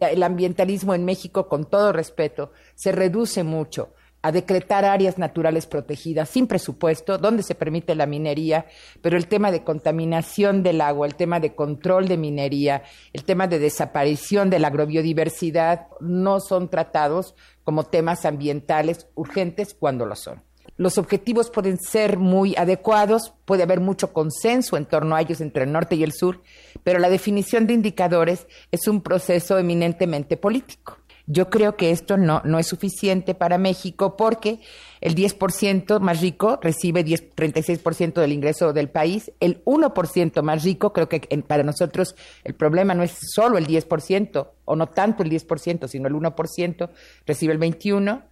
El 0.00 0.22
ambientalismo 0.22 0.94
en 0.94 1.04
México, 1.04 1.48
con 1.48 1.68
todo 1.68 1.92
respeto, 1.92 2.52
se 2.74 2.92
reduce 2.92 3.42
mucho 3.42 3.94
a 4.24 4.32
decretar 4.32 4.86
áreas 4.86 5.18
naturales 5.18 5.66
protegidas 5.66 6.30
sin 6.30 6.46
presupuesto, 6.46 7.18
donde 7.18 7.42
se 7.42 7.54
permite 7.54 7.94
la 7.94 8.06
minería, 8.06 8.64
pero 9.02 9.18
el 9.18 9.26
tema 9.26 9.52
de 9.52 9.62
contaminación 9.62 10.62
del 10.62 10.80
agua, 10.80 11.06
el 11.06 11.14
tema 11.14 11.40
de 11.40 11.54
control 11.54 12.08
de 12.08 12.16
minería, 12.16 12.84
el 13.12 13.24
tema 13.24 13.48
de 13.48 13.58
desaparición 13.58 14.48
de 14.48 14.60
la 14.60 14.68
agrobiodiversidad 14.68 15.88
no 16.00 16.40
son 16.40 16.70
tratados 16.70 17.34
como 17.64 17.84
temas 17.84 18.24
ambientales 18.24 19.08
urgentes 19.14 19.76
cuando 19.78 20.06
lo 20.06 20.16
son. 20.16 20.42
Los 20.78 20.96
objetivos 20.96 21.50
pueden 21.50 21.78
ser 21.78 22.16
muy 22.16 22.56
adecuados, 22.56 23.34
puede 23.44 23.62
haber 23.62 23.80
mucho 23.80 24.14
consenso 24.14 24.78
en 24.78 24.86
torno 24.86 25.16
a 25.16 25.20
ellos 25.20 25.42
entre 25.42 25.64
el 25.64 25.72
norte 25.72 25.96
y 25.96 26.02
el 26.02 26.12
sur, 26.12 26.40
pero 26.82 26.98
la 26.98 27.10
definición 27.10 27.66
de 27.66 27.74
indicadores 27.74 28.46
es 28.72 28.88
un 28.88 29.02
proceso 29.02 29.58
eminentemente 29.58 30.38
político. 30.38 30.96
Yo 31.26 31.48
creo 31.48 31.76
que 31.76 31.90
esto 31.90 32.18
no, 32.18 32.42
no 32.44 32.58
es 32.58 32.66
suficiente 32.66 33.34
para 33.34 33.56
México 33.56 34.14
porque 34.14 34.60
el 35.00 35.14
10% 35.14 35.98
más 36.00 36.20
rico 36.20 36.58
recibe 36.60 37.02
10, 37.02 37.34
36% 37.34 38.20
del 38.20 38.32
ingreso 38.32 38.74
del 38.74 38.90
país. 38.90 39.32
El 39.40 39.64
1% 39.64 40.42
más 40.42 40.64
rico, 40.64 40.92
creo 40.92 41.08
que 41.08 41.20
para 41.46 41.62
nosotros 41.62 42.14
el 42.44 42.54
problema 42.54 42.94
no 42.94 43.02
es 43.02 43.16
solo 43.34 43.56
el 43.56 43.66
10%, 43.66 44.48
o 44.66 44.76
no 44.76 44.88
tanto 44.88 45.22
el 45.22 45.30
10%, 45.30 45.88
sino 45.88 46.08
el 46.08 46.14
1%, 46.14 46.90
recibe 47.26 47.52
el 47.54 47.60
21%. 47.60 48.22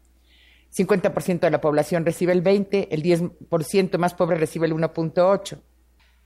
50% 0.74 1.40
de 1.40 1.51
la 1.51 1.60
población 1.60 2.05
recibe 2.06 2.32
el 2.32 2.43
20%, 2.43 2.89
el 2.90 3.02
10% 3.02 3.98
más 3.98 4.14
pobre 4.14 4.36
recibe 4.36 4.66
el 4.66 4.74
1.8%. 4.74 5.59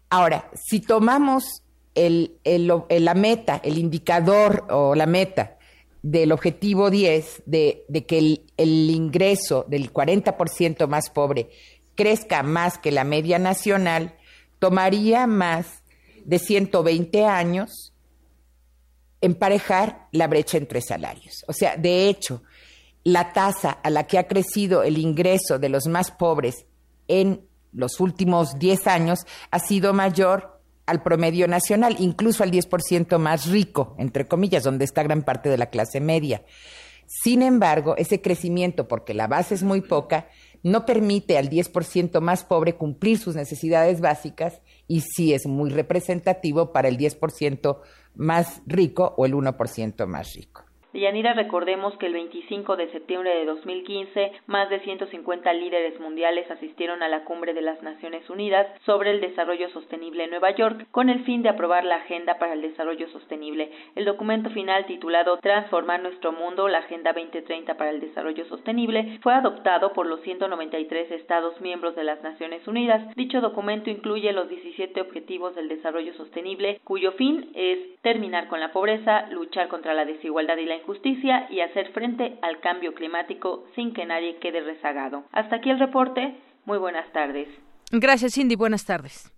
Ahora, 0.09 0.51
si 0.55 0.81
tomamos 0.81 1.63
el, 1.97 2.39
el, 2.45 2.69
la 2.89 3.15
meta, 3.15 3.61
el 3.65 3.79
indicador 3.79 4.67
o 4.71 4.95
la 4.95 5.07
meta 5.07 5.56
del 6.03 6.33
objetivo 6.33 6.91
10 6.91 7.43
de, 7.47 7.85
que 8.07 8.19
el, 8.57 8.91
ingreso 8.91 9.65
del 9.69 9.93
40% 9.93 10.87
más 10.87 11.11
pobre 11.11 11.51
crezca 11.95 12.43
más 12.43 12.79
que 12.79 12.93
la 12.93 13.05
media 13.05 13.39
nacional, 13.39 14.17
tomaría 14.59 15.27
más 15.27 15.83
de 16.25 16.39
120 16.39 17.25
años 17.25 17.93
emparejar 19.21 20.09
la 20.13 20.27
brecha 20.29 20.59
entre 20.59 20.81
salarios. 20.81 21.45
O 21.49 21.53
sea, 21.53 21.77
de 21.77 22.09
hecho, 22.09 22.43
la 23.03 23.33
tasa 23.33 23.71
a 23.71 23.91
la 23.91 24.07
que 24.07 24.19
ha 24.19 24.27
crecido 24.27 24.83
el 24.83 24.99
ingreso 24.99 25.59
de 25.59 25.69
los 25.69 25.87
más 25.87 26.11
pobres 26.11 26.67
en 27.09 27.47
los 27.73 28.01
últimos 28.01 28.59
10 28.59 28.87
años 28.87 29.21
ha 29.51 29.59
sido 29.59 29.93
mayor 29.93 30.56
al 30.87 31.03
promedio 31.03 31.49
nacional, 31.49 31.97
incluso 31.99 32.43
al 32.43 32.51
10% 32.51 33.19
más 33.19 33.47
rico, 33.47 33.95
entre 33.99 34.27
comillas, 34.27 34.63
donde 34.63 34.85
está 34.85 35.03
gran 35.03 35.23
parte 35.23 35.49
de 35.49 35.59
la 35.59 35.67
clase 35.67 36.01
media. 36.01 36.43
Sin 37.07 37.43
embargo, 37.43 37.97
ese 37.97 38.21
crecimiento, 38.21 38.89
porque 38.89 39.15
la 39.15 39.27
base 39.27 39.55
es 39.55 39.63
muy 39.63 39.81
poca, 39.81 40.29
no 40.63 40.85
permite 40.85 41.39
al 41.39 41.49
10% 41.49 42.21
más 42.21 42.45
pobre 42.45 42.75
cumplir 42.75 43.19
sus 43.19 43.37
necesidades 43.37 44.01
básicas 44.01 44.61
y 44.89 45.03
sí 45.03 45.33
es 45.33 45.47
muy 45.47 45.71
representativo 45.71 46.73
para 46.73 46.89
el 46.89 46.99
10% 46.99 47.79
más 48.17 48.63
rico 48.67 49.15
o 49.17 49.27
el 49.27 49.35
1% 49.35 50.07
más 50.07 50.35
rico. 50.35 50.66
Yanira, 51.01 51.35
recordemos 51.35 51.97
que 51.99 52.07
el 52.07 52.15
25 52.15 52.77
de 52.77 52.91
septiembre 52.91 53.35
de 53.37 53.45
2015, 53.45 54.33
más 54.47 54.71
de 54.71 54.81
150 54.81 55.53
líderes 55.53 55.99
mundiales 56.01 56.51
asistieron 56.51 57.03
a 57.03 57.09
la 57.09 57.25
cumbre 57.25 57.55
de 57.55 57.61
las 57.61 57.83
Naciones 57.83 58.29
Unidas 58.31 58.67
sobre 58.85 59.11
el 59.11 59.21
desarrollo 59.21 59.69
sostenible 59.71 60.25
en 60.25 60.31
Nueva 60.31 60.53
York 60.53 60.87
con 60.91 61.09
el 61.09 61.25
fin 61.25 61.43
de 61.43 61.49
aprobar 61.49 61.85
la 61.85 61.97
Agenda 61.97 62.39
para 62.39 62.55
el 62.55 62.63
Desarrollo 62.63 63.09
Sostenible. 63.09 63.71
El 63.95 64.05
documento 64.05 64.51
final 64.51 64.87
titulado 64.87 65.39
Transformar 65.39 66.01
nuestro 66.01 66.33
mundo, 66.33 66.69
la 66.69 66.79
Agenda 66.79 67.13
2030 67.13 67.77
para 67.77 67.91
el 67.91 68.01
Desarrollo 68.01 68.45
Sostenible, 68.47 69.19
fue 69.23 69.35
adoptado 69.35 69.93
por 69.93 70.07
los 70.07 70.21
193 70.23 71.11
Estados 71.11 71.61
miembros 71.61 71.95
de 71.97 72.05
las 72.05 72.23
Naciones 72.23 72.67
Unidas. 72.67 73.03
Dicho 73.17 73.41
documento 73.41 73.91
incluye 73.91 74.33
los 74.33 74.49
17 74.49 75.01
Objetivos 75.01 75.55
del 75.55 75.69
Desarrollo 75.69 76.15
Sostenible, 76.15 76.81
cuyo 76.85 77.13
fin 77.13 77.51
es 77.55 78.01
terminar 78.03 78.49
con 78.49 78.61
la 78.61 78.73
pobreza, 78.73 79.27
luchar 79.31 79.69
contra 79.69 79.95
la 79.95 80.05
desigualdad 80.05 80.57
y 80.57 80.65
la 80.65 80.77
justicia 80.87 81.47
y 81.51 81.61
hacer 81.61 81.93
frente 81.93 82.39
al 82.43 82.61
cambio 82.61 82.95
climático 82.95 83.65
sin 83.75 83.93
que 83.93 84.07
nadie 84.07 84.39
quede 84.39 84.61
rezagado. 84.61 85.25
Hasta 85.33 85.57
aquí 85.57 85.71
el 85.71 85.79
reporte. 85.79 86.37
Muy 86.65 86.79
buenas 86.79 87.11
tardes. 87.13 87.49
Gracias, 87.93 88.35
Cindy. 88.35 88.57
Buenas 88.57 88.85
tardes. 88.85 89.33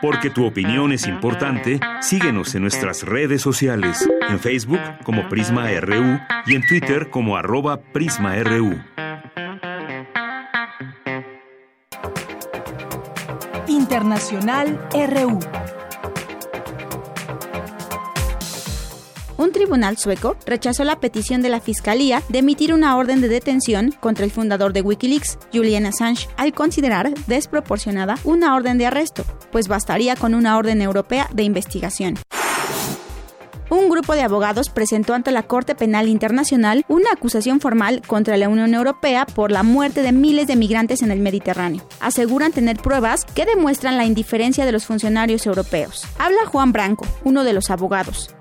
Porque 0.00 0.30
tu 0.30 0.46
opinión 0.46 0.92
es 0.92 1.06
importante, 1.06 1.80
síguenos 2.00 2.54
en 2.54 2.62
nuestras 2.62 3.02
redes 3.02 3.42
sociales, 3.42 4.08
en 4.28 4.38
Facebook 4.38 4.80
como 5.04 5.28
Prisma 5.28 5.68
RU 5.80 6.20
y 6.46 6.54
en 6.54 6.66
Twitter 6.66 7.10
como 7.10 7.36
arroba 7.36 7.80
PrismaRU. 7.92 8.78
Internacional 13.66 14.78
RU. 14.92 15.75
Un 19.38 19.52
tribunal 19.52 19.96
sueco 19.96 20.36
rechazó 20.46 20.84
la 20.84 21.00
petición 21.00 21.42
de 21.42 21.48
la 21.48 21.60
Fiscalía 21.60 22.22
de 22.28 22.38
emitir 22.38 22.72
una 22.72 22.96
orden 22.96 23.20
de 23.20 23.28
detención 23.28 23.92
contra 24.00 24.24
el 24.24 24.30
fundador 24.30 24.72
de 24.72 24.82
Wikileaks, 24.82 25.38
Julian 25.52 25.86
Assange, 25.86 26.28
al 26.36 26.52
considerar 26.52 27.12
desproporcionada 27.26 28.18
una 28.24 28.54
orden 28.54 28.78
de 28.78 28.86
arresto, 28.86 29.24
pues 29.52 29.68
bastaría 29.68 30.16
con 30.16 30.34
una 30.34 30.56
orden 30.56 30.80
europea 30.82 31.28
de 31.32 31.42
investigación. 31.42 32.16
Un 33.70 33.88
grupo 33.88 34.14
de 34.14 34.22
abogados 34.22 34.68
presentó 34.70 35.14
ante 35.14 35.30
la 35.30 35.44
Corte 35.44 35.74
Penal 35.74 36.08
Internacional 36.08 36.84
una 36.88 37.10
acusación 37.12 37.60
formal 37.60 38.02
contra 38.06 38.36
la 38.36 38.48
Unión 38.48 38.74
Europea 38.74 39.26
por 39.26 39.50
la 39.50 39.62
muerte 39.62 40.02
de 40.02 40.12
miles 40.12 40.46
de 40.46 40.56
migrantes 40.56 41.02
en 41.02 41.10
el 41.10 41.20
Mediterráneo. 41.20 41.86
Aseguran 42.00 42.52
tener 42.52 42.76
pruebas 42.76 43.24
que 43.24 43.44
demuestran 43.44 43.96
la 43.96 44.04
indiferencia 44.04 44.64
de 44.64 44.72
los 44.72 44.86
funcionarios 44.86 45.46
europeos. 45.46 46.04
Habla 46.18 46.46
Juan 46.46 46.72
Branco, 46.72 47.06
uno 47.24 47.44
de 47.44 47.52
los 47.52 47.70
abogados. 47.70 48.34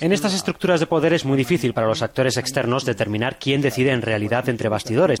En 0.00 0.12
estas 0.12 0.34
estructuras 0.34 0.80
de 0.80 0.86
poder 0.86 1.12
es 1.12 1.24
muy 1.24 1.36
difícil 1.36 1.72
para 1.72 1.86
los 1.86 2.02
actores 2.02 2.36
externos 2.36 2.84
determinar 2.84 3.38
quién 3.38 3.60
decide 3.60 3.92
en 3.92 4.02
realidad 4.02 4.48
entre 4.48 4.68
bastidores. 4.68 5.20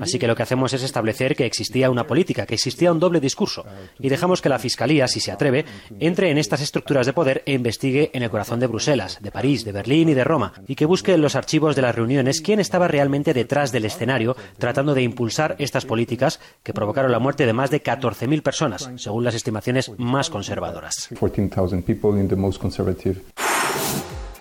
Así 0.00 0.18
que 0.18 0.26
lo 0.26 0.36
que 0.36 0.42
hacemos 0.42 0.72
es 0.72 0.82
establecer 0.82 1.36
que 1.36 1.46
existía 1.46 1.90
una 1.90 2.06
política, 2.06 2.46
que 2.46 2.54
existía 2.54 2.92
un 2.92 3.00
doble 3.00 3.20
discurso, 3.20 3.64
y 3.98 4.08
dejamos 4.08 4.40
que 4.40 4.48
la 4.48 4.58
Fiscalía, 4.58 5.08
si 5.08 5.20
se 5.20 5.32
atreve, 5.32 5.64
entre 5.98 6.30
en 6.30 6.38
estas 6.38 6.60
estructuras 6.62 7.06
de 7.06 7.12
poder 7.12 7.42
e 7.46 7.52
investigue 7.52 8.10
en 8.14 8.22
el 8.22 8.29
corazón 8.30 8.60
de 8.60 8.66
Bruselas, 8.66 9.18
de 9.20 9.30
París, 9.30 9.64
de 9.64 9.72
Berlín 9.72 10.08
y 10.08 10.14
de 10.14 10.24
Roma, 10.24 10.52
y 10.66 10.74
que 10.74 10.86
busque 10.86 11.14
en 11.14 11.22
los 11.22 11.36
archivos 11.36 11.76
de 11.76 11.82
las 11.82 11.94
reuniones 11.94 12.40
quién 12.40 12.60
estaba 12.60 12.88
realmente 12.88 13.34
detrás 13.34 13.72
del 13.72 13.84
escenario 13.84 14.36
tratando 14.58 14.94
de 14.94 15.02
impulsar 15.02 15.56
estas 15.58 15.84
políticas 15.84 16.40
que 16.62 16.72
provocaron 16.72 17.12
la 17.12 17.18
muerte 17.18 17.46
de 17.46 17.52
más 17.52 17.70
de 17.70 17.82
14.000 17.82 18.42
personas, 18.42 18.90
según 18.96 19.24
las 19.24 19.34
estimaciones 19.34 19.90
más 19.98 20.30
conservadoras. 20.30 21.08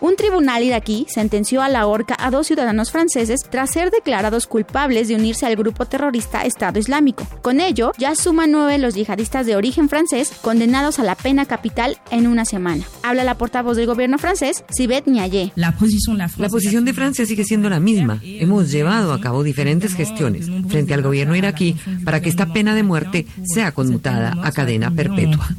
Un 0.01 0.15
tribunal 0.15 0.63
iraquí 0.63 1.05
sentenció 1.09 1.61
a 1.61 1.67
la 1.67 1.85
horca 1.85 2.15
a 2.17 2.31
dos 2.31 2.47
ciudadanos 2.47 2.89
franceses 2.89 3.41
tras 3.49 3.71
ser 3.71 3.91
declarados 3.91 4.47
culpables 4.47 5.09
de 5.09 5.15
unirse 5.15 5.45
al 5.45 5.57
grupo 5.57 5.85
terrorista 5.85 6.45
Estado 6.45 6.79
Islámico. 6.79 7.27
Con 7.41 7.59
ello, 7.59 7.91
ya 7.97 8.15
suman 8.15 8.51
nueve 8.51 8.77
los 8.77 8.95
yihadistas 8.95 9.45
de 9.45 9.57
origen 9.57 9.89
francés 9.89 10.31
condenados 10.41 10.99
a 10.99 11.03
la 11.03 11.15
pena 11.15 11.45
capital 11.45 11.97
en 12.11 12.27
una 12.27 12.45
semana. 12.45 12.85
Habla 13.03 13.25
la 13.25 13.37
portavoz 13.37 13.75
del 13.75 13.87
gobierno 13.87 14.17
francés, 14.17 14.63
Sibeth 14.69 15.05
Niayé. 15.05 15.51
La 15.57 16.49
posición 16.49 16.85
de 16.85 16.93
Francia 16.93 17.25
sigue 17.25 17.43
siendo 17.43 17.69
la 17.69 17.81
misma. 17.81 18.21
Hemos 18.23 18.71
llevado 18.71 19.11
a 19.11 19.19
cabo 19.19 19.43
diferentes 19.43 19.95
gestiones 19.95 20.49
frente 20.69 20.93
al 20.93 21.01
gobierno 21.01 21.35
iraquí 21.35 21.75
para 22.05 22.21
que 22.21 22.29
esta 22.29 22.53
pena 22.53 22.73
de 22.73 22.83
muerte 22.83 23.27
sea 23.43 23.73
conmutada 23.73 24.37
a 24.43 24.51
cadena 24.53 24.91
perpetua. 24.91 25.49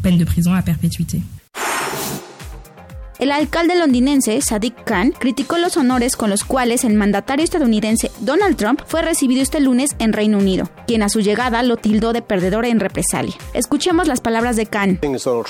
El 3.20 3.32
alcalde 3.32 3.74
londinense 3.74 4.40
Sadiq 4.40 4.82
Khan 4.84 5.12
criticó 5.12 5.58
los 5.58 5.76
honores 5.76 6.16
con 6.16 6.30
los 6.30 6.42
cuales 6.42 6.84
el 6.84 6.94
mandatario 6.94 7.44
estadounidense 7.44 8.10
Donald 8.20 8.56
Trump 8.56 8.80
fue 8.86 9.02
recibido 9.02 9.42
este 9.42 9.60
lunes 9.60 9.90
en 9.98 10.14
Reino 10.14 10.38
Unido, 10.38 10.70
quien 10.86 11.02
a 11.02 11.10
su 11.10 11.20
llegada 11.20 11.62
lo 11.62 11.76
tildó 11.76 12.14
de 12.14 12.22
perdedor 12.22 12.64
en 12.64 12.80
represalia. 12.80 13.34
Escuchemos 13.52 14.08
las 14.08 14.22
palabras 14.22 14.56
de 14.56 14.64
Khan. 14.64 15.00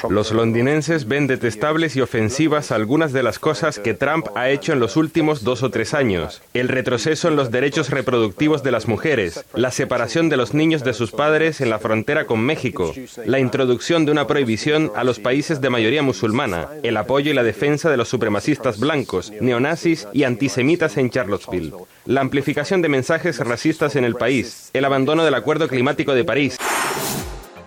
Los 0.09 0.33
londinenses 0.33 1.07
ven 1.07 1.29
detestables 1.29 1.95
y 1.95 2.01
ofensivas 2.01 2.73
algunas 2.73 3.13
de 3.13 3.23
las 3.23 3.39
cosas 3.39 3.79
que 3.79 3.95
Trump 3.95 4.27
ha 4.35 4.51
hecho 4.51 4.73
en 4.73 4.81
los 4.81 4.97
últimos 4.97 5.45
dos 5.45 5.63
o 5.63 5.71
tres 5.71 5.95
años. 5.95 6.43
El 6.55 6.67
retroceso 6.67 7.29
en 7.29 7.37
los 7.37 7.53
derechos 7.53 7.91
reproductivos 7.91 8.65
de 8.65 8.73
las 8.73 8.89
mujeres, 8.89 9.45
la 9.55 9.71
separación 9.71 10.29
de 10.29 10.37
los 10.37 10.55
niños 10.55 10.83
de 10.83 10.93
sus 10.93 11.13
padres 11.13 11.61
en 11.61 11.71
la 11.71 11.79
frontera 11.79 12.27
con 12.27 12.41
México, 12.41 12.93
la 13.25 13.39
introducción 13.39 14.07
de 14.07 14.11
una 14.11 14.27
prohibición 14.27 14.91
a 14.97 15.05
los 15.05 15.21
países 15.21 15.61
de 15.61 15.71
mayoría 15.71 16.03
musulmana, 16.03 16.67
el 16.83 16.97
apoyo 16.97 17.31
y 17.31 17.35
la 17.35 17.45
defensa 17.45 17.60
de 17.61 17.97
los 17.99 18.09
supremacistas 18.09 18.81
blancos, 18.81 19.31
neonazis 19.39 20.09
y 20.15 20.25
antisemitas 20.25 20.97
en 20.97 21.11
Charlottesville, 21.11 21.75
la 22.07 22.23
amplificación 22.23 22.81
de 22.81 22.89
mensajes 22.89 23.39
racistas 23.39 23.97
en 23.97 24.05
el 24.05 24.15
país, 24.15 24.71
el 24.73 24.87
abandono 24.87 25.27
del 25.27 25.35
Acuerdo 25.35 25.69
Climático 25.69 26.15
de 26.15 26.25
París. 26.25 26.57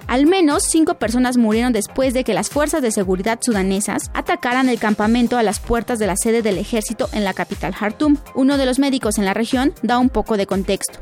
Al 0.07 0.25
menos 0.25 0.63
cinco 0.69 0.95
personas 0.95 1.37
murieron 1.37 1.73
después 1.73 2.13
de 2.13 2.23
que 2.23 2.33
las 2.33 2.49
fuerzas 2.49 2.81
de 2.81 2.91
seguridad 2.91 3.39
sudanesas 3.41 4.11
atacaran 4.13 4.69
el 4.69 4.79
campamento 4.79 5.37
a 5.37 5.43
las 5.43 5.59
puertas 5.59 5.99
de 5.99 6.07
la 6.07 6.15
sede 6.15 6.41
del 6.41 6.57
ejército 6.57 7.09
en 7.13 7.23
la 7.23 7.33
capital 7.33 7.73
Jartum. 7.73 8.17
Uno 8.35 8.57
de 8.57 8.65
los 8.65 8.79
médicos 8.79 9.17
en 9.17 9.25
la 9.25 9.33
región 9.33 9.73
da 9.81 9.97
un 9.97 10.09
poco 10.09 10.37
de 10.37 10.45
contexto. 10.45 10.99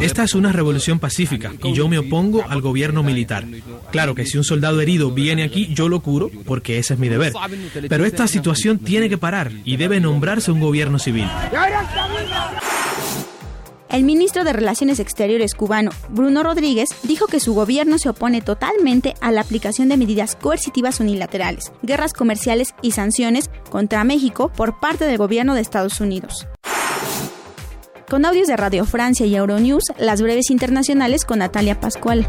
Esta 0.00 0.24
es 0.24 0.34
una 0.34 0.52
revolución 0.52 0.98
pacífica 0.98 1.52
y 1.62 1.72
yo 1.72 1.88
me 1.88 1.98
opongo 1.98 2.44
al 2.48 2.60
gobierno 2.60 3.02
militar. 3.02 3.44
Claro 3.90 4.14
que 4.14 4.26
si 4.26 4.38
un 4.38 4.44
soldado 4.44 4.80
herido 4.80 5.10
viene 5.10 5.42
aquí, 5.42 5.72
yo 5.74 5.88
lo 5.88 6.00
curo 6.00 6.30
porque 6.46 6.78
ese 6.78 6.94
es 6.94 7.00
mi 7.00 7.08
deber. 7.08 7.32
Pero 7.88 8.04
esta 8.04 8.26
situación 8.26 8.78
tiene 8.78 9.08
que 9.08 9.18
parar 9.18 9.50
y 9.64 9.76
debe 9.76 10.00
nombrarse 10.00 10.52
un 10.52 10.60
gobierno 10.60 10.98
civil. 10.98 11.28
El 13.88 14.02
ministro 14.02 14.44
de 14.44 14.52
Relaciones 14.52 14.98
Exteriores 14.98 15.54
cubano, 15.54 15.90
Bruno 16.08 16.42
Rodríguez, 16.42 16.88
dijo 17.02 17.26
que 17.26 17.38
su 17.38 17.54
gobierno 17.54 17.98
se 17.98 18.08
opone 18.08 18.40
totalmente 18.40 19.14
a 19.20 19.30
la 19.30 19.42
aplicación 19.42 19.88
de 19.88 19.96
medidas 19.96 20.36
coercitivas 20.36 21.00
unilaterales, 21.00 21.72
guerras 21.82 22.12
comerciales 22.12 22.74
y 22.82 22.92
sanciones 22.92 23.50
contra 23.70 24.02
México 24.04 24.50
por 24.56 24.80
parte 24.80 25.04
del 25.04 25.18
gobierno 25.18 25.54
de 25.54 25.60
Estados 25.60 26.00
Unidos. 26.00 26.46
Con 28.08 28.24
audios 28.24 28.48
de 28.48 28.56
Radio 28.56 28.84
Francia 28.84 29.26
y 29.26 29.34
Euronews, 29.34 29.84
las 29.98 30.20
breves 30.20 30.50
internacionales 30.50 31.24
con 31.24 31.38
Natalia 31.38 31.80
Pascual. 31.80 32.28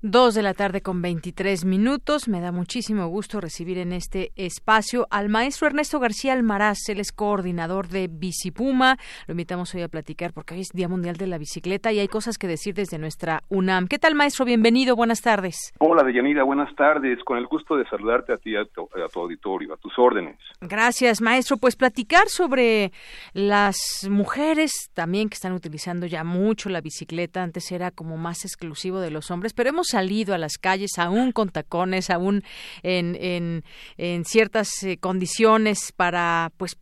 Dos 0.00 0.36
de 0.36 0.42
la 0.44 0.54
tarde 0.54 0.80
con 0.80 1.02
23 1.02 1.64
minutos. 1.64 2.28
Me 2.28 2.40
da 2.40 2.52
muchísimo 2.52 3.08
gusto 3.08 3.40
recibir 3.40 3.78
en 3.78 3.92
este 3.92 4.30
espacio 4.36 5.08
al 5.10 5.28
maestro 5.28 5.66
Ernesto 5.66 5.98
García 5.98 6.34
Almaraz. 6.34 6.88
Él 6.88 7.00
es 7.00 7.10
coordinador 7.10 7.88
de 7.88 8.06
Bicipuma. 8.08 8.96
Lo 9.26 9.32
invitamos 9.32 9.74
hoy 9.74 9.82
a 9.82 9.88
platicar 9.88 10.32
porque 10.32 10.54
hoy 10.54 10.60
es 10.60 10.68
Día 10.72 10.86
Mundial 10.86 11.16
de 11.16 11.26
la 11.26 11.36
Bicicleta 11.36 11.90
y 11.90 11.98
hay 11.98 12.06
cosas 12.06 12.38
que 12.38 12.46
decir 12.46 12.74
desde 12.74 12.96
nuestra 12.96 13.42
UNAM. 13.48 13.88
¿Qué 13.88 13.98
tal, 13.98 14.14
maestro? 14.14 14.44
Bienvenido. 14.44 14.94
Buenas 14.94 15.20
tardes. 15.20 15.74
Hola, 15.80 16.04
Deyanira. 16.04 16.44
Buenas 16.44 16.72
tardes. 16.76 17.18
Con 17.24 17.36
el 17.36 17.48
gusto 17.48 17.76
de 17.76 17.84
saludarte 17.88 18.32
a 18.32 18.36
ti, 18.36 18.54
a 18.54 18.66
tu, 18.66 18.82
a 18.82 19.08
tu 19.12 19.18
auditorio, 19.18 19.74
a 19.74 19.78
tus 19.78 19.98
órdenes. 19.98 20.38
Gracias, 20.60 21.20
maestro. 21.20 21.56
Pues 21.56 21.74
platicar 21.74 22.28
sobre 22.28 22.92
las 23.32 24.06
mujeres 24.08 24.92
también 24.94 25.28
que 25.28 25.34
están 25.34 25.54
utilizando 25.54 26.06
ya 26.06 26.22
mucho 26.22 26.68
la 26.68 26.80
bicicleta. 26.80 27.42
Antes 27.42 27.72
era 27.72 27.90
como 27.90 28.16
más 28.16 28.44
exclusivo 28.44 29.00
de 29.00 29.10
los 29.10 29.32
hombres, 29.32 29.54
pero 29.54 29.70
hemos 29.70 29.88
salido 29.98 30.32
a 30.32 30.38
las 30.38 30.58
calles 30.58 30.96
aún 30.98 31.32
con 31.32 31.48
tacones, 31.48 32.08
aún 32.08 32.44
en, 32.84 33.16
en, 33.20 33.64
en 33.96 34.24
ciertas 34.24 34.68
eh, 34.84 34.96
condiciones 34.96 35.92
para 35.96 36.52
pues 36.56 36.76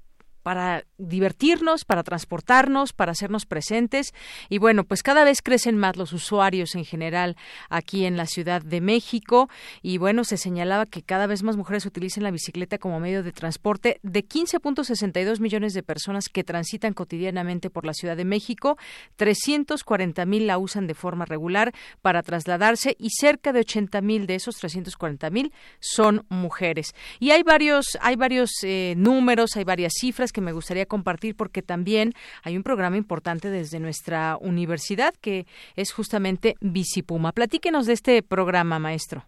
para 0.47 0.85
divertirnos, 0.97 1.85
para 1.85 2.05
transportarnos, 2.05 2.93
para 2.93 3.11
hacernos 3.11 3.47
presentes. 3.47 4.15
Y 4.49 4.59
bueno, 4.59 4.85
pues 4.85 5.03
cada 5.03 5.25
vez 5.25 5.43
crecen 5.43 5.77
más 5.77 5.97
los 5.97 6.13
usuarios 6.13 6.77
en 6.77 6.85
general 6.85 7.37
aquí 7.69 8.05
en 8.05 8.17
la 8.17 8.27
Ciudad 8.27 8.63
de 8.63 8.81
México. 8.81 9.51
Y 9.83 9.99
bueno, 9.99 10.23
se 10.23 10.37
señalaba 10.37 10.87
que 10.87 11.03
cada 11.03 11.27
vez 11.27 11.43
más 11.43 11.57
mujeres 11.57 11.85
utilizan 11.85 12.23
la 12.23 12.31
bicicleta 12.31 12.79
como 12.79 13.01
medio 13.01 13.25
de 13.25 13.33
transporte. 13.33 13.99
De 14.05 14.25
15.62 14.25 15.41
millones 15.41 15.75
de 15.75 15.83
personas 15.83 16.29
que 16.29 16.45
transitan 16.45 16.93
cotidianamente 16.93 17.69
por 17.69 17.85
la 17.85 17.93
Ciudad 17.93 18.17
de 18.17 18.25
México, 18.25 18.79
340 19.17 20.27
mil 20.27 20.47
la 20.47 20.59
usan 20.59 20.87
de 20.87 20.95
forma 20.95 21.25
regular 21.25 21.75
para 22.03 22.23
trasladarse 22.23 22.95
y 23.01 23.11
cerca 23.11 23.53
de 23.53 23.59
80 23.59 24.01
mil 24.01 24.29
de 24.29 24.37
esos 24.37 24.55
340 24.59 25.29
mil 25.31 25.53
son 25.81 26.25
mujeres. 26.29 26.95
Y 27.19 27.33
hay 27.33 27.43
varios, 27.43 27.99
hay 28.01 28.15
varios 28.15 28.51
eh, 28.63 28.95
números, 28.97 29.57
hay 29.57 29.65
varias 29.65 29.93
cifras 29.99 30.33
que 30.37 30.43
me 30.43 30.53
gustaría 30.53 30.85
compartir 30.85 31.35
porque 31.35 31.63
también 31.63 32.13
hay 32.43 32.59
un 32.59 32.63
programa 32.63 32.99
importante 32.99 33.49
desde 33.49 33.81
nuestra 33.81 34.37
universidad 34.39 35.15
que 35.19 35.47
es 35.77 35.95
justamente 35.95 36.57
Bicipuma. 36.61 37.33
Platíquenos 37.33 37.87
de 37.87 37.95
este 37.95 38.23
programa, 38.23 38.79
maestro. 38.79 39.25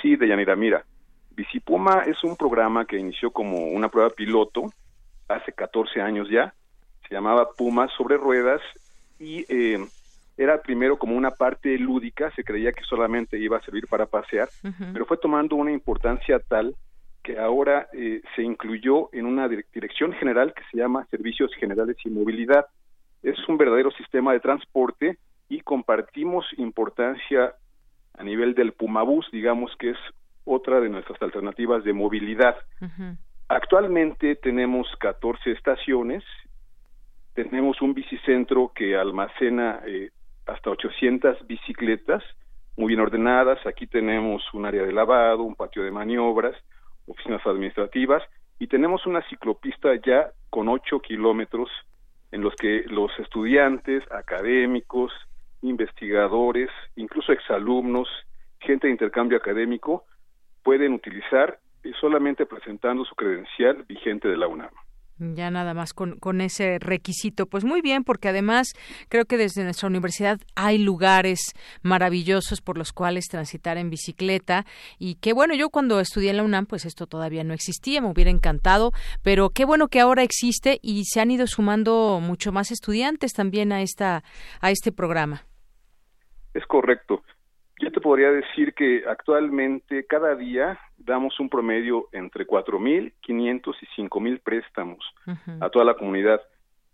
Sí, 0.00 0.16
Deyanira, 0.16 0.56
mira, 0.56 0.86
Bicipuma 1.32 2.04
es 2.06 2.24
un 2.24 2.34
programa 2.34 2.86
que 2.86 2.98
inició 2.98 3.30
como 3.30 3.58
una 3.66 3.90
prueba 3.90 4.08
piloto 4.08 4.72
hace 5.28 5.52
14 5.52 6.00
años 6.00 6.28
ya, 6.30 6.54
se 7.06 7.14
llamaba 7.14 7.50
Puma 7.54 7.86
sobre 7.98 8.16
ruedas 8.16 8.62
y 9.18 9.44
eh, 9.50 9.84
era 10.38 10.62
primero 10.62 10.96
como 10.96 11.14
una 11.14 11.30
parte 11.30 11.76
lúdica, 11.78 12.30
se 12.30 12.42
creía 12.42 12.72
que 12.72 12.84
solamente 12.84 13.38
iba 13.38 13.58
a 13.58 13.62
servir 13.62 13.86
para 13.86 14.06
pasear, 14.06 14.48
pero 14.94 15.04
fue 15.04 15.18
tomando 15.18 15.56
una 15.56 15.72
importancia 15.72 16.38
tal 16.38 16.74
que 17.26 17.40
ahora 17.40 17.88
eh, 17.92 18.22
se 18.36 18.42
incluyó 18.42 19.08
en 19.12 19.26
una 19.26 19.48
dirección 19.48 20.12
general 20.12 20.54
que 20.54 20.62
se 20.70 20.78
llama 20.78 21.08
Servicios 21.10 21.50
Generales 21.58 21.96
y 22.04 22.08
Movilidad. 22.08 22.66
Es 23.20 23.36
un 23.48 23.58
verdadero 23.58 23.90
sistema 23.90 24.32
de 24.32 24.38
transporte 24.38 25.18
y 25.48 25.60
compartimos 25.62 26.46
importancia 26.56 27.52
a 28.16 28.22
nivel 28.22 28.54
del 28.54 28.74
Pumabús, 28.74 29.28
digamos 29.32 29.74
que 29.76 29.90
es 29.90 29.98
otra 30.44 30.78
de 30.78 30.88
nuestras 30.88 31.20
alternativas 31.20 31.82
de 31.82 31.92
movilidad. 31.92 32.54
Actualmente 33.48 34.36
tenemos 34.36 34.86
14 35.00 35.50
estaciones, 35.50 36.22
tenemos 37.34 37.82
un 37.82 37.92
bicicentro 37.92 38.70
que 38.72 38.96
almacena 38.96 39.80
eh, 39.84 40.10
hasta 40.46 40.70
800 40.70 41.44
bicicletas 41.48 42.22
muy 42.76 42.88
bien 42.88 43.00
ordenadas, 43.00 43.58
aquí 43.66 43.88
tenemos 43.88 44.42
un 44.54 44.64
área 44.64 44.84
de 44.84 44.92
lavado, 44.92 45.42
un 45.42 45.56
patio 45.56 45.82
de 45.82 45.90
maniobras, 45.90 46.54
oficinas 47.06 47.44
administrativas 47.46 48.22
y 48.58 48.66
tenemos 48.66 49.06
una 49.06 49.22
ciclopista 49.28 49.94
ya 49.96 50.30
con 50.50 50.68
ocho 50.68 51.00
kilómetros 51.00 51.70
en 52.32 52.42
los 52.42 52.54
que 52.56 52.84
los 52.88 53.10
estudiantes, 53.18 54.02
académicos, 54.10 55.12
investigadores, 55.62 56.70
incluso 56.96 57.32
exalumnos, 57.32 58.08
gente 58.60 58.86
de 58.86 58.92
intercambio 58.92 59.38
académico, 59.38 60.04
pueden 60.62 60.92
utilizar 60.92 61.58
solamente 62.00 62.46
presentando 62.46 63.04
su 63.04 63.14
credencial 63.14 63.84
vigente 63.84 64.28
de 64.28 64.36
la 64.36 64.48
UNAM. 64.48 64.70
Ya 65.18 65.50
nada 65.50 65.72
más 65.72 65.94
con, 65.94 66.18
con 66.18 66.42
ese 66.42 66.78
requisito. 66.78 67.46
Pues 67.46 67.64
muy 67.64 67.80
bien, 67.80 68.04
porque 68.04 68.28
además 68.28 68.74
creo 69.08 69.24
que 69.24 69.38
desde 69.38 69.64
nuestra 69.64 69.88
universidad 69.88 70.38
hay 70.54 70.76
lugares 70.76 71.54
maravillosos 71.82 72.60
por 72.60 72.76
los 72.76 72.92
cuales 72.92 73.28
transitar 73.28 73.78
en 73.78 73.88
bicicleta. 73.88 74.66
Y 74.98 75.14
qué 75.16 75.32
bueno, 75.32 75.54
yo 75.54 75.70
cuando 75.70 76.00
estudié 76.00 76.30
en 76.30 76.36
la 76.36 76.42
UNAM, 76.42 76.66
pues 76.66 76.84
esto 76.84 77.06
todavía 77.06 77.44
no 77.44 77.54
existía, 77.54 78.02
me 78.02 78.10
hubiera 78.10 78.30
encantado, 78.30 78.92
pero 79.22 79.50
qué 79.50 79.64
bueno 79.64 79.88
que 79.88 80.00
ahora 80.00 80.22
existe 80.22 80.78
y 80.82 81.04
se 81.06 81.20
han 81.20 81.30
ido 81.30 81.46
sumando 81.46 82.20
mucho 82.20 82.52
más 82.52 82.70
estudiantes 82.70 83.32
también 83.32 83.72
a, 83.72 83.82
esta, 83.82 84.22
a 84.60 84.70
este 84.70 84.92
programa. 84.92 85.46
Es 86.52 86.66
correcto. 86.66 87.22
Yo 87.78 87.92
te 87.92 88.00
podría 88.00 88.30
decir 88.30 88.72
que 88.72 89.04
actualmente 89.06 90.06
cada 90.06 90.34
día 90.34 90.78
damos 90.96 91.38
un 91.38 91.50
promedio 91.50 92.08
entre 92.12 92.46
4.500 92.46 93.12
y 93.26 94.02
5.000 94.02 94.40
préstamos 94.42 95.04
a 95.60 95.68
toda 95.68 95.84
la 95.84 95.94
comunidad. 95.94 96.40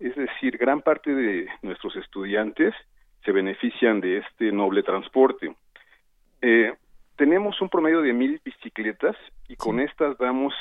Es 0.01 0.17
decir, 0.17 0.59
gran 0.59 0.83
parte 0.83 1.15
de 1.15 1.47
nuestros 1.63 1.95
estudiantes 1.97 2.75
se 3.25 3.31
benefician 3.31 4.01
de 4.01 4.19
este 4.19 4.51
noble 4.51 4.83
transporte. 4.83 5.55
Eh, 6.41 6.75
tenemos 7.15 7.61
un 7.61 7.69
promedio 7.69 8.03
de 8.03 8.13
mil 8.13 8.41
bicicletas 8.45 9.15
y 9.47 9.55
con 9.55 9.79
estas 9.79 10.19
damos 10.19 10.53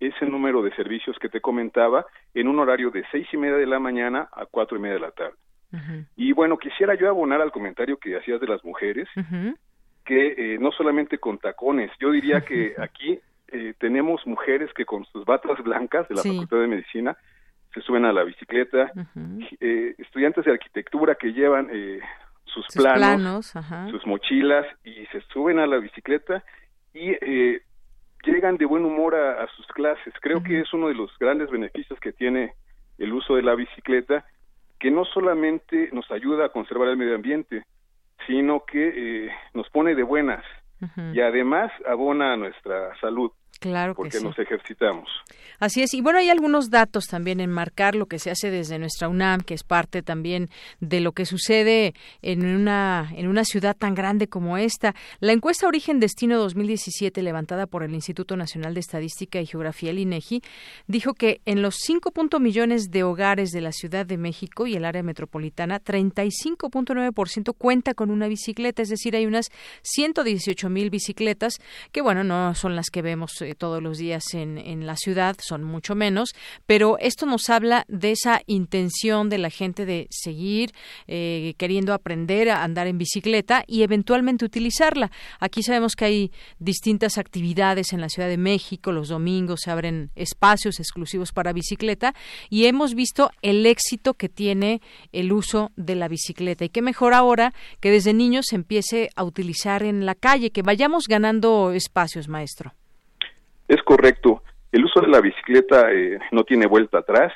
ese 0.00 0.26
número 0.26 0.62
de 0.62 0.74
servicios 0.74 1.16
que 1.20 1.28
te 1.28 1.40
comentaba 1.40 2.06
en 2.34 2.48
un 2.48 2.58
horario 2.58 2.90
de 2.90 3.04
seis 3.12 3.28
y 3.32 3.36
media 3.36 3.56
de 3.56 3.66
la 3.66 3.78
mañana 3.78 4.28
a 4.32 4.46
cuatro 4.46 4.76
y 4.76 4.80
media 4.80 4.94
de 4.94 5.00
la 5.00 5.12
tarde. 5.12 5.36
Y 6.16 6.32
bueno, 6.32 6.58
quisiera 6.58 6.94
yo 6.94 7.08
abonar 7.08 7.40
al 7.40 7.52
comentario 7.52 7.98
que 7.98 8.16
hacías 8.16 8.40
de 8.40 8.46
las 8.46 8.64
mujeres, 8.64 9.08
que 10.04 10.54
eh, 10.54 10.58
no 10.58 10.72
solamente 10.72 11.18
con 11.18 11.38
tacones, 11.38 11.90
yo 12.00 12.10
diría 12.10 12.40
que 12.40 12.74
aquí 12.78 13.20
eh, 13.48 13.74
tenemos 13.78 14.26
mujeres 14.26 14.72
que 14.74 14.84
con 14.84 15.04
sus 15.06 15.24
batas 15.24 15.62
blancas 15.62 16.08
de 16.08 16.16
la 16.16 16.22
Facultad 16.22 16.58
de 16.58 16.66
Medicina 16.66 17.16
se 17.72 17.80
suben 17.82 18.04
a 18.04 18.12
la 18.12 18.24
bicicleta, 18.24 18.90
eh, 19.60 19.94
estudiantes 19.98 20.44
de 20.44 20.52
arquitectura 20.52 21.14
que 21.14 21.32
llevan 21.32 21.68
sus, 22.44 22.66
planos, 22.74 23.54
sus 23.92 24.04
mochilas 24.06 24.66
y 24.82 25.06
se 25.12 25.20
suben 25.32 25.60
a 25.60 25.68
la 25.68 25.76
bicicleta 25.78 26.42
y 26.92 27.14
llegan 28.24 28.56
de 28.56 28.66
buen 28.66 28.84
humor 28.84 29.14
a, 29.14 29.46
sus 29.54 29.66
clases. 29.68 30.12
Creo 30.20 30.42
que 30.42 30.60
es 30.60 30.72
uno 30.74 30.88
de 30.88 30.94
los 30.94 31.16
grandes 31.20 31.48
beneficios 31.48 32.00
que 32.00 32.12
tiene 32.12 32.54
el 32.98 33.12
uso 33.12 33.36
de 33.36 33.42
la 33.42 33.54
bicicleta 33.54 34.24
que 34.80 34.90
no 34.90 35.04
solamente 35.04 35.90
nos 35.92 36.10
ayuda 36.10 36.46
a 36.46 36.48
conservar 36.48 36.88
el 36.88 36.96
medio 36.96 37.14
ambiente, 37.14 37.64
sino 38.26 38.64
que 38.64 39.26
eh, 39.26 39.30
nos 39.54 39.68
pone 39.70 39.94
de 39.94 40.02
buenas 40.02 40.44
y 41.12 41.20
además 41.20 41.70
abona 41.86 42.32
a 42.32 42.36
nuestra 42.38 42.98
salud. 43.00 43.30
Claro 43.60 43.94
porque 43.94 44.18
que 44.18 44.24
nos 44.24 44.38
ejercitamos. 44.38 45.08
Así 45.58 45.82
es. 45.82 45.92
Y 45.92 46.00
bueno, 46.00 46.18
hay 46.18 46.30
algunos 46.30 46.70
datos 46.70 47.04
también 47.06 47.38
en 47.40 47.50
marcar 47.50 47.94
lo 47.94 48.06
que 48.06 48.18
se 48.18 48.30
hace 48.30 48.50
desde 48.50 48.78
nuestra 48.78 49.08
UNAM, 49.08 49.42
que 49.42 49.52
es 49.52 49.62
parte 49.62 50.02
también 50.02 50.48
de 50.80 51.00
lo 51.00 51.12
que 51.12 51.26
sucede 51.26 51.92
en 52.22 52.46
una, 52.46 53.12
en 53.14 53.28
una 53.28 53.44
ciudad 53.44 53.76
tan 53.76 53.94
grande 53.94 54.28
como 54.28 54.56
esta. 54.56 54.94
La 55.20 55.32
encuesta 55.32 55.68
Origen 55.68 56.00
Destino 56.00 56.38
2017, 56.38 57.22
levantada 57.22 57.66
por 57.66 57.82
el 57.82 57.92
Instituto 57.92 58.34
Nacional 58.38 58.72
de 58.72 58.80
Estadística 58.80 59.38
y 59.38 59.46
Geografía, 59.46 59.90
el 59.90 59.98
INEGI, 59.98 60.40
dijo 60.86 61.12
que 61.12 61.42
en 61.44 61.60
los 61.60 61.74
5. 61.76 62.10
millones 62.40 62.90
de 62.90 63.02
hogares 63.02 63.50
de 63.50 63.60
la 63.60 63.72
Ciudad 63.72 64.06
de 64.06 64.16
México 64.16 64.66
y 64.66 64.76
el 64.76 64.86
área 64.86 65.02
metropolitana, 65.02 65.78
35.9% 65.78 67.54
cuenta 67.58 67.92
con 67.92 68.10
una 68.10 68.28
bicicleta, 68.28 68.80
es 68.80 68.88
decir, 68.88 69.14
hay 69.14 69.26
unas 69.26 69.50
118 69.82 70.70
mil 70.70 70.88
bicicletas 70.88 71.58
que, 71.92 72.00
bueno, 72.00 72.24
no 72.24 72.54
son 72.54 72.74
las 72.74 72.88
que 72.88 73.02
vemos 73.02 73.32
eh, 73.50 73.54
todos 73.54 73.82
los 73.82 73.98
días 73.98 74.34
en, 74.34 74.58
en 74.58 74.86
la 74.86 74.96
ciudad, 74.96 75.36
son 75.40 75.64
mucho 75.64 75.94
menos, 75.94 76.34
pero 76.66 76.98
esto 76.98 77.26
nos 77.26 77.50
habla 77.50 77.84
de 77.88 78.12
esa 78.12 78.40
intención 78.46 79.28
de 79.28 79.38
la 79.38 79.50
gente 79.50 79.86
de 79.86 80.06
seguir 80.10 80.72
eh, 81.06 81.54
queriendo 81.58 81.92
aprender 81.92 82.50
a 82.50 82.62
andar 82.62 82.86
en 82.86 82.98
bicicleta 82.98 83.64
y 83.66 83.82
eventualmente 83.82 84.44
utilizarla. 84.44 85.10
Aquí 85.38 85.62
sabemos 85.62 85.96
que 85.96 86.04
hay 86.04 86.32
distintas 86.58 87.18
actividades 87.18 87.92
en 87.92 88.00
la 88.00 88.08
Ciudad 88.08 88.28
de 88.28 88.36
México, 88.36 88.92
los 88.92 89.08
domingos 89.08 89.60
se 89.62 89.70
abren 89.70 90.10
espacios 90.14 90.78
exclusivos 90.78 91.32
para 91.32 91.52
bicicleta 91.52 92.14
y 92.48 92.66
hemos 92.66 92.94
visto 92.94 93.30
el 93.42 93.66
éxito 93.66 94.14
que 94.14 94.28
tiene 94.28 94.80
el 95.12 95.32
uso 95.32 95.72
de 95.76 95.94
la 95.94 96.08
bicicleta 96.08 96.64
y 96.64 96.68
qué 96.68 96.82
mejor 96.82 97.14
ahora 97.14 97.52
que 97.80 97.90
desde 97.90 98.12
niños 98.12 98.46
se 98.48 98.56
empiece 98.56 99.10
a 99.16 99.24
utilizar 99.24 99.82
en 99.82 100.06
la 100.06 100.14
calle, 100.14 100.50
que 100.50 100.62
vayamos 100.62 101.06
ganando 101.08 101.72
espacios, 101.72 102.28
maestro. 102.28 102.74
Es 103.70 103.80
correcto. 103.84 104.42
El 104.72 104.84
uso 104.84 105.00
de 105.00 105.06
la 105.06 105.20
bicicleta 105.20 105.92
eh, 105.92 106.18
no 106.32 106.42
tiene 106.42 106.66
vuelta 106.66 106.98
atrás. 106.98 107.32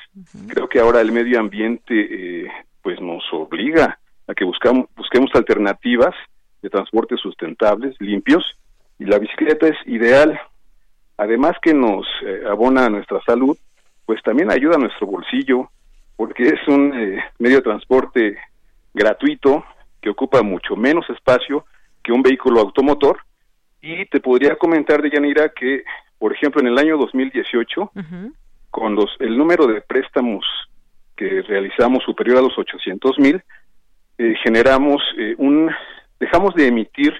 Creo 0.49 0.67
que 0.67 0.81
ahora 0.81 0.99
el 0.99 1.13
medio 1.13 1.39
ambiente 1.39 1.93
eh, 1.95 2.51
pues 2.81 2.99
nos 2.99 3.23
obliga 3.31 3.97
a 4.27 4.33
que 4.33 4.43
buscamos, 4.43 4.87
busquemos 4.97 5.31
alternativas 5.33 6.13
de 6.61 6.69
transporte 6.69 7.15
sustentables, 7.15 7.95
limpios, 8.01 8.43
y 8.99 9.05
la 9.05 9.17
bicicleta 9.17 9.65
es 9.65 9.77
ideal. 9.85 10.37
Además 11.15 11.53
que 11.61 11.73
nos 11.73 12.05
eh, 12.25 12.41
abona 12.49 12.87
a 12.87 12.89
nuestra 12.89 13.21
salud, 13.25 13.57
pues 14.05 14.21
también 14.21 14.51
ayuda 14.51 14.75
a 14.75 14.79
nuestro 14.79 15.07
bolsillo, 15.07 15.69
porque 16.17 16.49
es 16.49 16.67
un 16.67 17.17
medio 17.39 17.57
de 17.57 17.61
transporte 17.61 18.37
gratuito 18.93 19.63
que 20.01 20.09
ocupa 20.09 20.41
mucho 20.41 20.75
menos 20.75 21.09
espacio 21.09 21.65
que 22.03 22.11
un 22.11 22.21
vehículo 22.21 22.59
automotor. 22.59 23.19
Y 23.81 24.05
te 24.07 24.19
podría 24.19 24.57
comentar, 24.57 25.01
de 25.01 25.11
Yanira, 25.11 25.49
que 25.49 25.83
por 26.17 26.33
ejemplo, 26.33 26.61
en 26.61 26.67
el 26.67 26.77
año 26.77 26.97
2018, 26.97 27.91
con 28.69 28.95
los, 28.95 29.15
el 29.19 29.37
número 29.37 29.67
de 29.67 29.81
préstamos 29.81 30.45
que 31.15 31.41
realizamos 31.43 32.03
superior 32.03 32.37
a 32.37 32.41
los 32.41 32.57
800 32.57 33.19
mil, 33.19 33.41
eh, 34.17 34.35
generamos 34.43 35.01
eh, 35.17 35.35
un, 35.37 35.69
dejamos 36.19 36.53
de 36.55 36.67
emitir 36.67 37.13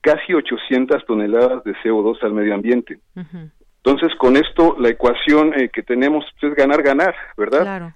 casi 0.00 0.34
800 0.34 1.04
toneladas 1.06 1.64
de 1.64 1.74
CO2 1.76 2.22
al 2.22 2.32
medio 2.32 2.54
ambiente. 2.54 2.98
Entonces, 3.84 4.14
con 4.16 4.36
esto, 4.36 4.76
la 4.78 4.90
ecuación 4.90 5.54
eh, 5.54 5.68
que 5.68 5.82
tenemos 5.82 6.24
es 6.40 6.54
ganar-ganar, 6.54 7.14
¿verdad? 7.36 7.62
Claro. 7.62 7.94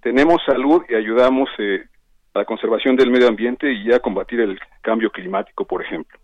Tenemos 0.00 0.40
salud 0.46 0.82
y 0.88 0.94
ayudamos 0.94 1.48
a 1.58 2.38
la 2.38 2.44
conservación 2.44 2.96
del 2.96 3.10
medio 3.10 3.28
ambiente 3.28 3.72
y 3.72 3.92
a 3.92 4.00
combatir 4.00 4.40
el 4.40 4.58
cambio 4.82 5.10
climático, 5.10 5.64
por 5.64 5.82
ejemplo. 5.82 6.18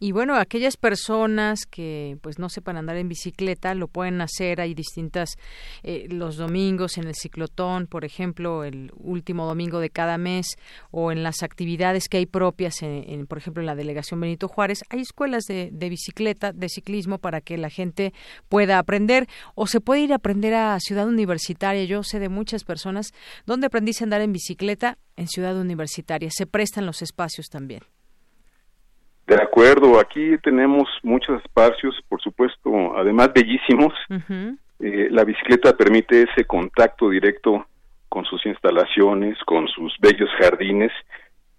Y 0.00 0.12
bueno, 0.12 0.36
aquellas 0.36 0.78
personas 0.78 1.66
que 1.66 2.16
pues 2.22 2.38
no 2.38 2.48
sepan 2.48 2.78
andar 2.78 2.96
en 2.96 3.08
bicicleta 3.08 3.74
lo 3.74 3.86
pueden 3.86 4.20
hacer. 4.22 4.60
Hay 4.62 4.72
distintas 4.72 5.36
eh, 5.82 6.06
los 6.08 6.36
domingos 6.36 6.96
en 6.96 7.06
el 7.06 7.14
ciclotón, 7.14 7.86
por 7.86 8.04
ejemplo, 8.04 8.64
el 8.64 8.90
último 8.96 9.46
domingo 9.46 9.80
de 9.80 9.90
cada 9.90 10.16
mes 10.16 10.56
o 10.90 11.12
en 11.12 11.22
las 11.22 11.42
actividades 11.42 12.08
que 12.08 12.16
hay 12.16 12.26
propias, 12.26 12.82
en, 12.82 13.26
por 13.26 13.38
ejemplo, 13.38 13.62
en 13.62 13.66
la 13.66 13.74
delegación 13.74 14.20
Benito 14.20 14.48
Juárez, 14.48 14.84
hay 14.88 15.00
escuelas 15.00 15.44
de, 15.44 15.68
de, 15.70 15.88
bicicleta, 15.90 16.52
de 16.52 16.68
ciclismo 16.70 17.18
para 17.18 17.42
que 17.42 17.58
la 17.58 17.68
gente 17.68 18.14
pueda 18.48 18.78
aprender 18.78 19.28
o 19.54 19.66
se 19.66 19.80
puede 19.80 20.00
ir 20.00 20.12
a 20.12 20.16
aprender 20.16 20.54
a 20.54 20.80
Ciudad 20.80 21.06
Universitaria. 21.06 21.84
Yo 21.84 22.02
sé 22.02 22.20
de 22.20 22.30
muchas 22.30 22.64
personas 22.64 23.12
donde 23.44 23.66
aprendiste 23.66 24.04
a 24.04 24.06
andar 24.06 24.22
en 24.22 24.32
bicicleta 24.32 24.98
en 25.16 25.28
Ciudad 25.28 25.58
Universitaria. 25.58 26.30
Se 26.32 26.46
prestan 26.46 26.86
los 26.86 27.02
espacios 27.02 27.48
también. 27.48 27.82
De 29.26 29.36
acuerdo, 29.36 30.00
aquí 30.00 30.36
tenemos 30.42 30.88
muchos 31.02 31.42
espacios, 31.42 31.94
por 32.08 32.20
supuesto, 32.20 32.96
además 32.96 33.30
bellísimos. 33.32 33.94
Eh, 34.80 35.08
la 35.10 35.24
bicicleta 35.24 35.76
permite 35.76 36.22
ese 36.22 36.44
contacto 36.44 37.08
directo 37.08 37.66
con 38.08 38.24
sus 38.24 38.44
instalaciones, 38.46 39.38
con 39.46 39.68
sus 39.68 39.94
bellos 40.00 40.28
jardines 40.40 40.90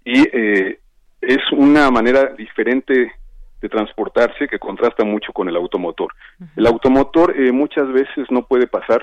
y 0.03 0.27
eh, 0.34 0.80
es 1.22 1.40
una 1.53 1.90
manera 1.90 2.34
diferente 2.38 3.14
de 3.61 3.69
transportarse 3.69 4.48
que 4.49 4.60
contrasta 4.60 5.06
mucho 5.06 5.31
con 5.31 5.48
el 5.48 5.56
automotor. 5.56 6.14
El 6.57 6.68
automotor 6.68 7.34
eh, 7.40 7.53
muchas 7.53 7.88
veces 7.94 8.30
no 8.30 8.45
puede 8.45 8.68
pasar 8.68 9.02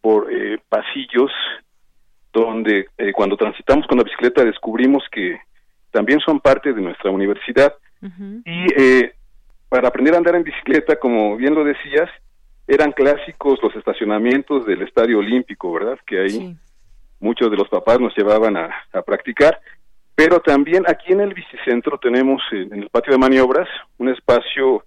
por 0.00 0.28
pasillos 0.68 1.32
donde 2.32 2.86
cuando 3.14 3.36
transitamos 3.36 3.88
con 3.88 3.98
la 3.98 4.04
bicicleta 4.04 4.44
descubrimos 4.44 5.02
que 5.10 5.40
también 5.90 6.20
son 6.20 6.38
parte 6.38 6.72
de 6.72 6.80
nuestra 6.80 7.10
universidad 7.10 7.74
y 8.00 8.66
eh, 8.76 9.14
para 9.68 9.88
aprender 9.88 10.14
a 10.14 10.18
andar 10.18 10.36
en 10.36 10.44
bicicleta, 10.44 10.96
como 10.96 11.36
bien 11.36 11.54
lo 11.54 11.64
decías, 11.64 12.08
eran 12.66 12.92
clásicos 12.92 13.58
los 13.62 13.74
estacionamientos 13.74 14.66
del 14.66 14.82
Estadio 14.82 15.18
Olímpico, 15.18 15.72
¿verdad? 15.72 15.98
Que 16.06 16.20
ahí 16.20 16.56
muchos 17.20 17.50
de 17.50 17.56
los 17.56 17.68
papás 17.68 17.98
nos 17.98 18.16
llevaban 18.16 18.56
a, 18.56 18.70
practicar. 19.06 19.60
Pero 20.14 20.40
también 20.40 20.84
aquí 20.86 21.12
en 21.12 21.20
el 21.20 21.32
bicicentro 21.32 21.98
tenemos 21.98 22.42
en 22.52 22.82
el 22.82 22.90
patio 22.90 23.12
de 23.12 23.18
maniobras 23.18 23.68
un 23.98 24.08
espacio 24.08 24.84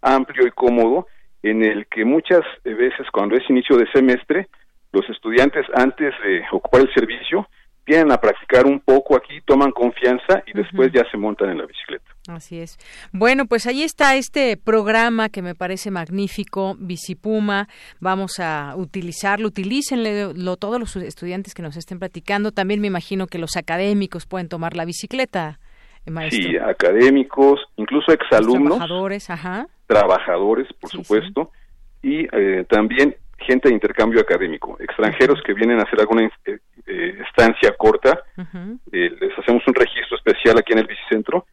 amplio 0.00 0.46
y 0.46 0.50
cómodo 0.50 1.06
en 1.42 1.62
el 1.62 1.86
que 1.86 2.04
muchas 2.04 2.40
veces 2.64 3.06
cuando 3.12 3.36
es 3.36 3.48
inicio 3.48 3.76
de 3.76 3.90
semestre, 3.92 4.48
los 4.92 5.08
estudiantes 5.10 5.66
antes 5.74 6.14
de 6.24 6.42
ocupar 6.50 6.80
el 6.80 6.94
servicio 6.94 7.46
vienen 7.86 8.10
a 8.10 8.18
practicar 8.18 8.66
un 8.66 8.80
poco 8.80 9.16
aquí, 9.16 9.40
toman 9.44 9.70
confianza 9.70 10.42
y 10.46 10.52
después 10.52 10.90
ya 10.92 11.02
se 11.10 11.16
montan 11.16 11.50
en 11.50 11.58
la 11.58 11.66
bicicleta. 11.66 12.04
Así 12.28 12.58
es. 12.58 12.76
Bueno, 13.12 13.46
pues 13.46 13.66
ahí 13.66 13.84
está 13.84 14.16
este 14.16 14.56
programa 14.56 15.28
que 15.28 15.42
me 15.42 15.54
parece 15.54 15.92
magnífico, 15.92 16.74
Bicipuma. 16.78 17.68
Vamos 18.00 18.40
a 18.40 18.74
utilizarlo, 18.76 19.46
utilícenlo 19.46 20.56
todos 20.56 20.80
los 20.80 20.96
estudiantes 20.96 21.54
que 21.54 21.62
nos 21.62 21.76
estén 21.76 22.00
platicando. 22.00 22.50
También 22.50 22.80
me 22.80 22.88
imagino 22.88 23.28
que 23.28 23.38
los 23.38 23.56
académicos 23.56 24.26
pueden 24.26 24.48
tomar 24.48 24.76
la 24.76 24.84
bicicleta. 24.84 25.60
Eh, 26.04 26.10
maestro. 26.10 26.42
Sí, 26.42 26.56
académicos, 26.56 27.60
incluso 27.76 28.12
exalumnos. 28.12 28.78
Trabajadores, 28.78 29.30
ajá. 29.30 29.68
Trabajadores, 29.86 30.66
por 30.80 30.90
supuesto. 30.90 31.52
Y 32.02 32.26
eh, 32.32 32.64
también 32.68 33.16
gente 33.38 33.68
de 33.68 33.74
intercambio 33.74 34.20
académico, 34.20 34.76
extranjeros 34.80 35.42
que 35.42 35.54
vienen 35.54 35.78
a 35.78 35.82
hacer 35.82 36.00
alguna 36.00 36.22
eh, 36.24 36.58
eh, 36.86 37.18
estancia 37.26 37.74
corta, 37.76 38.22
eh, 38.92 39.10
les 39.20 39.38
hacemos 39.38 39.62
un 39.66 39.74
registro 39.74 40.16
especial 40.16 40.58
aquí 40.58 40.72
en 40.72 40.80
el 40.80 40.86
bicicentro 40.86 41.46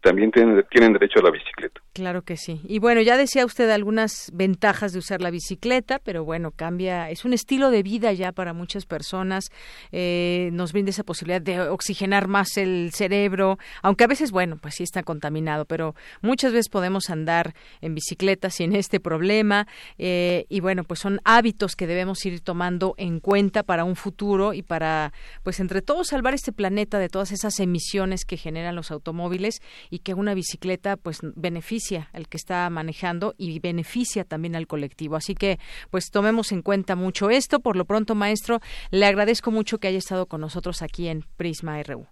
también 0.00 0.30
tienen, 0.30 0.92
derecho 0.92 1.20
a 1.20 1.22
la 1.22 1.30
bicicleta. 1.30 1.80
Claro 1.92 2.22
que 2.22 2.36
sí. 2.36 2.60
Y 2.64 2.78
bueno, 2.78 3.00
ya 3.02 3.16
decía 3.16 3.44
usted 3.44 3.68
algunas 3.70 4.30
ventajas 4.32 4.92
de 4.92 4.98
usar 4.98 5.20
la 5.20 5.30
bicicleta, 5.30 5.98
pero 5.98 6.24
bueno, 6.24 6.52
cambia, 6.52 7.10
es 7.10 7.24
un 7.24 7.32
estilo 7.32 7.70
de 7.70 7.82
vida 7.82 8.12
ya 8.12 8.32
para 8.32 8.52
muchas 8.52 8.86
personas, 8.86 9.50
eh, 9.92 10.50
nos 10.52 10.72
brinda 10.72 10.90
esa 10.90 11.04
posibilidad 11.04 11.42
de 11.42 11.60
oxigenar 11.60 12.28
más 12.28 12.56
el 12.56 12.90
cerebro, 12.92 13.58
aunque 13.82 14.04
a 14.04 14.06
veces, 14.06 14.30
bueno, 14.30 14.56
pues 14.56 14.76
sí 14.76 14.84
está 14.84 15.02
contaminado, 15.02 15.66
pero 15.66 15.94
muchas 16.22 16.52
veces 16.52 16.68
podemos 16.68 17.10
andar 17.10 17.54
en 17.80 17.94
bicicleta 17.94 18.50
sin 18.50 18.74
este 18.74 19.00
problema 19.00 19.66
eh, 19.98 20.46
y 20.48 20.60
bueno, 20.60 20.84
pues 20.84 21.00
son 21.00 21.20
hábitos 21.24 21.76
que 21.76 21.86
debemos 21.86 22.24
ir 22.24 22.40
tomando 22.40 22.94
en 22.96 23.20
cuenta 23.20 23.62
para 23.62 23.84
un 23.84 23.96
futuro 23.96 24.54
y 24.54 24.62
para, 24.62 25.12
pues 25.42 25.60
entre 25.60 25.82
todos, 25.82 26.08
salvar 26.08 26.34
este 26.34 26.52
planeta 26.52 26.98
de 26.98 27.08
todas 27.08 27.32
esas 27.32 27.60
emisiones 27.60 28.24
que 28.24 28.36
generan 28.36 28.76
los 28.76 28.90
automóviles 28.90 29.60
y 29.90 29.98
que 29.98 30.14
una 30.14 30.34
bicicleta 30.34 30.96
pues 30.96 31.18
beneficia 31.22 32.08
al 32.12 32.28
que 32.28 32.36
está 32.36 32.68
manejando 32.70 33.34
y 33.36 33.58
beneficia 33.58 34.24
también 34.24 34.56
al 34.56 34.66
colectivo. 34.66 35.16
Así 35.16 35.34
que 35.34 35.58
pues 35.90 36.10
tomemos 36.10 36.52
en 36.52 36.62
cuenta 36.62 36.96
mucho 36.96 37.28
esto. 37.30 37.60
Por 37.60 37.76
lo 37.76 37.84
pronto, 37.84 38.14
maestro, 38.14 38.60
le 38.90 39.06
agradezco 39.06 39.50
mucho 39.50 39.78
que 39.78 39.88
haya 39.88 39.98
estado 39.98 40.26
con 40.26 40.40
nosotros 40.40 40.82
aquí 40.82 41.08
en 41.08 41.24
Prisma 41.36 41.82
RU. 41.82 42.06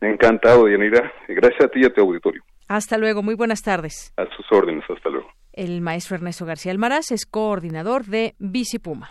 Encantado, 0.00 0.66
Dianira. 0.66 1.12
Gracias 1.28 1.64
a 1.64 1.68
ti 1.68 1.80
y 1.82 1.86
a 1.86 1.92
tu 1.92 2.02
auditorio. 2.02 2.42
Hasta 2.68 2.98
luego, 2.98 3.22
muy 3.22 3.34
buenas 3.34 3.62
tardes. 3.62 4.12
A 4.16 4.24
sus 4.36 4.46
órdenes, 4.50 4.84
hasta 4.88 5.08
luego. 5.08 5.28
El 5.52 5.80
maestro 5.80 6.16
Ernesto 6.16 6.44
García 6.44 6.72
Almaraz 6.72 7.12
es 7.12 7.24
coordinador 7.24 8.04
de 8.04 8.34
Bicipuma. 8.38 9.10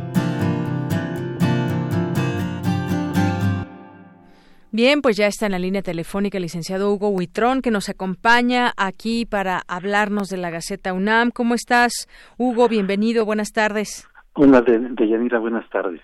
Bien, 4.73 5.01
pues 5.01 5.17
ya 5.17 5.27
está 5.27 5.47
en 5.47 5.51
la 5.51 5.59
línea 5.59 5.81
telefónica 5.81 6.37
el 6.37 6.43
licenciado 6.43 6.93
Hugo 6.93 7.09
Huitrón, 7.09 7.61
que 7.61 7.71
nos 7.71 7.89
acompaña 7.89 8.71
aquí 8.77 9.25
para 9.25 9.63
hablarnos 9.67 10.29
de 10.29 10.37
la 10.37 10.49
Gaceta 10.49 10.93
UNAM. 10.93 11.31
¿Cómo 11.31 11.55
estás, 11.55 12.07
Hugo? 12.37 12.69
Bienvenido, 12.69 13.25
buenas 13.25 13.51
tardes. 13.51 14.07
Hola, 14.31 14.61
de, 14.61 14.79
de 14.79 15.39
buenas 15.39 15.69
tardes. 15.71 15.99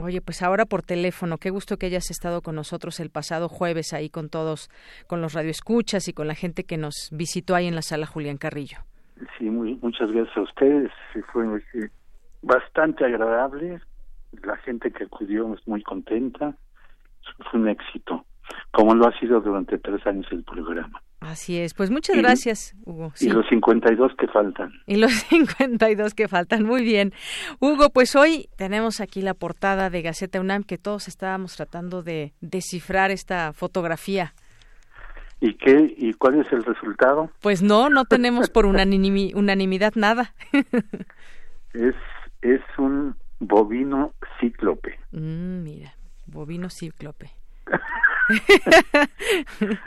Oye, 0.00 0.20
pues 0.20 0.42
ahora 0.42 0.64
por 0.64 0.82
teléfono, 0.82 1.38
qué 1.38 1.50
gusto 1.50 1.76
que 1.76 1.86
hayas 1.86 2.08
estado 2.12 2.40
con 2.40 2.54
nosotros 2.54 3.00
el 3.00 3.10
pasado 3.10 3.48
jueves 3.48 3.92
ahí 3.92 4.10
con 4.10 4.28
todos, 4.28 4.70
con 5.08 5.20
los 5.20 5.32
radioescuchas 5.32 6.06
y 6.06 6.12
con 6.12 6.28
la 6.28 6.36
gente 6.36 6.62
que 6.62 6.76
nos 6.76 7.10
visitó 7.10 7.56
ahí 7.56 7.66
en 7.66 7.74
la 7.74 7.82
sala 7.82 8.06
Julián 8.06 8.36
Carrillo. 8.36 8.78
Sí, 9.38 9.50
muy, 9.50 9.74
muchas 9.82 10.12
gracias 10.12 10.36
a 10.36 10.42
ustedes. 10.42 10.92
Fue 11.32 11.44
bastante 12.42 13.04
agradable. 13.04 13.80
La 14.44 14.56
gente 14.58 14.92
que 14.92 15.02
acudió 15.02 15.52
es 15.52 15.66
muy 15.66 15.82
contenta 15.82 16.56
fue 17.50 17.60
un 17.60 17.68
éxito, 17.68 18.24
como 18.72 18.94
lo 18.94 19.06
ha 19.06 19.18
sido 19.18 19.40
durante 19.40 19.78
tres 19.78 20.06
años 20.06 20.26
el 20.30 20.44
programa. 20.44 21.00
Así 21.20 21.58
es, 21.58 21.72
pues 21.72 21.90
muchas 21.90 22.18
gracias, 22.18 22.76
Hugo. 22.84 23.12
Y 23.18 23.30
los 23.30 23.46
52 23.48 24.12
que 24.18 24.28
faltan. 24.28 24.72
Y 24.86 24.96
los 24.96 25.12
52 25.30 26.12
que 26.12 26.28
faltan, 26.28 26.64
muy 26.64 26.82
bien. 26.82 27.12
Hugo, 27.60 27.88
pues 27.90 28.14
hoy 28.14 28.48
tenemos 28.58 29.00
aquí 29.00 29.22
la 29.22 29.32
portada 29.32 29.88
de 29.88 30.02
Gaceta 30.02 30.40
UNAM 30.40 30.64
que 30.64 30.76
todos 30.76 31.08
estábamos 31.08 31.56
tratando 31.56 32.02
de 32.02 32.34
descifrar 32.42 33.10
esta 33.10 33.54
fotografía. 33.54 34.34
¿Y 35.40 35.54
qué? 35.54 35.94
¿Y 35.96 36.12
cuál 36.14 36.40
es 36.40 36.52
el 36.52 36.64
resultado? 36.64 37.30
Pues 37.40 37.62
no, 37.62 37.88
no 37.88 38.04
tenemos 38.04 38.50
por 38.50 38.66
unanimidad 38.66 39.92
nada. 39.94 40.34
es, 41.72 41.94
es 42.42 42.60
un 42.78 43.16
bovino 43.40 44.12
cíclope. 44.40 44.98
Mm, 45.12 45.62
mira, 45.62 45.94
bovino 46.26 46.70
cíclope. 46.70 47.30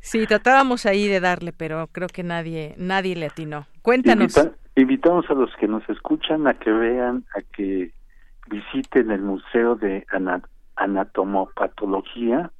sí, 0.00 0.26
tratábamos 0.26 0.86
ahí 0.86 1.08
de 1.08 1.20
darle, 1.20 1.52
pero 1.52 1.88
creo 1.88 2.08
que 2.08 2.22
nadie 2.22 2.74
nadie 2.76 3.16
le 3.16 3.26
atinó. 3.26 3.66
Cuéntanos. 3.82 4.34
invitamos 4.76 5.28
a 5.30 5.34
los 5.34 5.54
que 5.56 5.68
nos 5.68 5.88
escuchan 5.88 6.46
a 6.46 6.54
que 6.54 6.72
vean, 6.72 7.24
a 7.36 7.42
que 7.54 7.92
visiten 8.48 9.10
el 9.10 9.22
Museo 9.22 9.76
de 9.76 10.06
Anatomopatología, 10.76 12.50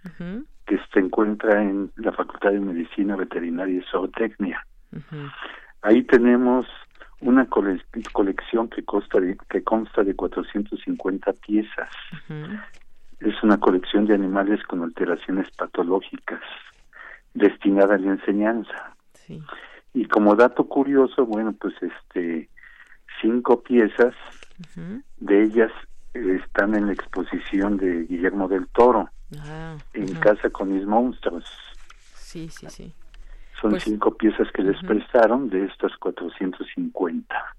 que 0.66 0.78
se 0.93 1.01
encuentra 1.01 1.62
en 1.62 1.90
la 1.97 2.12
Facultad 2.12 2.52
de 2.52 2.61
Medicina 2.61 3.16
Veterinaria 3.16 3.78
y 3.78 3.85
Zootecnia. 3.90 4.65
Ahí 5.82 6.02
tenemos 6.05 6.66
una 7.20 7.47
colección 7.47 8.69
que 8.69 8.85
consta 8.85 9.20
de, 9.20 9.36
que 9.48 9.62
consta 9.62 10.05
de 10.05 10.15
450 10.15 11.32
piezas 11.47 11.89
es 13.20 13.43
una 13.43 13.59
colección 13.59 14.07
de 14.07 14.15
animales 14.15 14.62
con 14.65 14.82
alteraciones 14.82 15.51
patológicas 15.53 16.41
destinada 17.32 17.95
a 17.95 17.99
la 17.99 18.12
enseñanza. 18.12 18.97
Y 19.93 20.07
como 20.07 20.36
dato 20.36 20.65
curioso, 20.69 21.24
bueno, 21.27 21.53
pues 21.53 21.74
este 21.81 22.49
cinco 23.20 23.62
piezas 23.62 24.15
de 25.19 25.43
ellas 25.43 25.73
están 26.15 26.74
en 26.74 26.86
la 26.86 26.93
exposición 26.93 27.77
de 27.77 28.05
Guillermo 28.05 28.49
del 28.49 28.69
Toro 28.69 29.11
ah, 29.39 29.77
en 29.93 30.15
Casa 30.15 30.51
con 30.51 30.73
mis 30.73 30.86
monstruos. 30.86 31.45
Sí, 32.15 32.49
sí, 32.49 32.66
sí. 32.69 32.95
Son 33.61 33.70
pues 33.70 33.85
cinco 33.85 34.15
piezas 34.16 34.49
que 34.53 34.62
les 34.62 34.81
prestaron 34.82 35.49
de 35.49 35.65
estas 35.65 35.97
450. 35.97 37.57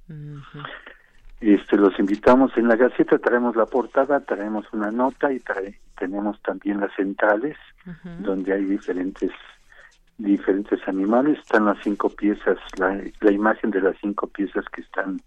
Este, 1.41 1.77
los 1.77 1.97
invitamos 1.99 2.55
en 2.57 2.67
la 2.67 2.75
Gaceta, 2.75 3.19
traemos 3.19 3.55
la 3.55 3.65
portada, 3.65 4.19
traemos 4.21 4.65
una 4.71 4.89
nota 4.89 5.31
y 5.31 5.41
tenemos 5.97 6.41
también 6.41 6.79
las 6.79 6.93
centrales, 6.95 7.57
donde 8.19 8.53
hay 8.53 8.65
diferentes 8.65 9.31
diferentes 10.17 10.79
animales. 10.87 11.37
Están 11.39 11.65
las 11.65 11.77
cinco 11.83 12.09
piezas, 12.09 12.57
la, 12.77 13.01
la 13.19 13.31
imagen 13.31 13.71
de 13.71 13.81
las 13.81 13.97
cinco 13.99 14.27
piezas 14.27 14.63
que 14.71 14.81
están 14.81 15.21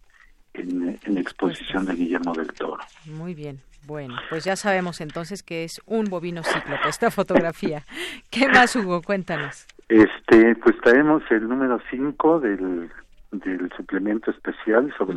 en, 0.54 0.98
en 1.04 1.18
exposición 1.18 1.84
de 1.84 1.94
Guillermo 1.94 2.32
del 2.32 2.52
Toro. 2.54 2.82
Muy 3.06 3.34
bien. 3.34 3.60
Bueno, 3.86 4.16
pues 4.28 4.44
ya 4.44 4.56
sabemos 4.56 5.00
entonces 5.00 5.42
que 5.42 5.64
es 5.64 5.80
un 5.86 6.06
bovino 6.06 6.42
cíclope 6.42 6.88
esta 6.88 7.10
fotografía. 7.10 7.84
¿Qué 8.30 8.48
más, 8.48 8.74
Hugo? 8.76 9.02
Cuéntanos. 9.02 9.66
Este, 9.88 10.54
pues 10.56 10.76
traemos 10.82 11.22
el 11.30 11.48
número 11.48 11.80
5 11.90 12.40
del 12.40 12.90
del 13.30 13.70
suplemento 13.76 14.30
especial 14.30 14.92
sobre 14.96 15.16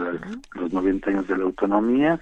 los 0.53 0.73
90 0.73 1.09
años 1.09 1.27
de 1.27 1.37
la 1.37 1.43
autonomía. 1.43 2.19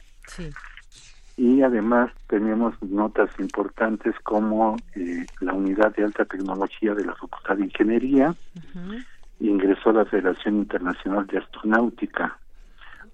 Y 1.37 1.61
además 1.61 2.11
tenemos 2.27 2.75
notas 2.83 3.29
importantes 3.39 4.13
como 4.23 4.75
eh, 4.95 5.25
la 5.39 5.53
unidad 5.53 5.95
de 5.95 6.03
alta 6.03 6.25
tecnología 6.25 6.93
de 6.93 7.05
la 7.05 7.15
Facultad 7.15 7.57
de 7.57 7.65
Ingeniería 7.65 8.35
ingresó 9.39 9.91
a 9.91 9.93
la 9.93 10.05
Federación 10.05 10.57
Internacional 10.57 11.25
de 11.27 11.37
Astronáutica. 11.37 12.37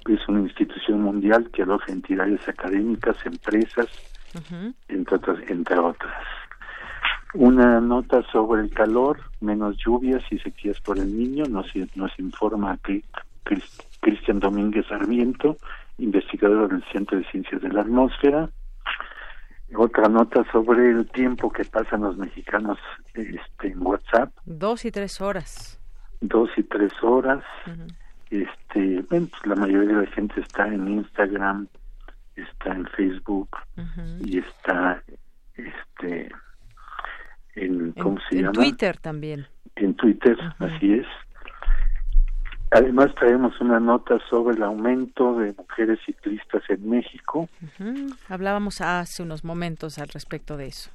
Es 0.08 0.28
una 0.28 0.42
institución 0.42 1.02
mundial 1.02 1.50
que 1.52 1.64
aloja 1.64 1.92
entidades 1.92 2.48
académicas, 2.48 3.16
empresas, 3.26 3.88
entre, 4.88 5.16
otras, 5.16 5.38
entre 5.50 5.78
otras 5.78 6.14
una 7.34 7.82
nota 7.82 8.24
sobre 8.32 8.62
el 8.62 8.70
calor, 8.70 9.20
menos 9.42 9.78
lluvias 9.78 10.24
y 10.32 10.40
sequías 10.40 10.80
por 10.80 10.98
el 10.98 11.16
niño, 11.18 11.46
nos, 11.46 11.68
nos 11.96 12.18
informa 12.20 12.80
Cristian 14.00 14.40
Domínguez 14.40 14.86
Sarmiento, 14.88 15.58
investigador 15.98 16.70
del 16.70 16.84
Centro 16.92 17.18
de 17.18 17.26
Ciencias 17.26 17.62
de 17.62 17.70
la 17.70 17.82
Atmósfera. 17.82 18.50
Otra 19.76 20.08
nota 20.08 20.46
sobre 20.52 20.92
el 20.92 21.10
tiempo 21.10 21.52
que 21.52 21.66
pasan 21.66 22.02
los 22.02 22.18
mexicanos 22.18 22.78
este, 23.14 23.68
en 23.68 23.86
WhatsApp. 23.86 24.32
Dos 24.46 24.86
y 24.86 24.92
tres 24.92 25.20
horas. 25.20 25.80
dos 26.22 26.50
y 26.56 26.64
tres 26.64 26.94
horas. 27.02 27.44
Este, 28.30 29.04
bueno, 29.10 29.28
pues 29.30 29.46
la 29.46 29.56
mayoría 29.56 29.96
de 29.96 30.06
la 30.06 30.12
gente 30.12 30.40
está 30.40 30.68
en 30.68 30.88
Instagram, 30.88 31.68
está 32.36 32.74
en 32.74 32.86
Facebook 32.88 33.50
y 34.24 34.40
está 34.40 35.04
este 35.56 36.30
en 37.56 37.92
cómo 37.94 38.18
se 38.30 38.38
llama 38.38 38.48
en 38.48 38.54
Twitter 38.54 38.98
también. 38.98 39.48
En 39.76 39.94
Twitter 39.96 40.38
así 40.60 40.94
es. 40.94 41.08
Además 42.72 43.14
traemos 43.16 43.60
una 43.62 43.80
nota 43.80 44.20
sobre 44.30 44.58
el 44.58 44.64
aumento 44.64 45.38
de 45.38 45.54
mujeres 45.54 46.00
ciclistas 46.06 46.64
en 46.70 46.90
México. 46.90 47.48
Hablábamos 48.28 48.82
hace 48.82 49.24
unos 49.24 49.44
momentos 49.44 49.98
al 49.98 50.10
respecto 50.10 50.58
de 50.58 50.68
eso. 50.68 50.92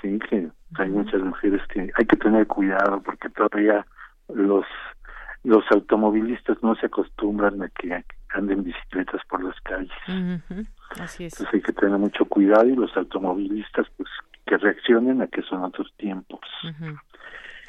Sí 0.00 0.18
que 0.30 0.48
hay 0.74 0.88
muchas 0.88 1.20
mujeres 1.20 1.60
que 1.68 1.90
hay 1.94 2.06
que 2.06 2.16
tener 2.16 2.46
cuidado 2.46 3.02
porque 3.02 3.28
todavía 3.28 3.86
los 4.28 4.64
los 5.44 5.64
automovilistas 5.72 6.56
no 6.62 6.74
se 6.76 6.86
acostumbran 6.86 7.60
a 7.62 7.68
que 7.68 8.04
anden 8.30 8.62
bicicletas 8.62 9.20
por 9.28 9.42
las 9.42 9.60
calles. 9.62 9.90
Así 11.00 11.24
es. 11.24 11.32
Entonces 11.34 11.54
hay 11.54 11.60
que 11.60 11.72
tener 11.72 11.98
mucho 11.98 12.24
cuidado 12.24 12.66
y 12.66 12.76
los 12.76 12.96
automovilistas 12.96 13.86
pues 13.96 14.08
que 14.46 14.56
reaccionen 14.56 15.22
a 15.22 15.26
que 15.26 15.42
son 15.42 15.62
otros 15.64 15.92
tiempos. 15.96 16.40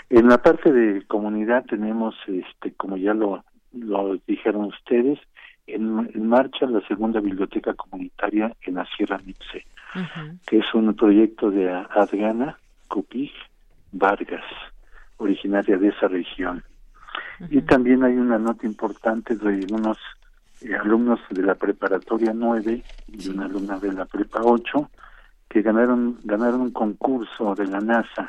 En 0.10 0.28
la 0.28 0.38
parte 0.38 0.72
de 0.72 1.04
comunidad 1.06 1.66
tenemos, 1.66 2.16
este, 2.28 2.74
como 2.74 2.98
ya 2.98 3.14
lo, 3.14 3.44
lo 3.74 4.18
dijeron 4.28 4.66
ustedes, 4.66 5.20
en, 5.68 6.28
marcha 6.28 6.66
la 6.66 6.82
segunda 6.88 7.20
biblioteca 7.20 7.74
comunitaria 7.74 8.56
en 8.64 8.76
la 8.76 8.86
Sierra 8.96 9.20
Mipse, 9.26 9.66
que 10.46 10.60
es 10.60 10.74
un 10.74 10.94
proyecto 10.96 11.50
de 11.52 11.72
Adriana 11.72 12.58
Cupig 12.88 13.32
Vargas, 13.92 14.46
originaria 15.18 15.78
de 15.78 15.90
esa 15.90 16.08
región. 16.08 16.64
Y 17.50 17.62
también 17.62 18.04
hay 18.04 18.14
una 18.14 18.38
nota 18.38 18.66
importante 18.66 19.36
de 19.36 19.66
unos 19.74 19.98
eh, 20.62 20.76
alumnos 20.76 21.20
de 21.30 21.42
la 21.44 21.56
preparatoria 21.56 22.32
9 22.34 22.84
y 23.08 23.30
una 23.30 23.46
alumna 23.46 23.80
de 23.80 23.92
la 23.92 24.06
prepa 24.06 24.42
8 24.44 24.90
que 25.50 25.62
ganaron 25.62 26.20
ganaron 26.24 26.62
un 26.62 26.72
concurso 26.72 27.56
de 27.56 27.68
la 27.68 27.80
NASA 27.80 28.28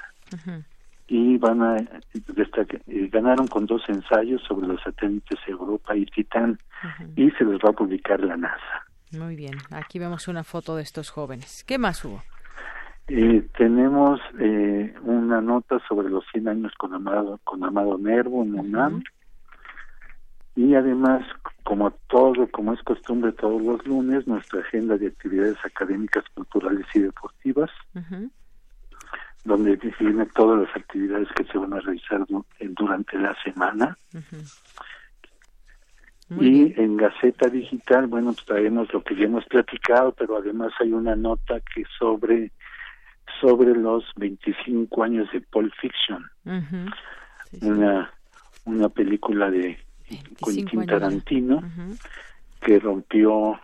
y 1.06 1.36
van 1.38 1.62
a 1.62 1.76
eh, 1.76 3.08
ganaron 3.12 3.46
con 3.46 3.66
dos 3.66 3.82
ensayos 3.88 4.42
sobre 4.42 4.66
los 4.66 4.80
satélites 4.82 5.38
Europa 5.46 5.96
y 5.96 6.06
Titán 6.06 6.58
y 7.16 7.30
se 7.32 7.44
les 7.44 7.58
va 7.58 7.70
a 7.70 7.72
publicar 7.72 8.20
la 8.20 8.36
NASA. 8.36 8.86
Muy 9.12 9.36
bien, 9.36 9.54
aquí 9.70 9.98
vemos 9.98 10.28
una 10.28 10.44
foto 10.44 10.76
de 10.76 10.82
estos 10.82 11.10
jóvenes. 11.10 11.64
¿Qué 11.64 11.78
más 11.78 12.04
hubo? 12.04 12.22
Eh, 13.06 13.46
tenemos 13.56 14.18
eh, 14.40 14.94
una 15.02 15.40
nota 15.40 15.78
sobre 15.86 16.08
los 16.08 16.24
100 16.32 16.48
años 16.48 16.72
con 16.78 16.94
Amado, 16.94 17.38
con 17.44 17.62
Amado 17.62 17.98
Nervo 17.98 18.42
en 18.42 18.58
UNAM. 18.58 19.02
Y 20.56 20.74
además, 20.74 21.26
como 21.64 21.90
todo, 22.08 22.48
como 22.50 22.72
es 22.72 22.82
costumbre 22.82 23.32
todos 23.32 23.60
los 23.60 23.84
lunes, 23.86 24.26
nuestra 24.26 24.60
agenda 24.60 24.96
de 24.96 25.08
actividades 25.08 25.56
académicas, 25.64 26.24
culturales 26.34 26.86
y 26.94 27.00
deportivas, 27.00 27.70
donde 29.44 29.76
vienen 29.98 30.28
todas 30.34 30.66
las 30.66 30.76
actividades 30.76 31.28
que 31.36 31.44
se 31.44 31.58
van 31.58 31.72
a 31.72 31.80
realizar 31.80 32.24
durante 32.60 33.18
la 33.18 33.36
semana. 33.42 33.96
y 36.40 36.80
en 36.80 36.96
Gaceta 36.96 37.48
Digital, 37.48 38.06
bueno, 38.06 38.32
pues 38.32 38.46
traemos 38.46 38.92
lo 38.92 39.02
que 39.02 39.16
ya 39.16 39.24
hemos 39.24 39.44
platicado, 39.46 40.12
pero 40.12 40.36
además 40.36 40.72
hay 40.80 40.92
una 40.92 41.16
nota 41.16 41.60
que 41.74 41.82
sobre 41.98 42.52
sobre 43.40 43.74
los 43.74 44.04
25 44.16 45.02
años 45.02 45.28
de 45.32 45.40
Pulp 45.40 45.72
Fiction, 45.80 46.24
una 47.60 48.10
una 48.64 48.88
película 48.88 49.50
de 49.50 49.83
Quentin 50.08 50.86
Tarantino 50.86 51.62
que 52.60 52.78
rompió 52.78 53.58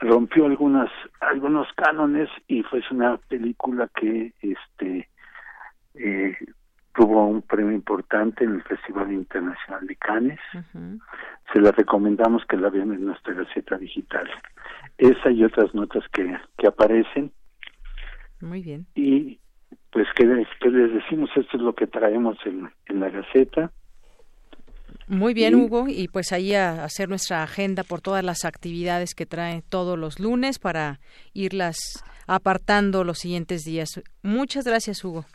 rompió 0.00 0.46
algunas 0.46 0.90
algunos 1.20 1.66
cánones 1.74 2.28
y 2.48 2.62
fue 2.62 2.82
una 2.90 3.16
película 3.16 3.88
que 3.94 4.32
este 4.40 5.08
eh, 5.94 6.36
tuvo 6.94 7.26
un 7.26 7.42
premio 7.42 7.72
importante 7.72 8.44
en 8.44 8.54
el 8.54 8.62
Festival 8.62 9.12
Internacional 9.12 9.86
de 9.86 9.96
Cannes. 9.96 10.40
Se 11.52 11.60
la 11.60 11.72
recomendamos 11.72 12.44
que 12.46 12.56
la 12.56 12.70
vean 12.70 12.92
en 12.92 13.04
nuestra 13.04 13.34
Gaceta 13.34 13.76
Digital. 13.76 14.30
Esa 14.96 15.30
y 15.30 15.44
otras 15.44 15.74
notas 15.74 16.04
que, 16.12 16.38
que 16.56 16.66
aparecen. 16.68 17.32
Muy 18.40 18.62
bien. 18.62 18.86
Y 18.94 19.40
pues, 19.90 20.06
¿qué, 20.14 20.24
les 20.24 20.92
decimos? 20.92 21.30
Esto 21.34 21.56
es 21.56 21.62
lo 21.62 21.74
que 21.74 21.88
traemos 21.88 22.36
en, 22.46 22.70
en 22.86 23.00
la 23.00 23.10
Gaceta. 23.10 23.72
Muy 25.06 25.34
bien, 25.34 25.54
Hugo, 25.54 25.86
y 25.88 26.08
pues 26.08 26.32
ahí 26.32 26.54
a 26.54 26.84
hacer 26.84 27.08
nuestra 27.08 27.42
agenda 27.42 27.84
por 27.84 28.00
todas 28.00 28.24
las 28.24 28.44
actividades 28.44 29.14
que 29.14 29.26
trae 29.26 29.62
todos 29.68 29.98
los 29.98 30.18
lunes 30.18 30.58
para 30.58 31.00
irlas 31.34 31.76
apartando 32.26 33.04
los 33.04 33.18
siguientes 33.18 33.64
días. 33.64 34.00
Muchas 34.22 34.64
gracias, 34.64 35.04
Hugo. 35.04 35.26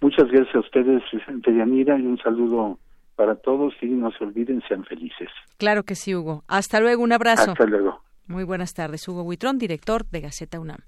Muchas 0.00 0.30
gracias 0.30 0.54
a 0.54 0.60
ustedes, 0.60 1.02
Vicente 1.12 1.54
Yanira, 1.54 1.98
y 1.98 2.06
un 2.06 2.18
saludo 2.18 2.78
para 3.16 3.36
todos 3.36 3.74
y 3.80 3.86
no 3.86 4.10
se 4.12 4.24
olviden, 4.24 4.62
sean 4.68 4.84
felices. 4.84 5.28
Claro 5.58 5.84
que 5.84 5.94
sí, 5.94 6.14
Hugo. 6.14 6.42
Hasta 6.48 6.80
luego, 6.80 7.02
un 7.02 7.12
abrazo. 7.12 7.52
Hasta 7.52 7.66
luego. 7.66 8.02
Muy 8.26 8.44
buenas 8.44 8.74
tardes, 8.74 9.06
Hugo 9.06 9.22
Huitrón, 9.22 9.58
director 9.58 10.06
de 10.06 10.22
Gaceta 10.22 10.58
UNAM. 10.58 10.80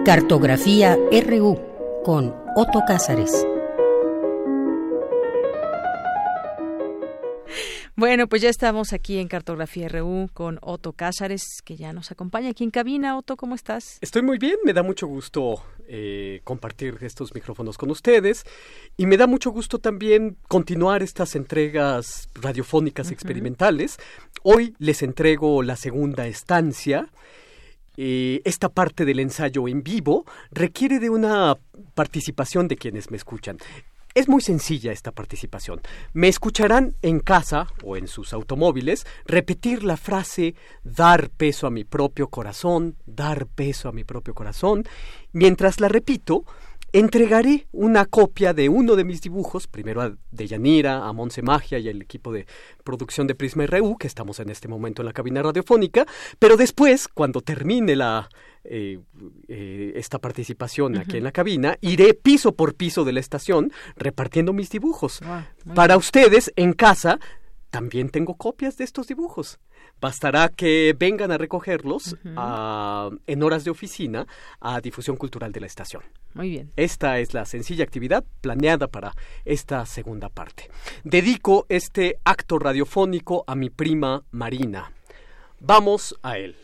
Cartografía 0.04 0.98
RU 1.28 1.60
con 2.04 2.34
Otto 2.56 2.82
Cázares. 2.88 3.46
Bueno, 8.00 8.28
pues 8.28 8.42
ya 8.42 8.48
estamos 8.48 8.94
aquí 8.94 9.18
en 9.18 9.28
Cartografía 9.28 9.90
RU 9.90 10.30
con 10.34 10.58
Otto 10.62 10.94
Cázares, 10.94 11.44
que 11.66 11.76
ya 11.76 11.92
nos 11.92 12.12
acompaña 12.12 12.52
aquí 12.52 12.64
en 12.64 12.72
cabina. 12.72 13.18
Otto, 13.18 13.36
¿cómo 13.36 13.56
estás? 13.56 13.98
Estoy 14.00 14.22
muy 14.22 14.38
bien, 14.38 14.56
me 14.64 14.72
da 14.72 14.84
mucho 14.84 15.06
gusto 15.06 15.62
eh, 15.86 16.40
compartir 16.46 16.98
estos 17.02 17.36
micrófonos 17.36 17.78
con 17.78 17.92
ustedes 17.92 18.46
y 18.96 19.06
me 19.06 19.18
da 19.18 19.28
mucho 19.28 19.52
gusto 19.52 19.80
también 19.80 20.38
continuar 20.48 21.04
estas 21.04 21.36
entregas 21.36 22.30
radiofónicas 22.36 23.12
experimentales. 23.12 23.98
Hoy 24.44 24.74
les 24.80 25.04
entrego 25.04 25.62
la 25.62 25.76
segunda 25.76 26.26
estancia. 26.26 27.10
Eh, 27.98 28.42
esta 28.46 28.70
parte 28.70 29.04
del 29.04 29.20
ensayo 29.20 29.68
en 29.68 29.84
vivo 29.84 30.24
requiere 30.52 31.00
de 31.00 31.10
una 31.10 31.58
participación 31.96 32.70
de 32.70 32.78
quienes 32.78 33.12
me 33.12 33.18
escuchan. 33.18 33.58
Es 34.20 34.28
muy 34.28 34.42
sencilla 34.42 34.92
esta 34.92 35.14
participación. 35.14 35.80
Me 36.12 36.28
escucharán 36.28 36.94
en 37.02 37.22
casa 37.22 37.68
o 37.86 37.96
en 37.96 38.10
sus 38.10 38.34
automóviles 38.34 39.08
repetir 39.26 39.86
la 39.86 39.96
frase 39.96 40.56
dar 40.84 41.30
peso 41.30 41.68
a 41.68 41.70
mi 41.70 41.86
propio 41.86 42.28
corazón, 42.28 42.98
dar 43.06 43.48
peso 43.48 43.88
a 43.88 43.94
mi 43.94 44.04
propio 44.04 44.34
corazón. 44.34 44.84
Mientras 45.32 45.80
la 45.80 45.88
repito, 45.88 46.44
entregaré 46.92 47.68
una 47.72 48.04
copia 48.04 48.54
de 48.54 48.68
uno 48.68 48.98
de 48.98 49.06
mis 49.06 49.22
dibujos, 49.22 49.68
primero 49.68 50.02
a 50.02 50.14
Deyanira, 50.32 51.08
a 51.08 51.14
Monse 51.14 51.42
Magia 51.42 51.80
y 51.80 51.88
al 51.88 52.02
equipo 52.02 52.34
de 52.34 52.46
producción 52.84 53.26
de 53.26 53.36
Prisma 53.36 53.68
RU, 53.68 53.98
que 53.98 54.08
estamos 54.08 54.42
en 54.42 54.50
este 54.50 54.68
momento 54.68 55.02
en 55.02 55.06
la 55.06 55.14
cabina 55.14 55.42
radiofónica, 55.42 56.06
pero 56.40 56.58
después, 56.58 57.08
cuando 57.08 57.40
termine 57.40 57.96
la, 57.96 58.28
eh, 58.64 59.00
eh, 59.48 59.94
esta 59.96 60.20
participación 60.20 60.98
aquí 60.98 61.18
en 61.18 61.24
la 61.24 61.32
cabina, 61.32 61.78
iré 61.82 62.14
piso 62.14 62.54
por 62.54 62.76
piso 62.76 63.06
de 63.06 63.14
la 63.14 63.20
estación 63.20 63.72
repartiendo 63.96 64.54
mis 64.54 64.70
dibujos. 64.70 65.22
Ah, 65.24 65.48
Para 65.76 65.98
ustedes 65.98 66.52
en 66.56 66.74
casa, 66.74 67.20
también 67.70 68.10
tengo 68.10 68.36
copias 68.36 68.78
de 68.78 68.84
estos 68.84 69.08
dibujos. 69.08 69.60
Bastará 70.02 70.50
que 70.50 70.96
vengan 70.98 71.32
a 71.32 71.38
recogerlos 71.38 72.16
en 72.24 73.44
horas 73.44 73.64
de 73.64 73.72
oficina 73.72 74.26
a 74.60 74.80
difusión 74.82 75.18
cultural 75.18 75.52
de 75.52 75.60
la 75.60 75.68
estación. 75.68 76.04
Muy 76.34 76.50
bien. 76.50 76.72
Esta 76.76 77.20
es 77.20 77.34
la 77.34 77.46
sencilla 77.46 77.84
actividad 77.84 78.24
planeada 78.42 78.88
para 78.88 79.14
esta 79.46 79.86
segunda 79.86 80.30
parte. 80.30 80.70
Dedico 81.04 81.66
este 81.70 82.20
acto 82.24 82.60
radiofónico 82.60 83.44
a 83.46 83.56
mi 83.56 83.70
prima 83.70 84.24
Marina. 84.32 84.92
Vamos 85.60 86.16
a 86.24 86.38
él. 86.38 86.56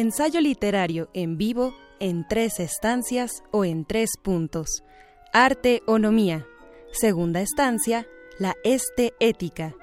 Ensayo 0.00 0.40
literario 0.40 1.10
en 1.12 1.38
vivo 1.38 1.74
en 1.98 2.24
tres 2.28 2.60
estancias 2.60 3.42
o 3.50 3.64
en 3.64 3.84
tres 3.84 4.10
puntos. 4.22 4.84
Arte-Onomía. 5.32 6.46
Segunda 6.92 7.40
estancia, 7.40 8.06
la 8.38 8.54
Este 8.62 9.14
Ética. 9.18 9.74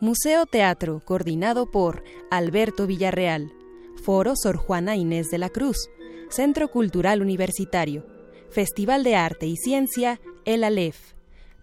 Museo 0.00 0.46
Teatro, 0.46 1.02
coordinado 1.04 1.70
por 1.70 2.02
Alberto 2.30 2.86
Villarreal. 2.86 3.52
Foro 4.02 4.36
Sor 4.36 4.56
Juana 4.56 4.96
Inés 4.96 5.28
de 5.28 5.36
la 5.36 5.50
Cruz. 5.50 5.90
Centro 6.30 6.68
Cultural 6.70 7.20
Universitario. 7.20 8.06
Festival 8.48 9.04
de 9.04 9.16
Arte 9.16 9.44
y 9.48 9.56
Ciencia, 9.58 10.18
El 10.46 10.64
Aleph. 10.64 11.12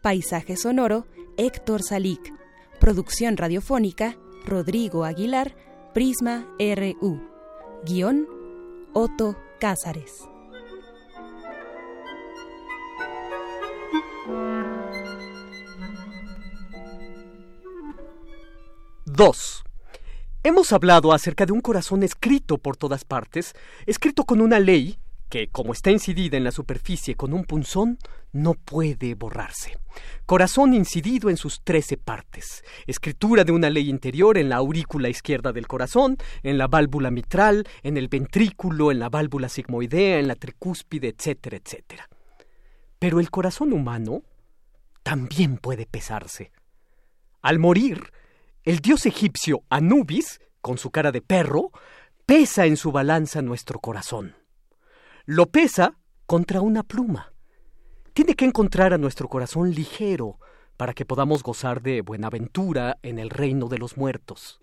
Paisaje 0.03 0.57
sonoro, 0.57 1.07
Héctor 1.37 1.81
Salic. 1.81 2.31
Producción 2.79 3.35
radiofónica, 3.35 4.15
Rodrigo 4.45 5.05
Aguilar, 5.05 5.55
Prisma 5.95 6.45
RU. 6.59 7.34
Guión, 7.85 8.27
Otto 8.93 9.37
Cázares. 9.59 10.27
2. 19.05 19.63
Hemos 20.41 20.73
hablado 20.73 21.13
acerca 21.13 21.45
de 21.45 21.51
un 21.53 21.61
corazón 21.61 22.01
escrito 22.01 22.57
por 22.57 22.75
todas 22.75 23.05
partes, 23.05 23.53
escrito 23.85 24.25
con 24.25 24.41
una 24.41 24.57
ley 24.59 24.97
que, 25.29 25.47
como 25.47 25.73
está 25.73 25.91
incidida 25.91 26.37
en 26.37 26.43
la 26.43 26.51
superficie 26.51 27.15
con 27.15 27.33
un 27.33 27.45
punzón, 27.45 27.97
no 28.31 28.53
puede 28.53 29.15
borrarse. 29.15 29.77
Corazón 30.25 30.73
incidido 30.73 31.29
en 31.29 31.37
sus 31.37 31.61
trece 31.63 31.97
partes. 31.97 32.63
Escritura 32.85 33.43
de 33.43 33.51
una 33.51 33.69
ley 33.69 33.89
interior 33.89 34.37
en 34.37 34.49
la 34.49 34.57
aurícula 34.57 35.09
izquierda 35.09 35.51
del 35.51 35.67
corazón, 35.67 36.17
en 36.43 36.57
la 36.57 36.67
válvula 36.67 37.11
mitral, 37.11 37.67
en 37.83 37.97
el 37.97 38.07
ventrículo, 38.07 38.91
en 38.91 38.99
la 38.99 39.09
válvula 39.09 39.49
sigmoidea, 39.49 40.19
en 40.19 40.27
la 40.27 40.35
tricúspide, 40.35 41.09
etcétera, 41.09 41.57
etcétera. 41.57 42.09
Pero 42.99 43.19
el 43.19 43.29
corazón 43.29 43.73
humano 43.73 44.23
también 45.03 45.57
puede 45.57 45.85
pesarse. 45.85 46.51
Al 47.41 47.59
morir, 47.59 48.11
el 48.63 48.79
dios 48.79 49.05
egipcio 49.05 49.63
Anubis, 49.69 50.39
con 50.61 50.77
su 50.77 50.89
cara 50.89 51.11
de 51.11 51.21
perro, 51.21 51.71
pesa 52.25 52.65
en 52.65 52.77
su 52.77 52.91
balanza 52.91 53.41
nuestro 53.41 53.79
corazón. 53.79 54.35
Lo 55.25 55.47
pesa 55.47 55.97
contra 56.25 56.61
una 56.61 56.83
pluma. 56.83 57.33
Tiene 58.13 58.35
que 58.35 58.45
encontrar 58.45 58.93
a 58.93 58.97
nuestro 58.97 59.27
corazón 59.27 59.71
ligero 59.71 60.39
para 60.77 60.93
que 60.93 61.05
podamos 61.05 61.43
gozar 61.43 61.81
de 61.81 62.01
buena 62.01 62.27
aventura 62.27 62.97
en 63.01 63.19
el 63.19 63.29
reino 63.29 63.67
de 63.67 63.77
los 63.77 63.97
muertos. 63.97 64.61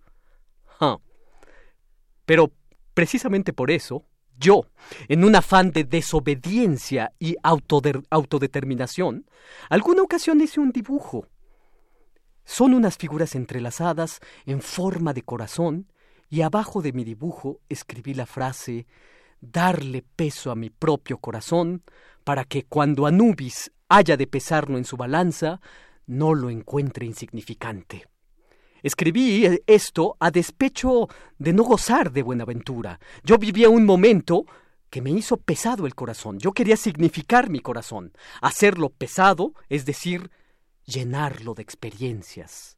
Pero 2.24 2.52
precisamente 2.94 3.52
por 3.52 3.70
eso, 3.70 4.04
yo, 4.38 4.66
en 5.08 5.24
un 5.24 5.36
afán 5.36 5.70
de 5.70 5.84
desobediencia 5.84 7.12
y 7.18 7.36
autodeterminación, 7.42 9.26
alguna 9.68 10.02
ocasión 10.02 10.40
hice 10.40 10.60
un 10.60 10.72
dibujo 10.72 11.28
son 12.44 12.74
unas 12.74 12.96
figuras 12.96 13.34
entrelazadas 13.34 14.20
en 14.46 14.60
forma 14.60 15.12
de 15.12 15.22
corazón 15.22 15.92
y 16.28 16.42
abajo 16.42 16.82
de 16.82 16.92
mi 16.92 17.04
dibujo 17.04 17.60
escribí 17.68 18.14
la 18.14 18.26
frase 18.26 18.86
darle 19.42 20.02
peso 20.02 20.50
a 20.50 20.54
mi 20.54 20.70
propio 20.70 21.18
corazón 21.18 21.82
para 22.24 22.44
que 22.44 22.64
cuando 22.64 23.06
Anubis 23.06 23.72
haya 23.88 24.16
de 24.16 24.26
pesarlo 24.26 24.78
en 24.78 24.84
su 24.84 24.96
balanza, 24.96 25.60
no 26.06 26.32
lo 26.32 26.48
encuentre 26.48 27.04
insignificante. 27.04 28.06
Escribí 28.82 29.60
esto 29.66 30.16
a 30.18 30.30
despecho 30.30 31.08
de 31.38 31.52
no 31.52 31.64
gozar 31.64 32.12
de 32.12 32.22
Buenaventura. 32.22 32.98
Yo 33.22 33.36
vivía 33.38 33.68
un 33.68 33.84
momento 33.84 34.46
que 34.90 35.02
me 35.02 35.10
hizo 35.10 35.36
pesado 35.36 35.86
el 35.86 35.94
corazón. 35.94 36.38
Yo 36.38 36.52
quería 36.52 36.76
significar 36.76 37.50
mi 37.50 37.60
corazón, 37.60 38.12
hacerlo 38.40 38.90
pesado, 38.90 39.54
es 39.68 39.84
decir, 39.84 40.30
llenarlo 40.84 41.54
de 41.54 41.62
experiencias, 41.62 42.76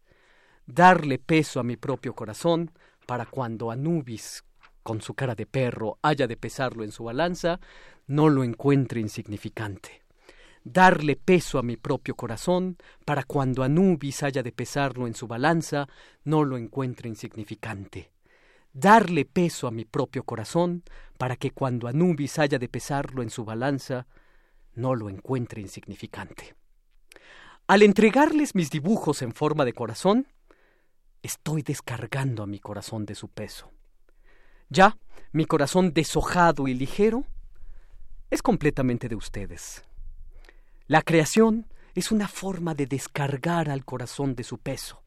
darle 0.66 1.18
peso 1.18 1.60
a 1.60 1.64
mi 1.64 1.76
propio 1.76 2.14
corazón 2.14 2.70
para 3.06 3.26
cuando 3.26 3.70
Anubis, 3.70 4.44
con 4.84 5.00
su 5.00 5.14
cara 5.14 5.34
de 5.34 5.46
perro, 5.46 5.98
haya 6.02 6.28
de 6.28 6.36
pesarlo 6.36 6.84
en 6.84 6.92
su 6.92 7.02
balanza, 7.02 7.58
no 8.06 8.28
lo 8.28 8.44
encuentre 8.44 9.00
insignificante. 9.00 10.02
Darle 10.62 11.16
peso 11.16 11.58
a 11.58 11.62
mi 11.62 11.76
propio 11.76 12.14
corazón 12.14 12.76
para 13.04 13.24
cuando 13.24 13.64
Anubis 13.64 14.22
haya 14.22 14.42
de 14.44 14.52
pesarlo 14.52 15.08
en 15.08 15.14
su 15.14 15.26
balanza, 15.26 15.88
no 16.22 16.44
lo 16.44 16.56
encuentre 16.56 17.08
insignificante. 17.08 18.12
Darle 18.72 19.24
peso 19.24 19.66
a 19.66 19.70
mi 19.70 19.84
propio 19.84 20.22
corazón 20.22 20.84
para 21.18 21.36
que 21.36 21.50
cuando 21.50 21.88
Anubis 21.88 22.38
haya 22.38 22.58
de 22.58 22.68
pesarlo 22.68 23.22
en 23.22 23.30
su 23.30 23.44
balanza, 23.44 24.06
no 24.74 24.94
lo 24.94 25.08
encuentre 25.10 25.60
insignificante. 25.60 26.54
Al 27.66 27.82
entregarles 27.82 28.54
mis 28.54 28.70
dibujos 28.70 29.22
en 29.22 29.32
forma 29.32 29.64
de 29.64 29.72
corazón, 29.72 30.28
estoy 31.22 31.62
descargando 31.62 32.42
a 32.42 32.46
mi 32.46 32.58
corazón 32.58 33.06
de 33.06 33.14
su 33.14 33.28
peso. 33.28 33.73
Ya, 34.68 34.96
mi 35.32 35.44
corazón 35.44 35.92
deshojado 35.92 36.68
y 36.68 36.74
ligero 36.74 37.24
es 38.30 38.42
completamente 38.42 39.08
de 39.08 39.14
ustedes. 39.14 39.84
La 40.86 41.02
creación 41.02 41.66
es 41.94 42.10
una 42.10 42.28
forma 42.28 42.74
de 42.74 42.86
descargar 42.86 43.70
al 43.70 43.84
corazón 43.84 44.34
de 44.34 44.44
su 44.44 44.58
peso. 44.58 45.02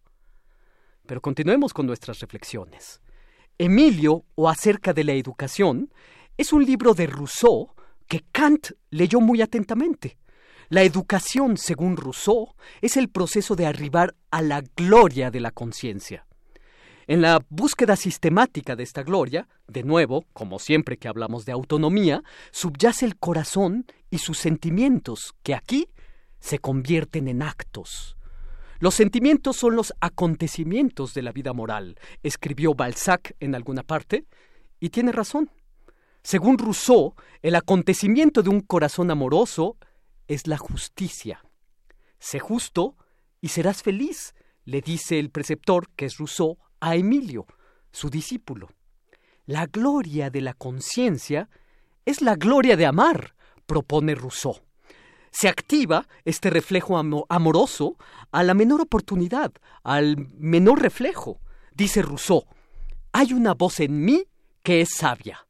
Pero 1.06 1.22
continuemos 1.22 1.74
con 1.74 1.86
nuestras 1.86 2.20
reflexiones. 2.20 3.02
Emilio 3.58 4.24
o 4.36 4.50
acerca 4.50 4.94
de 4.94 5.04
la 5.04 5.14
educación 5.14 5.92
es 6.38 6.54
un 6.54 6.66
libro 6.66 6.94
de 6.94 7.08
Rousseau 7.08 7.74
que 8.08 8.24
Kant 8.32 8.72
leyó 8.90 9.20
muy 9.20 9.42
atentamente 9.42 10.18
la 10.70 10.84
educación, 10.84 11.56
según 11.56 11.96
Rousseau, 11.96 12.54
es 12.82 12.98
el 12.98 13.08
proceso 13.08 13.56
de 13.56 13.66
arribar 13.66 14.16
a 14.32 14.42
la 14.42 14.62
gloria 14.76 15.32
de 15.32 15.40
la 15.40 15.52
conciencia. 15.52 16.27
En 17.08 17.22
la 17.22 17.42
búsqueda 17.50 17.96
sistemática 17.96 18.76
de 18.76 18.84
esta 18.84 19.02
gloria, 19.02 19.48
de 19.66 19.84
nuevo, 19.84 20.26
como 20.34 20.60
siempre 20.60 20.98
que 20.98 21.08
hablamos 21.08 21.46
de 21.46 21.54
autonomía, 21.54 22.22
subyace 22.52 23.06
el 23.06 23.16
corazón 23.16 23.86
y 24.10 24.18
sus 24.18 24.38
sentimientos, 24.38 25.34
que 25.42 25.56
aquí 25.56 25.88
se 26.42 26.60
convierten 26.60 27.30
en 27.30 27.44
actos. 27.44 28.18
Los 28.80 28.94
sentimientos 28.94 29.56
son 29.56 29.78
los 29.78 29.94
acontecimientos 30.02 31.14
de 31.14 31.22
la 31.22 31.32
vida 31.32 31.54
moral, 31.54 31.98
escribió 32.24 32.74
Balzac 32.74 33.38
en 33.40 33.56
alguna 33.56 33.84
parte, 33.84 34.26
y 34.82 34.90
tiene 34.90 35.14
razón. 35.14 35.50
Según 36.24 36.58
Rousseau, 36.58 37.16
el 37.42 37.56
acontecimiento 37.56 38.44
de 38.44 38.50
un 38.50 38.60
corazón 38.60 39.12
amoroso 39.12 39.78
es 40.28 40.46
la 40.46 40.58
justicia. 40.58 41.42
Sé 42.20 42.40
justo 42.40 42.98
y 43.40 43.48
serás 43.48 43.82
feliz, 43.82 44.36
le 44.66 44.82
dice 44.82 45.20
el 45.20 45.30
preceptor, 45.30 45.88
que 45.96 46.06
es 46.06 46.18
Rousseau, 46.18 46.58
a 46.80 46.95
Emilio, 46.95 47.45
su 47.91 48.10
discípulo. 48.10 48.70
La 49.45 49.66
gloria 49.66 50.30
de 50.30 50.41
la 50.41 50.54
conciencia 50.54 51.49
es 52.06 52.22
la 52.22 52.36
gloria 52.36 52.76
de 52.76 52.86
amar, 52.86 53.36
propone 53.66 54.16
Rousseau. 54.16 54.60
Se 55.32 55.48
activa 55.48 56.08
este 56.26 56.49
reflejo 56.49 56.98
amoroso 56.98 57.98
a 58.32 58.44
la 58.44 58.54
menor 58.54 58.82
oportunidad, 58.82 59.52
al 59.84 60.18
menor 60.38 60.82
reflejo. 60.82 61.40
Dice 61.74 62.02
Rousseau, 62.02 62.45
hay 63.12 63.34
una 63.34 63.54
voz 63.54 63.80
en 63.80 64.04
mí 64.04 64.26
que 64.64 64.82
es 64.82 64.90
sabia. 64.95 65.48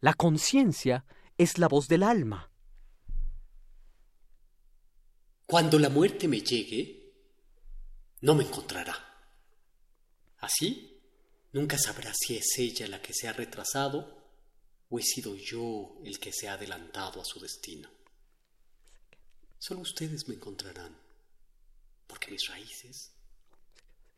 La 0.00 0.14
conciencia 0.14 1.04
es 1.36 1.58
la 1.58 1.68
voz 1.68 1.88
del 1.88 2.02
alma. 2.02 2.50
Cuando 5.46 5.78
la 5.78 5.88
muerte 5.88 6.28
me 6.28 6.40
llegue, 6.40 7.12
no 8.22 8.34
me 8.34 8.44
encontrará. 8.44 9.09
Así, 10.40 10.98
nunca 11.52 11.78
sabrá 11.78 12.12
si 12.14 12.36
es 12.36 12.58
ella 12.58 12.88
la 12.88 13.00
que 13.00 13.12
se 13.14 13.28
ha 13.28 13.32
retrasado 13.32 14.20
o 14.88 14.98
he 14.98 15.02
sido 15.02 15.36
yo 15.36 15.98
el 16.04 16.18
que 16.18 16.32
se 16.32 16.48
ha 16.48 16.54
adelantado 16.54 17.20
a 17.20 17.24
su 17.24 17.38
destino. 17.40 17.88
Solo 19.58 19.80
ustedes 19.80 20.26
me 20.26 20.34
encontrarán, 20.34 20.96
porque 22.06 22.30
mis 22.30 22.48
raíces 22.48 23.12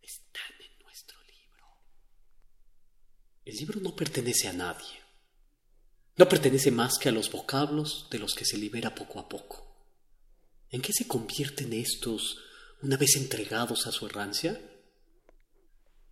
están 0.00 0.52
en 0.60 0.84
nuestro 0.84 1.18
libro. 1.24 1.66
El 3.44 3.56
libro 3.56 3.80
no 3.80 3.94
pertenece 3.94 4.48
a 4.48 4.52
nadie. 4.52 5.02
No 6.16 6.28
pertenece 6.28 6.70
más 6.70 6.98
que 6.98 7.08
a 7.08 7.12
los 7.12 7.30
vocablos 7.30 8.06
de 8.10 8.18
los 8.18 8.34
que 8.34 8.44
se 8.44 8.56
libera 8.56 8.94
poco 8.94 9.18
a 9.18 9.28
poco. 9.28 9.66
¿En 10.70 10.80
qué 10.80 10.92
se 10.92 11.08
convierten 11.08 11.72
estos 11.72 12.38
una 12.80 12.96
vez 12.96 13.16
entregados 13.16 13.86
a 13.86 13.92
su 13.92 14.06
errancia? 14.06 14.60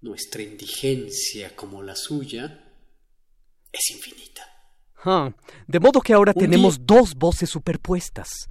Nuestra 0.03 0.43
indigencia 0.43 1.55
como 1.55 1.83
la 1.83 1.95
suya 1.95 2.65
es 3.71 3.91
infinita. 3.91 4.43
Ah, 5.05 5.31
de 5.67 5.81
modo 5.81 6.01
que 6.01 6.15
ahora 6.15 6.33
tenemos 6.33 6.87
dos 6.87 7.15
voces 7.15 7.51
superpuestas. 7.51 8.49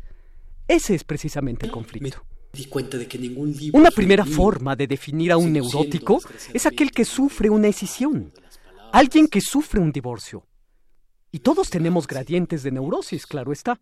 Ese 0.67 0.93
es 0.93 1.03
precisamente 1.03 1.65
el 1.65 1.71
conflicto. 1.71 2.23
di 2.53 2.65
cuenta 2.65 2.97
de 2.97 3.07
que 3.07 3.17
ningún 3.17 3.51
libro 3.55 3.79
Una 3.79 3.91
primera 3.91 4.25
forma 4.25 4.75
de 4.75 4.87
definir 4.87 5.31
a 5.31 5.37
un 5.37 5.53
neurótico 5.53 6.19
es 6.53 6.65
aquel 6.65 6.91
que 6.91 7.05
sufre 7.05 7.49
una 7.49 7.67
escisión, 7.67 8.31
alguien 8.91 9.27
que 9.27 9.41
sufre 9.41 9.79
un 9.79 9.91
divorcio. 9.91 10.45
Y 11.31 11.39
todos 11.39 11.69
tenemos 11.69 12.07
gradientes 12.07 12.63
de 12.63 12.71
neurosis, 12.71 13.25
claro 13.25 13.51
está. 13.51 13.79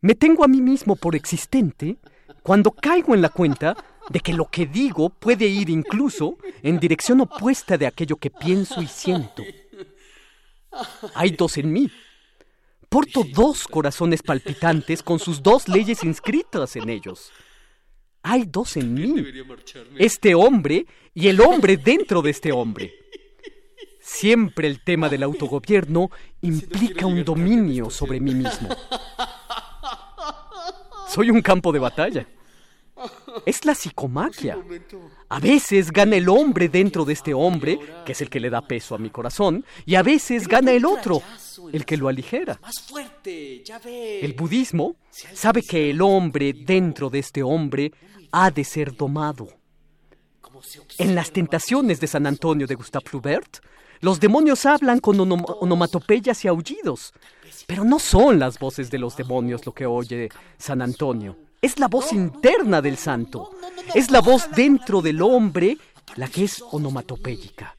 Me 0.00 0.14
tengo 0.14 0.44
a 0.44 0.48
mí 0.48 0.60
mismo 0.60 0.96
por 0.96 1.16
existente 1.16 1.98
cuando 2.42 2.70
caigo 2.70 3.14
en 3.14 3.22
la 3.22 3.28
cuenta 3.30 3.76
de 4.10 4.20
que 4.20 4.32
lo 4.32 4.46
que 4.46 4.66
digo 4.66 5.10
puede 5.10 5.46
ir 5.46 5.68
incluso 5.70 6.38
en 6.62 6.78
dirección 6.78 7.20
opuesta 7.20 7.76
de 7.76 7.86
aquello 7.86 8.16
que 8.16 8.30
pienso 8.30 8.80
y 8.82 8.86
siento. 8.86 9.42
Hay 11.14 11.30
dos 11.30 11.58
en 11.58 11.72
mí. 11.72 11.90
Porto 12.88 13.22
dos 13.22 13.68
corazones 13.68 14.22
palpitantes 14.22 15.02
con 15.02 15.18
sus 15.18 15.42
dos 15.42 15.68
leyes 15.68 16.04
inscritas 16.04 16.76
en 16.76 16.88
ellos. 16.88 17.30
Hay 18.22 18.44
dos 18.46 18.76
en 18.76 18.94
mí. 18.94 19.24
Este 19.98 20.34
hombre 20.34 20.86
y 21.14 21.28
el 21.28 21.40
hombre 21.40 21.76
dentro 21.76 22.22
de 22.22 22.30
este 22.30 22.52
hombre. 22.52 22.94
Siempre 24.00 24.68
el 24.68 24.82
tema 24.82 25.08
del 25.10 25.22
autogobierno 25.22 26.10
implica 26.40 27.06
un 27.06 27.22
dominio 27.24 27.90
sobre 27.90 28.20
mí 28.20 28.34
mismo. 28.34 28.68
Soy 31.08 31.30
un 31.30 31.42
campo 31.42 31.72
de 31.72 31.78
batalla. 31.78 32.26
Es 33.46 33.64
la 33.64 33.74
psicomagia. 33.74 34.58
A 35.28 35.40
veces 35.40 35.90
gana 35.90 36.16
el 36.16 36.28
hombre 36.28 36.68
dentro 36.68 37.04
de 37.04 37.12
este 37.12 37.34
hombre, 37.34 37.78
que 38.04 38.12
es 38.12 38.20
el 38.20 38.30
que 38.30 38.40
le 38.40 38.50
da 38.50 38.62
peso 38.62 38.94
a 38.94 38.98
mi 38.98 39.10
corazón, 39.10 39.64
y 39.86 39.94
a 39.94 40.02
veces 40.02 40.48
gana 40.48 40.72
el 40.72 40.84
otro, 40.84 41.22
el 41.72 41.84
que 41.84 41.96
lo 41.96 42.08
aligera. 42.08 42.60
El 43.24 44.32
budismo 44.34 44.96
sabe 45.10 45.62
que 45.62 45.90
el 45.90 46.00
hombre 46.02 46.52
dentro 46.52 47.10
de 47.10 47.18
este 47.20 47.42
hombre 47.42 47.92
ha 48.32 48.50
de 48.50 48.64
ser 48.64 48.96
domado. 48.96 49.48
En 50.98 51.14
las 51.14 51.30
tentaciones 51.30 52.00
de 52.00 52.06
San 52.06 52.26
Antonio 52.26 52.66
de 52.66 52.74
Gustave 52.74 53.04
Flaubert, 53.08 53.58
los 54.00 54.20
demonios 54.20 54.64
hablan 54.66 55.00
con 55.00 55.20
onomatopeyas 55.20 56.44
y 56.44 56.48
aullidos, 56.48 57.12
pero 57.66 57.84
no 57.84 57.98
son 57.98 58.38
las 58.38 58.58
voces 58.58 58.90
de 58.90 58.98
los 58.98 59.16
demonios 59.16 59.66
lo 59.66 59.72
que 59.72 59.86
oye 59.86 60.28
San 60.56 60.82
Antonio. 60.82 61.36
Es 61.60 61.78
la 61.78 61.88
voz 61.88 62.12
interna 62.12 62.80
del 62.80 62.96
santo. 62.96 63.50
Es 63.94 64.10
la 64.10 64.20
voz 64.20 64.48
dentro 64.54 65.02
del 65.02 65.20
hombre 65.22 65.76
la 66.16 66.28
que 66.28 66.44
es 66.44 66.62
onomatopéyica. 66.70 67.76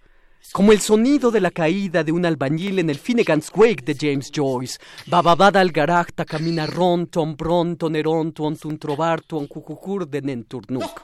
Como 0.51 0.72
el 0.72 0.81
sonido 0.81 1.31
de 1.31 1.39
la 1.39 1.51
caída 1.51 2.03
de 2.03 2.11
un 2.11 2.26
albañil 2.26 2.80
en 2.80 2.89
el 2.89 2.97
Finnegan's 2.97 3.51
Wake 3.56 3.84
de 3.85 3.95
James 3.95 4.31
Joyce. 4.35 4.80
Bababada 5.06 5.61
al 5.61 5.72
garacta 5.72 6.26
camina 6.26 6.65
ron, 6.65 7.07
ton 7.07 7.35
pronto, 7.35 7.89
neron, 7.89 8.34
tuon 8.34 8.57
tun 8.57 8.77
trovar, 8.80 9.22
tuon 9.22 9.47
cucucur 9.47 10.07
de 10.07 10.22
nenturnuk. 10.22 11.03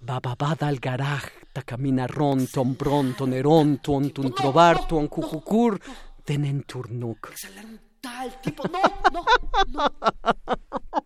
Bababada 0.00 0.68
al 0.68 0.78
garacta 0.78 1.62
camina 1.62 2.06
ron, 2.06 2.46
ton 2.46 2.76
trovar, 4.34 4.86
tuon 4.88 5.08
cucucur 5.08 5.78
de 6.26 6.38
nenturnuk. 6.38 7.30
tipo, 8.42 8.62
no, 8.68 8.80
no, 9.12 9.24
no. 9.68 11.04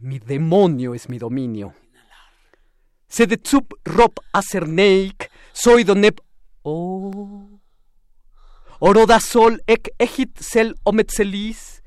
Mi 0.00 0.18
demonio 0.18 0.94
es 0.94 1.08
mi 1.08 1.18
dominio. 1.18 1.72
Sedetsup 3.08 3.74
rop 3.84 4.20
acerneik, 4.32 5.30
soy 5.52 5.84
donep. 5.84 6.20
Oh. 6.62 7.60
Oroda 8.80 9.18
sol 9.18 9.58
ek 9.66 9.88
ejit 9.98 10.38
sel 10.38 10.74
ometzelis. 10.86 11.82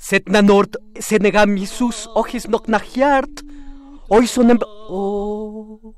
Setnanort 0.00 0.76
senegamisus 0.98 2.08
ojis 2.16 2.48
noknahiart. 2.48 3.44
Hoy 4.10 4.26
sonem. 4.26 4.58
Oh. 4.90 5.94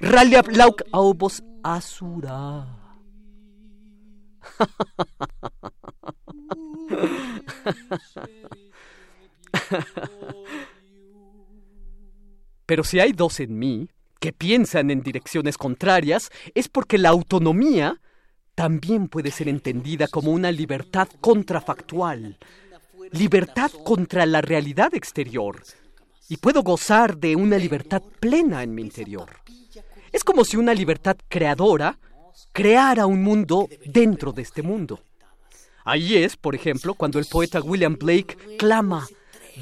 Raliab 0.00 0.52
lauk 0.54 0.84
aubos 0.92 1.40
asura. 1.64 2.75
Pero 12.66 12.84
si 12.84 13.00
hay 13.00 13.12
dos 13.12 13.40
en 13.40 13.58
mí 13.58 13.88
que 14.18 14.32
piensan 14.32 14.90
en 14.90 15.02
direcciones 15.02 15.56
contrarias, 15.58 16.30
es 16.54 16.68
porque 16.68 16.98
la 16.98 17.10
autonomía 17.10 18.00
también 18.54 19.08
puede 19.08 19.30
ser 19.30 19.48
entendida 19.48 20.08
como 20.08 20.32
una 20.32 20.50
libertad 20.50 21.08
contrafactual, 21.20 22.38
libertad 23.12 23.70
contra 23.84 24.26
la 24.26 24.40
realidad 24.40 24.94
exterior, 24.94 25.62
y 26.28 26.38
puedo 26.38 26.62
gozar 26.62 27.18
de 27.18 27.36
una 27.36 27.58
libertad 27.58 28.02
plena 28.18 28.62
en 28.62 28.74
mi 28.74 28.82
interior. 28.82 29.30
Es 30.12 30.24
como 30.24 30.44
si 30.44 30.56
una 30.56 30.74
libertad 30.74 31.16
creadora 31.28 31.98
creara 32.52 33.06
un 33.06 33.22
mundo 33.22 33.68
dentro 33.84 34.32
de 34.32 34.42
este 34.42 34.62
mundo. 34.62 35.00
Ahí 35.84 36.16
es, 36.16 36.36
por 36.36 36.54
ejemplo, 36.54 36.94
cuando 36.94 37.18
el 37.18 37.26
poeta 37.26 37.60
William 37.60 37.96
Blake 37.96 38.56
clama, 38.58 39.06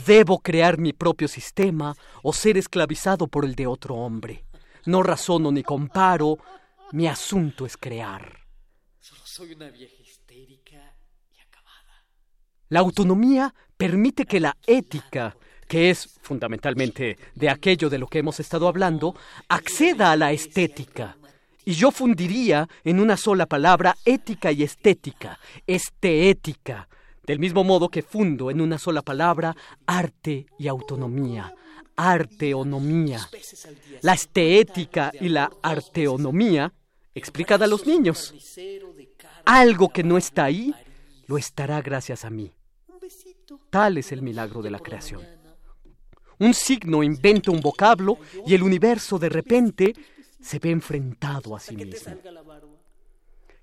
debo 0.07 0.39
crear 0.39 0.79
mi 0.79 0.93
propio 0.93 1.29
sistema 1.29 1.95
o 2.23 2.33
ser 2.33 2.57
esclavizado 2.57 3.27
por 3.27 3.45
el 3.45 3.55
de 3.55 3.67
otro 3.67 3.97
hombre. 3.97 4.45
No 4.87 5.03
razono 5.03 5.53
ni 5.53 5.63
comparo, 5.63 6.39
mi 6.93 7.07
asunto 7.07 7.67
es 7.67 7.77
crear. 7.77 8.41
soy 9.01 9.53
una 9.53 9.69
vieja 9.69 10.01
histérica 10.03 10.97
y 11.37 11.41
acabada. 11.41 12.07
La 12.69 12.81
autonomía 12.81 13.55
permite 13.77 14.25
que 14.25 14.41
la 14.41 14.57
ética, 14.67 15.37
que 15.69 15.91
es 15.91 16.19
fundamentalmente 16.23 17.19
de 17.35 17.51
aquello 17.51 17.91
de 17.91 17.99
lo 17.99 18.07
que 18.07 18.21
hemos 18.21 18.41
estado 18.41 18.69
hablando, 18.69 19.15
acceda 19.49 20.13
a 20.13 20.17
la 20.17 20.33
estética 20.33 21.17
y 21.65 21.73
yo 21.73 21.91
fundiría 21.91 22.69
en 22.85 23.01
una 23.01 23.17
sola 23.17 23.47
palabra 23.47 23.97
ética 24.05 24.53
y 24.53 24.63
estética, 24.63 25.39
esteética, 25.67 26.89
del 27.27 27.39
mismo 27.39 27.65
modo 27.65 27.89
que 27.89 28.03
fundo 28.03 28.51
en 28.51 28.61
una 28.61 28.79
sola 28.79 29.03
palabra 29.03 29.57
arte 29.87 30.47
y 30.59 30.69
autonomía, 30.69 31.55
arteonomía. 31.97 33.29
La 34.03 34.13
esteética 34.15 35.13
y 35.19 35.29
la 35.29 35.51
arteonomía 35.63 36.73
explicada 37.15 37.65
a 37.65 37.69
los 37.69 37.87
niños. 37.87 38.35
Algo 39.45 39.89
que 39.89 40.03
no 40.03 40.19
está 40.19 40.45
ahí, 40.45 40.75
lo 41.27 41.39
estará 41.39 41.81
gracias 41.81 42.25
a 42.25 42.31
mí. 42.31 42.53
Tal 43.71 43.99
es 43.99 44.13
el 44.13 44.23
milagro 44.23 44.63
de 44.63 44.71
la 44.71 44.79
creación. 44.79 45.23
Un 46.39 46.53
signo 46.53 47.03
inventa 47.03 47.51
un 47.51 47.61
vocablo 47.61 48.19
y 48.47 48.55
el 48.55 48.63
universo 48.63 49.19
de 49.19 49.29
repente 49.29 49.95
se 50.45 50.59
ve 50.59 50.71
enfrentado 50.71 51.57
a 51.57 51.61
sí 51.61 51.75
mismo. 51.75 52.15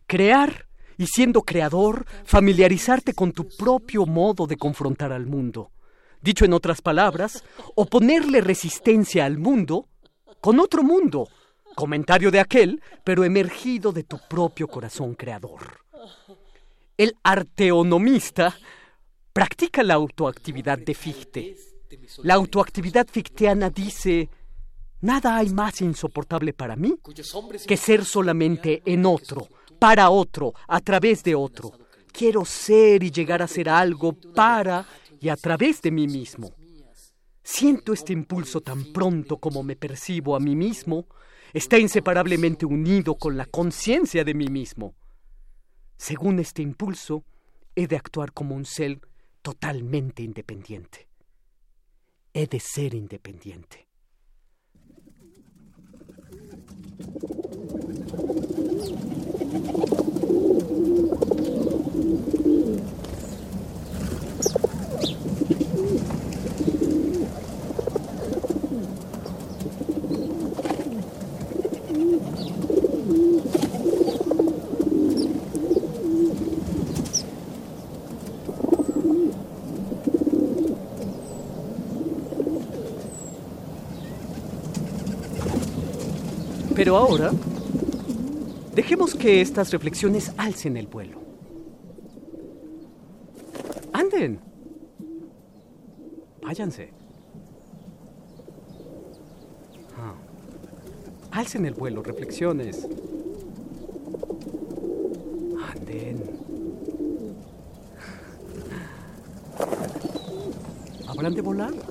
Crear 0.07 0.67
y 0.97 1.05
siendo 1.05 1.43
creador, 1.43 2.05
familiarizarte 2.25 3.13
con 3.13 3.31
tu 3.31 3.47
propio 3.47 4.05
modo 4.05 4.47
de 4.47 4.57
confrontar 4.57 5.13
al 5.13 5.27
mundo. 5.27 5.71
Dicho 6.21 6.43
en 6.43 6.53
otras 6.53 6.81
palabras, 6.81 7.43
oponerle 7.75 8.41
resistencia 8.41 9.25
al 9.25 9.37
mundo 9.37 9.87
con 10.41 10.59
otro 10.59 10.83
mundo, 10.83 11.29
comentario 11.75 12.31
de 12.31 12.39
aquel, 12.39 12.81
pero 13.03 13.23
emergido 13.23 13.91
de 13.91 14.03
tu 14.03 14.19
propio 14.27 14.67
corazón 14.67 15.13
creador. 15.13 15.85
El 16.97 17.15
arteonomista 17.23 18.55
practica 19.33 19.83
la 19.83 19.95
autoactividad 19.95 20.79
de 20.79 20.93
Fichte. 20.95 21.57
La 22.23 22.35
autoactividad 22.35 23.07
ficteana 23.07 23.69
dice, 23.69 24.29
Nada 25.01 25.37
hay 25.37 25.49
más 25.49 25.81
insoportable 25.81 26.53
para 26.53 26.75
mí 26.75 26.95
que 27.67 27.77
ser 27.77 28.05
solamente 28.05 28.83
en 28.85 29.05
otro, 29.05 29.47
para 29.79 30.11
otro, 30.11 30.53
a 30.67 30.79
través 30.79 31.23
de 31.23 31.33
otro. 31.33 31.71
Quiero 32.11 32.45
ser 32.45 33.03
y 33.03 33.09
llegar 33.09 33.41
a 33.41 33.47
ser 33.47 33.67
algo 33.67 34.13
para 34.13 34.85
y 35.19 35.29
a 35.29 35.35
través 35.35 35.81
de 35.81 35.89
mí 35.89 36.07
mismo. 36.07 36.53
Siento 37.43 37.93
este 37.93 38.13
impulso 38.13 38.61
tan 38.61 38.93
pronto 38.93 39.37
como 39.37 39.63
me 39.63 39.75
percibo 39.75 40.35
a 40.35 40.39
mí 40.39 40.55
mismo, 40.55 41.07
está 41.51 41.79
inseparablemente 41.79 42.67
unido 42.67 43.15
con 43.15 43.35
la 43.37 43.45
conciencia 43.45 44.23
de 44.23 44.35
mí 44.35 44.49
mismo. 44.49 44.93
Según 45.97 46.39
este 46.39 46.61
impulso, 46.61 47.23
he 47.75 47.87
de 47.87 47.95
actuar 47.95 48.33
como 48.33 48.55
un 48.55 48.65
ser 48.65 48.99
totalmente 49.41 50.21
independiente. 50.21 51.07
He 52.33 52.45
de 52.45 52.59
ser 52.59 52.93
independiente. 52.93 53.90
Pero 86.81 86.97
ahora 86.97 87.31
Dejemos 88.73 89.15
que 89.15 89.41
estas 89.41 89.71
reflexiones 89.71 90.31
alcen 90.37 90.77
el 90.77 90.87
vuelo. 90.87 91.19
Anden. 93.91 94.39
Váyanse. 96.41 96.89
Ah. 99.97 100.15
Alcen 101.31 101.65
el 101.65 101.73
vuelo, 101.73 102.01
reflexiones. 102.01 102.87
Anden. 105.75 106.23
¿Habrán 111.07 111.33
de 111.33 111.41
volar? 111.41 111.90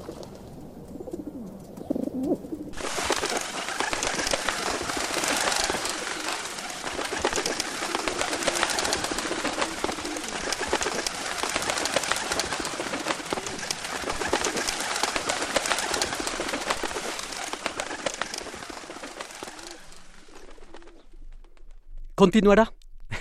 Continuará. 22.20 22.70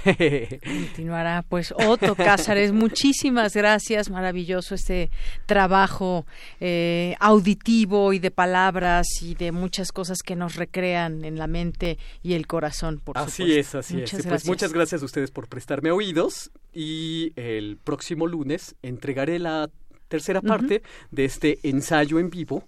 Continuará. 0.03 1.45
Pues 1.47 1.71
Otto 1.71 2.15
Cázares, 2.15 2.73
muchísimas 2.73 3.55
gracias. 3.55 4.09
Maravilloso 4.09 4.75
este 4.75 5.09
trabajo 5.45 6.25
eh, 6.59 7.15
auditivo 7.21 8.11
y 8.11 8.19
de 8.19 8.29
palabras 8.29 9.07
y 9.21 9.35
de 9.35 9.53
muchas 9.53 9.93
cosas 9.93 10.17
que 10.21 10.35
nos 10.35 10.57
recrean 10.57 11.23
en 11.23 11.37
la 11.37 11.47
mente 11.47 11.97
y 12.21 12.33
el 12.33 12.45
corazón, 12.45 12.99
por 12.99 13.17
así 13.17 13.57
es, 13.57 13.73
así 13.73 13.95
muchas 13.95 14.07
es. 14.07 14.11
Pues 14.11 14.25
gracias. 14.25 14.43
Pues 14.43 14.47
muchas 14.47 14.73
gracias 14.73 15.01
a 15.01 15.05
ustedes 15.05 15.31
por 15.31 15.47
prestarme 15.47 15.91
oídos 15.91 16.51
y 16.73 17.31
el 17.37 17.77
próximo 17.81 18.27
lunes 18.27 18.75
entregaré 18.81 19.39
la 19.39 19.69
tercera 20.09 20.41
parte 20.41 20.83
de 21.09 21.23
este 21.23 21.59
ensayo 21.63 22.19
en 22.19 22.29
vivo 22.29 22.67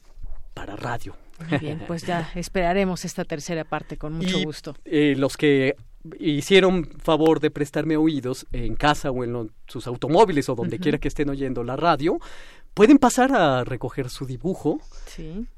para 0.53 0.78
radio. 0.78 1.18
Muy 1.49 1.60
bien, 1.60 1.84
pues 1.88 2.06
ya 2.06 2.32
esperaremos 2.36 3.03
esta 3.03 3.26
tercera 3.26 3.66
parte 3.66 3.98
con 3.98 4.14
mucho 4.18 4.40
gusto. 4.40 4.78
Eh, 4.86 5.16
los 5.18 5.36
que 5.36 5.76
hicieron 6.19 6.86
favor 6.86 7.40
de 7.40 7.52
prestarme 7.52 7.98
oídos 7.98 8.48
en 8.52 8.76
casa 8.76 9.11
o 9.11 9.23
en 9.23 9.52
sus 9.68 9.88
automóviles 9.88 10.49
o 10.49 10.56
donde 10.56 10.80
quiera 10.80 10.98
que 10.98 11.07
estén 11.07 11.30
oyendo 11.30 11.64
la 11.64 11.76
radio, 11.76 12.19
pueden 12.73 12.98
pasar 12.98 13.34
a 13.34 13.64
recoger 13.64 14.10
su 14.10 14.26
dibujo, 14.26 14.80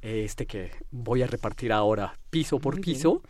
este 0.02 0.46
que 0.46 0.72
voy 0.92 1.22
a 1.22 1.28
repartir 1.28 1.72
ahora 1.72 2.18
piso 2.30 2.60
por 2.60 2.80
piso. 2.82 3.22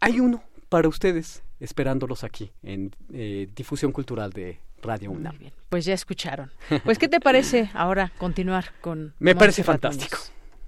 Hay 0.00 0.20
uno 0.20 0.42
para 0.68 0.88
ustedes 0.88 1.42
esperándolos 1.60 2.24
aquí 2.24 2.52
en 2.62 2.94
eh, 3.12 3.48
Difusión 3.54 3.92
Cultural 3.92 4.32
de 4.32 4.60
Radio 4.82 5.10
UNAM. 5.10 5.34
Muy 5.34 5.38
bien, 5.40 5.52
pues 5.68 5.84
ya 5.84 5.94
escucharon. 5.94 6.52
Pues, 6.84 6.98
¿qué 6.98 7.08
te 7.08 7.20
parece 7.20 7.70
ahora 7.74 8.12
continuar 8.18 8.72
con... 8.80 9.14
Me 9.18 9.34
parece 9.34 9.64
fantástico. 9.64 10.18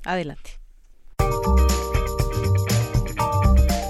Adelante. 0.05 0.59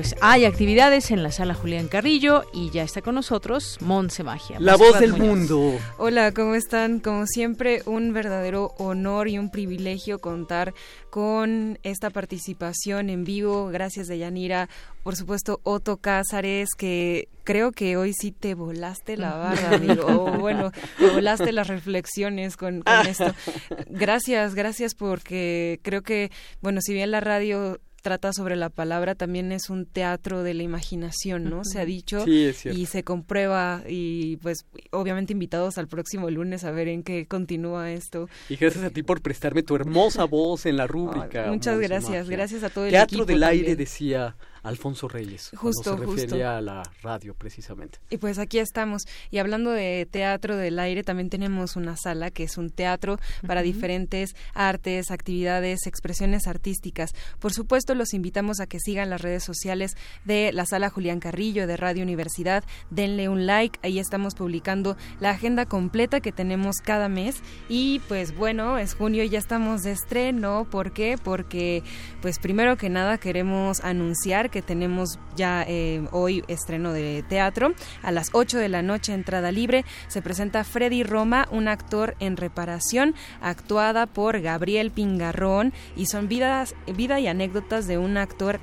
Pues 0.00 0.16
hay 0.22 0.46
actividades 0.46 1.10
en 1.10 1.22
la 1.22 1.30
sala 1.30 1.52
Julián 1.52 1.86
Carrillo 1.86 2.44
y 2.54 2.70
ya 2.70 2.82
está 2.84 3.02
con 3.02 3.16
nosotros 3.16 3.76
Monse 3.82 4.24
Magia. 4.24 4.58
La 4.58 4.76
voz 4.76 4.98
del 4.98 5.12
mundo. 5.12 5.78
Hola, 5.98 6.32
¿cómo 6.32 6.54
están? 6.54 7.00
Como 7.00 7.26
siempre, 7.26 7.82
un 7.84 8.14
verdadero 8.14 8.72
honor 8.78 9.28
y 9.28 9.36
un 9.36 9.50
privilegio 9.50 10.18
contar 10.18 10.72
con 11.10 11.78
esta 11.82 12.08
participación 12.08 13.10
en 13.10 13.24
vivo. 13.24 13.66
Gracias, 13.66 14.08
Deyanira. 14.08 14.70
Por 15.02 15.16
supuesto, 15.16 15.60
Otto 15.64 15.98
Cázares, 15.98 16.70
que 16.78 17.28
creo 17.44 17.72
que 17.72 17.98
hoy 17.98 18.14
sí 18.14 18.32
te 18.32 18.54
volaste 18.54 19.18
la 19.18 19.34
barra, 19.34 19.70
amigo. 19.76 20.06
o 20.06 20.38
bueno, 20.38 20.72
te 20.98 21.10
volaste 21.10 21.52
las 21.52 21.68
reflexiones 21.68 22.56
con, 22.56 22.80
con 22.80 23.06
esto. 23.06 23.34
Gracias, 23.88 24.54
gracias 24.54 24.94
porque 24.94 25.78
creo 25.82 26.02
que, 26.02 26.30
bueno, 26.62 26.80
si 26.80 26.94
bien 26.94 27.10
la 27.10 27.20
radio 27.20 27.78
trata 28.00 28.32
sobre 28.32 28.56
la 28.56 28.70
palabra 28.70 29.14
también 29.14 29.52
es 29.52 29.70
un 29.70 29.86
teatro 29.86 30.42
de 30.42 30.54
la 30.54 30.62
imaginación, 30.62 31.44
¿no? 31.44 31.64
Se 31.64 31.80
ha 31.80 31.84
dicho 31.84 32.24
y 32.26 32.86
se 32.86 33.04
comprueba 33.04 33.82
y 33.88 34.36
pues 34.38 34.66
obviamente 34.90 35.32
invitados 35.32 35.78
al 35.78 35.88
próximo 35.88 36.30
lunes 36.30 36.64
a 36.64 36.70
ver 36.70 36.88
en 36.88 37.02
qué 37.02 37.26
continúa 37.26 37.90
esto. 37.92 38.28
Y 38.48 38.56
gracias 38.56 38.84
a 38.84 38.90
ti 38.90 39.02
por 39.02 39.22
prestarme 39.22 39.62
tu 39.62 39.76
hermosa 39.76 40.24
voz 40.24 40.66
en 40.66 40.76
la 40.76 40.86
rúbrica. 40.86 41.46
muchas 41.48 41.78
gracias, 41.78 42.28
gracias 42.28 42.62
a 42.62 42.70
todo 42.70 42.86
el 42.86 42.90
teatro 42.90 43.22
equipo. 43.22 43.26
Teatro 43.26 43.34
del 43.34 43.44
aire 43.44 43.76
decía 43.76 44.36
Alfonso 44.62 45.08
Reyes. 45.08 45.50
Justo, 45.56 45.96
se 45.96 46.04
refería 46.04 46.56
a 46.56 46.60
la 46.60 46.82
radio, 47.02 47.34
precisamente. 47.34 47.98
Y 48.10 48.18
pues 48.18 48.38
aquí 48.38 48.58
estamos. 48.58 49.02
Y 49.30 49.38
hablando 49.38 49.70
de 49.70 50.06
teatro 50.10 50.56
del 50.56 50.78
aire, 50.78 51.02
también 51.02 51.30
tenemos 51.30 51.76
una 51.76 51.96
sala 51.96 52.30
que 52.30 52.44
es 52.44 52.58
un 52.58 52.70
teatro 52.70 53.18
para 53.46 53.62
diferentes 53.62 54.34
artes, 54.54 55.10
actividades, 55.10 55.86
expresiones 55.86 56.46
artísticas. 56.46 57.12
Por 57.38 57.52
supuesto, 57.52 57.94
los 57.94 58.14
invitamos 58.14 58.60
a 58.60 58.66
que 58.66 58.80
sigan 58.80 59.10
las 59.10 59.20
redes 59.20 59.44
sociales 59.44 59.96
de 60.24 60.52
la 60.52 60.66
sala 60.66 60.90
Julián 60.90 61.20
Carrillo 61.20 61.66
de 61.66 61.76
Radio 61.76 62.02
Universidad. 62.02 62.64
Denle 62.90 63.28
un 63.28 63.46
like. 63.46 63.78
Ahí 63.82 63.98
estamos 63.98 64.34
publicando 64.34 64.96
la 65.20 65.30
agenda 65.30 65.66
completa 65.66 66.20
que 66.20 66.32
tenemos 66.32 66.76
cada 66.82 67.08
mes. 67.08 67.36
Y 67.68 68.00
pues 68.08 68.36
bueno, 68.36 68.78
es 68.78 68.94
junio 68.94 69.24
y 69.24 69.28
ya 69.28 69.38
estamos 69.38 69.82
de 69.82 69.92
estreno. 69.92 70.66
¿Por 70.70 70.92
qué? 70.92 71.16
Porque, 71.22 71.82
pues 72.20 72.38
primero 72.38 72.76
que 72.76 72.88
nada, 72.88 73.18
queremos 73.18 73.80
anunciar 73.80 74.49
que 74.50 74.62
tenemos 74.62 75.18
ya 75.36 75.64
eh, 75.66 76.06
hoy 76.12 76.44
estreno 76.48 76.92
de 76.92 77.24
teatro. 77.28 77.72
A 78.02 78.12
las 78.12 78.30
8 78.32 78.58
de 78.58 78.68
la 78.68 78.82
noche, 78.82 79.12
entrada 79.12 79.52
libre, 79.52 79.84
se 80.08 80.22
presenta 80.22 80.64
Freddy 80.64 81.02
Roma, 81.02 81.48
un 81.50 81.68
actor 81.68 82.16
en 82.20 82.36
reparación, 82.36 83.14
actuada 83.40 84.06
por 84.06 84.40
Gabriel 84.40 84.90
Pingarrón, 84.90 85.72
y 85.96 86.06
son 86.06 86.28
vidas, 86.28 86.74
vida 86.94 87.20
y 87.20 87.26
anécdotas 87.26 87.86
de 87.86 87.98
un 87.98 88.16
actor, 88.16 88.60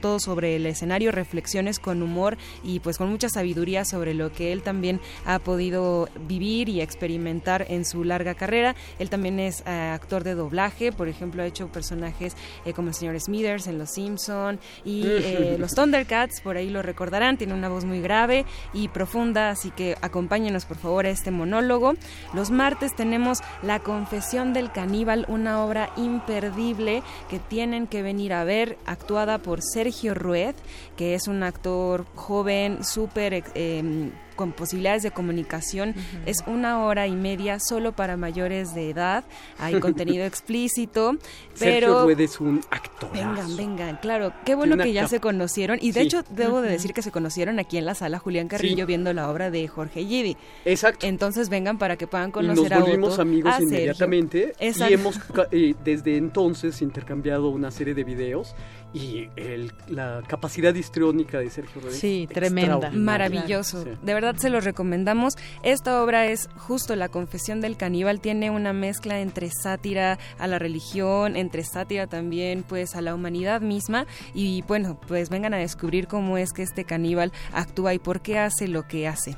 todo 0.00 0.18
sobre 0.18 0.56
el 0.56 0.66
escenario, 0.66 1.12
reflexiones 1.12 1.78
con 1.78 2.02
humor 2.02 2.36
y 2.62 2.80
pues 2.80 2.98
con 2.98 3.08
mucha 3.10 3.28
sabiduría 3.28 3.84
sobre 3.84 4.14
lo 4.14 4.32
que 4.32 4.52
él 4.52 4.62
también 4.62 5.00
ha 5.24 5.38
podido 5.38 6.08
vivir 6.26 6.68
y 6.68 6.80
experimentar 6.80 7.66
en 7.68 7.84
su 7.84 8.04
larga 8.04 8.34
carrera. 8.34 8.74
Él 8.98 9.10
también 9.10 9.40
es 9.40 9.62
eh, 9.66 9.70
actor 9.70 10.24
de 10.24 10.34
doblaje, 10.34 10.92
por 10.92 11.08
ejemplo, 11.08 11.42
ha 11.42 11.46
hecho 11.46 11.68
personajes 11.68 12.36
eh, 12.64 12.72
como 12.72 12.88
el 12.88 12.94
señor 12.94 13.18
Smithers 13.20 13.66
en 13.66 13.78
Los 13.78 13.90
Simpson 13.90 14.58
y 14.84 15.04
eh, 15.06 15.56
los 15.58 15.72
Thundercats, 15.74 16.40
por 16.40 16.56
ahí 16.56 16.70
lo 16.70 16.82
recordarán, 16.82 17.36
tiene 17.38 17.54
una 17.54 17.68
voz 17.68 17.84
muy 17.84 18.00
grave 18.00 18.44
y 18.72 18.88
profunda, 18.88 19.50
así 19.50 19.70
que 19.70 19.96
acompáñenos 20.00 20.64
por 20.64 20.76
favor 20.76 21.06
a 21.06 21.10
este 21.10 21.30
monólogo. 21.30 21.94
Los 22.34 22.50
martes 22.50 22.94
tenemos 22.94 23.38
La 23.62 23.80
Confesión 23.80 24.52
del 24.52 24.72
Caníbal, 24.72 25.26
una 25.28 25.64
obra 25.64 25.90
imperdible 25.96 27.02
que 27.28 27.38
tienen 27.38 27.86
que 27.86 28.02
venir 28.02 28.32
a 28.32 28.44
ver, 28.44 28.78
actuada 28.86 29.38
por 29.38 29.51
Sergio 29.60 30.14
Rued, 30.14 30.54
que 30.96 31.14
es 31.14 31.28
un 31.28 31.42
actor 31.42 32.06
joven, 32.14 32.84
súper... 32.84 33.44
Eh, 33.54 34.12
con 34.36 34.52
posibilidades 34.52 35.02
de 35.02 35.10
comunicación. 35.10 35.94
Es 36.26 36.38
una 36.46 36.84
hora 36.84 37.06
y 37.06 37.12
media 37.12 37.58
solo 37.60 37.92
para 37.92 38.16
mayores 38.16 38.74
de 38.74 38.90
edad. 38.90 39.24
Hay 39.58 39.74
contenido 39.80 40.24
explícito. 40.24 41.16
Pero 41.58 42.06
Sergio 42.06 42.24
es 42.24 42.40
un 42.40 42.60
actor. 42.70 43.12
Vengan, 43.12 43.56
vengan, 43.56 43.96
claro. 43.98 44.32
Qué 44.44 44.54
bueno 44.54 44.76
que 44.76 44.92
ya 44.92 45.06
se 45.08 45.20
conocieron. 45.20 45.78
Y 45.80 45.92
de 45.92 46.02
hecho, 46.02 46.24
debo 46.30 46.60
de 46.60 46.70
decir 46.70 46.92
que 46.92 47.02
se 47.02 47.10
conocieron 47.10 47.58
aquí 47.58 47.76
en 47.76 47.84
la 47.84 47.94
sala 47.94 48.18
Julián 48.18 48.48
Carrillo 48.48 48.86
viendo 48.86 49.12
la 49.12 49.30
obra 49.30 49.50
de 49.50 49.66
Jorge 49.68 50.04
Gidi. 50.04 50.36
Exacto. 50.64 51.06
Entonces 51.06 51.48
vengan 51.48 51.78
para 51.78 51.96
que 51.96 52.06
puedan 52.06 52.30
conocer 52.30 52.66
y 52.66 52.74
nos 52.74 52.80
volvimos 52.80 53.18
amigos 53.18 53.54
inmediatamente. 53.60 54.54
Y 54.60 54.92
hemos 54.92 55.20
eh, 55.50 55.74
desde 55.84 56.16
entonces 56.16 56.82
intercambiado 56.82 57.48
una 57.50 57.70
serie 57.70 57.94
de 57.94 58.04
videos 58.04 58.54
y 58.94 59.28
el, 59.36 59.72
la 59.88 60.22
capacidad 60.26 60.74
histriónica 60.74 61.38
de 61.38 61.48
Sergio 61.50 61.80
Rodríguez. 61.80 62.00
Sí, 62.00 62.28
tremenda. 62.32 62.90
Maravilloso. 62.90 63.84
De 63.84 64.14
verdad 64.14 64.36
se 64.36 64.50
lo 64.50 64.60
recomendamos. 64.60 65.34
Esta 65.62 66.02
obra 66.02 66.26
es 66.26 66.48
justo 66.56 66.94
La 66.94 67.08
Confesión 67.08 67.60
del 67.60 67.76
Caníbal. 67.76 68.20
Tiene 68.20 68.50
una 68.50 68.72
mezcla 68.72 69.20
entre 69.20 69.50
sátira 69.50 70.18
a 70.38 70.46
la 70.46 70.58
religión, 70.58 71.36
entre 71.36 71.64
sátira 71.64 72.06
también 72.06 72.64
pues 72.68 72.94
a 72.94 73.00
la 73.00 73.14
humanidad 73.14 73.62
misma. 73.62 74.06
Y 74.34 74.62
bueno, 74.62 75.00
pues 75.08 75.30
vengan 75.30 75.54
a 75.54 75.58
descubrir 75.58 76.06
cómo 76.06 76.36
es 76.36 76.52
que 76.52 76.62
este 76.62 76.84
caníbal 76.84 77.32
actúa 77.52 77.94
y 77.94 77.98
por 77.98 78.20
qué 78.20 78.38
hace 78.38 78.68
lo 78.68 78.86
que 78.86 79.08
hace. 79.08 79.36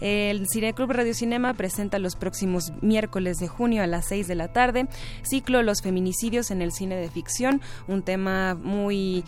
El 0.00 0.46
Cineclub 0.48 0.90
Radio 0.90 1.14
Cinema 1.14 1.54
presenta 1.54 1.98
los 1.98 2.16
próximos 2.16 2.72
miércoles 2.82 3.38
de 3.38 3.48
junio 3.48 3.82
a 3.82 3.86
las 3.86 4.06
6 4.08 4.28
de 4.28 4.34
la 4.34 4.48
tarde 4.48 4.86
ciclo 5.22 5.62
Los 5.62 5.82
feminicidios 5.82 6.50
en 6.50 6.62
el 6.62 6.72
cine 6.72 6.96
de 6.96 7.08
ficción, 7.08 7.60
un 7.88 8.02
tema 8.02 8.54
muy 8.54 9.24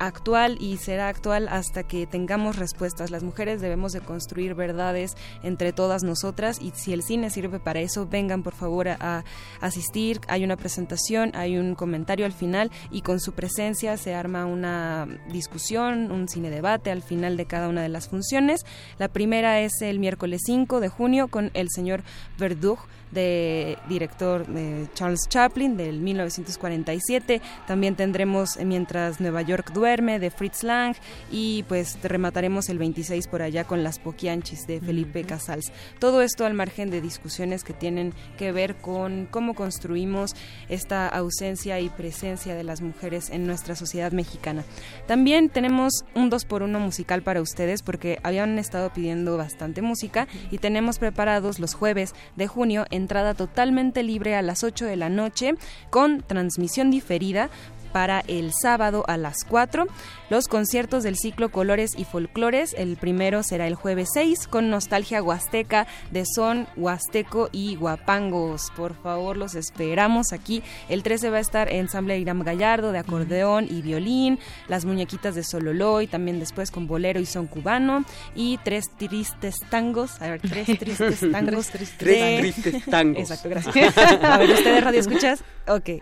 actual 0.00 0.56
y 0.60 0.78
será 0.78 1.08
actual 1.08 1.46
hasta 1.48 1.84
que 1.84 2.06
tengamos 2.06 2.56
respuestas. 2.56 3.10
Las 3.10 3.22
mujeres 3.22 3.60
debemos 3.60 3.92
de 3.92 4.00
construir 4.00 4.54
verdades 4.54 5.16
entre 5.44 5.72
todas 5.72 6.02
nosotras 6.02 6.60
y 6.60 6.72
si 6.74 6.92
el 6.92 7.02
cine 7.02 7.30
sirve 7.30 7.60
para 7.60 7.80
eso, 7.80 8.08
vengan 8.08 8.42
por 8.42 8.54
favor 8.54 8.88
a, 8.88 9.24
asistir. 9.60 10.20
Hay 10.26 10.42
una 10.42 10.56
presentación, 10.56 11.32
hay 11.34 11.58
un 11.58 11.74
comentario 11.74 12.24
al 12.24 12.32
final 12.32 12.70
y 12.90 13.02
con 13.02 13.20
su 13.20 13.32
presencia 13.32 13.96
se 13.98 14.14
arma 14.14 14.46
una 14.46 15.06
discusión, 15.30 16.10
un 16.10 16.28
cine 16.28 16.50
debate 16.50 16.90
al 16.90 17.02
final 17.02 17.36
de 17.36 17.44
cada 17.44 17.68
una 17.68 17.82
de 17.82 17.90
las 17.90 18.08
funciones. 18.08 18.64
La 18.98 19.08
primera 19.08 19.60
es 19.60 19.82
el 19.82 19.98
miércoles 19.98 20.40
5 20.46 20.80
de 20.80 20.88
junio 20.88 21.28
con 21.28 21.50
el 21.52 21.68
señor 21.70 22.02
Verduch 22.38 22.80
de 23.10 23.78
director 23.88 24.46
de 24.46 24.86
Charles 24.94 25.28
Chaplin 25.28 25.76
del 25.76 26.00
1947. 26.00 27.40
También 27.66 27.96
tendremos 27.96 28.56
eh, 28.56 28.64
Mientras 28.64 29.20
Nueva 29.20 29.42
York 29.42 29.72
duerme 29.72 30.18
de 30.18 30.30
Fritz 30.30 30.62
Lang 30.62 30.94
y 31.30 31.64
pues 31.64 31.98
remataremos 32.02 32.68
el 32.68 32.78
26 32.78 33.26
por 33.26 33.42
allá 33.42 33.64
con 33.64 33.82
Las 33.82 33.98
Poquianchis 33.98 34.66
de 34.66 34.80
Felipe 34.80 35.24
Casals. 35.24 35.72
Todo 35.98 36.22
esto 36.22 36.46
al 36.46 36.54
margen 36.54 36.90
de 36.90 37.00
discusiones 37.00 37.64
que 37.64 37.72
tienen 37.72 38.14
que 38.38 38.52
ver 38.52 38.76
con 38.76 39.26
cómo 39.30 39.54
construimos 39.54 40.34
esta 40.68 41.08
ausencia 41.08 41.80
y 41.80 41.88
presencia 41.88 42.54
de 42.54 42.64
las 42.64 42.80
mujeres 42.80 43.30
en 43.30 43.46
nuestra 43.46 43.74
sociedad 43.74 44.12
mexicana. 44.12 44.64
También 45.06 45.48
tenemos 45.48 46.04
un 46.14 46.30
2 46.30 46.44
por 46.44 46.62
1 46.62 46.78
musical 46.78 47.22
para 47.22 47.40
ustedes 47.40 47.82
porque 47.82 48.18
habían 48.22 48.58
estado 48.58 48.92
pidiendo 48.92 49.36
bastante 49.36 49.82
música 49.82 50.28
y 50.50 50.58
tenemos 50.58 50.98
preparados 50.98 51.58
los 51.58 51.74
jueves 51.74 52.14
de 52.36 52.46
junio 52.46 52.84
en 52.90 52.99
entrada 53.00 53.34
totalmente 53.34 54.02
libre 54.02 54.36
a 54.36 54.42
las 54.42 54.62
8 54.62 54.86
de 54.86 54.96
la 54.96 55.08
noche 55.08 55.54
con 55.90 56.22
transmisión 56.22 56.90
diferida 56.90 57.50
para 57.92 58.20
el 58.28 58.52
sábado 58.52 59.04
a 59.08 59.16
las 59.16 59.44
4. 59.48 59.86
Los 60.30 60.46
conciertos 60.46 61.02
del 61.02 61.16
ciclo 61.16 61.50
Colores 61.50 61.90
y 61.98 62.04
Folclores, 62.04 62.72
el 62.78 62.96
primero 62.96 63.42
será 63.42 63.66
el 63.66 63.74
jueves 63.74 64.10
6 64.14 64.46
con 64.46 64.70
Nostalgia 64.70 65.20
Huasteca 65.20 65.88
de 66.12 66.22
Son, 66.24 66.68
Huasteco 66.76 67.48
y 67.50 67.74
Guapangos. 67.74 68.70
Por 68.76 68.94
favor, 68.94 69.36
los 69.36 69.56
esperamos 69.56 70.32
aquí. 70.32 70.62
El 70.88 71.02
13 71.02 71.30
va 71.30 71.38
a 71.38 71.40
estar 71.40 71.72
Ensamble 71.72 72.16
Iram 72.16 72.44
Gallardo 72.44 72.92
de 72.92 73.00
acordeón 73.00 73.66
y 73.68 73.82
violín, 73.82 74.38
Las 74.68 74.84
Muñequitas 74.84 75.34
de 75.34 75.42
Sololoy, 75.42 76.06
también 76.06 76.38
después 76.38 76.70
con 76.70 76.86
bolero 76.86 77.18
y 77.18 77.26
son 77.26 77.48
cubano 77.48 78.04
y 78.36 78.58
tres 78.58 78.88
tristes 78.96 79.56
tangos. 79.68 80.22
A 80.22 80.28
ver, 80.28 80.40
tres 80.42 80.66
tristes 80.78 81.28
tangos. 81.32 81.70
tres, 81.70 81.90
tristes 81.98 82.84
tangos. 82.84 83.18
Exacto, 83.18 83.48
gracias. 83.48 83.98
A 83.98 84.38
ver, 84.38 84.50
¿ustedes 84.50 84.84
radio 84.84 85.00
escuchas? 85.00 85.42
Ok. 85.66 85.88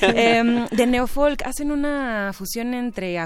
Em, 0.00 0.66
de 0.68 0.86
Neofolk 0.86 1.42
hacen 1.44 1.70
una 1.70 2.32
fusión 2.32 2.72
entre 2.72 3.18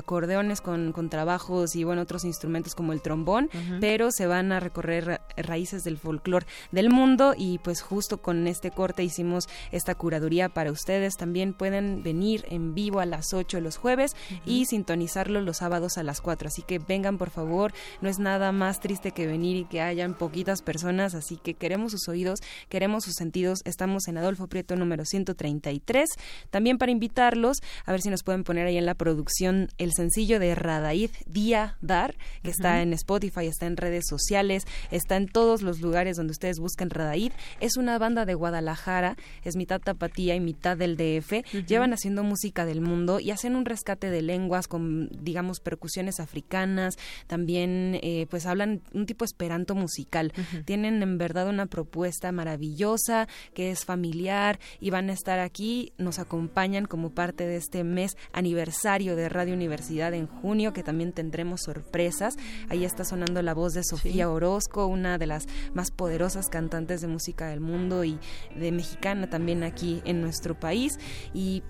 con, 0.63 0.93
con 0.93 1.11
trabajos 1.11 1.77
y 1.77 1.85
bueno, 1.85 2.03
otros 2.03 2.25
instrumentos 2.25 2.75
como 2.75 2.93
el 2.93 3.03
trombón, 3.03 3.51
pero 3.81 4.11
se 4.11 4.27
van 4.27 4.53
a 4.53 4.61
recorrer 4.61 5.21
raíces 5.37 5.85
del 5.85 5.99
folclore 5.99 6.47
del 6.73 6.91
mundo 6.91 7.35
y 7.37 7.59
pues 7.59 7.83
justo 7.83 8.23
con 8.23 8.47
este 8.47 8.71
corte 8.71 9.05
hicimos 9.05 9.49
esta 9.71 9.95
curaduría 9.95 10.49
para 10.49 10.73
ustedes. 10.73 11.17
También 11.17 11.53
pueden 11.53 12.03
venir 12.03 12.45
en 12.49 12.75
vivo 12.75 13.01
a 13.01 13.07
las 13.07 13.35
8 13.35 13.61
los 13.61 13.77
jueves 13.77 14.17
y 14.47 14.65
sintonizarlo 14.67 15.41
los 15.41 15.59
sábados 15.59 15.99
a 15.99 16.03
las 16.03 16.21
4. 16.21 16.49
Así 16.49 16.63
que 16.63 16.79
vengan 16.79 17.19
por 17.19 17.31
favor, 17.31 17.73
no 18.01 18.09
es 18.09 18.19
nada 18.19 18.53
más 18.53 18.81
triste 18.81 19.13
que 19.13 19.27
venir 19.27 19.57
y 19.57 19.65
que 19.65 19.81
hayan 19.81 20.15
poquitas 20.15 20.63
personas, 20.63 21.15
así 21.15 21.37
que 21.37 21.55
queremos 21.55 21.93
sus 21.93 22.09
oídos, 22.09 22.41
queremos 22.69 23.05
sus 23.05 23.15
sentidos. 23.15 23.61
Estamos 23.65 24.09
en 24.09 24.17
Adolfo 24.17 24.47
Prieto 24.47 24.77
número 24.77 25.05
133 25.05 26.09
también 26.51 26.79
para 26.79 26.93
invitarlos, 26.93 27.59
a 27.85 27.93
ver 27.93 28.01
si 28.01 28.11
nos 28.11 28.23
pueden 28.23 28.45
poner 28.45 28.67
ahí 28.67 28.77
en 28.77 28.87
la 28.87 28.95
producción 28.95 29.69
el 29.79 29.93
sencillo 29.93 30.30
de 30.39 30.55
Radaid 30.55 31.11
Día 31.27 31.77
Dar, 31.81 32.15
que 32.43 32.51
está 32.51 32.83
en 32.83 32.93
Spotify, 32.93 33.47
está 33.47 33.67
en 33.67 33.77
redes 33.77 34.05
sociales, 34.09 34.67
está 34.91 35.17
en 35.17 35.29
todos 35.29 35.63
los 35.63 35.81
lugares 35.81 36.17
donde 36.17 36.33
ustedes 36.33 36.59
buscan 36.59 36.91
Radaid. 36.91 37.33
Es 37.61 37.77
una 37.77 37.99
banda 37.99 38.25
de 38.25 38.35
Guadalajara, 38.35 39.17
es 39.45 39.57
mitad 39.57 39.81
tapatía 39.81 40.35
y 40.35 40.41
mitad 40.41 40.77
del 40.77 40.97
DF. 40.97 41.45
Llevan 41.67 41.93
haciendo 41.93 42.23
música 42.23 42.65
del 42.65 42.81
mundo 42.81 43.21
y 43.21 43.31
hacen 43.31 43.57
un 43.57 43.65
rescate 43.65 44.11
de 44.11 44.23
lenguas 44.23 44.69
con, 44.69 45.09
digamos, 45.23 45.61
percusiones 45.61 46.21
africanas. 46.21 46.97
También, 47.27 47.99
eh, 48.03 48.27
pues 48.31 48.47
hablan 48.47 48.83
un 48.93 49.07
tipo 49.07 49.25
esperanto 49.25 49.75
musical. 49.75 50.33
Tienen 50.65 51.03
en 51.03 51.19
verdad 51.19 51.49
una 51.49 51.67
propuesta 51.67 52.33
maravillosa 52.33 53.29
que 53.55 53.71
es 53.71 53.85
familiar 53.85 54.59
y 54.81 54.91
van 54.91 55.11
a 55.11 55.13
estar 55.13 55.39
aquí 55.39 55.93
nos 55.99 56.19
acompañan 56.19 56.87
como 56.87 57.11
parte 57.11 57.47
de 57.47 57.57
este 57.57 57.85
mes 57.85 58.17
aniversario 58.33 59.17
de 59.17 59.29
Radio 59.29 59.55
Universidad 59.55 60.15
en 60.15 60.20
junio, 60.27 60.73
que 60.73 60.83
también 60.83 61.13
tendremos 61.13 61.63
sorpresas. 61.63 62.37
Ahí 62.69 62.85
está 62.85 63.05
sonando 63.05 63.43
la 63.43 63.55
voz 63.55 63.75
de 63.75 63.85
Sofía 63.85 64.31
Orozco, 64.31 64.87
una 64.87 65.19
de 65.19 65.27
las 65.27 65.47
más 65.75 65.91
poderosas 65.91 66.49
cantantes 66.49 67.01
de 67.01 67.09
música 67.09 67.49
del 67.49 67.61
mundo 67.61 68.05
y 68.05 68.19
de 68.57 68.73
mexicana 68.73 69.29
también 69.29 69.63
aquí 69.63 70.03
en 70.05 70.21
nuestro 70.21 70.59
país. 70.59 70.99
Y 71.35 71.63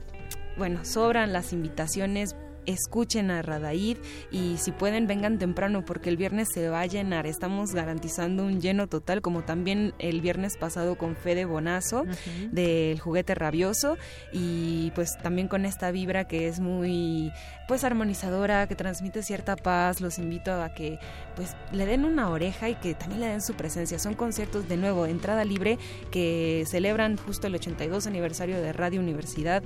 bueno, 0.57 0.85
sobran 0.85 1.33
las 1.33 1.53
invitaciones 1.53 2.37
escuchen 2.67 3.31
a 3.31 3.43
Radaid 3.43 3.99
y 4.31 4.57
si 4.59 4.73
pueden 4.73 5.07
vengan 5.07 5.39
temprano 5.39 5.85
porque 5.85 6.09
el 6.09 6.17
viernes 6.17 6.49
se 6.53 6.69
va 6.69 6.81
a 6.81 6.87
llenar. 6.87 7.27
Estamos 7.27 7.75
garantizando 7.75 8.45
un 8.45 8.61
lleno 8.61 8.87
total 8.87 9.23
como 9.23 9.43
también 9.43 9.95
el 9.99 10.21
viernes 10.21 10.57
pasado 10.57 10.97
con 10.97 11.17
Fede 11.17 11.45
Bonazo 11.45 12.05
del 12.53 13.01
juguete 13.01 13.35
rabioso 13.35 13.97
y 14.33 14.93
pues 14.95 15.19
también 15.19 15.49
con 15.49 15.65
esta 15.65 15.91
vibra 15.91 16.27
que 16.27 16.49
es 16.49 16.61
muy 16.61 17.33
pues 17.69 17.85
armonizadora, 17.85 18.67
que 18.67 18.75
transmite 18.75 19.23
cierta 19.23 19.57
paz. 19.57 20.01
Los 20.01 20.19
invito 20.19 20.53
a 20.53 20.75
que 20.75 20.99
pues 21.37 21.55
le 21.73 21.87
den 21.87 22.05
una 22.05 22.29
oreja 22.31 22.69
y 22.69 22.75
que 22.75 22.95
también 22.95 23.21
le 23.21 23.27
den 23.29 23.41
su 23.41 23.55
presencia. 23.55 23.99
Son 23.99 24.15
conciertos 24.15 24.69
de 24.69 24.77
nuevo, 24.77 25.07
entrada 25.07 25.45
libre 25.45 25.79
que 26.11 26.65
celebran 26.67 27.17
justo 27.17 27.47
el 27.47 27.55
82 27.55 28.07
aniversario 28.07 28.61
de 28.61 28.73
Radio 28.73 29.01
Universidad 29.01 29.63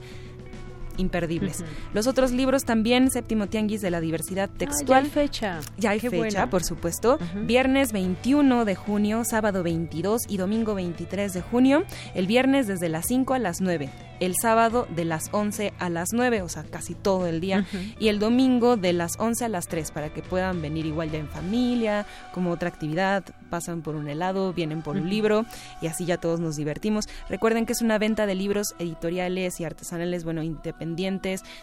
imperdibles. 0.96 1.64
Los 1.92 2.06
otros 2.06 2.32
libros 2.32 2.64
también, 2.64 3.10
Séptimo 3.10 3.46
Tianguis 3.46 3.80
de 3.80 3.90
la 3.90 4.00
Diversidad 4.00 4.50
ah, 4.52 4.58
Textual. 4.58 5.02
ya 5.02 5.06
hay 5.06 5.10
fecha. 5.10 5.60
Ya 5.76 5.90
hay 5.90 6.00
fecha, 6.00 6.48
por 6.50 6.64
supuesto. 6.64 7.18
Viernes 7.34 7.92
21 7.92 8.64
de 8.64 8.74
junio, 8.74 9.22
sábado 9.24 9.62
22 9.62 10.22
y 10.28 10.36
domingo 10.36 10.74
23 10.74 11.32
de 11.32 11.40
junio. 11.42 11.84
El 12.14 12.26
viernes 12.26 12.66
desde 12.66 12.88
las 12.88 13.06
5 13.06 13.34
a 13.34 13.38
las 13.38 13.60
9 13.60 13.90
el 14.20 14.34
sábado 14.40 14.86
de 14.94 15.04
las 15.04 15.28
11 15.32 15.72
a 15.78 15.90
las 15.90 16.12
9, 16.12 16.42
o 16.42 16.48
sea, 16.48 16.64
casi 16.64 16.94
todo 16.94 17.26
el 17.26 17.40
día, 17.40 17.66
y 17.98 18.08
el 18.08 18.18
domingo 18.18 18.76
de 18.76 18.92
las 18.92 19.18
11 19.18 19.44
a 19.44 19.48
las 19.48 19.68
3 19.68 19.90
para 19.90 20.12
que 20.12 20.22
puedan 20.22 20.62
venir 20.62 20.86
igual 20.86 21.10
ya 21.10 21.18
en 21.18 21.28
familia, 21.28 22.06
como 22.32 22.50
otra 22.50 22.68
actividad, 22.68 23.24
pasan 23.50 23.82
por 23.82 23.94
un 23.94 24.08
helado, 24.08 24.52
vienen 24.52 24.82
por 24.82 24.96
un 24.96 25.08
libro 25.08 25.44
y 25.80 25.86
así 25.86 26.04
ya 26.04 26.16
todos 26.18 26.40
nos 26.40 26.56
divertimos. 26.56 27.06
Recuerden 27.28 27.66
que 27.66 27.72
es 27.72 27.82
una 27.82 27.98
venta 27.98 28.26
de 28.26 28.34
libros 28.34 28.74
editoriales 28.78 29.60
y 29.60 29.64
artesanales, 29.64 30.24
bueno, 30.24 30.42
independientes, 30.42 30.83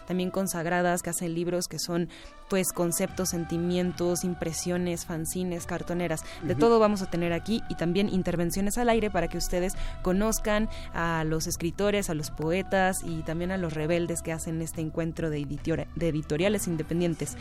también 0.06 0.30
consagradas, 0.30 1.02
que 1.02 1.10
hacen 1.10 1.34
libros 1.34 1.68
que 1.68 1.78
son 1.78 2.08
pues 2.48 2.72
conceptos, 2.72 3.30
sentimientos, 3.30 4.24
impresiones, 4.24 5.06
fanzines, 5.06 5.64
cartoneras, 5.64 6.22
de 6.42 6.54
todo 6.54 6.78
vamos 6.78 7.00
a 7.00 7.06
tener 7.06 7.32
aquí 7.32 7.62
y 7.70 7.76
también 7.76 8.10
intervenciones 8.10 8.76
al 8.76 8.90
aire 8.90 9.10
para 9.10 9.28
que 9.28 9.38
ustedes 9.38 9.74
conozcan 10.02 10.68
a 10.92 11.24
los 11.24 11.46
escritores, 11.46 12.10
a 12.10 12.14
los 12.14 12.30
poetas 12.30 13.02
y 13.04 13.22
también 13.22 13.52
a 13.52 13.56
los 13.56 13.72
rebeldes 13.72 14.20
que 14.20 14.32
hacen 14.32 14.60
este 14.60 14.82
encuentro 14.82 15.30
de, 15.30 15.46
de 15.46 16.08
editoriales 16.08 16.66
independientes. 16.66 17.36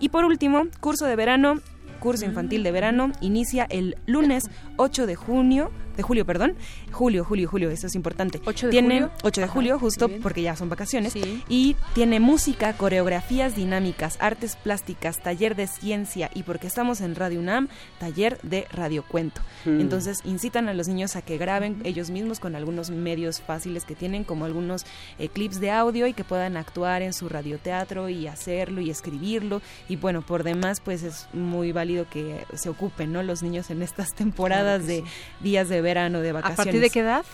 Y 0.00 0.08
por 0.08 0.24
último, 0.24 0.64
curso 0.80 1.06
de 1.06 1.14
verano 1.14 1.60
curso 1.96 2.24
infantil 2.24 2.62
de 2.62 2.72
verano 2.72 3.10
inicia 3.20 3.66
el 3.68 3.96
lunes 4.06 4.44
8 4.76 5.06
de 5.06 5.16
junio, 5.16 5.70
de 5.96 6.02
julio, 6.02 6.24
perdón. 6.24 6.54
Julio, 6.92 7.24
julio, 7.24 7.48
julio, 7.48 7.70
eso 7.70 7.86
es 7.86 7.94
importante. 7.94 8.40
8 8.44 8.66
de 8.66 8.70
tiene, 8.70 9.00
julio. 9.00 9.10
8 9.22 9.40
de 9.40 9.48
julio, 9.48 9.78
justo 9.78 10.08
porque 10.22 10.42
ya 10.42 10.56
son 10.56 10.68
vacaciones. 10.68 11.14
Y 11.48 11.76
tiene 11.94 12.20
música, 12.20 12.74
coreografías 12.74 13.56
dinámicas, 13.56 14.16
artes 14.20 14.56
plásticas, 14.56 15.22
taller 15.22 15.56
de 15.56 15.66
ciencia 15.66 16.30
y 16.34 16.42
porque 16.42 16.66
estamos 16.66 17.00
en 17.00 17.14
Radio 17.14 17.40
UNAM, 17.40 17.68
taller 17.98 18.38
de 18.42 18.66
radiocuento. 18.70 19.40
Mm. 19.64 19.80
Entonces 19.80 20.18
incitan 20.24 20.68
a 20.68 20.74
los 20.74 20.88
niños 20.88 21.16
a 21.16 21.22
que 21.22 21.38
graben 21.38 21.80
ellos 21.84 22.10
mismos 22.10 22.40
con 22.40 22.54
algunos 22.54 22.90
medios 22.90 23.40
fáciles 23.40 23.84
que 23.84 23.94
tienen, 23.94 24.24
como 24.24 24.44
algunos 24.44 24.84
eh, 25.18 25.28
clips 25.28 25.60
de 25.60 25.70
audio 25.70 26.06
y 26.06 26.12
que 26.12 26.24
puedan 26.24 26.56
actuar 26.56 27.02
en 27.02 27.12
su 27.12 27.28
radioteatro 27.28 28.08
y 28.08 28.26
hacerlo 28.26 28.80
y 28.80 28.90
escribirlo. 28.90 29.62
Y 29.88 29.96
bueno, 29.96 30.22
por 30.22 30.42
demás, 30.42 30.80
pues 30.80 31.02
es 31.02 31.28
muy 31.32 31.72
válido 31.72 32.06
que 32.08 32.44
se 32.54 32.68
ocupen 32.68 33.12
¿no? 33.12 33.22
los 33.22 33.42
niños 33.42 33.70
en 33.70 33.82
estas 33.82 34.14
temporadas 34.14 34.86
de 34.86 35.04
días 35.40 35.68
de 35.68 35.80
verano, 35.86 36.20
de 36.20 36.32
vacaciones. 36.32 36.60
¿A 36.60 36.64
partir 36.64 36.80
de 36.80 36.90
qué 36.90 37.00
edad? 37.00 37.24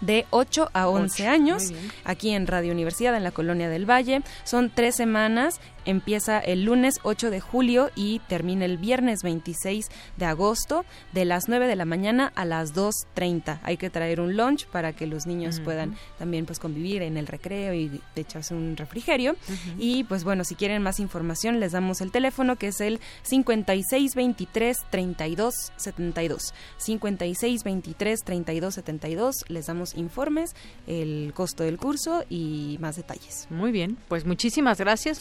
de 0.00 0.26
8 0.30 0.70
a 0.72 0.88
11 0.88 1.26
años, 1.26 1.72
aquí 2.04 2.30
en 2.30 2.46
Radio 2.46 2.72
Universidad, 2.72 3.14
en 3.16 3.22
la 3.22 3.32
Colonia 3.32 3.68
del 3.68 3.88
Valle. 3.88 4.22
Son 4.44 4.70
tres 4.74 4.96
semanas 4.96 5.60
empieza 5.84 6.38
el 6.38 6.64
lunes 6.64 7.00
8 7.02 7.30
de 7.30 7.40
julio 7.40 7.90
y 7.94 8.20
termina 8.20 8.64
el 8.64 8.78
viernes 8.78 9.22
26 9.22 9.88
de 10.16 10.24
agosto 10.24 10.84
de 11.12 11.24
las 11.24 11.48
9 11.48 11.66
de 11.66 11.76
la 11.76 11.84
mañana 11.84 12.32
a 12.34 12.44
las 12.44 12.74
2.30. 12.74 13.60
Hay 13.62 13.76
que 13.76 13.90
traer 13.90 14.20
un 14.20 14.36
lunch 14.36 14.66
para 14.66 14.92
que 14.92 15.06
los 15.06 15.26
niños 15.26 15.60
puedan 15.60 15.96
también 16.18 16.46
pues 16.46 16.58
convivir 16.58 17.02
en 17.02 17.16
el 17.16 17.26
recreo 17.26 17.74
y 17.74 18.00
echarse 18.16 18.54
un 18.54 18.76
refrigerio. 18.76 19.36
Y 19.78 20.04
pues 20.04 20.24
bueno, 20.24 20.44
si 20.44 20.54
quieren 20.54 20.82
más 20.82 21.00
información 21.00 21.60
les 21.60 21.72
damos 21.72 22.00
el 22.00 22.10
teléfono 22.10 22.56
que 22.56 22.68
es 22.68 22.80
el 22.80 23.00
5623 23.22 24.78
32 24.90 25.72
72. 25.76 26.54
5623 26.78 28.24
32 28.24 28.74
72. 28.74 29.44
Les 29.48 29.66
damos 29.66 29.94
informes, 29.94 30.54
el 30.86 31.32
costo 31.34 31.64
del 31.64 31.78
curso 31.78 32.24
y 32.28 32.78
más 32.80 32.96
detalles. 32.96 33.46
Muy 33.50 33.72
bien, 33.72 33.96
pues 34.08 34.24
muchísimas 34.24 34.78
gracias. 34.78 35.20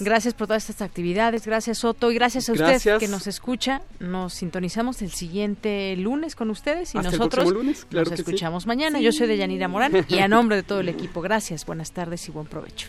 Gracias 0.00 0.34
por 0.34 0.46
todas 0.46 0.68
estas 0.68 0.86
actividades, 0.86 1.46
gracias 1.46 1.78
Soto. 1.78 2.10
Y 2.10 2.14
gracias 2.14 2.48
a 2.48 2.52
usted 2.52 2.98
que 2.98 3.08
nos 3.08 3.26
escucha. 3.26 3.82
Nos 4.00 4.34
sintonizamos 4.34 5.02
el 5.02 5.12
siguiente 5.12 5.94
lunes 5.96 6.36
con 6.36 6.50
ustedes 6.50 6.94
y 6.94 6.98
nosotros 6.98 7.52
nos 7.90 8.12
escuchamos 8.12 8.66
mañana. 8.66 9.00
Yo 9.00 9.12
soy 9.12 9.26
Deyanira 9.26 9.68
Morán 9.68 10.04
y 10.08 10.18
a 10.18 10.28
nombre 10.28 10.56
de 10.56 10.62
todo 10.62 10.80
el 10.80 10.88
equipo, 10.88 11.20
gracias, 11.20 11.64
buenas 11.66 11.92
tardes 11.92 12.28
y 12.28 12.32
buen 12.32 12.46
provecho. 12.46 12.88